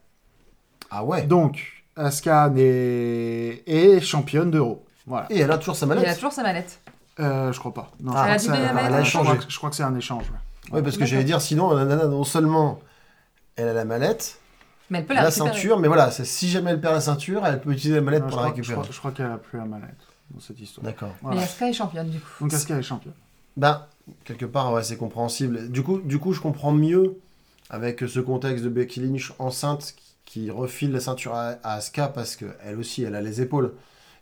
Ah 0.90 1.04
ouais. 1.04 1.22
Donc, 1.22 1.84
Asuka 1.96 2.50
est, 2.56 3.62
est 3.66 4.00
championne 4.00 4.50
d'Euro. 4.50 4.84
Voilà. 5.06 5.26
Et 5.30 5.38
elle 5.40 5.50
a 5.52 5.58
toujours 5.58 5.76
sa 5.76 5.86
Et 5.86 5.90
elle 5.90 5.98
a 5.98 6.00
mallette. 6.02 6.14
toujours 6.16 6.32
sa 6.32 6.42
mallette. 6.42 6.80
Euh, 7.20 7.52
je 7.52 7.58
crois 7.58 7.72
pas. 7.72 7.90
Non, 8.00 8.12
Ah, 8.14 8.36
je 8.36 8.44
crois 8.44 8.56
elle 8.56 8.64
a 8.64 8.68
je 8.68 8.74
mallette. 8.74 8.92
Elle 8.92 8.94
a 8.94 9.02
crois 9.22 9.36
que- 9.36 9.44
Je 9.50 9.56
crois 9.56 9.70
que 9.70 9.76
c'est 9.76 9.82
un 9.82 9.94
échange. 9.94 10.24
ouais. 10.30 10.74
Ouais, 10.76 10.82
parce 10.82 10.96
que 10.98 11.06
j'allais 11.06 11.24
dire, 11.24 11.40
sinon, 11.40 11.72
la 11.74 11.84
nana, 11.84 12.06
non 12.06 12.24
seulement 12.24 12.80
elle 13.54 13.68
a 13.68 13.72
la 13.72 13.84
mallette, 13.84 14.38
Mais 14.90 14.98
elle 14.98 15.06
peut 15.06 15.14
la, 15.14 15.22
la, 15.22 15.28
récupérer. 15.28 15.48
ceinture, 15.52 15.78
mais 15.78 15.88
voilà, 15.88 16.10
c'est- 16.10 16.24
si 16.26 16.48
jamais 16.50 16.72
elle 16.72 16.80
perd 16.80 16.92
la 16.94 17.00
ceinture, 17.00 17.46
elle 17.46 17.60
peut 17.60 17.70
utiliser 17.70 17.94
la 17.94 18.00
mallette 18.02 18.24
Non, 18.24 18.28
pour 18.28 18.36
la 18.38 18.42
crois, 18.50 18.54
je, 18.56 18.60
récupérer. 18.60 18.80
crois, 18.82 18.92
je 18.92 18.98
crois 18.98 19.10
qu'elle 19.12 19.30
a 19.30 19.38
plus 19.38 19.58
la 19.58 19.64
mallette 19.64 19.94
dans 20.30 20.40
cette 20.40 20.60
histoire. 20.60 20.84
D'accord. 20.84 21.14
Voilà. 21.22 21.38
Mais 21.38 21.44
Asuka 21.44 21.68
est 21.68 21.72
championne, 21.72 22.10
du 22.10 22.18
coup. 22.20 22.26
Donc 22.44 22.52
Asuka 22.52 22.76
est 22.78 22.82
championne. 22.82 23.14
Ben, 23.56 23.86
quelque 24.24 24.44
part, 24.46 24.72
ouais, 24.72 24.82
c'est 24.82 24.96
compréhensible. 24.96 25.70
Du 25.70 25.82
coup, 25.82 25.98
du 26.00 26.18
coup, 26.18 26.32
je 26.32 26.40
comprends 26.40 26.72
mieux 26.72 27.18
avec 27.70 28.00
ce 28.00 28.20
contexte 28.20 28.64
de 28.64 28.68
Becky 28.68 29.00
Lynch 29.00 29.32
enceinte 29.38 29.94
qui- 30.24 30.50
refile 30.50 30.92
la 30.92 31.00
ceinture 31.00 31.34
à, 31.34 31.56
à 31.62 31.74
Asuka 31.74 32.08
parce 32.08 32.36
qu'elle 32.36 32.78
aussi, 32.78 33.02
elle 33.02 33.14
a 33.14 33.20
les 33.22 33.40
épaules. 33.40 33.72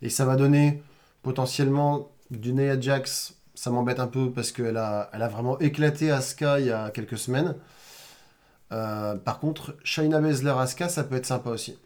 Et 0.02 0.08
ça 0.10 0.24
va 0.24 0.36
donner 0.36 0.82
potentiellement 1.22 2.08
du 2.30 2.52
Nia 2.52 2.78
Jax. 2.80 3.34
Ça 3.54 3.70
m'embête 3.70 3.98
un 4.00 4.06
peu 4.06 4.30
parce 4.30 4.52
qu'elle 4.52 4.76
a, 4.76 5.08
elle 5.12 5.22
a 5.22 5.28
vraiment 5.28 5.58
éclaté 5.60 6.10
Asuka 6.10 6.60
il 6.60 6.66
y 6.66 6.70
a 6.72 6.90
quelques 6.90 7.18
semaines. 7.18 7.54
Euh, 8.72 9.14
par 9.16 9.38
contre, 9.40 9.76
Shayna 9.84 10.20
Baszler 10.20 10.50
Asuka, 10.58 10.88
ça 10.88 11.04
peut 11.04 11.16
être 11.16 11.26
sympa 11.26 11.50
aussi. 11.50 11.76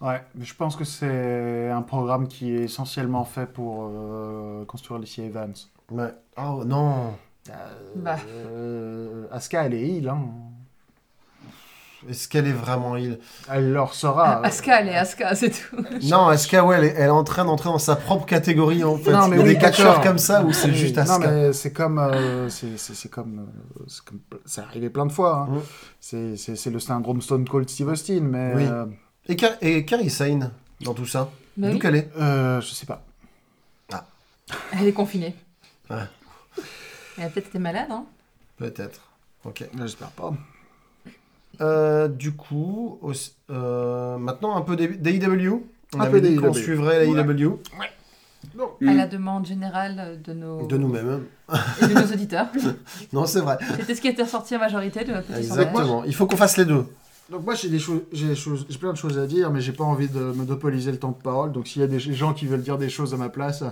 Ouais, 0.00 0.22
mais 0.34 0.44
je 0.44 0.54
pense 0.54 0.76
que 0.76 0.84
c'est 0.84 1.70
un 1.70 1.82
programme 1.82 2.28
qui 2.28 2.52
est 2.54 2.64
essentiellement 2.64 3.24
fait 3.24 3.46
pour 3.46 3.88
euh, 3.90 4.64
construire 4.66 5.00
Lacey 5.00 5.24
Evans. 5.24 5.54
Ouais. 5.90 6.12
Oh 6.36 6.62
non 6.66 7.14
Euh, 7.48 7.52
Bah. 7.96 8.16
euh, 8.28 9.26
Asuka, 9.32 9.64
elle 9.64 9.74
est 9.74 9.80
heal. 9.88 10.08
Hein. 10.10 10.20
Est-ce 12.08 12.28
qu'elle 12.28 12.46
est 12.46 12.52
vraiment 12.52 12.96
heal? 12.96 13.18
Elle 13.50 13.72
leur 13.72 13.94
sera. 13.94 14.40
Asuka, 14.44 14.80
elle 14.82 14.88
est 14.88 14.96
Asuka, 14.96 15.34
c'est 15.34 15.48
tout. 15.50 15.76
Non, 16.02 16.26
Asuka, 16.28 16.62
ouais, 16.64 16.76
elle 16.76 16.84
est, 16.84 16.94
elle 16.96 17.06
est 17.06 17.08
en 17.08 17.24
train 17.24 17.44
d'entrer 17.46 17.70
dans 17.70 17.78
sa 17.78 17.96
propre 17.96 18.26
catégorie 18.26 18.84
en 18.84 18.98
fait. 18.98 19.10
Non, 19.12 19.28
mais 19.28 19.36
Il 19.36 19.38
y 19.38 19.42
a 19.42 19.44
oui, 19.46 19.52
des 19.54 19.58
catcheurs 19.58 20.02
comme 20.02 20.18
ça 20.18 20.44
où 20.44 20.52
c'est 20.52 20.74
juste 20.74 20.96
Non, 20.96 21.02
Asuka? 21.04 21.28
mais 21.30 21.52
c'est 21.54 21.72
comme. 21.72 21.98
euh, 21.98 22.48
c'est 22.50 22.76
c'est- 22.76 22.94
c'est 22.94 23.08
comme. 23.08 23.38
euh, 23.80 23.84
c'est 23.88 24.04
comme- 24.04 24.20
C'est 24.44 24.60
arrivé 24.60 24.90
plein 24.90 25.06
de 25.06 25.12
fois. 25.12 25.48
hein. 25.48 25.54
Mhm. 25.54 25.60
C'est- 26.00 26.36
C'est 26.36 26.56
c'est 26.56 26.70
le 26.70 26.80
syndrome 26.80 27.22
Stone 27.22 27.48
Cold 27.48 27.68
Steve 27.70 27.88
Austin, 27.88 28.20
mais. 28.20 28.52
Oui. 28.54 28.64
Et, 29.28 29.36
Car- 29.36 29.56
et 29.60 29.84
Carrie 29.84 30.10
Sane 30.10 30.50
dans 30.80 30.94
tout 30.94 31.06
ça 31.06 31.30
Mais 31.56 31.68
D'où 31.68 31.74
oui, 31.74 31.78
qu'elle 31.80 31.96
est 31.96 32.10
euh, 32.18 32.60
je 32.60 32.68
sais 32.74 32.86
pas. 32.86 33.02
elle 34.72 34.86
est 34.86 34.92
confinée. 34.92 35.34
Ouais. 35.90 35.96
Elle 37.18 37.24
a 37.24 37.28
peut-être 37.30 37.48
été 37.48 37.58
malade, 37.58 37.88
hein 37.90 38.04
Peut-être. 38.58 39.00
Ok. 39.44 39.64
J'espère 39.78 40.10
pas. 40.10 40.32
Euh, 41.60 42.08
du 42.08 42.32
coup, 42.32 42.98
au- 43.02 43.12
euh, 43.50 44.16
maintenant 44.18 44.56
un 44.56 44.60
peu 44.62 44.76
d'AEW. 44.76 45.62
On 45.94 46.00
Un 46.00 46.04
avait 46.04 46.20
peu 46.20 46.28
dit 46.28 46.36
qu'on 46.36 46.50
d'AEW. 46.50 46.62
suivrait 46.62 47.06
l'AEW 47.06 47.58
À 48.86 48.92
la 48.94 49.06
demande 49.06 49.46
générale 49.46 50.20
de 50.22 50.32
nos, 50.34 50.66
de 50.66 50.76
nous-mêmes. 50.76 51.24
et 51.82 51.86
de 51.86 51.94
nos 51.94 52.06
auditeurs. 52.12 52.48
Non, 53.12 53.24
c'est 53.26 53.40
vrai. 53.40 53.56
C'était 53.78 53.94
ce 53.94 54.00
qui 54.00 54.08
était 54.08 54.22
ressorti 54.22 54.54
à 54.54 54.58
majorité 54.58 55.04
de 55.04 55.12
notre 55.12 55.28
petit 55.28 55.44
sondage. 55.46 55.66
Exactement. 55.68 56.04
Il 56.04 56.14
faut 56.14 56.26
qu'on 56.26 56.36
fasse 56.36 56.56
les 56.58 56.64
deux. 56.64 56.86
Donc 57.30 57.44
moi 57.44 57.54
j'ai 57.54 57.68
des 57.68 57.78
choses, 57.80 58.02
j'ai 58.12 58.78
plein 58.78 58.92
de 58.92 58.98
choses 58.98 59.18
à 59.18 59.26
dire, 59.26 59.50
mais 59.50 59.60
j'ai 59.60 59.72
pas 59.72 59.84
envie 59.84 60.08
de 60.08 60.20
monopoliser 60.20 60.92
le 60.92 60.98
temps 60.98 61.10
de 61.16 61.22
parole. 61.22 61.52
Donc 61.52 61.66
s'il 61.66 61.82
y 61.82 61.84
a 61.84 61.88
des 61.88 61.98
gens 61.98 62.32
qui 62.34 62.46
veulent 62.46 62.62
dire 62.62 62.78
des 62.78 62.88
choses 62.88 63.14
à 63.14 63.16
ma 63.16 63.28
place, 63.28 63.64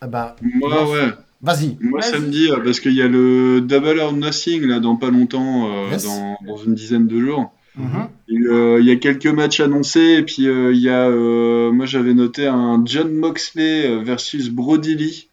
Ah 0.00 0.06
bah, 0.06 0.36
Moi, 0.42 0.90
ouais. 0.90 1.10
Vas-y. 1.40 1.76
Moi, 1.80 2.00
me 2.00 2.26
dit, 2.28 2.50
euh, 2.50 2.58
parce 2.64 2.80
qu'il 2.80 2.94
y 2.94 3.02
a 3.02 3.06
le 3.08 3.60
Double 3.60 4.00
or 4.00 4.12
Nothing, 4.12 4.62
là, 4.66 4.80
dans 4.80 4.96
pas 4.96 5.10
longtemps, 5.10 5.68
euh, 5.72 5.90
Yes. 5.90 6.04
dans, 6.04 6.36
dans 6.46 6.56
une 6.56 6.74
dizaine 6.74 7.06
de 7.06 7.20
jours. 7.20 7.52
Mhm. 7.76 8.08
Et, 8.28 8.38
euh, 8.48 8.78
Il 8.80 8.86
y 8.86 8.90
a 8.90 8.96
quelques 8.96 9.26
matchs 9.26 9.60
annoncés, 9.60 10.16
et 10.18 10.22
puis 10.22 10.48
euh, 10.48 10.72
il 10.72 10.80
y 10.80 10.88
a, 10.88 11.08
euh, 11.08 11.70
moi 11.70 11.86
j'avais 11.86 12.12
noté 12.14 12.46
un 12.48 12.82
John 12.84 13.12
Moxley 13.14 14.02
versus 14.02 14.50
Brody 14.50 14.96
Lee. 14.96 15.27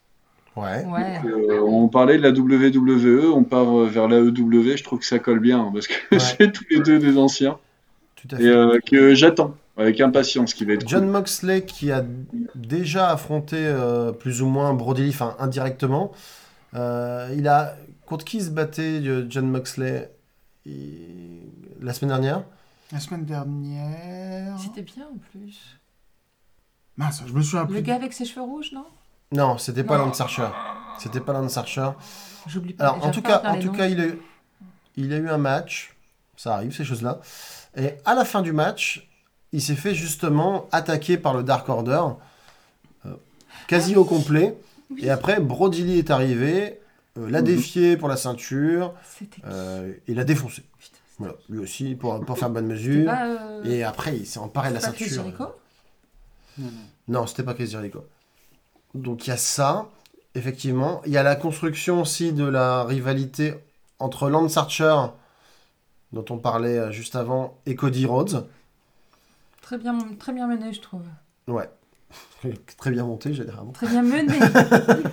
Ouais. 0.55 0.85
Ouais. 0.85 1.19
Euh, 1.25 1.59
on 1.61 1.87
parlait 1.89 2.17
de 2.17 2.23
la 2.23 2.29
WWE, 2.31 3.31
on 3.33 3.43
part 3.43 3.77
euh, 3.77 3.87
vers 3.87 4.07
la 4.07 4.17
EW, 4.19 4.77
je 4.77 4.83
trouve 4.83 4.99
que 4.99 5.05
ça 5.05 5.19
colle 5.19 5.39
bien, 5.39 5.59
hein, 5.59 5.71
parce 5.73 5.87
que 5.87 5.93
Ouais. 6.11 6.19
c'est 6.19 6.51
tous 6.51 6.63
les 6.69 6.79
deux 6.79 6.97
des 6.99 7.17
anciens, 7.17 7.57
Tout 8.15 8.35
à 8.35 8.39
et 8.39 8.43
fait. 8.43 8.47
euh, 8.49 8.79
que 8.85 9.13
j'attends 9.15 9.55
avec 9.77 9.99
impatience, 9.99 10.53
qui 10.53 10.63
va 10.63 10.73
être 10.73 10.87
John 10.87 11.01
cool. 11.03 11.11
Moxley 11.11 11.65
qui 11.65 11.91
a 11.91 12.05
déjà 12.55 13.09
affronté 13.11 13.57
euh, 13.59 14.13
plus 14.13 14.41
ou 14.41 14.47
moins 14.47 14.73
Brody 14.73 15.03
Lee, 15.03 15.09
enfin 15.09 15.35
indirectement. 15.39 16.13
Euh, 16.73 17.29
il 17.37 17.47
a 17.49 17.75
contre 18.05 18.23
qui 18.23 18.39
se 18.41 18.49
battait 18.51 19.01
John 19.29 19.49
Moxley 19.49 20.09
Il- 20.65 21.41
la 21.81 21.91
semaine 21.93 22.09
dernière? 22.11 22.43
La 22.93 22.99
semaine 23.01 23.25
dernière. 23.25 24.57
C'était 24.59 24.83
bien 24.83 25.03
en 25.13 25.17
plus. 25.31 25.77
Mince, 26.97 27.23
je 27.27 27.33
me 27.33 27.41
souviens 27.41 27.63
Le 27.63 27.67
plus. 27.67 27.81
gars 27.81 27.95
avec 27.95 28.13
ses 28.13 28.23
cheveux 28.23 28.43
rouges, 28.43 28.71
non? 28.71 28.85
Non, 29.31 29.57
c'était 29.57 29.83
pas. 29.83 29.97
Lance 29.97 30.21
Archer. 30.21 30.47
C'était 30.99 31.19
pas 31.19 31.33
Lance 31.33 31.57
Archer. 31.57 31.89
J'oublie 32.47 32.73
pas. 32.73 32.85
Alors 32.89 33.05
en 33.05 33.11
tout 33.11 33.21
cas, 33.21 33.41
en 33.45 33.59
tout 33.59 33.71
cas, 33.71 33.87
il 33.87 33.99
a, 33.99 34.05
eu- 34.05 34.19
il 34.95 35.13
a 35.13 35.17
eu 35.17 35.29
un 35.29 35.37
match. 35.37 35.95
Ça 36.37 36.55
arrive 36.55 36.75
ces 36.75 36.83
choses-là. 36.85 37.19
Et 37.77 37.93
à 38.05 38.13
la 38.13 38.25
fin 38.25 38.41
du 38.41 38.51
match, 38.53 39.07
il 39.53 39.61
s'est 39.61 39.75
fait 39.75 39.95
justement 39.95 40.67
attaquer 40.71 41.17
par 41.17 41.33
le 41.33 41.43
Dark 41.43 41.67
Order, 41.69 42.01
euh, 43.05 43.13
quasi 43.67 43.95
au 43.95 44.03
complet. 44.05 44.55
Et 44.97 45.09
après, 45.09 45.39
Brody 45.39 45.83
Lee 45.83 45.97
est 45.99 46.11
arrivé, 46.11 46.79
euh, 47.17 47.29
l'a 47.29 47.39
Mhm. 47.39 47.45
défié 47.45 47.97
pour 47.97 48.07
la 48.09 48.17
ceinture, 48.17 48.93
euh, 49.45 49.93
et 50.07 50.13
l'a 50.13 50.23
défoncé. 50.25 50.63
Putain, 50.77 50.97
Voilà, 51.19 51.33
lui 51.49 51.59
aussi 51.59 51.95
pour, 51.95 52.19
pour 52.25 52.37
faire 52.37 52.49
bonne 52.49 52.67
mesure. 52.67 53.05
pas, 53.05 53.25
euh, 53.25 53.63
Et 53.63 53.83
après, 53.83 54.15
il 54.17 54.25
s'est 54.27 54.39
emparé 54.39 54.69
de 54.69 54.75
la 54.75 54.79
Chris 54.81 55.05
ceinture. 55.05 55.23
Jericho? 55.23 55.43
Non, 56.57 56.65
non. 56.67 56.71
Non, 57.21 57.27
c'était 57.27 57.43
pas 57.43 57.53
Chris 57.53 57.67
Jericho. 57.67 58.05
Donc 58.95 59.27
il 59.27 59.29
y 59.29 59.33
a 59.33 59.37
ça, 59.37 59.89
effectivement. 60.33 61.01
Il 61.05 61.11
y 61.11 61.17
a 61.17 61.23
la 61.23 61.35
construction 61.35 62.01
aussi 62.01 62.33
de 62.33 62.45
la 62.45 62.83
rivalité 62.83 63.53
entre 63.99 64.29
Lance 64.29 64.57
Archer, 64.57 64.95
dont 66.11 66.25
on 66.29 66.37
parlait 66.37 66.77
euh, 66.77 66.91
juste 66.91 67.15
avant, 67.15 67.57
et 67.65 67.75
Cody 67.75 68.05
Rhodes. 68.05 68.47
Très 69.61 69.77
bien, 69.77 69.97
très 70.19 70.33
bien 70.33 70.47
mené, 70.47 70.73
je 70.73 70.81
trouve. 70.81 71.03
Ouais. 71.47 71.69
Très 72.77 72.91
bien 72.91 73.03
monté, 73.03 73.33
j'ai 73.33 73.43
dire. 73.43 73.63
Très 73.73 73.87
bien 73.87 74.01
mené. 74.01 74.37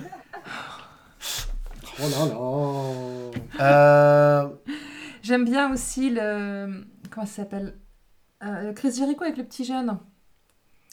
Oh 2.00 2.08
là 2.08 2.26
là. 3.58 3.64
Euh, 3.64 4.48
J'aime 5.22 5.44
bien 5.44 5.72
aussi 5.72 6.10
le. 6.10 6.84
Comment 7.10 7.26
ça 7.26 7.42
s'appelle 7.42 7.78
Euh, 8.42 8.72
Chris 8.72 8.92
Jericho 8.92 9.22
avec 9.24 9.36
le 9.36 9.44
petit 9.44 9.64
jeune. 9.64 9.98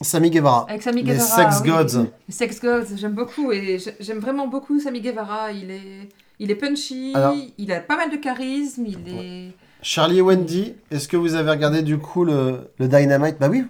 Sammy 0.02 0.30
Guevara. 0.30 0.66
Avec 0.70 0.82
Sammy 0.82 1.04
Les 1.04 1.14
Guevara. 1.14 1.36
Sex 1.52 1.62
oui. 1.64 1.70
Gods. 1.70 2.06
Les 2.28 2.34
Sex 2.34 2.62
Gods, 2.62 2.96
j'aime 2.96 3.14
beaucoup. 3.14 3.52
Et 3.52 3.80
j'ai- 3.80 3.96
j'aime 4.00 4.20
vraiment 4.20 4.48
beaucoup 4.48 4.80
Sammy 4.80 5.02
Guevara. 5.02 5.52
Il 5.52 5.72
est, 5.72 6.10
il 6.40 6.50
est 6.52 6.56
punchy, 6.56 7.12
Alors- 7.16 7.36
il 7.58 7.72
a 7.72 7.80
pas 7.82 7.98
mal 7.98 8.10
de 8.12 8.16
charisme, 8.18 8.86
il 8.86 9.00
est. 9.08 9.52
Charlie 9.82 10.18
et 10.20 10.22
Wendy, 10.22 10.74
est-ce 10.92 11.08
que 11.08 11.18
vous 11.18 11.36
avez 11.36 11.50
regardé 11.52 11.82
du 11.82 11.98
coup 11.98 12.24
le, 12.26 12.72
le 12.80 12.88
Dynamite? 12.88 13.38
Bah 13.40 13.48
oui, 13.50 13.66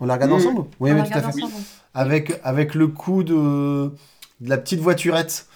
on 0.00 0.06
l'a 0.06 0.14
regardé 0.14 0.34
Oui. 0.34 0.40
ensemble. 0.40 0.60
Oui, 0.80 0.92
On 0.92 0.94
oui, 1.00 1.02
tout 1.10 1.18
à 1.18 1.20
fait. 1.22 1.26
ensemble. 1.42 1.52
Avec, 1.94 2.40
avec 2.44 2.74
le 2.74 2.88
coup 2.88 3.22
de, 3.22 3.34
de 4.40 4.48
la 4.48 4.58
petite 4.58 4.80
voiturette. 4.80 5.46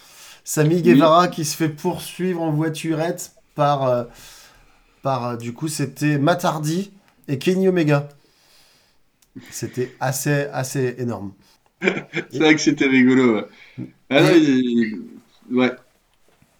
Sammy 0.43 0.81
Guevara 0.81 1.27
qui 1.27 1.45
se 1.45 1.55
fait 1.55 1.69
poursuivre 1.69 2.41
en 2.41 2.51
voiturette 2.51 3.33
par, 3.53 3.87
euh, 3.87 4.03
par 5.03 5.27
euh, 5.29 5.35
du 5.37 5.53
coup, 5.53 5.67
c'était 5.67 6.17
Matt 6.17 6.45
Hardy 6.45 6.91
et 7.27 7.37
Kenny 7.37 7.67
Omega. 7.67 8.09
C'était 9.49 9.95
assez, 9.99 10.45
assez 10.51 10.95
énorme. 10.97 11.33
C'est 11.81 12.37
vrai 12.39 12.55
que 12.55 12.61
c'était 12.61 12.87
rigolo, 12.87 13.35
ouais. 13.35 13.45
Ah, 14.09 14.21
non, 14.21 14.29
Et- 14.29 14.37
il- 14.39 14.99
ouais. 15.51 15.71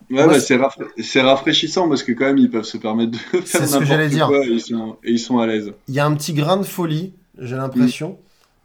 Ouais, 0.09 0.25
Moi, 0.25 0.27
bah, 0.27 0.33
c'est- 0.39 0.47
c'est 0.47 0.57
rafra- 0.57 1.01
c'est 1.01 1.21
rafraîchissant 1.21 1.87
parce 1.87 2.03
que 2.03 2.11
quand 2.11 2.25
même 2.25 2.37
ils 2.37 2.49
peuvent 2.49 2.65
se 2.65 2.77
permettre 2.77 3.11
de 3.11 3.17
faire 3.45 3.61
n'importe 3.69 4.07
dire. 4.09 4.27
quoi 4.27 4.45
et 4.45 4.49
ils 4.49 4.61
sont, 4.61 4.97
et 5.03 5.11
ils 5.11 5.19
sont 5.19 5.39
à 5.39 5.47
l'aise. 5.47 5.73
Il 5.87 5.93
y 5.93 5.99
a 5.99 6.05
un 6.05 6.13
petit 6.15 6.33
grain 6.33 6.57
de 6.57 6.63
folie, 6.63 7.13
j'ai 7.37 7.55
l'impression, 7.55 8.19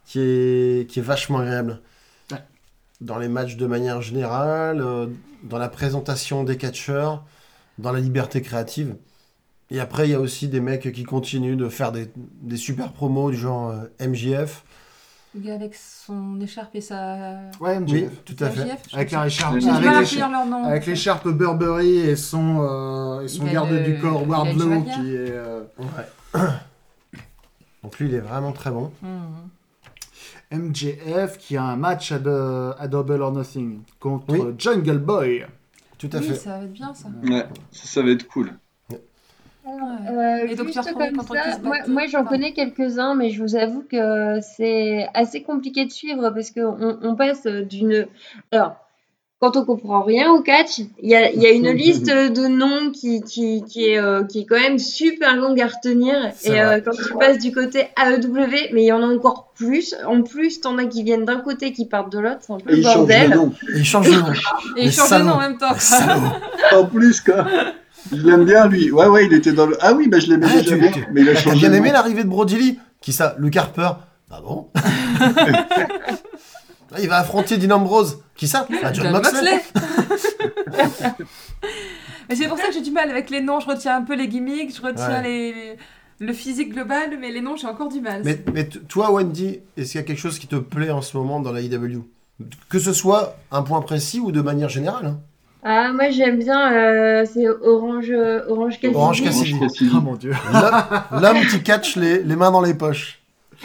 qui, 0.06 0.20
est, 0.20 0.90
qui 0.90 0.98
est 0.98 1.02
vachement 1.02 1.38
agréable. 1.38 1.80
Dans 3.02 3.18
les 3.18 3.28
matchs 3.28 3.56
de 3.56 3.66
manière 3.66 4.00
générale, 4.00 4.80
euh, 4.80 5.06
dans 5.44 5.58
la 5.58 5.68
présentation 5.68 6.44
des 6.44 6.56
catcheurs, 6.56 7.24
dans 7.78 7.92
la 7.92 8.00
liberté 8.00 8.40
créative. 8.40 8.96
Et 9.70 9.80
après, 9.80 10.06
il 10.06 10.12
y 10.12 10.14
a 10.14 10.20
aussi 10.20 10.48
des 10.48 10.60
mecs 10.60 10.92
qui 10.92 11.02
continuent 11.02 11.56
de 11.56 11.68
faire 11.68 11.90
des, 11.92 12.08
des 12.42 12.56
super 12.56 12.92
promos 12.92 13.30
du 13.32 13.36
genre 13.36 13.70
euh, 13.70 14.06
MJF. 14.08 14.64
Le 15.34 15.40
gars 15.40 15.54
avec 15.54 15.74
son 15.74 16.40
écharpe 16.40 16.74
et 16.76 16.80
sa. 16.80 17.40
Ouais, 17.60 17.78
MJF. 17.80 17.92
Oui, 17.92 18.08
tout 18.24 18.44
à 18.44 18.48
fait. 18.50 18.64
MJF, 18.64 18.80
Avec 18.94 19.10
l'écharpe 19.10 19.56
avec 20.64 20.86
l'écharpe 20.86 21.28
Burberry 21.28 21.96
et 21.98 22.16
son, 22.16 22.60
euh, 22.62 23.20
et 23.22 23.28
son 23.28 23.44
Il 23.46 23.52
garde 23.52 23.70
le- 23.70 23.80
du 23.84 23.98
corps 23.98 24.26
Wardlow 24.26 24.82
qui 24.82 25.14
est 25.14 25.30
euh, 25.32 25.62
Ouais. 25.78 26.40
Donc 27.82 27.98
lui, 27.98 28.08
il 28.08 28.14
est 28.14 28.20
vraiment 28.20 28.52
très 28.52 28.70
bon. 28.70 28.90
Mhm. 29.02 29.48
MJF 30.52 31.38
qui 31.38 31.56
a 31.56 31.64
un 31.64 31.76
match 31.76 32.12
à, 32.12 32.18
de- 32.20 32.72
à 32.78 32.86
Double 32.88 33.20
or 33.20 33.32
Nothing 33.32 33.80
contre 33.98 34.26
Oui. 34.28 34.54
Jungle 34.58 34.98
Boy. 34.98 35.44
Tout 35.98 36.08
à 36.12 36.18
Oui, 36.18 36.28
fait. 36.28 36.34
ça 36.36 36.58
va 36.58 36.64
être 36.64 36.72
bien 36.72 36.94
ça. 36.94 37.08
Ouais, 37.24 37.44
ça, 37.72 37.86
ça 37.88 38.02
va 38.02 38.10
être 38.10 38.26
cool. 38.28 38.52
Euh, 39.66 40.46
Et 40.48 40.54
donc, 40.54 40.68
tu 40.68 40.72
juste 40.74 40.92
comme 40.94 41.20
ça, 41.26 41.58
moi, 41.88 42.06
j'en 42.08 42.24
connais 42.24 42.52
quelques-uns, 42.52 43.14
mais 43.14 43.30
je 43.30 43.42
vous 43.42 43.56
avoue 43.56 43.82
que 43.90 44.38
c'est 44.40 45.08
assez 45.14 45.42
compliqué 45.42 45.84
de 45.84 45.90
suivre 45.90 46.30
parce 46.30 46.50
qu'on 46.50 46.98
on 47.02 47.14
passe 47.16 47.46
d'une. 47.46 48.06
Alors, 48.52 48.76
quand 49.38 49.56
on 49.56 49.64
comprend 49.64 50.02
rien 50.02 50.30
au 50.30 50.40
catch, 50.40 50.78
il 50.78 51.10
y 51.10 51.14
a, 51.14 51.30
il 51.30 51.42
y 51.42 51.46
a 51.46 51.50
une 51.50 51.68
liste 51.72 52.06
de 52.06 52.46
noms 52.46 52.90
qui, 52.90 53.22
qui, 53.22 53.62
qui, 53.64 53.90
est, 53.90 53.98
euh, 53.98 54.24
qui 54.24 54.40
est 54.40 54.44
quand 54.46 54.58
même 54.58 54.78
super 54.78 55.36
longue 55.36 55.60
à 55.60 55.66
retenir. 55.66 56.14
Et 56.44 56.58
euh, 56.60 56.80
quand 56.80 56.92
tu 56.92 57.12
passes 57.18 57.38
du 57.38 57.52
côté 57.52 57.88
AEW, 58.02 58.72
mais 58.72 58.82
il 58.82 58.86
y 58.86 58.92
en 58.92 59.02
a 59.02 59.06
encore 59.06 59.52
plus. 59.54 59.94
En 60.06 60.22
plus, 60.22 60.60
t'en 60.60 60.78
as 60.78 60.86
qui 60.86 61.02
viennent 61.02 61.24
d'un 61.26 61.40
côté 61.40 61.72
qui 61.72 61.86
partent 61.86 62.12
de 62.12 62.18
l'autre. 62.20 62.38
C'est 62.40 62.52
un 62.52 62.58
peu 62.58 62.70
Et 62.72 62.76
le 62.76 62.78
ils 62.78 62.84
changent 62.84 62.94
de 62.94 62.98
bordel. 62.98 63.30
nom. 63.30 63.52
Et 64.76 64.84
il 64.84 64.92
change 64.92 65.10
de 65.10 65.22
nom. 65.24 65.32
En 65.32 65.40
même 65.40 65.58
temps. 65.58 65.74
En 66.72 66.84
plus, 66.86 67.20
quoi. 67.20 67.46
Je 68.12 68.16
l'aime 68.26 68.44
bien, 68.44 68.66
lui. 68.68 68.90
Ouais, 68.90 69.06
ouais, 69.06 69.26
il 69.26 69.32
était 69.34 69.52
dans 69.52 69.66
le. 69.66 69.76
Ah 69.80 69.92
oui, 69.94 70.08
bah 70.08 70.18
je 70.18 70.28
l'aimais 70.28 70.46
Ah, 70.48 70.56
déjà 70.60 70.74
tu- 70.74 70.80
bien. 70.80 70.90
tu- 70.92 71.06
Mais 71.12 71.20
il 71.22 71.28
a 71.28 71.32
Ah, 71.32 71.34
T'as 71.34 71.40
changé 71.40 71.58
bien 71.68 71.72
aimé 71.72 71.90
l'arrivée 71.92 72.24
de 72.24 72.28
Brody 72.28 72.56
Lee 72.56 72.78
Qui 73.00 73.12
ça 73.12 73.34
Luke 73.38 73.56
Harper 73.56 73.90
Ah 74.30 74.40
bon 74.40 74.68
Ah, 76.92 77.00
Il 77.00 77.08
va 77.08 77.18
affronter 77.18 77.56
Dean 77.58 77.74
Ambrose. 77.76 78.20
Qui 78.36 78.46
ça? 78.48 78.66
Ah, 78.82 78.92
John, 78.92 79.06
John 79.06 79.12
Moxley. 79.14 79.62
Mais 82.28 82.34
c'est 82.34 82.48
pour 82.48 82.58
ça 82.58 82.66
que 82.68 82.72
j'ai 82.74 82.80
du 82.82 82.90
mal 82.90 83.10
avec 83.10 83.30
les 83.30 83.40
noms. 83.40 83.60
Je 83.60 83.66
retiens 83.66 83.96
un 83.96 84.02
peu 84.02 84.14
les 84.16 84.28
gimmicks, 84.28 84.74
je 84.76 84.82
retiens 84.82 85.08
Ouais. 85.08 85.22
les... 85.22 85.76
le 86.18 86.32
physique 86.32 86.72
global, 86.72 87.16
mais 87.20 87.30
les 87.30 87.40
noms, 87.40 87.56
j'ai 87.56 87.66
encore 87.68 87.88
du 87.88 88.00
mal. 88.00 88.22
Mais, 88.24 88.68
toi, 88.88 89.12
Wendy, 89.12 89.60
est-ce 89.76 89.92
qu'il 89.92 90.00
y 90.00 90.04
a 90.04 90.06
quelque 90.06 90.18
chose 90.18 90.38
qui 90.38 90.46
te 90.48 90.56
plaît 90.56 90.90
en 90.90 91.02
ce 91.02 91.16
moment 91.16 91.38
dans 91.40 91.52
la 91.52 91.60
IW 91.60 92.02
Que 92.68 92.78
ce 92.78 92.92
soit 92.92 93.36
un 93.52 93.62
point 93.62 93.80
précis 93.80 94.18
ou 94.20 94.32
de 94.32 94.40
manière 94.40 94.68
générale. 94.68 95.14
Ah, 95.68 95.92
moi, 95.92 96.10
j'aime 96.10 96.38
bien. 96.38 96.72
euh, 96.72 97.24
c'est 97.32 97.48
Orange, 97.48 98.12
Orange 98.48 98.74
Cassidy. 98.78 98.94
Orange 98.96 99.22
Cassidy. 99.24 99.54
Orange 99.54 99.68
Cassidy. 99.72 99.90
Oh 99.96 100.00
mon 100.00 100.14
dieu. 100.14 100.32
L'homme- 101.20 101.46
qui 101.50 101.62
catch 101.62 101.96
les, 101.96 102.22
les 102.22 102.36
mains 102.36 102.50
dans 102.52 102.60
les 102.62 102.74
poches. 102.74 103.18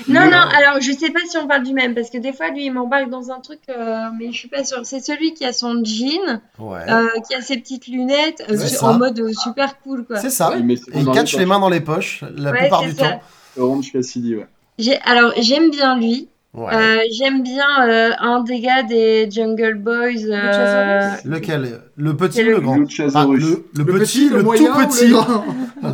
Non, 0.08 0.22
non, 0.22 0.32
euh, 0.32 0.58
alors 0.58 0.80
je 0.82 0.92
sais 0.94 1.12
pas 1.12 1.20
si 1.30 1.38
on 1.38 1.48
parle 1.48 1.64
du 1.64 1.74
même, 1.74 1.94
parce 1.94 2.10
que 2.10 2.18
des 2.18 2.32
fois, 2.32 2.50
lui, 2.50 2.66
il 2.66 2.72
m'embarque 2.72 3.10
dans 3.10 3.30
un 3.30 3.40
truc, 3.42 3.60
euh, 3.70 4.06
mais 4.18 4.32
je 4.32 4.38
suis 4.38 4.48
pas 4.48 4.64
sûre. 4.64 4.80
C'est 4.84 5.02
celui 5.02 5.34
qui 5.34 5.44
a 5.46 5.52
son 5.54 5.84
jean, 5.84 6.40
Ouais. 6.60 6.80
euh, 6.90 7.08
qui 7.28 7.36
a 7.36 7.42
ses 7.42 7.58
petites 7.58 7.88
lunettes, 7.88 8.42
euh, 8.50 8.58
en 8.84 8.98
mode 8.98 9.20
euh, 9.20 9.34
super 9.34 9.78
cool, 9.82 10.06
quoi. 10.06 10.16
C'est 10.18 10.30
ça. 10.30 10.54
Il 10.58 11.06
catch 11.12 11.34
les 11.34 11.40
les 11.40 11.46
mains 11.46 11.60
dans 11.60 11.70
les 11.70 11.82
poches 11.82 12.24
la 12.36 12.52
Ouais, 12.52 12.60
plupart 12.62 12.82
du 12.84 12.94
ça. 12.94 13.10
temps. 13.10 13.22
Orange 13.58 13.92
Cassidy, 13.92 14.38
ouais. 14.38 14.48
Alors, 15.06 15.34
j'aime 15.38 15.70
bien 15.70 15.98
lui. 16.00 16.30
Ouais. 16.54 16.74
Euh, 16.74 16.98
j'aime 17.18 17.44
bien 17.44 17.88
euh, 17.88 18.12
un 18.20 18.44
des 18.44 18.60
gars 18.60 18.84
des 18.84 19.32
Jungle 19.32 19.76
Boys. 19.76 20.26
euh, 20.30 21.12
Lequel? 21.24 21.80
Le 21.96 22.18
petit 22.18 22.38
c'est 22.40 22.44
ou 22.44 22.48
le 22.48 22.54
le- 22.56 22.60
grand? 22.60 22.74
Ah, 23.16 23.26
le, 23.26 23.66
le 23.78 23.86
petit, 23.86 24.28
le, 24.30 24.44
moyen 24.44 24.74
tout 24.74 24.88
petit. 24.88 25.12
Non, 25.84 25.94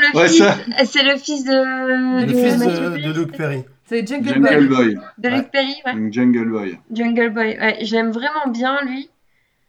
le 0.00 0.16
Ouais, 0.18 0.28
fils, 0.28 0.38
ça. 0.38 0.56
c'est 0.86 1.02
le 1.02 1.16
fils 1.18 1.44
de, 1.44 2.20
Le 2.22 2.26
de 2.26 2.32
fils 2.34 2.58
de, 2.58 2.64
Perry. 2.64 3.02
de 3.04 3.12
Luke 3.20 3.36
Perry. 3.36 3.64
C'est 3.84 4.06
Jungle, 4.06 4.28
Jungle 4.28 4.68
Boy. 4.68 4.94
Boy. 4.94 4.98
De 5.18 5.28
Luke 5.28 5.50
Perry, 5.52 5.74
ouais. 5.84 6.10
Jungle 6.12 6.50
Boy. 6.50 6.78
Jungle 6.90 7.30
Boy, 7.30 7.58
ouais. 7.60 7.76
J'aime 7.82 8.10
vraiment 8.10 8.50
bien 8.50 8.78
lui. 8.86 9.10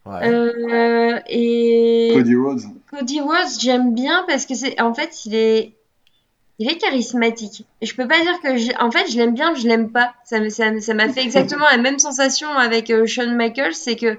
Ouais. 0.06 0.26
Euh, 0.26 1.18
et 1.28 2.12
Cody 2.14 2.34
Rhodes. 2.34 2.60
Cody 2.90 3.20
Rhodes, 3.20 3.60
j'aime 3.60 3.94
bien 3.94 4.24
parce 4.26 4.46
que 4.46 4.54
c'est, 4.54 4.80
en 4.80 4.94
fait, 4.94 5.26
il 5.26 5.34
est, 5.34 5.74
il 6.60 6.70
est 6.70 6.76
charismatique. 6.76 7.64
Et 7.80 7.86
je 7.86 7.94
peux 7.96 8.06
pas 8.06 8.20
dire 8.20 8.38
que, 8.40 8.56
j'ai- 8.56 8.76
en 8.76 8.90
fait, 8.92 9.10
je 9.10 9.16
l'aime 9.16 9.34
bien, 9.34 9.54
je 9.54 9.66
l'aime 9.66 9.90
pas. 9.90 10.12
Ça, 10.24 10.38
m'a 10.38 11.08
fait 11.08 11.22
exactement 11.22 11.64
la 11.70 11.78
même 11.78 11.98
sensation 11.98 12.48
avec 12.50 12.90
euh, 12.90 13.06
Shawn 13.06 13.34
Michaels, 13.34 13.74
c'est 13.74 13.96
que 13.96 14.18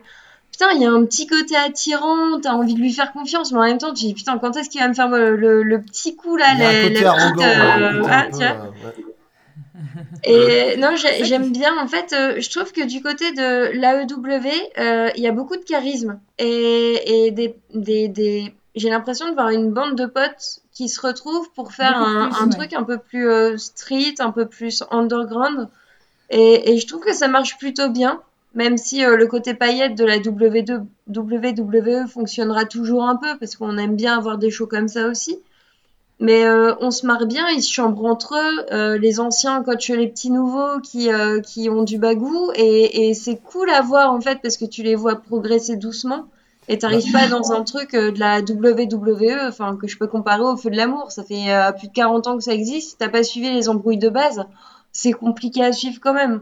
putain, 0.52 0.72
il 0.76 0.82
y 0.82 0.86
a 0.86 0.92
un 0.92 1.06
petit 1.06 1.28
côté 1.28 1.56
attirant, 1.56 2.40
t'as 2.42 2.52
envie 2.54 2.74
de 2.74 2.80
lui 2.80 2.92
faire 2.92 3.14
confiance, 3.14 3.52
mais 3.54 3.60
en 3.60 3.64
même 3.64 3.78
temps, 3.78 3.94
tu 3.94 4.06
dis, 4.06 4.14
putain, 4.14 4.38
quand 4.40 4.58
est-ce 4.58 4.70
qu'il 4.70 4.82
va 4.82 4.88
me 4.90 4.94
faire 4.94 5.08
le, 5.08 5.36
le- 5.38 5.64
le 5.64 5.82
petit 5.82 6.16
coup 6.16 6.36
là, 6.36 6.48
la, 6.58 6.66
petite, 6.90 7.38
euh, 7.48 8.04
ah, 8.10 8.24
tu 8.26 8.38
vois. 8.38 8.46
euh, 8.48 8.72
ouais. 8.88 9.04
Et 10.24 10.78
non, 10.78 10.96
j'ai- 10.96 11.24
j'aime 11.26 11.52
bien. 11.52 11.78
En 11.82 11.88
fait, 11.88 12.14
euh, 12.14 12.40
je 12.40 12.50
trouve 12.50 12.72
que 12.72 12.86
du 12.86 13.02
côté 13.02 13.32
de 13.34 13.72
l'AEW, 13.78 14.52
euh, 14.80 15.10
il 15.16 15.24
y 15.24 15.28
a 15.28 15.32
beaucoup 15.32 15.56
de 15.58 15.64
charisme. 15.64 16.20
Et, 16.38 17.26
et 17.28 17.32
des, 17.32 17.56
des, 17.74 18.08
des... 18.08 18.54
j'ai 18.76 18.90
l'impression 18.90 19.30
de 19.30 19.34
voir 19.34 19.50
une 19.50 19.72
bande 19.72 19.96
de 19.96 20.06
potes 20.06 20.61
qui 20.74 20.88
se 20.90 21.02
retrouvent 21.02 21.50
pour 21.54 21.74
faire 21.74 21.98
un, 21.98 22.30
plus, 22.30 22.38
un 22.42 22.46
ouais. 22.46 22.56
truc 22.56 22.74
un 22.74 22.84
peu 22.84 22.98
plus 22.98 23.30
euh, 23.30 23.58
street, 23.58 24.16
un 24.20 24.32
peu 24.32 24.46
plus 24.46 24.84
underground. 24.90 25.68
Et, 26.30 26.72
et 26.72 26.78
je 26.78 26.88
trouve 26.88 27.02
que 27.02 27.14
ça 27.14 27.28
marche 27.28 27.58
plutôt 27.58 27.90
bien. 27.90 28.22
Même 28.54 28.78
si 28.78 29.04
euh, 29.06 29.16
le 29.16 29.28
côté 29.28 29.54
paillette 29.54 29.96
de 29.96 30.04
la 30.04 30.20
W2 30.20 30.84
WWE 31.14 32.08
fonctionnera 32.08 32.66
toujours 32.66 33.04
un 33.04 33.16
peu, 33.16 33.38
parce 33.40 33.56
qu'on 33.56 33.78
aime 33.78 33.96
bien 33.96 34.18
avoir 34.18 34.38
des 34.38 34.50
shows 34.50 34.68
comme 34.68 34.88
ça 34.88 35.08
aussi. 35.08 35.40
Mais 36.20 36.46
euh, 36.46 36.76
on 36.82 36.92
se 36.92 37.06
marre 37.06 37.26
bien, 37.26 37.48
ils 37.50 37.64
se 37.64 37.72
chambrent 37.72 38.06
entre 38.06 38.36
eux. 38.36 38.98
les 38.98 39.20
anciens 39.20 39.64
coachent 39.64 39.90
les 39.90 40.08
petits 40.08 40.30
nouveaux 40.32 40.80
qui, 40.82 41.10
qui 41.44 41.70
ont 41.70 41.84
du 41.84 41.98
bagou. 41.98 42.52
Et, 42.56 43.08
et 43.10 43.14
c'est 43.14 43.38
cool 43.38 43.70
à 43.70 43.82
voir 43.82 44.14
en 44.14 44.22
fait 44.22 44.40
parce 44.42 44.58
que 44.58 44.66
tu 44.66 44.84
les 44.84 44.96
vois 44.96 45.16
progresser 45.16 45.78
doucement. 45.78 46.28
Et 46.72 46.78
t'arrives 46.78 47.12
pas 47.12 47.28
dans 47.28 47.52
un 47.52 47.64
truc 47.64 47.94
euh, 47.94 48.12
de 48.12 48.20
la 48.20 48.40
WWE, 48.40 49.48
enfin 49.50 49.76
que 49.76 49.88
je 49.88 49.98
peux 49.98 50.08
comparer 50.08 50.42
au 50.42 50.56
feu 50.56 50.70
de 50.70 50.78
l'amour. 50.78 51.12
Ça 51.12 51.22
fait 51.24 51.52
euh, 51.54 51.72
plus 51.74 51.90
de 51.90 51.94
40 51.94 52.28
ans 52.28 52.38
que 52.38 52.44
ça 52.44 52.54
existe. 52.54 52.98
T'as 52.98 53.10
pas 53.10 53.24
suivi 53.24 53.52
les 53.52 53.68
embrouilles 53.68 53.98
de 53.98 54.08
base, 54.08 54.46
c'est 54.94 55.12
compliqué 55.12 55.64
à 55.66 55.74
suivre 55.74 56.00
quand 56.02 56.14
même. 56.14 56.42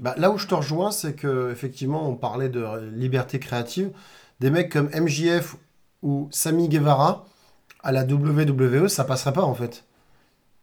Bah, 0.00 0.14
là 0.16 0.30
où 0.30 0.38
je 0.38 0.46
te 0.46 0.54
rejoins, 0.54 0.90
c'est 0.90 1.14
que 1.14 1.50
effectivement, 1.52 2.08
on 2.08 2.14
parlait 2.16 2.48
de 2.48 2.64
liberté 2.94 3.38
créative. 3.38 3.90
Des 4.40 4.50
mecs 4.50 4.70
comme 4.72 4.88
MJF 4.94 5.56
ou 6.02 6.28
Sami 6.30 6.68
Guevara 6.68 7.24
à 7.82 7.92
la 7.92 8.04
WWE, 8.04 8.88
ça 8.88 9.04
passerait 9.04 9.32
pas 9.32 9.42
en 9.42 9.54
fait. 9.54 9.84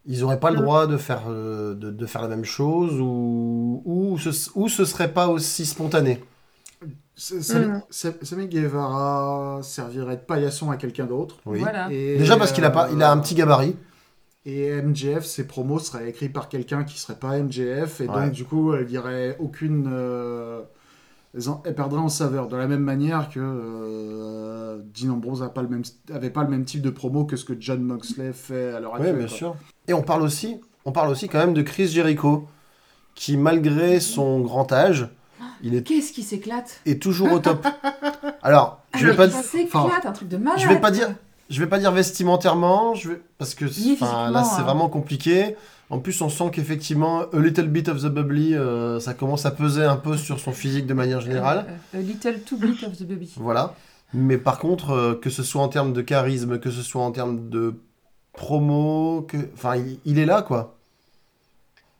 Ils 0.06 0.23
auraient 0.23 0.39
pas 0.39 0.52
le 0.52 0.57
Mm. 0.57 0.61
droit 0.61 0.88
de 0.88 0.97
faire, 0.97 1.23
euh, 1.30 1.73
de, 1.76 1.91
de 1.91 2.06
faire 2.06 2.22
la 2.22 2.27
même 2.27 2.45
chose 2.45 2.99
ou, 3.02 3.81
ou, 3.85 4.18
ce, 4.19 4.49
ou 4.56 4.68
ce 4.69 4.84
serait 4.85 5.11
pas 5.14 5.27
aussi 5.27 5.65
spontané. 5.65 6.22
Sami 7.15 7.65
Mm. 7.67 7.81
Sa- 7.89 8.09
Sami 8.23 8.47
Guevara 8.47 9.59
servirait 9.63 10.17
de 10.17 10.21
paillasson 10.21 10.69
à 10.71 10.77
quelqu'un 10.77 11.05
d'autre. 11.05 11.37
Oui. 11.45 11.59
Voilà. 11.59 11.87
Et, 11.91 12.17
Déjà 12.17 12.35
parce 12.37 12.51
qu'il 12.51 12.65
a, 12.65 12.69
pas, 12.71 12.89
il 12.91 13.01
a 13.01 13.11
un 13.11 13.17
petit 13.19 13.35
gabarit. 13.35 13.75
Et 14.45 14.69
MJF, 14.81 15.23
ses 15.25 15.47
promos 15.47 15.79
seraient 15.79 16.07
écrits 16.09 16.29
par 16.29 16.49
quelqu'un 16.49 16.83
qui 16.83 16.99
serait 16.99 17.17
pas 17.17 17.37
MJF, 17.39 18.01
et 18.01 18.07
Ouais. 18.07 18.13
donc 18.25 18.31
du 18.31 18.43
coup, 18.45 18.75
il 18.75 18.85
n'y 18.87 18.97
aurait 18.97 19.35
aucune. 19.39 19.89
euh, 19.91 20.61
elles 21.33 21.49
en- 21.49 21.61
elles 21.65 21.73
perdraient 21.75 21.99
en 21.99 22.09
saveur. 22.09 22.47
De 22.47 22.55
la 22.55 22.67
même 22.67 22.83
manière 22.83 23.29
que 23.29 23.39
euh, 23.41 24.79
Dean 24.93 25.11
Ambrose 25.13 25.41
a 25.43 25.49
pas 25.49 25.61
le 25.61 25.67
même, 25.67 25.81
avait 26.13 26.29
pas 26.29 26.43
le 26.43 26.49
même 26.49 26.63
type 26.65 26.81
de 26.81 26.89
promo 26.89 27.25
que 27.25 27.35
ce 27.37 27.45
que 27.45 27.53
John 27.59 27.81
Moxley 27.81 28.33
fait 28.33 28.73
à 28.73 28.79
l'heure 28.79 28.91
Oui, 28.93 28.97
actuelle. 28.99 29.17
bien 29.17 29.27
quoi. 29.27 29.35
sûr. 29.37 29.55
Et 29.87 29.93
on 29.93 30.01
parle 30.03 30.21
aussi, 30.21 30.61
on 30.85 30.91
parle 30.91 31.09
aussi 31.09 31.27
quand 31.27 31.39
même 31.39 31.53
de 31.53 31.61
Chris 31.61 31.87
Jericho, 31.87 32.47
qui 33.15 33.35
malgré 33.37 33.99
son 33.99 34.41
grand 34.41 34.71
âge, 34.71 35.09
il 35.63 35.75
est, 35.75 35.83
Qu'est-ce 35.83 36.11
qui 36.13 36.23
s'éclate 36.23 36.79
est 36.85 37.01
toujours 37.01 37.31
au 37.31 37.39
top. 37.39 37.65
Alors, 38.43 38.81
Ah, 38.93 38.97
je 38.97 39.05
vais 39.05 39.11
mais 39.11 39.17
pas, 39.17 39.25
il 39.27 39.43
s'éclate, 39.43 40.05
un 40.05 40.11
truc 40.11 40.27
de 40.27 40.37
malade. 40.37 40.59
je 40.59 40.67
vais 40.67 40.79
pas 40.79 40.91
dire, 40.91 41.13
je 41.49 41.59
vais 41.59 41.67
pas 41.67 41.79
dire 41.79 41.91
vestimentairement, 41.91 42.93
je 42.95 43.09
vais, 43.09 43.21
parce 43.37 43.55
que 43.55 43.65
là 43.65 44.43
c'est 44.43 44.61
hein. 44.61 44.63
vraiment 44.63 44.89
compliqué. 44.89 45.55
En 45.91 45.99
plus, 45.99 46.19
on 46.21 46.29
sent 46.29 46.49
qu'effectivement, 46.51 47.21
a 47.31 47.39
little 47.39 47.67
bit 47.67 47.87
of 47.89 48.01
the 48.01 48.07
bubbly, 48.07 48.55
euh, 48.55 48.99
ça 48.99 49.13
commence 49.13 49.45
à 49.45 49.51
peser 49.51 49.83
un 49.83 49.97
peu 49.97 50.17
sur 50.17 50.39
son 50.39 50.51
physique 50.51 50.87
de 50.87 50.95
manière 50.95 51.21
générale. 51.21 51.65
Euh, 51.93 51.97
euh, 51.97 51.99
a 51.99 52.01
little 52.01 52.39
too 52.41 52.57
bit 52.57 52.83
of 52.83 52.97
the 52.97 53.03
baby. 53.03 53.31
Voilà. 53.37 53.75
Mais 54.13 54.37
par 54.39 54.57
contre, 54.57 54.91
euh, 54.91 55.13
que 55.13 55.29
ce 55.29 55.43
soit 55.43 55.61
en 55.61 55.67
termes 55.67 55.93
de 55.93 56.01
charisme, 56.01 56.59
que 56.59 56.71
ce 56.71 56.81
soit 56.81 57.03
en 57.03 57.11
termes 57.11 57.49
de 57.49 57.75
promo, 58.33 59.25
que... 59.27 59.37
enfin, 59.53 59.75
il, 59.75 59.99
il 60.05 60.17
est 60.17 60.25
là, 60.25 60.41
quoi. 60.41 60.75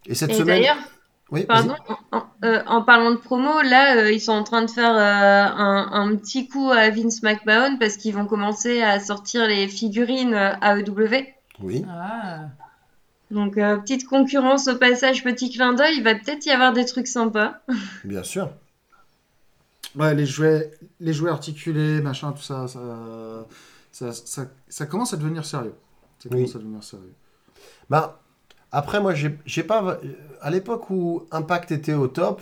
Et 0.08 0.16
cette 0.16 0.32
Et 0.32 0.36
semaine. 0.36 0.64
Oui. 1.32 1.44
Pardon, 1.46 1.76
en, 2.12 2.18
en- 2.18 2.26
euh, 2.44 2.62
en 2.68 2.84
parlant 2.84 3.12
de 3.12 3.16
promo, 3.16 3.62
là, 3.64 3.98
euh, 3.98 4.12
ils 4.12 4.22
sont 4.22 4.32
en 4.32 4.44
train 4.44 4.62
de 4.62 4.70
faire 4.70 4.94
euh, 4.94 5.00
un, 5.58 5.90
un 5.92 6.16
petit 6.16 6.48
coup 6.48 6.70
à 6.72 6.90
Vince 6.92 7.24
McMahon 7.24 7.78
parce 7.80 7.98
qu'ils 7.98 8.14
vont 8.14 8.26
commencer 8.28 8.82
à 8.84 9.00
sortir 9.00 9.48
les 9.48 9.68
figurines 9.68 10.36
AEW. 10.62 11.26
Oui. 11.62 11.84
Ah. 11.90 12.42
Donc, 13.32 13.58
euh, 13.58 13.78
petite 13.78 14.06
concurrence 14.06 14.68
au 14.68 14.76
passage, 14.76 15.24
petit 15.24 15.50
clin 15.50 15.74
d'œil, 15.74 15.96
il 15.98 16.04
va 16.04 16.14
peut-être 16.14 16.46
y 16.46 16.52
avoir 16.52 16.74
des 16.74 16.86
trucs 16.86 17.08
sympas. 17.08 17.56
Bien 18.04 18.22
sûr. 18.24 18.52
Ouais, 19.96 20.14
les 20.14 20.26
jouets, 20.26 20.72
les 21.00 21.14
jouets 21.14 21.32
articulés, 21.32 22.02
machin, 22.02 22.34
tout 22.34 22.42
ça, 22.44 22.68
ça, 22.68 22.82
ça, 23.92 24.12
ça, 24.14 24.46
ça 24.68 24.86
commence 24.86 25.14
à 25.14 25.18
devenir 25.18 25.46
sérieux. 25.46 25.74
Ça 26.20 26.30
Oui. 26.32 26.38
commence 26.42 26.56
à 26.56 26.60
devenir 26.60 26.84
sérieux. 26.84 27.14
Bah, 27.90 28.22
après, 28.72 29.00
moi, 29.00 29.14
j'ai 29.16 29.40
j'ai 29.46 29.64
pas. 29.64 29.98
À 30.46 30.52
l'époque 30.52 30.90
où 30.92 31.24
Impact 31.32 31.72
était 31.72 31.94
au 31.96 32.08
top, 32.08 32.42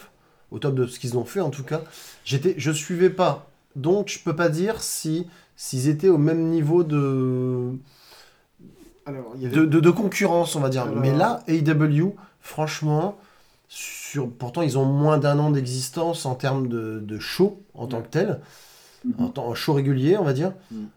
au 0.52 0.60
top 0.60 0.76
de 0.76 0.86
ce 0.88 1.00
qu'ils 1.00 1.18
ont 1.18 1.24
fait 1.26 1.40
en 1.40 1.50
tout 1.50 1.64
cas, 1.64 1.82
j'étais, 2.26 2.54
je 2.58 2.70
suivais 2.72 3.10
pas. 3.10 3.48
Donc, 3.78 4.10
je 4.10 4.20
peux 4.20 4.36
pas 4.36 4.50
dire 4.50 4.84
si 4.84 5.26
s'ils 5.56 5.88
étaient 5.88 6.10
au 6.10 6.18
même 6.18 6.50
niveau 6.50 6.84
de, 6.84 7.72
Alors, 9.06 9.32
il 9.36 9.44
y 9.44 9.46
avait 9.46 9.56
de, 9.56 9.66
de- 9.66 9.80
de 9.80 9.90
concurrence, 9.90 10.56
on 10.56 10.60
va 10.60 10.70
dire. 10.70 10.84
Alors- 10.84 10.96
Mais 10.98 11.14
là, 11.16 11.44
AEW, 11.48 12.14
franchement, 12.42 13.18
sur, 13.68 14.30
pourtant, 14.30 14.62
ils 14.62 14.78
ont 14.78 14.86
moins 14.86 15.18
d'un 15.18 15.40
an 15.40 15.50
d'existence 15.52 16.26
en 16.26 16.36
termes 16.36 16.68
de, 16.68 17.00
de 17.00 17.20
show 17.20 17.62
en 17.74 17.88
tant 17.88 18.02
que 18.02 18.08
tel, 18.10 18.40
en, 19.18 19.28
tant- 19.30 19.48
en 19.48 19.56
show 19.56 19.74
régulier, 19.74 20.18
on 20.18 20.24
va 20.24 20.34
dire. 20.34 20.54
Mhm. 20.72 20.88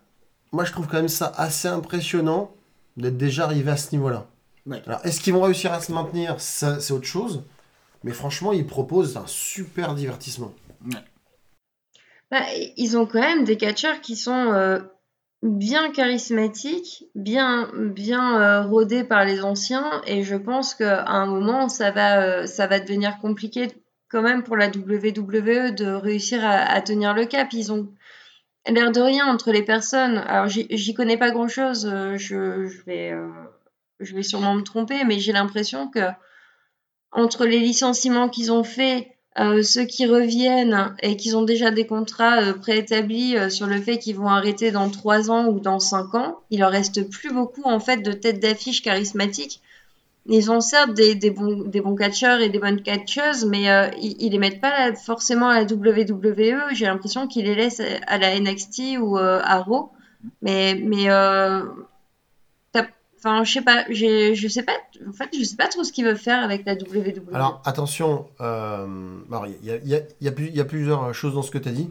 Moi, 0.52 0.64
je 0.64 0.72
trouve 0.72 0.86
quand 0.86 0.96
même 0.98 1.08
ça 1.08 1.32
assez 1.36 1.68
impressionnant 1.68 2.50
d'être 2.96 3.16
déjà 3.16 3.44
arrivé 3.44 3.70
à 3.70 3.76
ce 3.76 3.92
niveau-là. 3.92 4.26
Ouais. 4.66 4.82
Alors, 4.86 5.00
est-ce 5.04 5.20
qu'ils 5.20 5.32
vont 5.32 5.42
réussir 5.42 5.72
à 5.72 5.80
se 5.80 5.92
maintenir? 5.92 6.40
Ça, 6.40 6.80
c'est 6.80 6.92
autre 6.92 7.06
chose. 7.06 7.44
Mais 8.04 8.12
franchement, 8.12 8.52
ils 8.52 8.66
proposent 8.66 9.16
un 9.16 9.26
super 9.26 9.94
divertissement. 9.94 10.52
Bah, 12.30 12.42
ils 12.76 12.96
ont 12.96 13.06
quand 13.06 13.20
même 13.20 13.44
des 13.44 13.56
catcheurs 13.56 14.00
qui 14.00 14.16
sont 14.16 14.52
euh, 14.52 14.80
bien 15.42 15.90
charismatiques, 15.92 17.04
bien, 17.14 17.70
bien 17.74 18.40
euh, 18.40 18.62
rodés 18.62 19.04
par 19.04 19.24
les 19.24 19.42
anciens, 19.42 20.02
et 20.06 20.22
je 20.22 20.36
pense 20.36 20.74
qu'à 20.74 21.04
un 21.06 21.26
moment, 21.26 21.68
ça 21.68 21.90
va, 21.90 22.20
euh, 22.22 22.46
ça 22.46 22.66
va 22.66 22.80
devenir 22.80 23.18
compliqué 23.18 23.68
quand 24.08 24.22
même 24.22 24.42
pour 24.42 24.56
la 24.56 24.68
WWE 24.68 25.74
de 25.74 25.92
réussir 25.92 26.44
à, 26.44 26.58
à 26.58 26.80
tenir 26.80 27.14
le 27.14 27.26
cap. 27.26 27.48
Ils 27.52 27.72
ont 27.72 27.88
l'air 28.68 28.92
de 28.92 29.00
rien 29.00 29.26
entre 29.26 29.52
les 29.52 29.62
personnes. 29.62 30.18
Alors, 30.18 30.48
j'y 30.48 30.66
j'y 30.70 30.94
connais 30.94 31.16
pas 31.16 31.30
grand-chose, 31.30 31.86
euh, 31.86 32.16
je, 32.16 32.66
je 32.66 32.82
vais, 32.84 33.12
euh, 33.12 33.28
je 34.00 34.14
vais 34.14 34.22
sûrement 34.22 34.54
me 34.54 34.62
tromper, 34.62 35.04
mais 35.04 35.18
j'ai 35.18 35.32
l'impression 35.32 35.88
que 35.88 36.00
entre 37.12 37.46
les 37.46 37.58
licenciements 37.58 38.28
qu'ils 38.28 38.52
ont 38.52 38.64
faits, 38.64 39.08
euh, 39.38 39.62
ceux 39.62 39.84
qui 39.84 40.06
reviennent 40.06 40.94
et 41.02 41.16
qui 41.16 41.34
ont 41.34 41.42
déjà 41.42 41.70
des 41.70 41.86
contrats 41.86 42.40
euh, 42.40 42.52
préétablis 42.54 43.36
euh, 43.36 43.50
sur 43.50 43.66
le 43.66 43.78
fait 43.82 43.98
qu'ils 43.98 44.16
vont 44.16 44.28
arrêter 44.28 44.70
dans 44.70 44.88
trois 44.88 45.30
ans 45.30 45.48
ou 45.48 45.60
dans 45.60 45.78
cinq 45.78 46.14
ans, 46.14 46.40
il 46.50 46.60
leur 46.60 46.70
reste 46.70 47.08
plus 47.10 47.30
beaucoup 47.30 47.64
en 47.64 47.78
fait 47.78 47.98
de 47.98 48.12
têtes 48.12 48.40
d'affiche 48.40 48.82
charismatiques. 48.82 49.60
Ils 50.28 50.50
ont 50.50 50.60
certes 50.60 50.94
des, 50.94 51.30
bons, 51.30 51.94
catcheurs 51.94 52.40
et 52.40 52.48
des 52.48 52.58
bonnes 52.58 52.82
catcheuses, 52.82 53.44
mais 53.44 53.66
ils, 54.02 54.16
ils 54.18 54.32
les 54.32 54.38
mettent 54.38 54.60
pas 54.60 54.92
forcément 54.94 55.50
à 55.50 55.60
la 55.60 55.72
WWE. 55.72 56.72
J'ai 56.72 56.86
l'impression 56.86 57.28
qu'ils 57.28 57.44
les 57.44 57.54
laissent 57.54 57.82
à 58.08 58.18
la 58.18 58.40
NXT 58.40 58.98
ou 58.98 59.18
à 59.18 59.58
Raw. 59.60 59.92
Mais, 60.42 60.74
enfin, 63.26 63.44
je 63.44 63.52
sais 63.52 63.62
pas, 63.62 63.84
je 63.90 64.48
sais 64.48 64.62
pas, 64.62 64.76
en 65.08 65.12
fait, 65.12 65.28
je 65.36 65.42
sais 65.44 65.56
pas 65.56 65.66
trop 65.68 65.82
ce 65.84 65.90
qu'ils 65.92 66.04
veulent 66.04 66.16
faire 66.16 66.42
avec 66.42 66.64
la 66.64 66.74
WWE. 66.74 67.34
Alors, 67.34 67.60
attention, 67.64 68.26
euh, 68.40 68.86
il 69.62 69.66
y, 69.68 69.94
a- 69.94 70.00
y 70.20 70.60
a- 70.60 70.64
plusieurs 70.64 71.12
choses 71.14 71.34
dans 71.34 71.42
ce 71.42 71.50
que 71.50 71.58
tu 71.58 71.68
as 71.68 71.72
dit. 71.72 71.88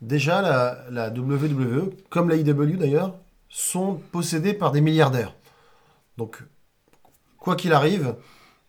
Déjà, 0.00 0.42
la, 0.42 0.78
la 0.90 1.10
WWE, 1.10 1.90
comme 2.10 2.28
la 2.28 2.36
IW 2.36 2.76
d'ailleurs, 2.76 3.14
sont 3.48 4.00
possédés 4.12 4.52
par 4.54 4.72
des 4.72 4.80
milliardaires. 4.80 5.34
Donc, 6.16 6.42
quoi 7.38 7.56
qu'il 7.56 7.72
arrive, 7.72 8.14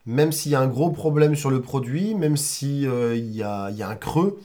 même 0.06 0.32
s'il 0.32 0.52
y 0.52 0.56
a 0.56 0.60
un 0.62 0.68
gros 0.68 0.92
problème 0.92 1.36
sur 1.36 1.50
le 1.50 1.62
produit, 1.62 2.16
même 2.16 2.38
s'il 2.38 2.84
y, 2.84 3.44
a, 3.44 3.70
y 3.72 3.84
a 3.84 3.90
un 3.90 3.96
creux, 3.96 4.40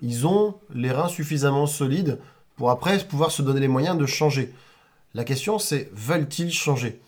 ils 0.00 0.26
ont 0.26 0.54
les 0.74 0.90
reins 0.90 1.08
suffisamment 1.08 1.66
solides 1.66 2.18
pour 2.56 2.70
après 2.70 2.98
pouvoir 2.98 3.30
se 3.30 3.42
donner 3.42 3.60
les 3.60 3.68
moyens 3.68 3.96
de 3.98 4.06
changer. 4.06 4.52
La 5.14 5.24
question, 5.24 5.58
c'est 5.58 5.90
veulent-ils 5.92 6.52
changer? 6.52 7.00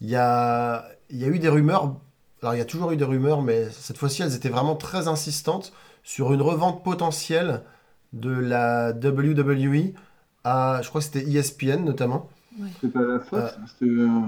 Il 0.00 0.10
y, 0.10 0.16
a, 0.16 0.86
il 1.10 1.18
y 1.18 1.24
a 1.24 1.28
eu 1.28 1.38
des 1.38 1.48
rumeurs, 1.48 1.94
alors 2.42 2.54
il 2.54 2.58
y 2.58 2.62
a 2.62 2.64
toujours 2.66 2.92
eu 2.92 2.96
des 2.96 3.04
rumeurs, 3.04 3.42
mais 3.42 3.70
cette 3.70 3.98
fois-ci, 3.98 4.22
elles 4.22 4.34
étaient 4.34 4.48
vraiment 4.50 4.76
très 4.76 5.08
insistantes 5.08 5.72
sur 6.04 6.32
une 6.34 6.42
revente 6.42 6.84
potentielle 6.84 7.62
de 8.12 8.30
la 8.30 8.92
WWE 8.92 9.94
à, 10.44 10.80
je 10.82 10.88
crois 10.88 11.00
que 11.00 11.06
c'était 11.06 11.24
ESPN 11.30 11.84
notamment. 11.84 12.28
C'était 12.74 12.88
pas 12.92 13.02
la 13.02 13.20
Fox, 13.20 13.54
c'était. 13.66 13.84
euh, 13.90 14.20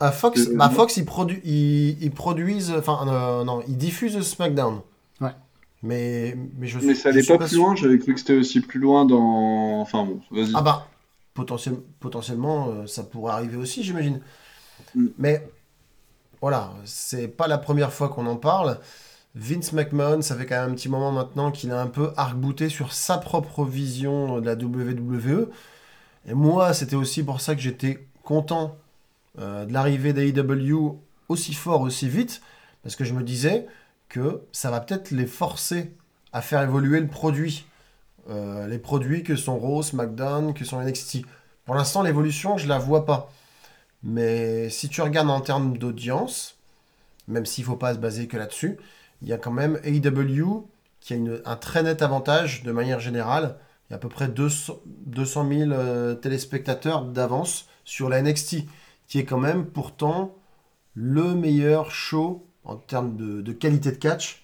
À 0.00 0.12
Fox, 0.12 0.48
Euh, 0.48 0.56
bah, 0.56 0.68
Fox 0.70 0.96
ils, 0.96 1.04
produ- 1.04 1.40
ils, 1.44 2.02
ils 2.02 2.10
produisent, 2.10 2.72
enfin 2.72 3.06
euh, 3.08 3.44
non, 3.44 3.62
ils 3.68 3.76
diffusent 3.76 4.20
SmackDown. 4.22 4.80
Ouais. 5.20 5.34
Mais, 5.82 6.36
mais 6.58 6.66
je 6.66 6.78
Mais 6.80 6.94
ça 6.94 7.10
je 7.10 7.14
allait 7.14 7.22
suis 7.22 7.32
pas 7.36 7.38
plus 7.38 7.48
sûr. 7.48 7.64
loin, 7.64 7.74
j'avais 7.76 7.98
cru 7.98 8.14
que 8.14 8.20
c'était 8.20 8.36
aussi 8.36 8.60
plus 8.60 8.80
loin 8.80 9.04
dans. 9.06 9.80
Enfin 9.80 10.04
bon, 10.04 10.20
vas-y. 10.30 10.52
Ah 10.52 10.62
bah, 10.62 10.88
potentiel- 11.34 11.82
potentiellement, 12.00 12.68
euh, 12.68 12.86
ça 12.86 13.02
pourrait 13.02 13.32
arriver 13.32 13.56
aussi, 13.56 13.82
j'imagine. 13.82 14.20
Mm. 14.94 15.06
Mais 15.18 15.48
voilà, 16.40 16.72
c'est 16.84 17.28
pas 17.28 17.46
la 17.48 17.58
première 17.58 17.92
fois 17.92 18.08
qu'on 18.08 18.26
en 18.26 18.36
parle. 18.36 18.78
Vince 19.34 19.72
McMahon, 19.72 20.22
ça 20.22 20.36
fait 20.36 20.46
quand 20.46 20.60
même 20.60 20.72
un 20.72 20.74
petit 20.74 20.88
moment 20.88 21.10
maintenant 21.10 21.50
qu'il 21.50 21.72
a 21.72 21.80
un 21.80 21.88
peu 21.88 22.12
arc-bouté 22.16 22.68
sur 22.68 22.92
sa 22.92 23.18
propre 23.18 23.64
vision 23.64 24.40
de 24.40 24.46
la 24.46 24.54
WWE. 24.54 25.50
Et 26.26 26.34
moi, 26.34 26.72
c'était 26.72 26.96
aussi 26.96 27.22
pour 27.22 27.40
ça 27.40 27.54
que 27.54 27.60
j'étais 27.60 28.06
content 28.22 28.76
euh, 29.40 29.64
de 29.66 29.72
l'arrivée 29.72 30.12
d'AEW 30.12 30.98
aussi 31.28 31.54
fort, 31.54 31.80
aussi 31.80 32.08
vite, 32.08 32.40
parce 32.82 32.94
que 32.94 33.04
je 33.04 33.12
me 33.12 33.22
disais 33.22 33.66
que 34.08 34.42
ça 34.52 34.70
va 34.70 34.80
peut-être 34.80 35.10
les 35.10 35.26
forcer 35.26 35.94
à 36.32 36.40
faire 36.40 36.62
évoluer 36.62 37.00
le 37.00 37.08
produit. 37.08 37.66
Euh, 38.30 38.66
les 38.66 38.78
produits 38.78 39.22
que 39.22 39.36
sont 39.36 39.58
Raw, 39.58 39.82
SmackDown, 39.82 40.54
que 40.54 40.64
sont 40.64 40.80
NXT. 40.80 41.22
Pour 41.64 41.74
l'instant, 41.74 42.02
l'évolution, 42.02 42.56
je 42.56 42.68
la 42.68 42.78
vois 42.78 43.04
pas. 43.06 43.30
Mais 44.02 44.68
si 44.70 44.88
tu 44.88 45.02
regardes 45.02 45.30
en 45.30 45.40
termes 45.40 45.78
d'audience, 45.78 46.56
même 47.28 47.46
s'il 47.46 47.64
faut 47.64 47.76
pas 47.76 47.94
se 47.94 47.98
baser 47.98 48.28
que 48.28 48.36
là-dessus, 48.36 48.78
il 49.22 49.28
y 49.28 49.32
a 49.32 49.38
quand 49.38 49.50
même 49.52 49.80
AEW 49.84 50.66
qui 51.00 51.14
a 51.14 51.18
un 51.44 51.56
très 51.56 51.82
net 51.82 52.02
avantage 52.02 52.62
de 52.62 52.72
manière 52.72 53.00
générale. 53.00 53.56
Il 53.88 53.92
y 53.92 53.94
a 53.94 53.96
à 53.96 53.98
peu 53.98 54.08
près 54.08 54.28
200, 54.28 54.80
200 55.06 55.48
000 55.48 55.70
euh, 55.72 56.14
téléspectateurs 56.14 57.04
d'avance 57.04 57.66
sur 57.84 58.08
la 58.08 58.22
NXT, 58.22 58.64
qui 59.06 59.18
est 59.18 59.24
quand 59.24 59.38
même 59.38 59.66
pourtant 59.66 60.34
le 60.94 61.34
meilleur 61.34 61.90
show 61.90 62.46
en 62.64 62.76
termes 62.76 63.16
de, 63.16 63.52
qualité 63.52 63.90
de 63.90 63.96
catch 63.96 64.43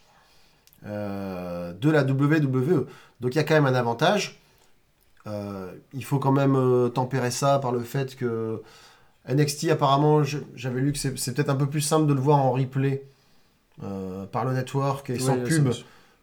de 0.85 1.91
la 1.91 2.03
WWE. 2.03 2.87
Donc 3.21 3.35
il 3.35 3.37
y 3.37 3.39
a 3.39 3.45
quand 3.45 3.55
même 3.55 3.67
un 3.67 3.75
avantage. 3.75 4.41
Euh, 5.27 5.73
il 5.93 6.05
faut 6.05 6.19
quand 6.19 6.33
même 6.33 6.57
euh, 6.57 6.89
tempérer 6.89 7.31
ça 7.31 7.59
par 7.59 7.73
le 7.73 7.81
fait 7.81 8.17
que 8.17 8.63
NXT, 9.29 9.69
apparemment, 9.71 10.23
j'avais 10.55 10.81
lu 10.81 10.93
que 10.93 10.99
c'est 10.99 11.35
peut-être 11.35 11.51
un 11.51 11.57
peu 11.57 11.69
plus 11.69 11.83
simple 11.83 12.07
de 12.07 12.15
le 12.15 12.21
voir 12.21 12.39
en 12.39 12.53
replay 12.53 13.05
euh, 13.83 14.25
par 14.27 14.45
le 14.45 14.55
network 14.55 15.11
et 15.11 15.19
sans 15.19 15.37
pub 15.39 15.71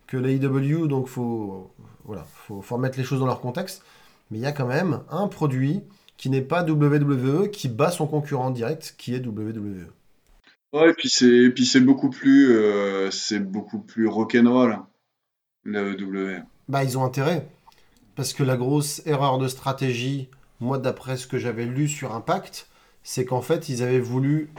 que 0.08 0.18
l'AEW, 0.18 0.88
donc 0.88 1.08
faut, 1.08 1.72
voilà, 2.06 2.26
faut, 2.34 2.62
faut 2.62 2.76
remettre 2.76 2.98
les 2.98 3.04
choses 3.04 3.20
dans 3.20 3.26
leur 3.26 3.42
contexte. 3.42 3.84
Mais 4.32 4.40
il 4.40 4.42
y 4.42 4.46
a 4.46 4.52
quand 4.52 4.66
même 4.66 5.02
un 5.10 5.28
produit 5.28 5.84
qui 6.16 6.30
n'est 6.30 6.42
pas 6.42 6.64
WWE, 6.64 7.50
qui 7.52 7.68
bat 7.68 7.92
son 7.92 8.08
concurrent 8.08 8.50
direct, 8.50 8.96
qui 8.98 9.14
est. 9.14 9.26
WWE. 9.26 9.88
Ouais, 10.74 10.90
et 10.90 10.94
puis 10.94 11.10
c'est 11.10 11.50
puis 11.50 11.66
c'est 11.66 11.80
beaucoup 11.80 12.10
plus 12.10 12.56
euh, 12.56 13.10
c'est 13.12 13.40
beaucoup 13.40 13.80
plus 13.80 14.08
rock'n'roll 14.08 14.80
la 15.66 15.84
W. 15.96 16.40
Bah, 16.68 16.84
ils 16.84 16.98
ont 16.98 17.04
intérêt. 17.04 17.48
Parce 18.16 18.34
que 18.34 18.44
la 18.44 18.58
grosse 18.58 19.02
erreur 19.06 19.38
de 19.38 19.48
stratégie, 19.48 20.30
moi, 20.60 20.78
d'après 20.78 21.18
ce 21.18 21.28
que 21.28 21.38
j'avais 21.38 21.66
lu 21.66 21.88
sur 21.88 22.14
Impact, 22.14 22.68
c'est 23.04 23.26
qu'en 23.26 23.42
fait, 23.42 23.70
ils 23.70 23.84
avaient 23.84 24.00
voulu 24.00 24.50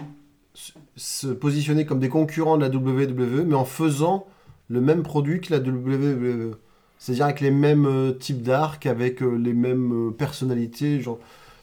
se- 0.96 1.28
positionner 1.28 1.86
comme 1.86 1.98
des 2.00 2.08
concurrents 2.08 2.56
de 2.56 2.62
la 2.66 2.68
WWE, 2.74 3.44
mais 3.46 3.54
en 3.54 3.64
faisant 3.64 4.26
le 4.68 4.80
même 4.80 5.02
produit 5.02 5.40
que 5.40 5.52
la 5.52 5.60
WWE. 5.60 6.56
C'est-à-dire 6.98 7.26
avec 7.26 7.40
les 7.40 7.50
mêmes 7.50 7.86
euh, 7.86 8.12
types 8.12 8.42
d'arcs, 8.42 8.86
avec 8.86 9.22
euh, 9.22 9.36
les 9.36 9.52
mêmes 9.54 10.12
personnalités. 10.16 11.00
Genre... 11.00 11.18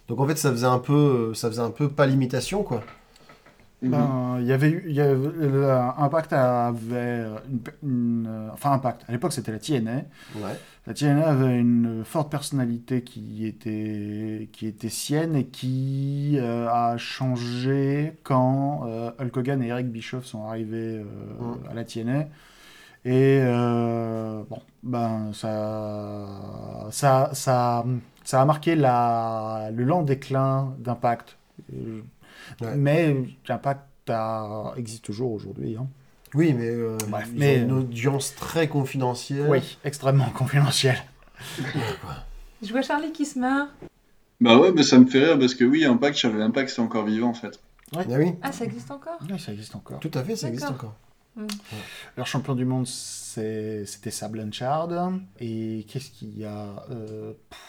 Donc 0.08 0.20
en 0.20 0.28
fait, 0.28 0.38
ça 0.38 0.52
faisait 0.52 0.66
un 0.68 0.80
peu, 0.80 1.34
ça 1.34 1.50
faisait 1.50 1.62
un 1.62 1.72
peu 1.72 1.90
pas 1.90 2.06
l'imitation, 2.08 2.64
quoi. 2.64 2.84
Mhm. 3.82 3.92
Ben, 3.92 4.38
il 4.40 4.46
y 4.48 4.52
avait 4.54 4.70
eu, 4.70 5.00
Impact 5.98 6.34
avait 6.34 7.26
une, 7.50 7.60
une- 7.84 8.50
enfin 8.54 8.72
Impact. 8.72 9.04
À 9.08 9.12
l'époque, 9.12 9.34
c'était 9.34 9.52
la 9.52 9.60
TNA. 9.60 9.96
Ouais. 10.38 10.58
La 10.88 10.94
TNA 10.94 11.28
avait 11.28 11.58
une 11.60 12.04
forte 12.06 12.32
personnalité 12.32 13.02
qui 13.04 13.46
était, 13.46 14.50
qui 14.54 14.68
était 14.68 14.90
sienne 14.90 15.36
et 15.36 15.46
qui 15.46 16.38
euh, 16.40 16.68
a 16.70 16.96
changé 16.98 18.14
quand 18.24 18.84
euh, 18.88 19.12
Hulk 19.20 19.38
Hogan 19.38 19.62
et 19.64 19.68
Eric 19.68 19.92
Bischoff 19.92 20.26
sont 20.26 20.48
arrivés 20.48 20.98
euh, 21.00 21.04
Mm. 21.40 21.70
à 21.70 21.74
la 21.74 21.84
TNA. 21.84 22.20
Et 23.08 23.40
euh, 23.44 24.42
bon, 24.50 24.60
ben 24.84 25.30
ça, 25.34 26.26
ça, 26.92 27.30
ça, 27.34 27.86
ça 28.24 28.42
a 28.42 28.46
marqué 28.46 28.76
la, 28.76 29.70
le 29.74 29.84
lent 29.84 30.02
déclin 30.02 30.74
d'Impact. 30.80 31.38
Ouais. 32.62 32.76
Mais 32.76 33.16
Impact 33.50 34.10
a- 34.10 34.74
existe 34.78 35.04
toujours 35.06 35.32
aujourd'hui. 35.32 35.76
hein. 35.78 35.88
Oui, 36.34 36.54
mais, 36.54 36.68
euh, 36.68 36.98
Bref, 37.08 37.30
ils 37.34 37.40
mais, 37.40 37.60
ont 37.60 37.64
une 37.64 37.72
euh, 37.72 37.80
audience 37.80 38.36
très 38.36 38.68
confidentielle. 38.68 39.50
Oui, 39.50 39.78
extrêmement 39.86 40.30
confidentiel. 40.32 40.98
Je 42.62 42.72
vois 42.72 42.82
Charlie 42.82 43.12
qui 43.12 43.26
se 43.26 43.40
marre. 43.40 43.68
Bah 44.42 44.58
ouais, 44.58 44.72
mais 44.74 44.84
ça 44.84 45.00
me 45.00 45.06
fait 45.06 45.24
rire 45.24 45.40
parce 45.40 45.56
que 45.56 45.64
oui, 45.64 45.86
Impact, 45.86 46.22
pas 46.54 46.64
que 46.64 46.70
c'était 46.70 46.82
encore 46.82 47.06
vivant 47.06 47.30
en 47.30 47.34
fait. 47.34 47.60
Ah 47.96 48.02
oui, 48.10 48.34
Ah, 48.42 48.52
ça 48.52 48.66
existe 48.66 48.92
encore? 48.92 49.18
Oui, 49.30 49.40
ça 49.40 49.54
existe 49.54 49.76
encore. 49.76 50.00
tout 50.00 50.12
à 50.14 50.24
fait, 50.24 50.36
ça 50.36 50.50
existe 50.50 50.70
encore. 50.70 50.96
Leur 52.18 52.28
champion 52.28 52.56
du 52.56 52.66
monde, 52.66 52.88
c'est- 52.88 53.86
c'était 53.86 54.12
Sab 54.12 54.32
Blanchard. 54.32 54.90
Et 55.40 55.86
qu'est-ce 55.90 56.10
qu'il 56.12 56.38
y 56.38 56.46
a? 56.46 56.86
Euh, 56.92 57.34
pff, 57.50 57.60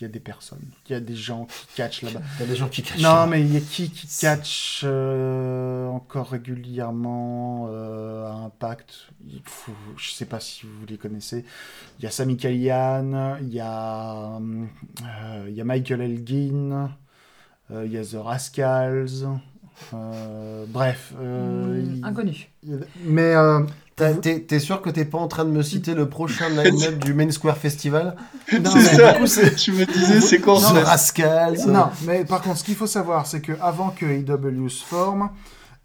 Il 0.00 0.02
y 0.02 0.06
a 0.06 0.08
des 0.08 0.20
personnes. 0.20 0.60
Il 0.88 0.92
y 0.92 0.94
a 0.96 1.00
des 1.00 1.14
gens 1.14 1.46
qui 1.46 1.66
catchent 1.76 2.02
là-bas. 2.02 2.20
Il 2.36 2.40
y 2.40 2.42
a 2.42 2.46
des 2.46 2.56
gens 2.56 2.68
qui 2.68 2.82
cachent. 2.82 3.00
Non, 3.00 3.26
mais 3.28 3.40
il 3.42 3.54
y 3.54 3.56
a 3.56 3.60
qui 3.60 3.90
qui 3.90 4.08
catch 4.20 4.80
euh, 4.84 5.86
encore 5.88 6.30
régulièrement 6.30 7.68
euh, 7.70 8.26
à 8.26 8.32
Impact? 8.46 9.08
Il 9.26 9.40
faut, 9.44 9.72
Je 9.96 10.10
sais 10.10 10.26
pas 10.26 10.40
si 10.40 10.66
vous 10.66 10.84
les 10.86 10.98
connaissez. 10.98 11.44
Il 11.98 12.04
y 12.04 12.06
a 12.08 12.10
Sami 12.10 12.36
Callihan, 12.36 13.36
il 13.40 13.48
y 13.54 13.60
a, 13.60 14.36
euh, 14.36 15.46
il 15.48 15.54
y 15.54 15.60
a 15.60 15.64
Michael 15.64 16.00
Elgin, 16.02 16.90
euh, 17.70 17.86
il 17.86 17.92
y 17.92 17.98
a 17.98 18.04
The 18.04 18.16
Rascals. 18.16 19.26
euh, 19.92 20.64
bref. 20.68 21.12
euh, 21.20 21.80
Hmm, 21.82 21.94
il- 21.96 22.04
Inconnu. 22.04 22.48
mais 23.04 23.34
euh, 23.34 23.60
T'es 23.96 24.58
sûr 24.58 24.82
que 24.82 24.90
t'es 24.90 25.04
pas 25.04 25.18
en 25.18 25.28
train 25.28 25.44
de 25.44 25.50
me 25.50 25.62
citer 25.62 25.94
le 25.94 26.08
prochain 26.08 26.48
line-up 26.62 26.98
du 26.98 27.14
Main 27.14 27.30
Square 27.30 27.56
Festival 27.58 28.16
Non, 28.52 28.70
c'est 28.70 28.76
mais 28.78 28.82
ça, 28.84 29.12
du 29.12 29.18
coup, 29.20 29.26
c'est- 29.26 29.56
je 29.64 29.70
me 29.70 29.84
disais, 29.86 30.20
c'est 30.20 30.40
quand 30.40 30.56
The 30.56 30.60
ça 30.62 30.84
Rascals 30.84 31.66
Non, 31.68 31.90
mais 32.04 32.24
par 32.24 32.42
contre, 32.42 32.58
ce 32.58 32.64
qu'il 32.64 32.74
faut 32.74 32.86
savoir, 32.88 33.26
c'est 33.26 33.40
que 33.40 33.52
avant 33.60 33.90
que 33.90 34.04
AEW 34.06 34.68
se 34.68 34.84
forme, 34.84 35.30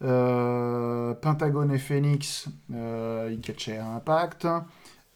euh, 0.03 1.13
Pentagon 1.15 1.69
et 1.69 1.77
Phoenix, 1.77 2.47
euh, 2.73 3.29
ils 3.31 3.41
catchaient 3.41 3.77
à 3.77 3.85
Impact. 3.95 4.47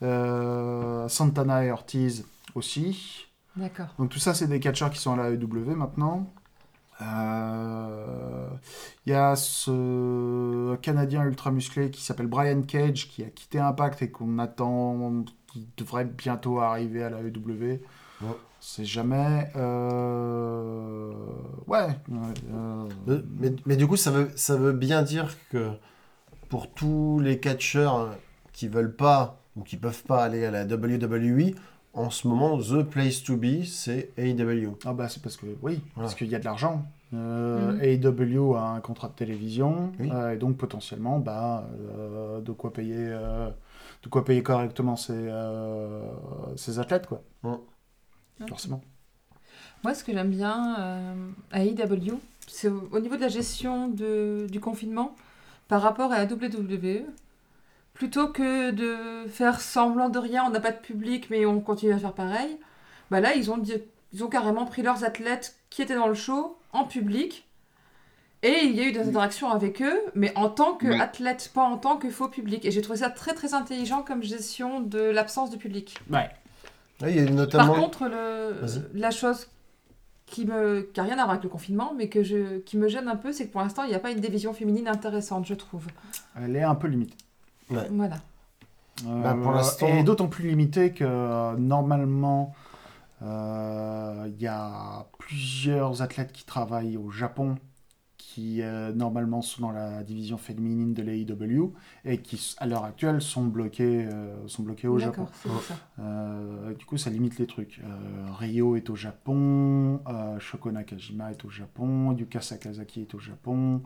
Euh, 0.01 1.07
Santana 1.07 1.63
et 1.63 1.71
Ortiz 1.71 2.25
aussi. 2.55 3.25
D'accord. 3.55 3.85
Donc 3.97 4.09
tout 4.09 4.19
ça, 4.19 4.33
c'est 4.33 4.47
des 4.47 4.59
catcheurs 4.59 4.89
qui 4.89 4.99
sont 4.99 5.13
à 5.13 5.17
la 5.17 5.29
AEW 5.29 5.75
maintenant. 5.75 6.31
Euh, 7.01 8.47
Il 9.05 9.11
y 9.11 9.15
a 9.15 9.35
ce 9.35 10.75
Canadien 10.77 11.23
ultra 11.25 11.51
musclé 11.51 11.89
qui 11.91 12.01
s'appelle 12.01 12.27
Brian 12.27 12.61
Cage 12.61 13.09
qui 13.09 13.23
a 13.23 13.27
quitté 13.27 13.59
Impact 13.59 14.01
et 14.01 14.09
qu'on 14.11 14.39
attend, 14.39 15.25
qui 15.47 15.67
devrait 15.77 16.05
bientôt 16.05 16.59
arriver 16.59 17.03
à 17.03 17.09
la. 17.09 17.17
Ouais. 17.17 18.27
C'est 18.59 18.85
jamais. 18.85 19.51
euh, 19.57 21.11
Ouais. 21.67 21.87
euh, 22.53 22.87
Mais, 23.07 23.15
mais- 23.39 23.55
mais 23.65 23.75
du 23.75 23.87
coup, 23.87 23.97
ça 23.97 24.11
veut, 24.11 24.29
ça 24.35 24.55
veut 24.55 24.71
bien 24.73 25.01
dire 25.03 25.35
que 25.49 25.71
pour 26.49 26.71
tous 26.73 27.19
les 27.19 27.39
catcheurs 27.39 28.15
qui 28.53 28.67
veulent 28.67 28.95
pas 28.95 29.39
ou 29.55 29.63
qui 29.63 29.77
peuvent 29.77 30.03
pas 30.03 30.23
aller 30.23 30.45
à 30.45 30.51
la 30.51 30.65
WWE, 30.65 31.55
en 31.93 32.09
ce 32.09 32.27
moment, 32.27 32.57
the 32.57 32.83
place 32.83 33.23
to 33.23 33.37
be, 33.37 33.63
c'est 33.63 34.11
AEW. 34.17 34.75
Ah 34.85 34.93
bah 34.93 35.07
c'est 35.09 35.21
parce 35.21 35.37
que 35.37 35.45
oui, 35.61 35.79
Voilà. 35.95 36.07
parce 36.07 36.15
qu'il 36.15 36.27
y 36.27 36.35
a 36.35 36.39
de 36.39 36.45
l'argent. 36.45 36.85
Euh, 37.13 37.73
Mhm. 37.73 37.81
AEW 37.83 38.55
a 38.55 38.69
un 38.71 38.79
contrat 38.81 39.07
de 39.07 39.13
télévision 39.13 39.91
Oui. 39.99 40.09
euh, 40.11 40.31
et 40.31 40.37
donc 40.37 40.57
potentiellement 40.57 41.19
bah 41.19 41.69
euh, 41.95 42.41
de 42.41 42.51
quoi 42.51 42.73
payer 42.73 42.95
euh, 42.97 43.51
de 44.01 44.09
quoi 44.09 44.25
payer 44.25 44.41
correctement 44.41 44.95
ses, 44.95 45.13
euh, 45.13 46.09
ses 46.55 46.79
athlètes 46.79 47.05
quoi. 47.07 47.21
Forcément. 48.49 48.81
Moi, 49.83 49.93
ce 49.93 50.03
que 50.03 50.11
j'aime 50.13 50.31
bien 50.31 50.75
euh, 50.79 51.29
à 51.51 51.63
AEW, 51.63 52.19
c'est 52.47 52.67
au, 52.69 52.89
au 52.91 52.99
niveau 52.99 53.15
de 53.15 53.21
la 53.21 53.27
gestion 53.27 53.87
de- 53.89 54.47
du 54.49 54.59
confinement 54.59 55.13
par 55.67 55.81
rapport 55.81 56.11
à 56.11 56.17
la 56.17 56.25
WWE. 56.25 57.05
Plutôt 58.03 58.27
que 58.27 58.71
de 58.71 59.29
faire 59.29 59.61
semblant 59.61 60.09
de 60.09 60.19
rien, 60.19 60.43
on 60.45 60.49
n'a 60.49 60.59
pas 60.59 60.73
de 60.73 60.77
public, 60.77 61.27
mais 61.29 61.45
on 61.45 61.61
continue 61.61 61.93
à 61.93 61.97
faire 61.97 62.11
pareil. 62.11 62.57
Bah 63.09 63.21
là, 63.21 63.33
ils 63.33 63.49
ont, 63.49 63.57
dit- 63.57 63.81
ils 64.11 64.25
ont 64.25 64.27
carrément 64.27 64.65
pris 64.65 64.81
leurs 64.81 65.05
athlètes 65.05 65.55
qui 65.69 65.81
étaient 65.81 65.95
dans 65.95 66.09
le 66.09 66.13
show 66.13 66.57
en 66.73 66.83
public. 66.83 67.47
Et 68.41 68.65
il 68.65 68.75
y 68.75 68.81
a 68.81 68.83
eu 68.83 68.91
des 68.91 69.07
interactions 69.07 69.49
avec 69.49 69.81
eux, 69.81 70.01
mais 70.15 70.33
en 70.37 70.49
tant 70.49 70.77
Ouais. 70.81 70.97
qu'athlète, 70.97 71.49
pas 71.53 71.63
en 71.63 71.77
tant 71.77 71.95
que 71.95 72.09
faux 72.09 72.27
public. 72.27 72.65
Et 72.65 72.71
j'ai 72.71 72.81
trouvé 72.81 72.99
ça 72.99 73.09
très 73.09 73.33
très 73.33 73.53
intelligent 73.53 74.01
comme 74.01 74.21
gestion 74.21 74.81
de 74.81 74.99
l'absence 74.99 75.49
de 75.49 75.55
public. 75.55 75.95
Ouais. 76.11 76.29
Là, 76.99 77.09
il 77.09 77.15
y 77.15 77.19
a 77.21 77.25
Par 77.25 77.33
notamment. 77.33 77.73
contre, 77.75 78.09
le, 78.09 78.55
la 78.95 79.11
chose 79.11 79.47
qui 80.25 80.45
me 80.45 80.81
qui 80.93 80.99
a 80.99 81.03
rien 81.03 81.13
à 81.13 81.23
voir 81.23 81.29
avec 81.29 81.43
le 81.43 81.49
confinement, 81.49 81.93
mais 81.95 82.09
que 82.09 82.21
je, 82.21 82.57
qui 82.59 82.75
me 82.75 82.89
gêne 82.89 83.07
un 83.07 83.15
peu, 83.15 83.31
c'est 83.31 83.47
que 83.47 83.51
pour 83.53 83.61
l'instant, 83.61 83.83
il 83.83 83.89
n'y 83.91 83.95
a 83.95 83.99
pas 83.99 84.11
une 84.11 84.19
division 84.19 84.51
féminine 84.53 84.89
intéressante, 84.89 85.45
je 85.47 85.53
trouve. 85.53 85.85
Elle 86.35 86.57
est 86.57 86.63
un 86.63 86.75
peu 86.75 86.89
Voilà. 87.69 87.87
Bah, 89.03 89.35
pour 89.41 89.51
l'instant- 89.51 89.87
Et 89.87 90.03
d'autant 90.03 90.27
plus 90.27 90.47
limité 90.49 90.91
que 90.91 91.03
euh, 91.03 91.55
normalement, 91.57 92.53
euh, 93.21 94.25
il 94.29 94.41
y 94.41 94.47
a 94.47 95.05
plusieurs 95.17 96.01
athlètes 96.01 96.31
qui 96.31 96.45
travaillent 96.45 96.97
au 96.97 97.09
Japon 97.09 97.55
qui 98.17 98.61
euh, 98.63 98.91
normalement 98.93 99.41
sont 99.43 99.61
dans 99.61 99.71
la 99.71 100.01
division 100.03 100.37
féminine 100.37 100.93
de 100.93 101.03
l'AEW 101.03 101.71
et 102.03 102.17
qui 102.19 102.55
à 102.57 102.65
l'heure 102.65 102.83
actuelle 102.83 103.21
sont 103.21 103.43
bloqués, 103.45 104.07
euh, 104.11 104.47
sont 104.47 104.63
bloqués 104.63 104.87
au 104.87 104.97
Japon. 104.97 105.23
D'accord, 105.23 105.35
c'est 105.43 105.49
pour 105.49 105.61
ça. 105.61 105.75
Euh, 105.99 106.73
du 106.73 106.85
coup, 106.85 106.97
ça 106.97 107.09
limite 107.11 107.37
les 107.37 107.45
trucs. 107.45 107.79
Euh, 107.83 108.31
Ryo 108.39 108.75
est 108.75 108.89
au 108.89 108.95
Japon, 108.95 110.01
euh, 110.07 110.39
Shoko 110.39 110.71
Nakajima 110.71 111.31
est 111.31 111.45
au 111.45 111.49
Japon, 111.49 112.13
Yuka 112.13 112.41
Sakazaki 112.41 113.01
est 113.01 113.13
au 113.13 113.19
Japon. 113.19 113.81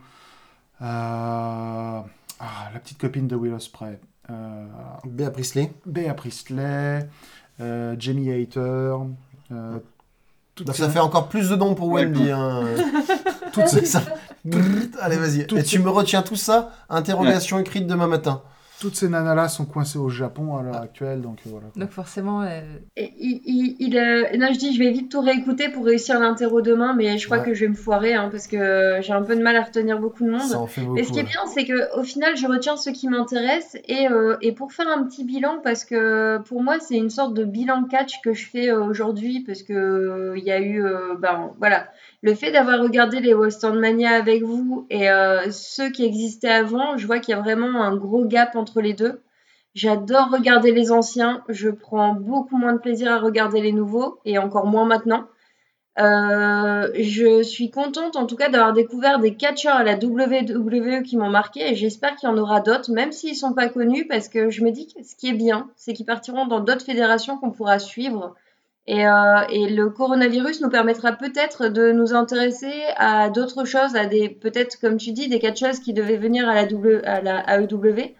Euh, 2.41 2.43
ah, 2.45 2.69
la 2.73 2.79
petite 2.79 2.97
copine 2.99 3.27
de 3.27 3.35
Will 3.35 3.53
Ospreay. 3.53 3.99
Euh, 4.29 4.65
Béa 5.05 5.31
Priestley. 5.31 5.71
Bea 5.85 6.13
Priestley, 6.13 7.07
euh, 7.61 7.95
Jamie 7.97 8.31
Hater. 8.31 8.59
euh, 9.51 9.79
Donc 10.57 10.75
ces- 10.75 10.83
ça 10.83 10.89
fait 10.89 10.99
encore 10.99 11.29
plus 11.29 11.49
de 11.49 11.55
dons 11.55 11.75
pour 11.75 11.89
Wendy. 11.89 12.29
hein. 12.31 12.61
toutes 13.53 13.67
ces- 13.67 13.85
Ça- 13.85 14.03
Allez, 15.01 15.17
vas-y. 15.17 15.41
Et 15.41 15.63
tu 15.63 15.79
me 15.79 15.89
retiens 15.89 16.21
tout 16.21 16.35
ça? 16.35 16.71
Interrogation 16.89 17.59
écrite 17.59 17.87
demain 17.87 18.07
matin. 18.07 18.41
Toutes 18.79 18.95
ces 18.95 19.09
nanas-là 19.09 19.47
sont 19.47 19.65
coincées 19.65 19.97
au 19.97 20.09
Japon 20.09 20.55
à 20.57 20.61
l'heure 20.61 20.75
actuelle, 20.81 21.21
donc 21.21 21.39
euh, 21.45 21.49
voilà. 21.51 21.67
Donc 21.75 21.89
forcément, 21.89 22.41
euh, 22.43 22.61
Et 22.95 23.11
il, 23.19 23.97
euh, 23.97 24.37
non, 24.37 24.47
je 24.53 24.59
dis, 24.59 24.73
je 24.73 24.79
vais 24.79 24.91
vite 24.91 25.09
tout 25.11 25.21
réécouter 25.21 25.69
pour 25.69 25.85
réussir 25.85 26.19
l'interro 26.19 26.61
demain, 26.61 26.93
mais 26.95 27.17
je 27.17 27.25
crois 27.25 27.39
Ouais. 27.39 27.43
que 27.45 27.53
je 27.53 27.61
vais 27.65 27.69
me 27.69 27.75
foirer 27.75 28.13
hein, 28.13 28.29
parce 28.31 28.47
que 28.47 28.97
j'ai 29.01 29.13
un 29.13 29.21
peu 29.23 29.35
de 29.35 29.41
mal 29.41 29.55
à 29.55 29.63
retenir 29.63 29.99
beaucoup 29.99 30.23
de 30.23 30.29
monde. 30.31 30.41
Ça 30.41 30.59
en 30.59 30.67
fait 30.67 30.81
beaucoup. 30.81 30.93
Mais 30.95 31.03
ce 31.03 31.11
qui 31.11 31.19
est 31.19 31.23
bien, 31.23 31.41
c'est 31.53 31.65
que 31.65 31.99
au 31.99 32.03
final, 32.03 32.35
je 32.37 32.45
retiens 32.47 32.77
ce 32.77 32.89
qui 32.91 33.07
m'intéresse 33.07 33.77
et, 33.87 34.07
euh, 34.09 34.37
et 34.41 34.51
pour 34.51 34.71
faire 34.73 34.87
un 34.87 35.03
petit 35.03 35.23
bilan, 35.23 35.59
parce 35.63 35.83
que 35.83 36.37
pour 36.47 36.61
moi, 36.63 36.75
c'est 36.79 36.97
une 36.97 37.09
sorte 37.09 37.33
de 37.33 37.45
bilan 37.45 37.83
catch 37.85 38.21
que 38.23 38.33
je 38.33 38.47
fais 38.47 38.71
aujourd'hui, 38.71 39.43
parce 39.45 39.63
que 39.63 39.73
euh, 39.73 40.37
il 40.37 40.43
y 40.43 40.51
a 40.51 40.59
eu, 40.59 40.83
euh, 40.85 41.15
ben 41.19 41.51
voilà, 41.59 41.87
le 42.21 42.33
fait 42.33 42.51
d'avoir 42.51 42.81
regardé 42.81 43.19
les 43.19 43.33
Western 43.33 43.79
Mania 43.79 44.11
avec 44.11 44.43
vous 44.43 44.87
et 44.89 45.09
euh, 45.09 45.51
ceux 45.51 45.91
qui 45.91 46.03
existaient 46.03 46.49
avant, 46.49 46.97
je 46.97 47.05
vois 47.05 47.19
qu'il 47.19 47.35
y 47.35 47.37
a 47.37 47.41
vraiment 47.41 47.81
un 47.81 47.95
gros 47.95 48.25
gap 48.25 48.55
entre 48.55 48.81
les 48.81 48.93
deux. 48.93 49.21
J'adore 49.75 50.31
regarder 50.31 50.71
les 50.71 50.91
anciens, 50.91 51.43
je 51.49 51.69
prends 51.69 52.15
beaucoup 52.15 52.57
moins 52.57 52.73
de 52.73 52.79
plaisir 52.79 53.11
à 53.11 53.19
regarder 53.19 53.61
les 53.61 53.71
nouveaux 53.71 54.19
et 54.25 54.39
encore 54.39 54.65
moins 54.65 54.85
maintenant. 54.85 55.27
Euh, 55.99 56.91
je 56.95 57.41
suis 57.41 57.71
contente 57.71 58.15
en 58.15 58.27
tout 58.27 58.35
cas 58.35 58.49
d'avoir 58.49 58.73
découvert 58.73 59.19
des 59.19 59.35
catcheurs 59.35 59.75
à 59.75 59.83
la 59.83 59.95
WWE 59.95 61.01
qui 61.01 61.17
m'ont 61.17 61.29
marqué 61.29 61.71
et 61.71 61.75
j'espère 61.75 62.15
qu'il 62.15 62.29
y 62.29 62.31
en 62.31 62.37
aura 62.37 62.61
d'autres, 62.61 62.91
même 62.91 63.11
s'ils 63.11 63.35
sont 63.35 63.53
pas 63.53 63.67
connus, 63.67 64.07
parce 64.07 64.27
que 64.27 64.49
je 64.49 64.63
me 64.63 64.71
dis 64.71 64.87
que 64.87 65.03
ce 65.03 65.15
qui 65.15 65.29
est 65.29 65.33
bien, 65.33 65.69
c'est 65.75 65.93
qu'ils 65.93 66.05
partiront 66.05 66.45
dans 66.45 66.59
d'autres 66.59 66.85
fédérations 66.85 67.37
qu'on 67.37 67.51
pourra 67.51 67.79
suivre. 67.79 68.35
Et, 68.87 69.05
euh, 69.05 69.41
et 69.49 69.67
le 69.67 69.89
coronavirus 69.89 70.61
nous 70.61 70.69
permettra 70.69 71.11
peut-être 71.11 71.67
de 71.67 71.91
nous 71.91 72.13
intéresser 72.13 72.71
à 72.95 73.29
d'autres 73.29 73.65
choses, 73.65 73.95
à 73.95 74.05
des 74.05 74.29
peut-être 74.29 74.79
comme 74.79 74.97
tu 74.97 75.11
dis 75.11 75.27
des 75.27 75.39
catcheuses 75.39 75.79
qui 75.79 75.93
devaient 75.93 76.17
venir 76.17 76.47
à 76.47 76.55
la, 76.55 76.65
w, 76.65 77.01
à 77.05 77.21
la 77.21 77.43
AEW. 77.59 78.15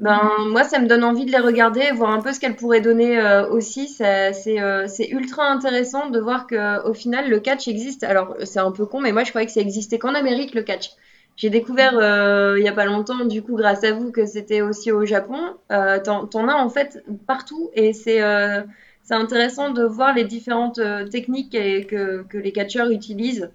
Ben, 0.00 0.30
moi, 0.50 0.62
ça 0.62 0.78
me 0.78 0.86
donne 0.86 1.02
envie 1.02 1.24
de 1.24 1.32
les 1.32 1.38
regarder, 1.38 1.90
voir 1.92 2.10
un 2.10 2.20
peu 2.20 2.32
ce 2.32 2.38
qu'elles 2.38 2.54
pourraient 2.54 2.82
donner 2.82 3.18
euh, 3.18 3.48
aussi. 3.48 3.88
C'est 3.88 4.60
euh, 4.60 4.86
ultra 5.10 5.50
intéressant 5.50 6.10
de 6.10 6.20
voir 6.20 6.46
que 6.46 6.86
au 6.86 6.94
final, 6.94 7.28
le 7.28 7.40
catch 7.40 7.66
existe. 7.66 8.04
Alors, 8.04 8.36
c'est 8.44 8.60
un 8.60 8.70
peu 8.70 8.86
con, 8.86 9.00
mais 9.00 9.12
moi, 9.12 9.24
je 9.24 9.30
croyais 9.30 9.46
que 9.46 9.52
ça 9.52 9.60
existait 9.60 9.98
qu'en 9.98 10.14
Amérique, 10.14 10.54
le 10.54 10.62
catch. 10.62 10.92
J'ai 11.38 11.50
découvert 11.50 11.96
euh, 11.96 12.56
il 12.58 12.64
y 12.64 12.68
a 12.68 12.72
pas 12.72 12.84
longtemps, 12.84 13.24
du 13.24 13.42
coup, 13.42 13.54
grâce 13.54 13.84
à 13.84 13.92
vous, 13.92 14.10
que 14.10 14.26
c'était 14.26 14.60
aussi 14.60 14.90
au 14.90 15.04
Japon. 15.06 15.38
Euh, 15.70 16.00
T'en 16.02 16.26
t'en 16.26 16.48
as 16.48 16.56
en 16.56 16.68
fait 16.68 17.00
partout, 17.28 17.70
et 17.74 17.92
c'est 17.92 18.20
euh, 18.20 18.62
c'est 19.08 19.14
intéressant 19.14 19.70
de 19.70 19.82
voir 19.84 20.14
les 20.14 20.24
différentes 20.24 20.78
euh, 20.78 21.06
techniques 21.06 21.52
que, 21.52 22.22
que 22.24 22.36
les 22.36 22.52
catcheurs 22.52 22.90
utilisent. 22.90 23.50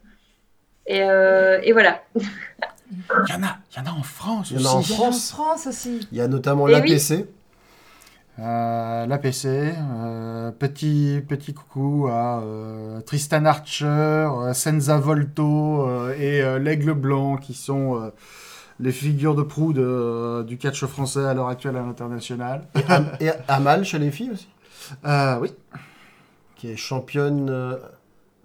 Et, 0.88 1.04
euh, 1.04 1.60
et 1.64 1.72
voilà. 1.74 2.02
Il 2.16 2.24
y 3.30 3.34
en 3.34 3.44
a, 3.44 3.58
il 3.72 3.78
y 3.78 3.80
en 3.82 3.86
a 3.86 3.92
en 3.98 4.02
France 4.04 4.52
aussi. 4.52 4.56
il 4.56 4.62
y 4.62 4.68
en 4.68 4.72
a 4.72 4.74
en 4.74 4.82
France. 4.82 5.30
France 5.32 5.68
aussi. 5.68 6.08
Il 6.12 6.18
y 6.18 6.22
a 6.22 6.28
notamment 6.28 6.68
Eh 6.68 6.72
l'APC. 6.72 7.28
Euh, 8.40 9.06
L'APC, 9.06 9.46
euh, 9.46 10.50
petit, 10.52 11.22
petit 11.28 11.54
coucou 11.54 12.08
à 12.10 12.40
euh, 12.42 13.00
Tristan 13.02 13.46
Archer, 13.46 14.28
Senza 14.54 14.98
Volto 14.98 15.88
euh, 15.88 16.16
et 16.18 16.42
euh, 16.42 16.58
l'Aigle 16.58 16.94
Blanc 16.94 17.38
qui 17.38 17.54
sont 17.54 17.96
euh, 18.02 18.10
les 18.80 18.92
figures 18.92 19.36
de 19.36 19.44
proue 19.44 19.72
de- 19.72 20.42
du 20.48 20.58
catch 20.58 20.84
français 20.86 21.24
à 21.24 21.36
l'heure 21.36 21.48
actuelle 21.50 21.78
à 21.78 21.82
l'international. 21.84 22.64
Et, 22.76 22.92
Am- 22.92 23.12
et 23.22 23.30
Amal 23.48 23.86
chez 23.86 24.00
les 24.00 24.10
filles 24.10 24.32
aussi. 24.32 24.48
Euh, 25.06 25.40
oui, 25.40 25.52
Qui 26.56 26.70
est 26.72 26.76
championne. 26.76 27.50
euh, 27.50 27.78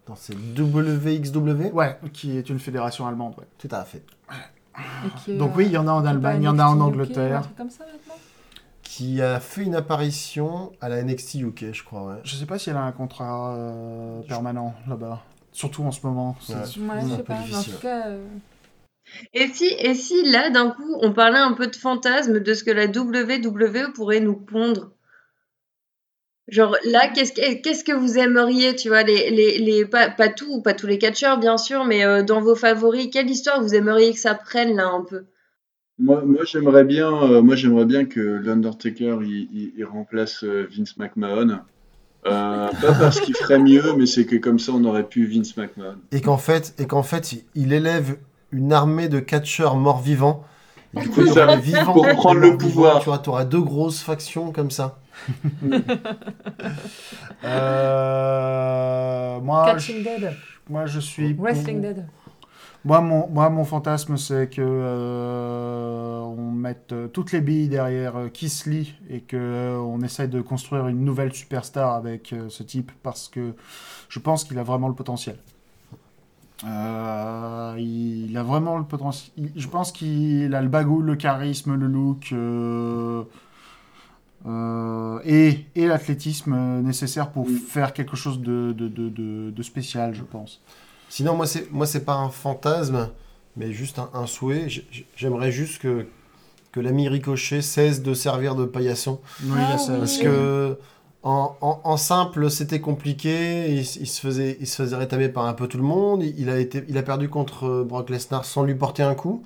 dans 0.07 0.17
c'est 0.17 0.35
WXW. 0.35 1.73
ouais, 1.73 1.99
qui 2.13 2.37
est 2.39 2.49
une 2.49 2.59
fédération 2.59 3.07
allemande. 3.07 3.35
ouais. 3.39 3.45
Tout 3.59 3.69
à 3.71 3.85
fait. 3.85 4.03
Et 4.79 5.09
qui, 5.25 5.37
Donc 5.37 5.51
euh, 5.53 5.55
oui, 5.57 5.67
il 5.67 5.73
y 5.73 5.77
en 5.77 5.87
a 5.89 5.93
en 5.93 6.05
est 6.05 6.09
Allemagne, 6.09 6.43
il 6.43 6.45
y 6.45 6.49
en 6.49 6.59
a 6.59 6.65
en 6.67 6.81
Angleterre. 6.81 7.43
truc 7.43 7.57
comme 7.57 7.71
ça 7.71 7.85
maintenant 7.85 8.15
Qui 8.83 9.21
a 9.21 9.41
fait 9.41 9.63
une 9.65 9.75
apparition 9.75 10.73
à 10.81 10.89
la 10.89 11.03
NXT 11.03 11.35
UK, 11.41 11.73
je 11.73 11.83
crois. 11.85 12.05
Ouais. 12.07 12.15
Je 12.25 12.37
sais 12.37 12.47
pas 12.47 12.59
si 12.59 12.71
elle 12.71 12.77
a 12.77 12.83
un 12.83 12.93
contrat 12.93 13.55
euh, 13.57 14.23
permanent 14.23 14.75
là-bas. 14.89 15.23
Surtout 15.53 15.83
en 15.83 15.91
ce 15.91 16.07
moment. 16.07 16.37
C'est- 16.41 16.53
Ouais. 16.55 16.61
Ouais, 16.61 16.67
C'est 16.69 16.81
je 16.81 16.91
un 16.91 17.09
sais 17.11 17.17
peu 17.19 17.23
pas. 17.25 17.35
Mais 17.35 17.41
en 17.41 17.45
difficile. 17.45 17.75
tout 17.75 17.81
cas, 17.81 18.07
euh, 18.09 18.25
Et 19.35 19.49
si, 19.49 19.65
et 19.67 19.95
si 19.95 20.31
là, 20.31 20.51
d'un 20.51 20.71
coup, 20.71 20.97
on 21.03 21.13
parlait 21.13 21.39
un 21.39 21.53
peu 21.55 21.67
de 21.67 21.77
fantasme 21.77 22.41
de 22.41 22.55
ce 22.55 22.63
que 22.63 22.71
la 22.71 22.87
WWE 22.87 23.93
pourrait 23.95 24.21
nous 24.21 24.37
pondre 24.37 24.93
Genre 26.49 26.77
là, 26.85 27.09
qu'est-ce 27.15 27.33
que, 27.33 27.61
qu'est-ce 27.63 27.85
que 27.85 27.93
vous 27.93 28.17
aimeriez, 28.19 28.75
tu 28.75 28.89
vois, 28.89 29.03
les, 29.03 29.31
les, 29.31 29.59
les, 29.59 29.85
pas, 29.85 30.09
pas 30.09 30.29
tout, 30.29 30.63
pas 30.63 30.73
tous 30.75 30.87
les 30.87 30.99
catcheurs, 30.99 31.39
bien 31.39 31.59
sûr, 31.59 31.85
mais 31.85 32.05
euh, 32.05 32.23
dans 32.23 32.41
vos 32.41 32.55
favoris, 32.55 33.09
quelle 33.13 33.29
histoire 33.29 33.63
vous 33.63 33.75
aimeriez 33.75 34.13
que 34.15 34.19
ça 34.19 34.35
prenne 34.35 34.75
là 34.77 34.87
un 34.89 35.03
peu? 35.03 35.25
Moi, 35.99 36.23
moi 36.25 36.45
j'aimerais 36.45 36.85
bien, 36.85 37.13
euh, 37.23 37.43
moi 37.43 37.57
j'aimerais 37.57 37.85
bien 37.85 38.05
que 38.05 38.21
l'Undertaker 38.21 39.19
il, 39.23 39.49
il- 39.53 39.73
il 39.77 39.85
remplace 39.85 40.45
euh, 40.45 40.69
Vince 40.71 40.97
McMahon. 40.97 41.59
Euh, 42.27 42.69
pas 42.69 42.93
parce 42.99 43.21
qu'il 43.21 43.35
ferait 43.35 43.59
mieux, 43.59 43.95
mais 43.97 44.07
c'est 44.07 44.25
que 44.27 44.37
comme 44.37 44.59
ça 44.59 44.73
on 44.73 44.85
aurait 44.85 45.09
pu 45.09 45.27
Vince 45.27 45.57
McMahon. 45.57 45.97
Et 46.13 46.21
qu'en 46.21 46.39
fait, 46.39 46.75
et 46.79 46.87
qu'en 46.87 47.03
fait, 47.03 47.35
il- 47.55 47.73
élève 47.73 48.17
une 48.53 48.73
armée 48.73 49.09
de 49.09 49.21
catcheurs 49.21 49.77
morts-vivants. 49.77 50.45
Et 50.95 51.01
Du 51.01 51.09
coup, 51.09 51.21
il 51.21 51.27
y 51.27 51.31
aura 51.31 51.47
ça, 51.47 51.57
les 51.57 51.61
vivants 51.61 51.93
pour 51.93 52.05
prendre 52.11 52.41
le 52.41 52.57
pouvoir. 52.57 53.01
Tu 53.01 53.07
vois, 53.07 53.19
tu 53.19 53.29
auras 53.29 53.45
deux 53.45 53.61
grosses 53.61 54.01
factions 54.03 54.53
comme 54.53 54.71
ça. 54.71 54.99
Euh, 58.09 59.41
moi, 59.41 59.67
Catching 59.67 59.99
je, 59.99 60.05
Dead, 60.05 60.33
moi, 60.69 60.87
je 60.87 61.01
suis. 61.01 61.35
pour- 61.35 61.45
Wrestling 61.45 61.81
Dead. 61.81 62.07
Moi, 62.85 63.01
mon, 63.01 63.29
moi, 63.29 63.51
mon 63.51 63.65
fantasme, 63.65 64.17
c'est 64.17 64.49
que 64.49 64.63
euh, 64.63 66.21
on 66.21 66.53
mette 66.53 66.93
euh, 66.93 67.09
toutes 67.09 67.33
les 67.33 67.41
billes 67.41 67.69
derrière 67.69 68.15
Lee 68.67 68.95
et 69.11 69.21
que 69.21 69.37
euh, 69.37 69.77
on 69.79 70.01
essaye 70.01 70.29
de 70.29 70.41
construire 70.41 70.87
une 70.87 71.05
nouvelle 71.05 71.35
superstar 71.35 71.95
avec 71.95 72.35
ce 72.49 72.63
type 72.63 72.93
parce 73.03 73.29
que 73.29 73.55
je 74.09 74.19
pense 74.21 74.45
qu'il 74.45 74.59
a 74.59 74.63
vraiment 74.63 74.89
le 74.89 74.95
potentiel. 74.95 75.37
Euh, 76.65 77.75
il 77.79 78.37
a 78.37 78.43
vraiment 78.43 78.79
le 78.79 78.85
potentiel. 78.85 79.51
Je 79.57 79.69
pense 79.69 79.91
qu'il 79.93 80.55
a 80.55 80.63
le 80.63 80.69
bagou, 80.69 81.03
le 81.03 81.17
charisme, 81.17 81.75
le 81.75 81.87
look 81.87 82.31
euh, 82.33 83.25
euh, 84.47 85.19
et, 85.25 85.67
et 85.75 85.87
l'athlétisme 85.87 86.53
euh, 86.55 86.81
nécessaire 86.81 87.31
pour 87.31 87.47
faire 87.69 87.93
quelque 87.93 88.17
chose 88.17 88.41
de, 88.41 88.73
de, 88.73 88.89
de, 88.89 89.09
de- 89.09 89.51
de 89.51 89.63
spécial, 89.63 90.15
je 90.15 90.23
pense. 90.23 90.61
Sinon, 91.09 91.35
moi, 91.37 91.47
c'est 91.47 91.71
moi, 91.73 91.87
c'est 91.87 92.05
pas 92.05 92.15
un 92.15 92.29
fantasme, 92.31 93.09
mais 93.57 93.73
juste 93.73 93.99
un, 93.99 94.11
un 94.15 94.27
souhait. 94.27 94.69
J'aimerais 95.17 95.51
juste 95.51 95.81
que, 95.81 96.07
que 96.73 96.81
l'ami 96.81 97.09
Ricochet 97.09 97.63
cesse 97.63 98.03
de 98.03 98.15
servir 98.15 98.55
de 98.55 98.65
paillasson. 98.65 99.21
Oui, 99.45 99.59
Ah 99.59 99.79
ça. 99.79 99.97
Parce 99.99 100.19
que 100.19 100.77
en, 101.25 101.57
en- 101.61 101.81
en 101.83 101.97
simple, 101.97 102.49
c'était 102.51 102.81
compliqué. 102.81 103.71
Il, 103.75 103.85
se 103.85 104.21
faisait, 104.21 104.57
il 104.61 104.67
se 104.69 104.77
faisait 104.83 104.97
rétamer 104.97 105.29
par 105.29 105.47
un 105.47 105.55
peu 105.55 105.67
tout 105.67 105.79
le 105.79 105.83
monde. 105.83 106.23
Il, 106.23 106.39
il 106.39 106.49
a, 106.51 106.59
été, 106.61 106.85
il 106.89 106.97
a 106.97 107.03
perdu 107.03 107.29
contre 107.29 107.65
euh, 107.65 107.85
Brock 107.85 108.09
Lesnar 108.11 108.45
sans 108.45 108.63
lui 108.63 108.75
porter 108.77 109.03
un 109.03 109.15
coup. 109.17 109.43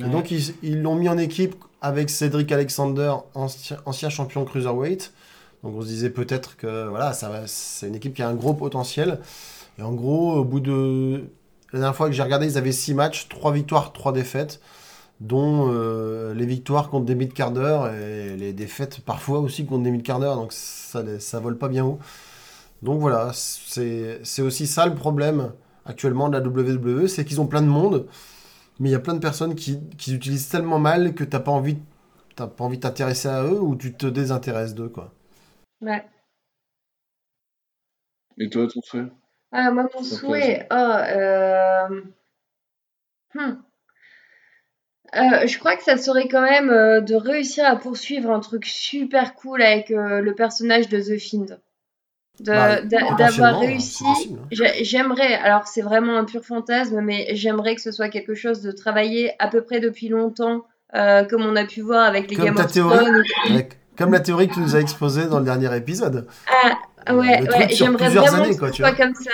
Et 0.00 0.08
donc, 0.08 0.32
ils 0.62 0.82
l'ont 0.82 0.96
mis 0.96 1.08
en 1.08 1.18
équipe 1.18 1.54
avec 1.84 2.08
Cédric 2.08 2.50
Alexander, 2.50 3.14
ancien, 3.34 4.08
champion 4.08 4.46
cruiserweight. 4.46 5.12
Donc, 5.62 5.74
on 5.76 5.82
se 5.82 5.86
disait 5.86 6.08
peut-être 6.08 6.56
que 6.56 6.88
voilà, 6.88 7.12
c'est 7.46 7.86
une 7.86 7.94
équipe 7.94 8.14
qui 8.14 8.22
a 8.22 8.28
un 8.28 8.34
gros 8.34 8.54
potentiel. 8.54 9.20
Et 9.78 9.82
en 9.82 9.92
gros, 9.92 10.32
au 10.32 10.44
bout 10.44 10.60
de. 10.60 11.24
La 11.74 11.80
dernière 11.80 11.96
fois 11.96 12.06
que 12.06 12.12
j'ai 12.12 12.22
regardé, 12.22 12.46
ils 12.46 12.56
avaient 12.56 12.72
6 12.72 12.94
matchs, 12.94 13.28
3 13.28 13.52
victoires, 13.52 13.92
3 13.92 14.12
défaites, 14.12 14.60
dont 15.20 15.68
euh, 15.68 16.32
les 16.32 16.46
victoires 16.46 16.88
contre 16.88 17.04
des 17.04 17.16
mid-carders 17.16 17.92
et 17.92 18.36
les 18.36 18.52
défaites 18.54 19.00
parfois 19.00 19.40
aussi 19.40 19.66
contre 19.66 19.82
des 19.82 19.90
mid-carders. 19.90 20.36
Donc, 20.36 20.52
ça, 20.54 21.02
ça 21.18 21.38
vole 21.38 21.58
pas 21.58 21.68
bien 21.68 21.84
haut. 21.84 21.98
Donc 22.82 23.00
voilà, 23.00 23.30
c'est 23.34 24.42
aussi 24.42 24.66
ça 24.66 24.86
le 24.86 24.94
problème 24.94 25.52
actuellement 25.86 26.28
de 26.28 26.38
la 26.38 26.46
WWE, 26.46 27.08
c'est 27.08 27.24
qu'ils 27.24 27.40
ont 27.40 27.46
plein 27.46 27.62
de 27.62 27.66
monde, 27.66 28.06
mais 28.80 28.88
il 28.90 28.92
y 28.92 28.96
a 28.96 29.00
plein 29.00 29.14
de 29.14 29.18
personnes 29.20 29.54
qui, 29.54 29.80
qui 29.98 30.14
utilisent 30.14 30.48
tellement 30.48 30.78
mal 30.78 31.14
que 31.14 31.24
t'as 31.24 31.40
pas 31.40 31.52
envie 31.52 31.78
t'as 32.36 32.46
pas 32.48 32.64
envie 32.64 32.78
de 32.78 32.82
t'intéresser 32.82 33.28
à 33.28 33.44
eux 33.44 33.60
ou 33.60 33.76
tu 33.76 33.94
te 33.94 34.06
désintéresses 34.06 34.74
d'eux, 34.74 34.88
quoi. 34.88 35.12
Ouais. 35.80 36.04
Et 38.38 38.48
toi, 38.48 38.66
ton 38.68 38.80
frère? 38.82 39.08
Ah, 39.52 39.70
moi, 39.72 39.88
mon 39.94 40.02
souhait. 40.02 40.66
Oh, 40.70 40.74
euh, 40.74 42.02
hmm. 43.34 43.64
Euh, 45.16 45.46
je 45.46 45.58
crois 45.58 45.76
que 45.76 45.82
ça 45.84 45.96
serait 45.96 46.28
quand 46.28 46.42
même 46.42 46.70
euh, 46.70 47.00
de 47.00 47.14
réussir 47.14 47.64
à 47.64 47.76
poursuivre 47.76 48.30
un 48.30 48.40
truc 48.40 48.66
super 48.66 49.34
cool 49.34 49.62
avec 49.62 49.90
euh, 49.90 50.20
le 50.20 50.34
personnage 50.34 50.88
de 50.88 51.00
The 51.00 51.18
Fiend. 51.18 51.46
De- 51.46 51.58
Bah, 51.58 51.58
d'a- 51.58 51.60
potentiellement, 51.62 52.23
D'avoir 52.40 53.30
c'est 53.60 53.66
réussi. 53.66 54.04
hein. 54.06 54.38
J'ai- 54.50 54.84
J'aimerais, 54.84 55.34
alors 55.34 55.66
c'est 55.66 55.82
vraiment 55.82 56.16
un 56.16 56.24
pur 56.24 56.44
fantasme, 56.44 57.00
mais 57.00 57.28
j'aimerais 57.32 57.74
que 57.74 57.80
ce 57.80 57.92
soit 57.92 58.08
quelque 58.08 58.34
chose 58.34 58.60
de 58.62 58.72
travaillé 58.72 59.32
à 59.38 59.48
peu 59.48 59.62
près 59.62 59.80
depuis 59.80 60.08
longtemps, 60.08 60.64
euh, 60.94 61.24
comme 61.24 61.42
on 61.42 61.54
a 61.56 61.64
pu 61.64 61.80
voir 61.80 62.04
avec 62.04 62.28
les 62.30 62.36
Comme 62.36 62.46
Game 62.46 62.56
of. 62.58 62.72
Thrones. 62.72 63.22
Comme 63.96 64.12
la 64.12 64.18
théorie 64.20 64.48
que 64.48 64.54
tu 64.54 64.60
nous 64.60 64.74
as 64.74 64.80
exposée 64.80 65.26
dans 65.26 65.38
le 65.38 65.44
dernier 65.44 65.74
épisode. 65.76 66.26
Ah, 67.06 67.12
ouais, 67.14 67.38
truc 67.38 67.50
ouais, 67.56 67.68
j'aimerais 67.70 68.08
vraiment 68.08 68.42
années, 68.42 68.54
que 68.54 68.58
quoi, 68.58 68.68
ce 68.68 68.74
tu 68.74 68.82
soit 68.82 68.92
comme 68.92 69.14
ça. 69.14 69.30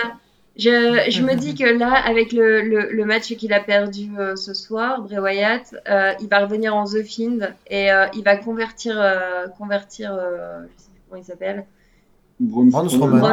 Je, 0.58 1.06
je 1.08 1.22
me 1.22 1.34
dis 1.36 1.54
que 1.54 1.64
là, 1.64 1.94
avec 1.94 2.32
le, 2.32 2.60
le, 2.60 2.90
le 2.92 3.04
match 3.06 3.34
qu'il 3.36 3.54
a 3.54 3.60
perdu 3.60 4.10
euh, 4.18 4.36
ce 4.36 4.52
soir, 4.52 5.00
Bray 5.00 5.18
Wyatt, 5.18 5.74
euh, 5.88 6.12
il 6.20 6.28
va 6.28 6.40
revenir 6.40 6.76
en 6.76 6.84
The 6.84 7.02
Fiend 7.02 7.38
et 7.68 7.90
euh, 7.90 8.04
il 8.14 8.22
va 8.24 8.36
convertir, 8.36 9.00
euh, 9.00 9.46
convertir 9.56 10.12
euh, 10.12 10.58
je 10.76 10.82
sais 10.82 10.90
plus 10.90 11.00
comment 11.08 11.22
il 11.22 11.24
s'appelle, 11.24 11.64
Braun 12.40 12.88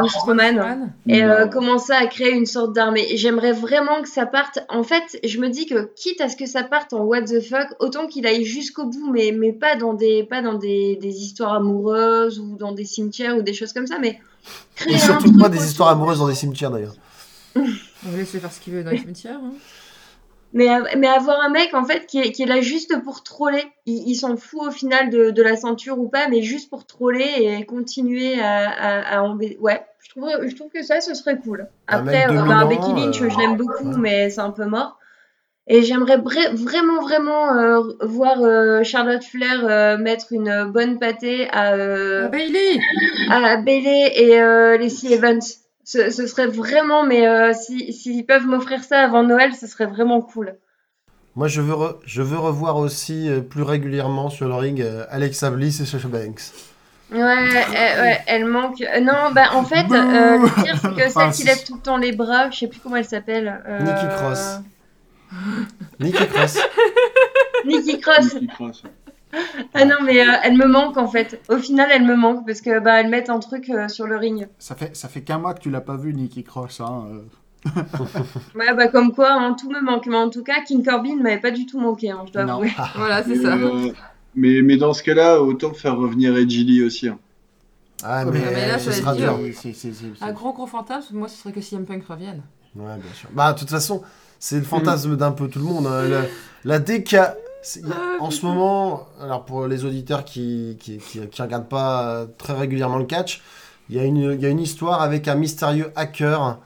Strowman. 0.06 0.92
Et 1.06 1.24
euh, 1.24 1.46
commencer 1.46 1.92
à 1.92 2.06
créer 2.06 2.32
une 2.32 2.44
sorte 2.44 2.74
d'armée? 2.74 3.06
J'aimerais 3.16 3.52
vraiment 3.52 4.02
que 4.02 4.08
ça 4.08 4.26
parte. 4.26 4.58
En 4.68 4.82
fait, 4.82 5.18
je 5.24 5.38
me 5.38 5.48
dis 5.48 5.64
que 5.64 5.90
quitte 5.96 6.20
à 6.20 6.28
ce 6.28 6.36
que 6.36 6.44
ça 6.44 6.62
parte 6.62 6.92
en 6.92 7.04
what 7.04 7.22
the 7.22 7.40
fuck, 7.40 7.68
autant 7.80 8.06
qu'il 8.06 8.26
aille 8.26 8.44
jusqu'au 8.44 8.84
bout, 8.84 9.10
mais, 9.10 9.34
mais 9.36 9.52
pas 9.52 9.76
dans, 9.76 9.94
des, 9.94 10.24
pas 10.24 10.42
dans 10.42 10.54
des, 10.58 10.96
des 10.96 11.22
histoires 11.22 11.54
amoureuses 11.54 12.38
ou 12.38 12.56
dans 12.58 12.72
des 12.72 12.84
cimetières 12.84 13.36
ou 13.38 13.42
des 13.42 13.54
choses 13.54 13.72
comme 13.72 13.86
ça, 13.86 13.98
mais 13.98 14.20
créer 14.74 14.92
Et 14.92 14.96
un 14.96 14.98
surtout 14.98 15.28
truc 15.28 15.38
pas 15.40 15.48
des 15.48 15.64
histoires 15.64 15.88
amoureuses 15.88 16.18
dans 16.18 16.28
des 16.28 16.34
cimetières, 16.34 16.70
d'ailleurs. 16.70 16.94
On 17.56 18.10
va 18.10 18.16
laisser 18.18 18.38
faire 18.38 18.52
ce 18.52 18.60
qu'il 18.60 18.74
veut 18.74 18.84
dans 18.84 18.90
les 18.90 18.98
cimetières. 18.98 19.40
hein. 19.42 19.52
Mais, 20.54 20.68
mais 20.96 21.06
avoir 21.06 21.40
un 21.42 21.50
mec 21.50 21.74
en 21.74 21.84
fait 21.84 22.06
qui 22.06 22.18
est, 22.20 22.32
qui 22.32 22.42
est 22.42 22.46
là 22.46 22.60
juste 22.62 23.02
pour 23.04 23.22
troller, 23.22 23.62
il, 23.84 24.08
il 24.08 24.14
s'en 24.14 24.36
fout 24.36 24.68
au 24.68 24.70
final 24.70 25.10
de, 25.10 25.30
de 25.30 25.42
la 25.42 25.56
ceinture 25.56 25.98
ou 25.98 26.08
pas, 26.08 26.28
mais 26.28 26.40
juste 26.42 26.70
pour 26.70 26.86
troller 26.86 27.26
et 27.60 27.66
continuer 27.66 28.40
à, 28.40 28.68
à, 28.70 29.18
à 29.18 29.22
embê- 29.22 29.58
Ouais, 29.60 29.82
je 30.00 30.08
trouve, 30.10 30.30
je 30.46 30.54
trouve 30.56 30.70
que 30.70 30.82
ça, 30.82 31.00
ce 31.02 31.12
serait 31.14 31.36
cool. 31.36 31.68
Un 31.86 31.98
Après, 31.98 32.26
euh, 32.30 32.42
bah, 32.46 32.64
Becky 32.64 32.92
Lynch, 32.94 33.20
euh, 33.20 33.28
je 33.28 33.38
l'aime 33.38 33.56
beaucoup, 33.56 33.90
ouais. 33.90 33.98
mais 33.98 34.30
c'est 34.30 34.40
un 34.40 34.50
peu 34.50 34.64
mort. 34.64 34.98
Et 35.70 35.82
j'aimerais 35.82 36.16
vra- 36.16 36.54
vraiment, 36.54 37.02
vraiment 37.02 37.52
euh, 37.58 37.82
voir 38.00 38.40
euh, 38.42 38.82
Charlotte 38.84 39.22
Flair 39.22 39.66
euh, 39.68 39.98
mettre 39.98 40.32
une 40.32 40.64
bonne 40.72 40.98
pâtée 40.98 41.46
à, 41.50 41.74
euh, 41.74 42.22
Ah, 42.24 42.28
Bailey 42.30 42.80
à 43.30 43.56
Bailey 43.58 44.12
et 44.16 44.40
euh, 44.40 44.78
Lacey 44.78 45.12
Evans. 45.12 45.42
Ce, 45.90 46.10
ce 46.10 46.26
serait 46.26 46.48
vraiment, 46.48 47.02
mais 47.06 47.26
euh, 47.26 47.54
si- 47.54 47.94
s'ils 47.94 48.26
peuvent 48.26 48.44
m'offrir 48.46 48.84
ça 48.84 49.00
avant 49.00 49.22
Noël, 49.22 49.54
ce 49.54 49.66
serait 49.66 49.86
vraiment 49.86 50.20
cool. 50.20 50.54
Moi, 51.34 51.48
je 51.48 51.62
veux, 51.62 51.72
re- 51.72 51.96
je 52.04 52.20
veux 52.20 52.36
revoir 52.38 52.76
aussi 52.76 53.26
euh, 53.30 53.40
plus 53.40 53.62
régulièrement 53.62 54.28
sur 54.28 54.48
le 54.48 54.54
ring 54.54 54.82
euh, 54.82 55.06
Alexa 55.08 55.50
Bliss 55.50 55.80
et 55.80 55.86
Sasha 55.86 56.08
Banks. 56.08 56.42
Ouais, 57.10 57.18
ouais, 57.22 58.18
elle 58.26 58.44
manque. 58.44 58.80
non, 59.00 59.32
bah 59.32 59.46
en 59.54 59.64
fait, 59.64 59.86
euh, 59.90 60.36
le 60.36 60.62
pire, 60.62 60.76
c'est 60.78 60.94
que 60.94 60.96
celle 61.10 61.12
Ah, 61.16 61.28
qui 61.30 61.36
si. 61.38 61.44
lève 61.46 61.64
tout 61.64 61.76
le 61.76 61.80
temps 61.80 61.96
les 61.96 62.12
bras, 62.12 62.50
je 62.50 62.58
sais 62.58 62.66
plus 62.68 62.80
comment 62.80 62.96
elle 62.96 63.06
s'appelle. 63.06 63.62
euh, 63.66 63.78
Nikki 63.80 64.08
Cross. 64.14 64.60
Nikki 66.00 66.26
Cross. 66.26 66.58
Nikki 67.64 67.98
Cross. 68.00 68.34
Nikki 68.34 68.46
Cross. 68.48 68.82
Ah 69.74 69.84
non, 69.84 69.96
mais 70.04 70.20
euh, 70.26 70.32
elle 70.42 70.56
me 70.56 70.66
manque 70.66 70.96
en 70.96 71.06
fait. 71.06 71.40
Au 71.48 71.58
final, 71.58 71.88
elle 71.92 72.04
me 72.04 72.16
manque 72.16 72.46
parce 72.46 72.60
que 72.60 72.80
bah 72.80 73.00
elle 73.00 73.10
met 73.10 73.28
un 73.28 73.38
truc 73.38 73.68
euh, 73.70 73.88
sur 73.88 74.06
le 74.06 74.16
ring. 74.16 74.48
Ça 74.58 74.74
fait, 74.74 74.96
ça 74.96 75.08
fait 75.08 75.20
qu'un 75.22 75.38
mois 75.38 75.54
que 75.54 75.60
tu 75.60 75.70
l'as 75.70 75.80
pas 75.82 75.96
vu, 75.96 76.14
Nikki 76.14 76.44
Cross. 76.44 76.80
Hein. 76.80 77.04
euh. 77.12 77.20
Ouais, 78.54 78.72
bah 78.74 78.88
comme 78.88 79.12
quoi, 79.12 79.32
hein, 79.32 79.54
tout 79.58 79.68
me 79.70 79.80
manque. 79.80 80.06
Mais 80.06 80.16
en 80.16 80.30
tout 80.30 80.42
cas, 80.42 80.62
King 80.66 80.84
Corbin 80.84 81.16
m'avait 81.16 81.40
pas 81.40 81.50
du 81.50 81.66
tout 81.66 81.78
manqué, 81.80 82.10
hein, 82.10 82.24
je 82.26 82.32
dois 82.32 82.44
Non. 82.44 82.54
avouer. 82.54 82.72
Voilà, 82.96 83.22
c'est 83.22 83.36
ça. 83.42 83.54
euh, 83.56 83.90
mais, 84.34 84.62
mais 84.62 84.76
dans 84.76 84.92
ce 84.94 85.02
cas-là, 85.02 85.42
autant 85.42 85.74
faire 85.74 85.96
revenir 85.96 86.36
Edgy 86.36 86.64
Lee 86.64 86.82
aussi. 86.82 87.08
hein. 87.08 87.18
Ah, 88.04 88.24
Ouais, 88.24 88.30
mais, 88.32 88.40
mais 88.54 88.68
là, 88.68 88.78
ça 88.78 88.92
sera 88.92 89.14
dur. 89.14 89.38
Un 90.20 90.32
gros 90.32 90.52
gros 90.52 90.66
fantasme, 90.66 91.16
moi 91.16 91.26
ce 91.28 91.36
serait 91.36 91.52
que 91.52 91.60
CM 91.60 91.84
Punk 91.84 92.04
revienne. 92.06 92.42
Ouais, 92.76 92.94
bien 92.96 93.12
sûr. 93.14 93.28
Bah, 93.32 93.52
de 93.52 93.58
toute 93.58 93.70
façon, 93.70 94.02
c'est 94.38 94.56
le 94.56 94.62
fantasme 94.62 95.16
d'un 95.16 95.32
peu 95.32 95.48
tout 95.48 95.58
le 95.58 95.64
monde. 95.64 95.86
hein. 95.86 96.06
La, 96.06 96.20
la 96.64 96.78
DK. 96.78 97.08
c'est- 97.08 97.10
il 97.10 97.14
y 97.14 97.16
a- 97.18 97.34
Ah, 97.90 98.16
en 98.20 98.30
ce 98.30 98.46
moment, 98.46 99.06
alors 99.20 99.44
pour 99.44 99.66
les 99.66 99.84
auditeurs 99.84 100.24
qui 100.24 100.76
qui, 100.80 100.98
qui, 100.98 101.20
qui 101.26 101.42
regardent 101.42 101.68
pas 101.68 102.02
euh, 102.08 102.26
très 102.38 102.54
régulièrement 102.54 102.98
le 102.98 103.04
catch, 103.04 103.42
il 103.90 103.96
y, 103.96 103.98
a 103.98 104.04
une, 104.04 104.16
il 104.34 104.40
y 104.40 104.46
a 104.46 104.48
une 104.48 104.60
histoire 104.60 105.02
avec 105.02 105.28
un 105.28 105.34
mystérieux 105.34 105.90
hacker 105.96 106.58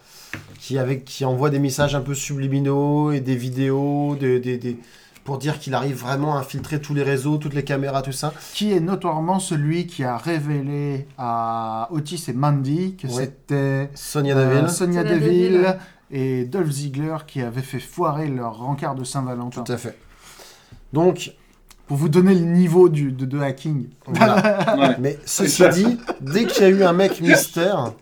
qui, 0.61 0.79
avec, 0.79 1.05
qui 1.05 1.25
envoie 1.25 1.51
des 1.51 1.59
messages 1.59 1.95
un 1.95 2.01
peu 2.01 2.15
subliminaux 2.15 3.13
et 3.13 3.21
des 3.21 3.37
vidéos 3.37 4.17
des, 4.19 4.39
des, 4.41 4.59
des- 4.59 4.77
pour 5.25 5.39
dire 5.39 5.59
qu'il 5.61 5.73
arrive 5.75 5.97
vraiment 5.97 6.37
à 6.37 6.41
infiltrer 6.41 6.81
tous 6.81 6.95
les 6.95 7.03
réseaux, 7.05 7.37
toutes 7.39 7.55
les 7.55 7.63
caméras, 7.65 8.03
tout 8.03 8.11
ça. 8.13 8.33
Qui 8.55 8.73
est 8.73 8.81
notoirement 8.81 9.39
celui 9.39 9.87
qui 9.87 10.03
a 10.05 10.17
révélé 10.19 11.07
à 11.17 11.89
Otis 11.93 12.25
et 12.29 12.33
Mandy 12.33 12.97
que 12.97 13.07
Ouais. 13.07 13.25
c'était 13.27 13.89
Sonia 13.95 14.37
euh, 14.37 14.49
Deville. 14.49 14.69
Sonia 14.71 15.03
Sonia 15.03 15.15
Deville 15.15 15.53
Deville. 15.53 15.79
et 16.11 16.45
Dolph 16.45 16.71
Ziggler 16.71 17.17
qui 17.27 17.41
avaient 17.41 17.63
fait 17.63 17.79
foirer 17.81 18.27
leur 18.29 18.59
rencard 18.59 18.95
de 18.97 19.05
Saint-Valentin. 19.05 19.63
Tout 19.63 19.73
à 19.73 19.77
fait. 19.77 19.97
Donc, 20.93 21.33
Pour 21.87 21.97
vous 21.97 22.09
donner 22.09 22.35
le 22.35 22.41
niveau 22.47 22.89
du, 22.89 23.13
de, 23.13 23.25
de 23.27 23.39
hacking. 23.41 23.89
voilà. 24.07 24.77
Ouais. 24.79 24.97
Mais 24.99 25.19
ceci 25.27 25.63
dit, 25.71 25.99
dès 26.21 26.47
qu'il 26.47 26.63
y 26.63 26.67
a 26.67 26.69
eu 26.71 26.83
un 26.85 26.93
mec 26.93 27.21
mystère, 27.21 27.93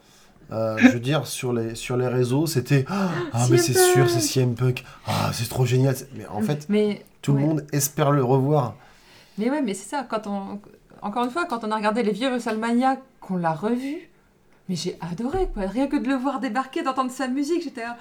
euh, 0.53 0.77
je 0.79 0.89
veux 0.89 1.01
dire, 1.01 1.27
sur 1.27 1.53
les, 1.53 1.75
sur 1.75 1.97
les 1.97 2.07
réseaux, 2.09 2.47
c'était 2.47 2.85
Ah, 2.89 3.09
mais 3.51 3.57
CM 3.57 3.75
c'est 3.75 3.79
sûr, 3.93 4.11
c'est 4.11 4.21
CM 4.21 4.55
Punk. 4.55 4.85
Ah, 5.07 5.31
c'est 5.33 5.49
trop 5.49 5.65
génial. 5.65 5.95
Mais 6.17 6.27
en 6.27 6.41
fait, 6.43 6.67
Mais, 6.69 7.05
tout 7.23 7.33
ouais. 7.33 7.41
le 7.41 7.47
monde 7.47 7.67
espère 7.73 8.11
le 8.11 8.23
revoir. 8.25 8.75
mais 9.39 9.49
ouais, 9.51 9.63
mais 9.63 9.75
c'est 9.75 9.89
ça. 9.89 10.07
Quand 10.09 10.27
on... 10.27 10.61
Encore 11.03 11.25
une 11.25 11.31
fois, 11.31 11.47
quand 11.47 11.65
on 11.65 11.71
a 11.71 11.77
regardé 11.77 12.03
les 12.03 12.13
vieux 12.13 12.29
WrestleMania, 12.29 12.99
qu'on 13.21 13.37
l'a 13.39 13.53
revu, 13.55 13.97
mais 14.69 14.77
j'ai 14.77 14.99
adoré 15.01 15.49
quoi. 15.55 15.63
Rien 15.67 15.87
que 15.87 15.97
de 15.97 16.07
le 16.09 16.15
voir 16.17 16.41
débarquer, 16.41 16.83
d'entendre 16.83 17.11
sa 17.11 17.27
musique, 17.29 17.63
j'étais 17.65 17.83
là. 17.83 17.97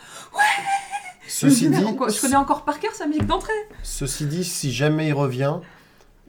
Ceci 1.30 1.70
dit, 1.70 1.76
je 1.78 2.22
connais 2.22 2.36
encore 2.36 2.66
par 2.66 2.80
cœur 2.80 2.94
sa 2.94 3.06
musique 3.08 3.26
d'entrée. 3.26 3.54
ceci 3.84 4.26
dit, 4.26 4.44
si 4.44 4.72
jamais 4.72 5.08
il 5.10 5.14
revient, 5.14 5.56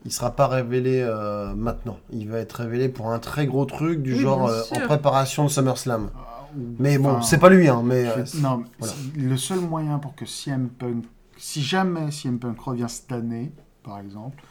il 0.05 0.13
sera 0.13 0.31
pas 0.31 0.47
révélé 0.47 1.01
euh, 1.03 1.55
maintenant. 1.55 1.99
Il 2.13 2.29
va 2.31 2.39
être 2.39 2.53
révélé 2.53 2.89
pour 2.89 3.11
un 3.11 3.19
très 3.19 3.47
gros 3.47 3.65
truc 3.65 4.03
du 4.03 4.13
Oui, 4.15 4.21
genre 4.21 4.47
euh, 4.49 4.63
en 4.73 4.81
préparation 4.81 5.45
de 5.45 5.49
SummerSlam. 5.51 6.11
Ou- 6.57 6.61
Mais 6.79 6.99
bon, 6.99 7.11
enfin, 7.13 7.23
c'est 7.23 7.39
pas 7.39 7.49
lui, 7.51 7.69
hein. 7.69 7.83
Mais 7.85 8.07
euh, 8.07 8.25
non, 8.37 8.65
voilà. 8.79 8.95
le 9.17 9.37
seul 9.37 9.61
moyen 9.61 9.99
pour 9.99 10.15
que 10.15 10.27
CM 10.27 10.69
Punk, 10.69 11.05
si 11.37 11.63
jamais 11.63 12.11
CM 12.11 12.39
Punk 12.39 12.59
revient 12.61 12.87
cette 12.89 13.13
année, 13.13 13.53
par 13.83 13.99
exemple, 14.01 14.43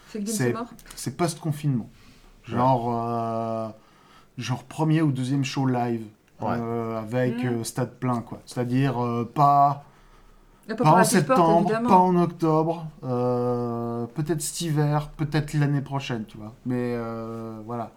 C'est 0.95 1.15
post-confinement. 1.17 1.89
Genre, 2.45 2.89
euh, 2.95 3.67
genre 4.37 4.63
premier 4.63 5.01
ou 5.01 5.11
deuxième 5.11 5.43
show 5.45 5.65
live. 5.67 6.03
Ouais. 6.41 6.47
euh, 6.57 6.97
avec 6.99 7.43
Mm. 7.43 7.47
euh, 7.47 7.63
stade 7.65 7.95
plein 7.99 8.21
quoi. 8.21 8.39
C'est-à-dire 8.45 9.03
euh, 9.03 9.29
pas, 10.75 10.83
pas 10.83 10.89
en 10.91 11.03
Sport, 11.03 11.05
septembre, 11.05 11.71
pas 11.87 11.97
en 11.97 12.15
octobre, 12.17 12.87
euh, 13.03 14.05
peut-être 14.15 14.41
cet 14.41 14.61
hiver, 14.61 15.09
peut-être 15.17 15.53
l'année 15.53 15.81
prochaine, 15.81 16.25
tu 16.27 16.37
vois. 16.37 16.53
Mais 16.65 16.93
euh, 16.95 17.59
voilà. 17.65 17.91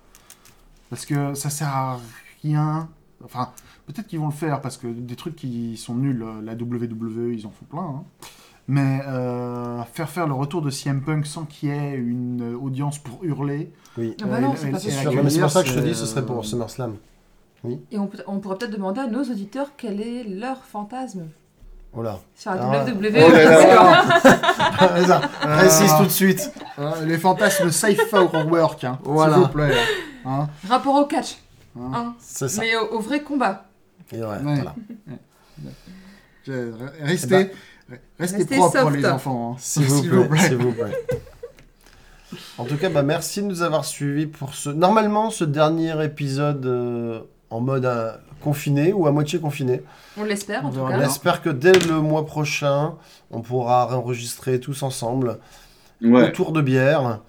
Parce 0.90 1.06
que 1.06 1.34
ça 1.34 1.50
sert 1.50 1.68
à 1.68 1.98
rien. 2.42 2.88
Enfin, 3.24 3.50
peut-être 3.86 4.06
qu'ils 4.08 4.18
vont 4.18 4.26
le 4.26 4.32
faire 4.32 4.60
parce 4.60 4.76
que 4.76 4.86
des 4.88 5.16
trucs 5.16 5.36
qui 5.36 5.76
sont 5.76 5.94
nuls, 5.94 6.22
euh, 6.22 6.42
la 6.42 6.52
WWE, 6.54 7.32
ils 7.34 7.46
en 7.46 7.50
font 7.50 7.64
plein. 7.70 7.82
hein. 7.82 8.04
Mais 8.68 9.00
euh, 9.08 9.82
faire 9.84 10.08
faire 10.08 10.26
le 10.28 10.34
retour 10.34 10.62
de 10.62 10.70
CM 10.70 11.02
Punk 11.02 11.26
sans 11.26 11.44
qu'il 11.44 11.68
y 11.68 11.72
ait 11.72 11.94
une 11.96 12.54
audience 12.54 12.98
pour 12.98 13.24
hurler. 13.24 13.72
oui. 13.98 14.16
Ah 14.22 14.26
bah 14.26 14.38
c'est 14.56 14.70
l'accueillir, 14.70 15.24
Mais 15.24 15.30
c'est 15.30 15.40
pour 15.40 15.50
ça 15.50 15.62
que 15.62 15.68
je 15.68 15.74
te 15.74 15.80
dis, 15.80 15.94
ce 15.94 16.06
serait 16.06 16.24
pour 16.24 16.44
SummerSlam. 16.44 16.96
Et 17.92 17.98
on, 17.98 18.06
peut- 18.08 18.22
on 18.26 18.38
pourrait 18.40 18.58
peut-être 18.58 18.72
demander 18.72 19.00
à 19.00 19.06
nos 19.06 19.22
auditeurs 19.22 19.72
quel 19.76 20.00
est 20.00 20.24
leur 20.24 20.64
fantasme 20.64 21.26
Voilà. 21.92 22.18
sur 22.34 22.52
la 22.54 22.62
Ah. 22.62 22.84
WWE. 22.84 23.22
Oh 23.22 23.30
là 23.30 23.44
là. 23.44 24.20
C'est 24.96 25.06
ça. 25.06 25.20
Précise 25.58 25.92
tout 25.98 26.04
de 26.04 26.08
suite. 26.08 26.52
Euh, 26.78 27.04
les 27.04 27.18
fantasmes 27.18 27.70
safe 27.70 28.00
for 28.10 28.30
work, 28.50 28.82
hein, 28.84 28.98
Voilà. 29.04 29.34
s'il 29.34 29.42
vous 29.42 29.48
plaît. 29.50 29.74
Hein, 30.24 30.48
Rapport 30.68 30.94
au 30.94 31.04
catch, 31.06 31.36
hein. 31.78 32.14
C'est 32.18 32.48
ça. 32.48 32.62
mais 32.62 32.74
au, 32.76 32.96
au 32.96 33.00
vrai 33.00 33.22
combat. 33.22 33.66
Et 34.12 34.18
ouais, 34.20 34.24
Ouais. 34.26 34.38
voilà. 34.42 34.74
Je- 36.46 36.72
Restez, 37.02 37.50
restez, 38.18 38.36
Restez 38.38 38.56
propres, 38.56 38.80
soft. 38.80 38.96
les 38.96 39.06
enfants. 39.06 39.52
hein. 39.52 39.56
S'il 39.60 39.84
vous, 39.84 40.24
plaît, 40.28 40.38
s'il 40.38 40.56
vous 40.56 40.72
plaît. 40.72 41.06
En 42.58 42.64
tout 42.64 42.76
cas, 42.78 42.88
bah, 42.88 43.02
merci 43.02 43.42
de 43.42 43.46
nous 43.46 43.62
avoir 43.62 43.84
suivis 43.84 44.26
pour 44.26 44.54
ce. 44.54 44.70
Normalement, 44.70 45.30
ce 45.30 45.44
dernier 45.44 46.02
épisode 46.04 46.64
euh, 46.66 47.20
en 47.52 47.60
mode 47.60 47.84
euh, 47.84 48.12
confiné 48.40 48.92
ou 48.92 49.06
à 49.06 49.12
moitié 49.12 49.38
confiné. 49.38 49.82
On 50.16 50.24
l'espère 50.24 50.64
en 50.64 50.68
On 50.68 50.72
tout 50.72 50.78
On 50.80 50.88
cas. 50.88 50.98
bien. 50.98 51.06
espère 51.06 51.42
que 51.42 51.50
dès 51.50 51.72
le 51.86 52.00
mois 52.00 52.26
prochain, 52.26 52.94
on 53.30 53.40
pourra 53.42 53.94
enregistrer 53.96 54.58
tous 54.58 54.82
ensemble 54.82 55.38
Ouais. 56.02 56.28
autour 56.28 56.52
de 56.52 56.60
bière. 56.62 57.20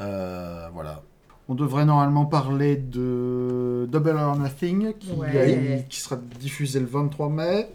Euh, 0.00 0.66
voilà. 0.72 1.02
On 1.48 1.54
devrait 1.54 1.84
normalement 1.84 2.26
parler 2.26 2.76
de 2.76 3.86
Double 3.90 4.16
or 4.16 4.36
Nothing, 4.36 4.94
qui, 4.98 5.12
Ouais. 5.12 5.86
qui 5.88 6.00
sera 6.00 6.16
diffusé 6.16 6.80
le 6.80 6.86
23 6.86 7.28
mai, 7.28 7.68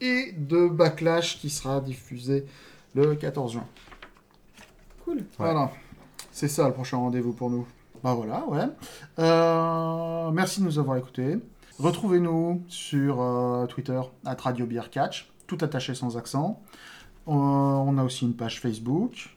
et 0.00 0.32
de 0.36 0.68
Backlash, 0.68 1.38
qui 1.38 1.50
sera 1.50 1.80
diffusé 1.80 2.44
le 2.94 3.14
14 3.14 3.52
juin. 3.52 3.64
Cool. 5.04 5.24
Voilà. 5.38 5.70
C'est 6.32 6.48
ça 6.48 6.66
le 6.68 6.72
prochain 6.74 6.98
rendez-vous 6.98 7.32
pour 7.32 7.50
nous. 7.50 7.66
Bah 8.02 8.14
voilà, 8.14 8.44
ouais. 8.48 8.66
Euh, 9.18 10.30
merci 10.30 10.60
de 10.60 10.64
nous 10.64 10.78
avoir 10.78 10.96
écoutés. 10.96 11.38
Retrouvez-nous 11.78 12.62
sur 12.66 13.20
euh, 13.20 13.66
Twitter, 13.66 14.00
at 14.24 14.36
Radio 14.40 14.64
Beer 14.64 14.88
Catch, 14.90 15.30
tout 15.46 15.58
attaché 15.60 15.94
sans 15.94 16.16
accent. 16.16 16.62
Euh, 17.28 17.32
on 17.32 17.98
a 17.98 18.04
aussi 18.04 18.24
une 18.24 18.34
page 18.34 18.60
Facebook. 18.60 19.36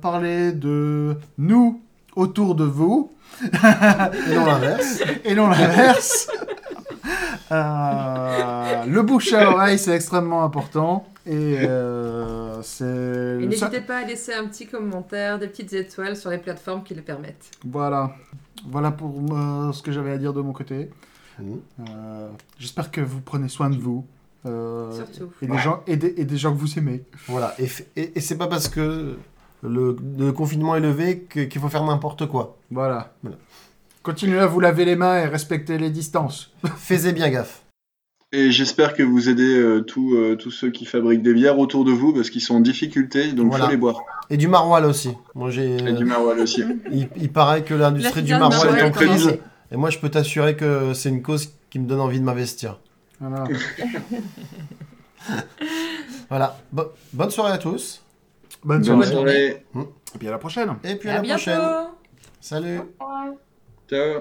Parlez 0.00 0.52
de 0.52 1.16
nous 1.38 1.80
autour 2.14 2.54
de 2.54 2.64
vous 2.64 3.10
Et 3.42 4.34
non 4.34 4.46
l'inverse. 4.46 5.02
et 5.24 5.34
non 5.34 5.48
l'inverse. 5.48 6.28
Le 7.50 9.00
bouche 9.02 9.32
à 9.32 9.50
oreille, 9.50 9.78
c'est 9.78 9.94
extrêmement 9.94 10.44
important. 10.44 11.04
Et 11.26 11.58
euh, 11.66 12.60
c'est. 12.62 12.84
Et 12.84 13.56
ça- 13.56 13.66
n'hésitez 13.68 13.80
pas 13.80 13.98
à 13.98 14.04
laisser 14.04 14.32
un 14.34 14.46
petit 14.46 14.66
commentaire, 14.66 15.38
des 15.38 15.48
petites 15.48 15.72
étoiles 15.72 16.16
sur 16.16 16.30
les 16.30 16.38
plateformes 16.38 16.82
qui 16.84 16.94
le 16.94 17.02
permettent. 17.02 17.50
Voilà. 17.64 18.14
Voilà 18.68 18.90
pour 18.90 19.14
euh, 19.32 19.72
ce 19.72 19.82
que 19.82 19.92
j'avais 19.92 20.12
à 20.12 20.18
dire 20.18 20.32
de 20.32 20.40
mon 20.40 20.52
côté. 20.52 20.90
Mhm. 21.38 21.60
Euh, 21.90 22.28
J'espère 22.58 22.90
que 22.90 23.00
vous 23.00 23.20
prenez 23.20 23.48
soin 23.48 23.68
de 23.70 23.76
vous. 23.76 24.06
euh, 24.46 24.90
Surtout. 24.92 25.30
et, 25.42 25.46
des 25.46 25.58
gens, 25.58 25.82
et, 25.86 25.96
des, 25.96 26.14
et 26.16 26.24
des 26.24 26.36
gens 26.38 26.52
que 26.54 26.58
vous 26.58 26.78
aimez. 26.78 27.02
Voilà. 27.28 27.54
Et, 27.58 27.68
et, 27.96 28.16
et 28.16 28.20
c'est 28.20 28.38
pas 28.38 28.46
parce 28.46 28.68
que 28.68 29.18
le, 29.62 29.96
le 30.18 30.32
confinement 30.32 30.76
est 30.76 30.80
levé 30.80 31.26
qu'il 31.30 31.60
faut 31.60 31.68
faire 31.68 31.84
n'importe 31.84 32.26
quoi. 32.26 32.56
Voilà. 32.70 33.12
Voilà. 33.22 33.36
Continuez 34.02 34.38
à 34.38 34.46
vous 34.46 34.60
laver 34.60 34.84
les 34.84 34.94
mains 34.96 35.18
et 35.18 35.26
respecter 35.26 35.76
les 35.78 35.90
distances. 35.90 36.52
Faites 36.76 37.12
bien 37.12 37.28
gaffe. 37.28 37.62
Et 38.38 38.50
j'espère 38.52 38.92
que 38.94 39.02
vous 39.02 39.30
aidez 39.30 39.56
euh, 39.56 39.80
tous 39.80 40.14
euh, 40.14 40.36
tous 40.36 40.50
ceux 40.50 40.70
qui 40.70 40.84
fabriquent 40.84 41.22
des 41.22 41.32
bières 41.32 41.58
autour 41.58 41.84
de 41.86 41.90
vous 41.92 42.12
parce 42.12 42.28
qu'ils 42.28 42.42
sont 42.42 42.56
en 42.56 42.60
difficulté, 42.60 43.32
donc 43.32 43.48
Voilà. 43.48 43.64
faut 43.64 43.70
les 43.70 43.76
boire. 43.78 44.00
Et 44.28 44.36
du 44.36 44.46
maroilles 44.46 44.84
aussi. 44.84 45.12
Moi, 45.34 45.48
j'ai. 45.50 45.76
Et 45.76 45.92
du 45.92 46.04
maroilles 46.04 46.40
aussi. 46.40 46.62
il, 46.92 47.08
il 47.16 47.32
paraît 47.32 47.62
que 47.62 47.72
l'industrie 47.72 48.22
du 48.22 48.32
maroilles 48.34 48.78
est 48.78 48.82
en 48.82 48.90
crise. 48.90 49.38
Et 49.72 49.76
moi, 49.76 49.88
je 49.90 49.98
peux 49.98 50.08
t'assurer 50.10 50.54
que 50.54 50.92
c'est 50.92 51.08
une 51.08 51.22
cause 51.22 51.50
qui 51.70 51.78
me 51.78 51.86
donne 51.86 52.00
envie 52.00 52.20
de 52.20 52.24
m'investir. 52.24 52.78
Voilà. 53.20 53.44
Voilà. 56.28 56.56
Bo- 56.72 56.92
bonne 57.12 57.30
soirée 57.30 57.52
à 57.52 57.58
tous. 57.58 58.02
Bonne 58.64 58.82
Bonne 58.82 59.02
soirée. 59.02 59.10
soirée. 59.12 59.64
Et 60.14 60.18
puis 60.18 60.28
à 60.28 60.30
la 60.32 60.38
prochaine. 60.38 60.74
Et 60.84 60.96
puis 60.96 61.08
à, 61.08 61.12
À 61.12 61.16
la 61.16 61.22
bientôt 61.22 61.42
prochaine. 61.42 61.60
Salut. 62.40 62.80
Ciao. 63.88 64.20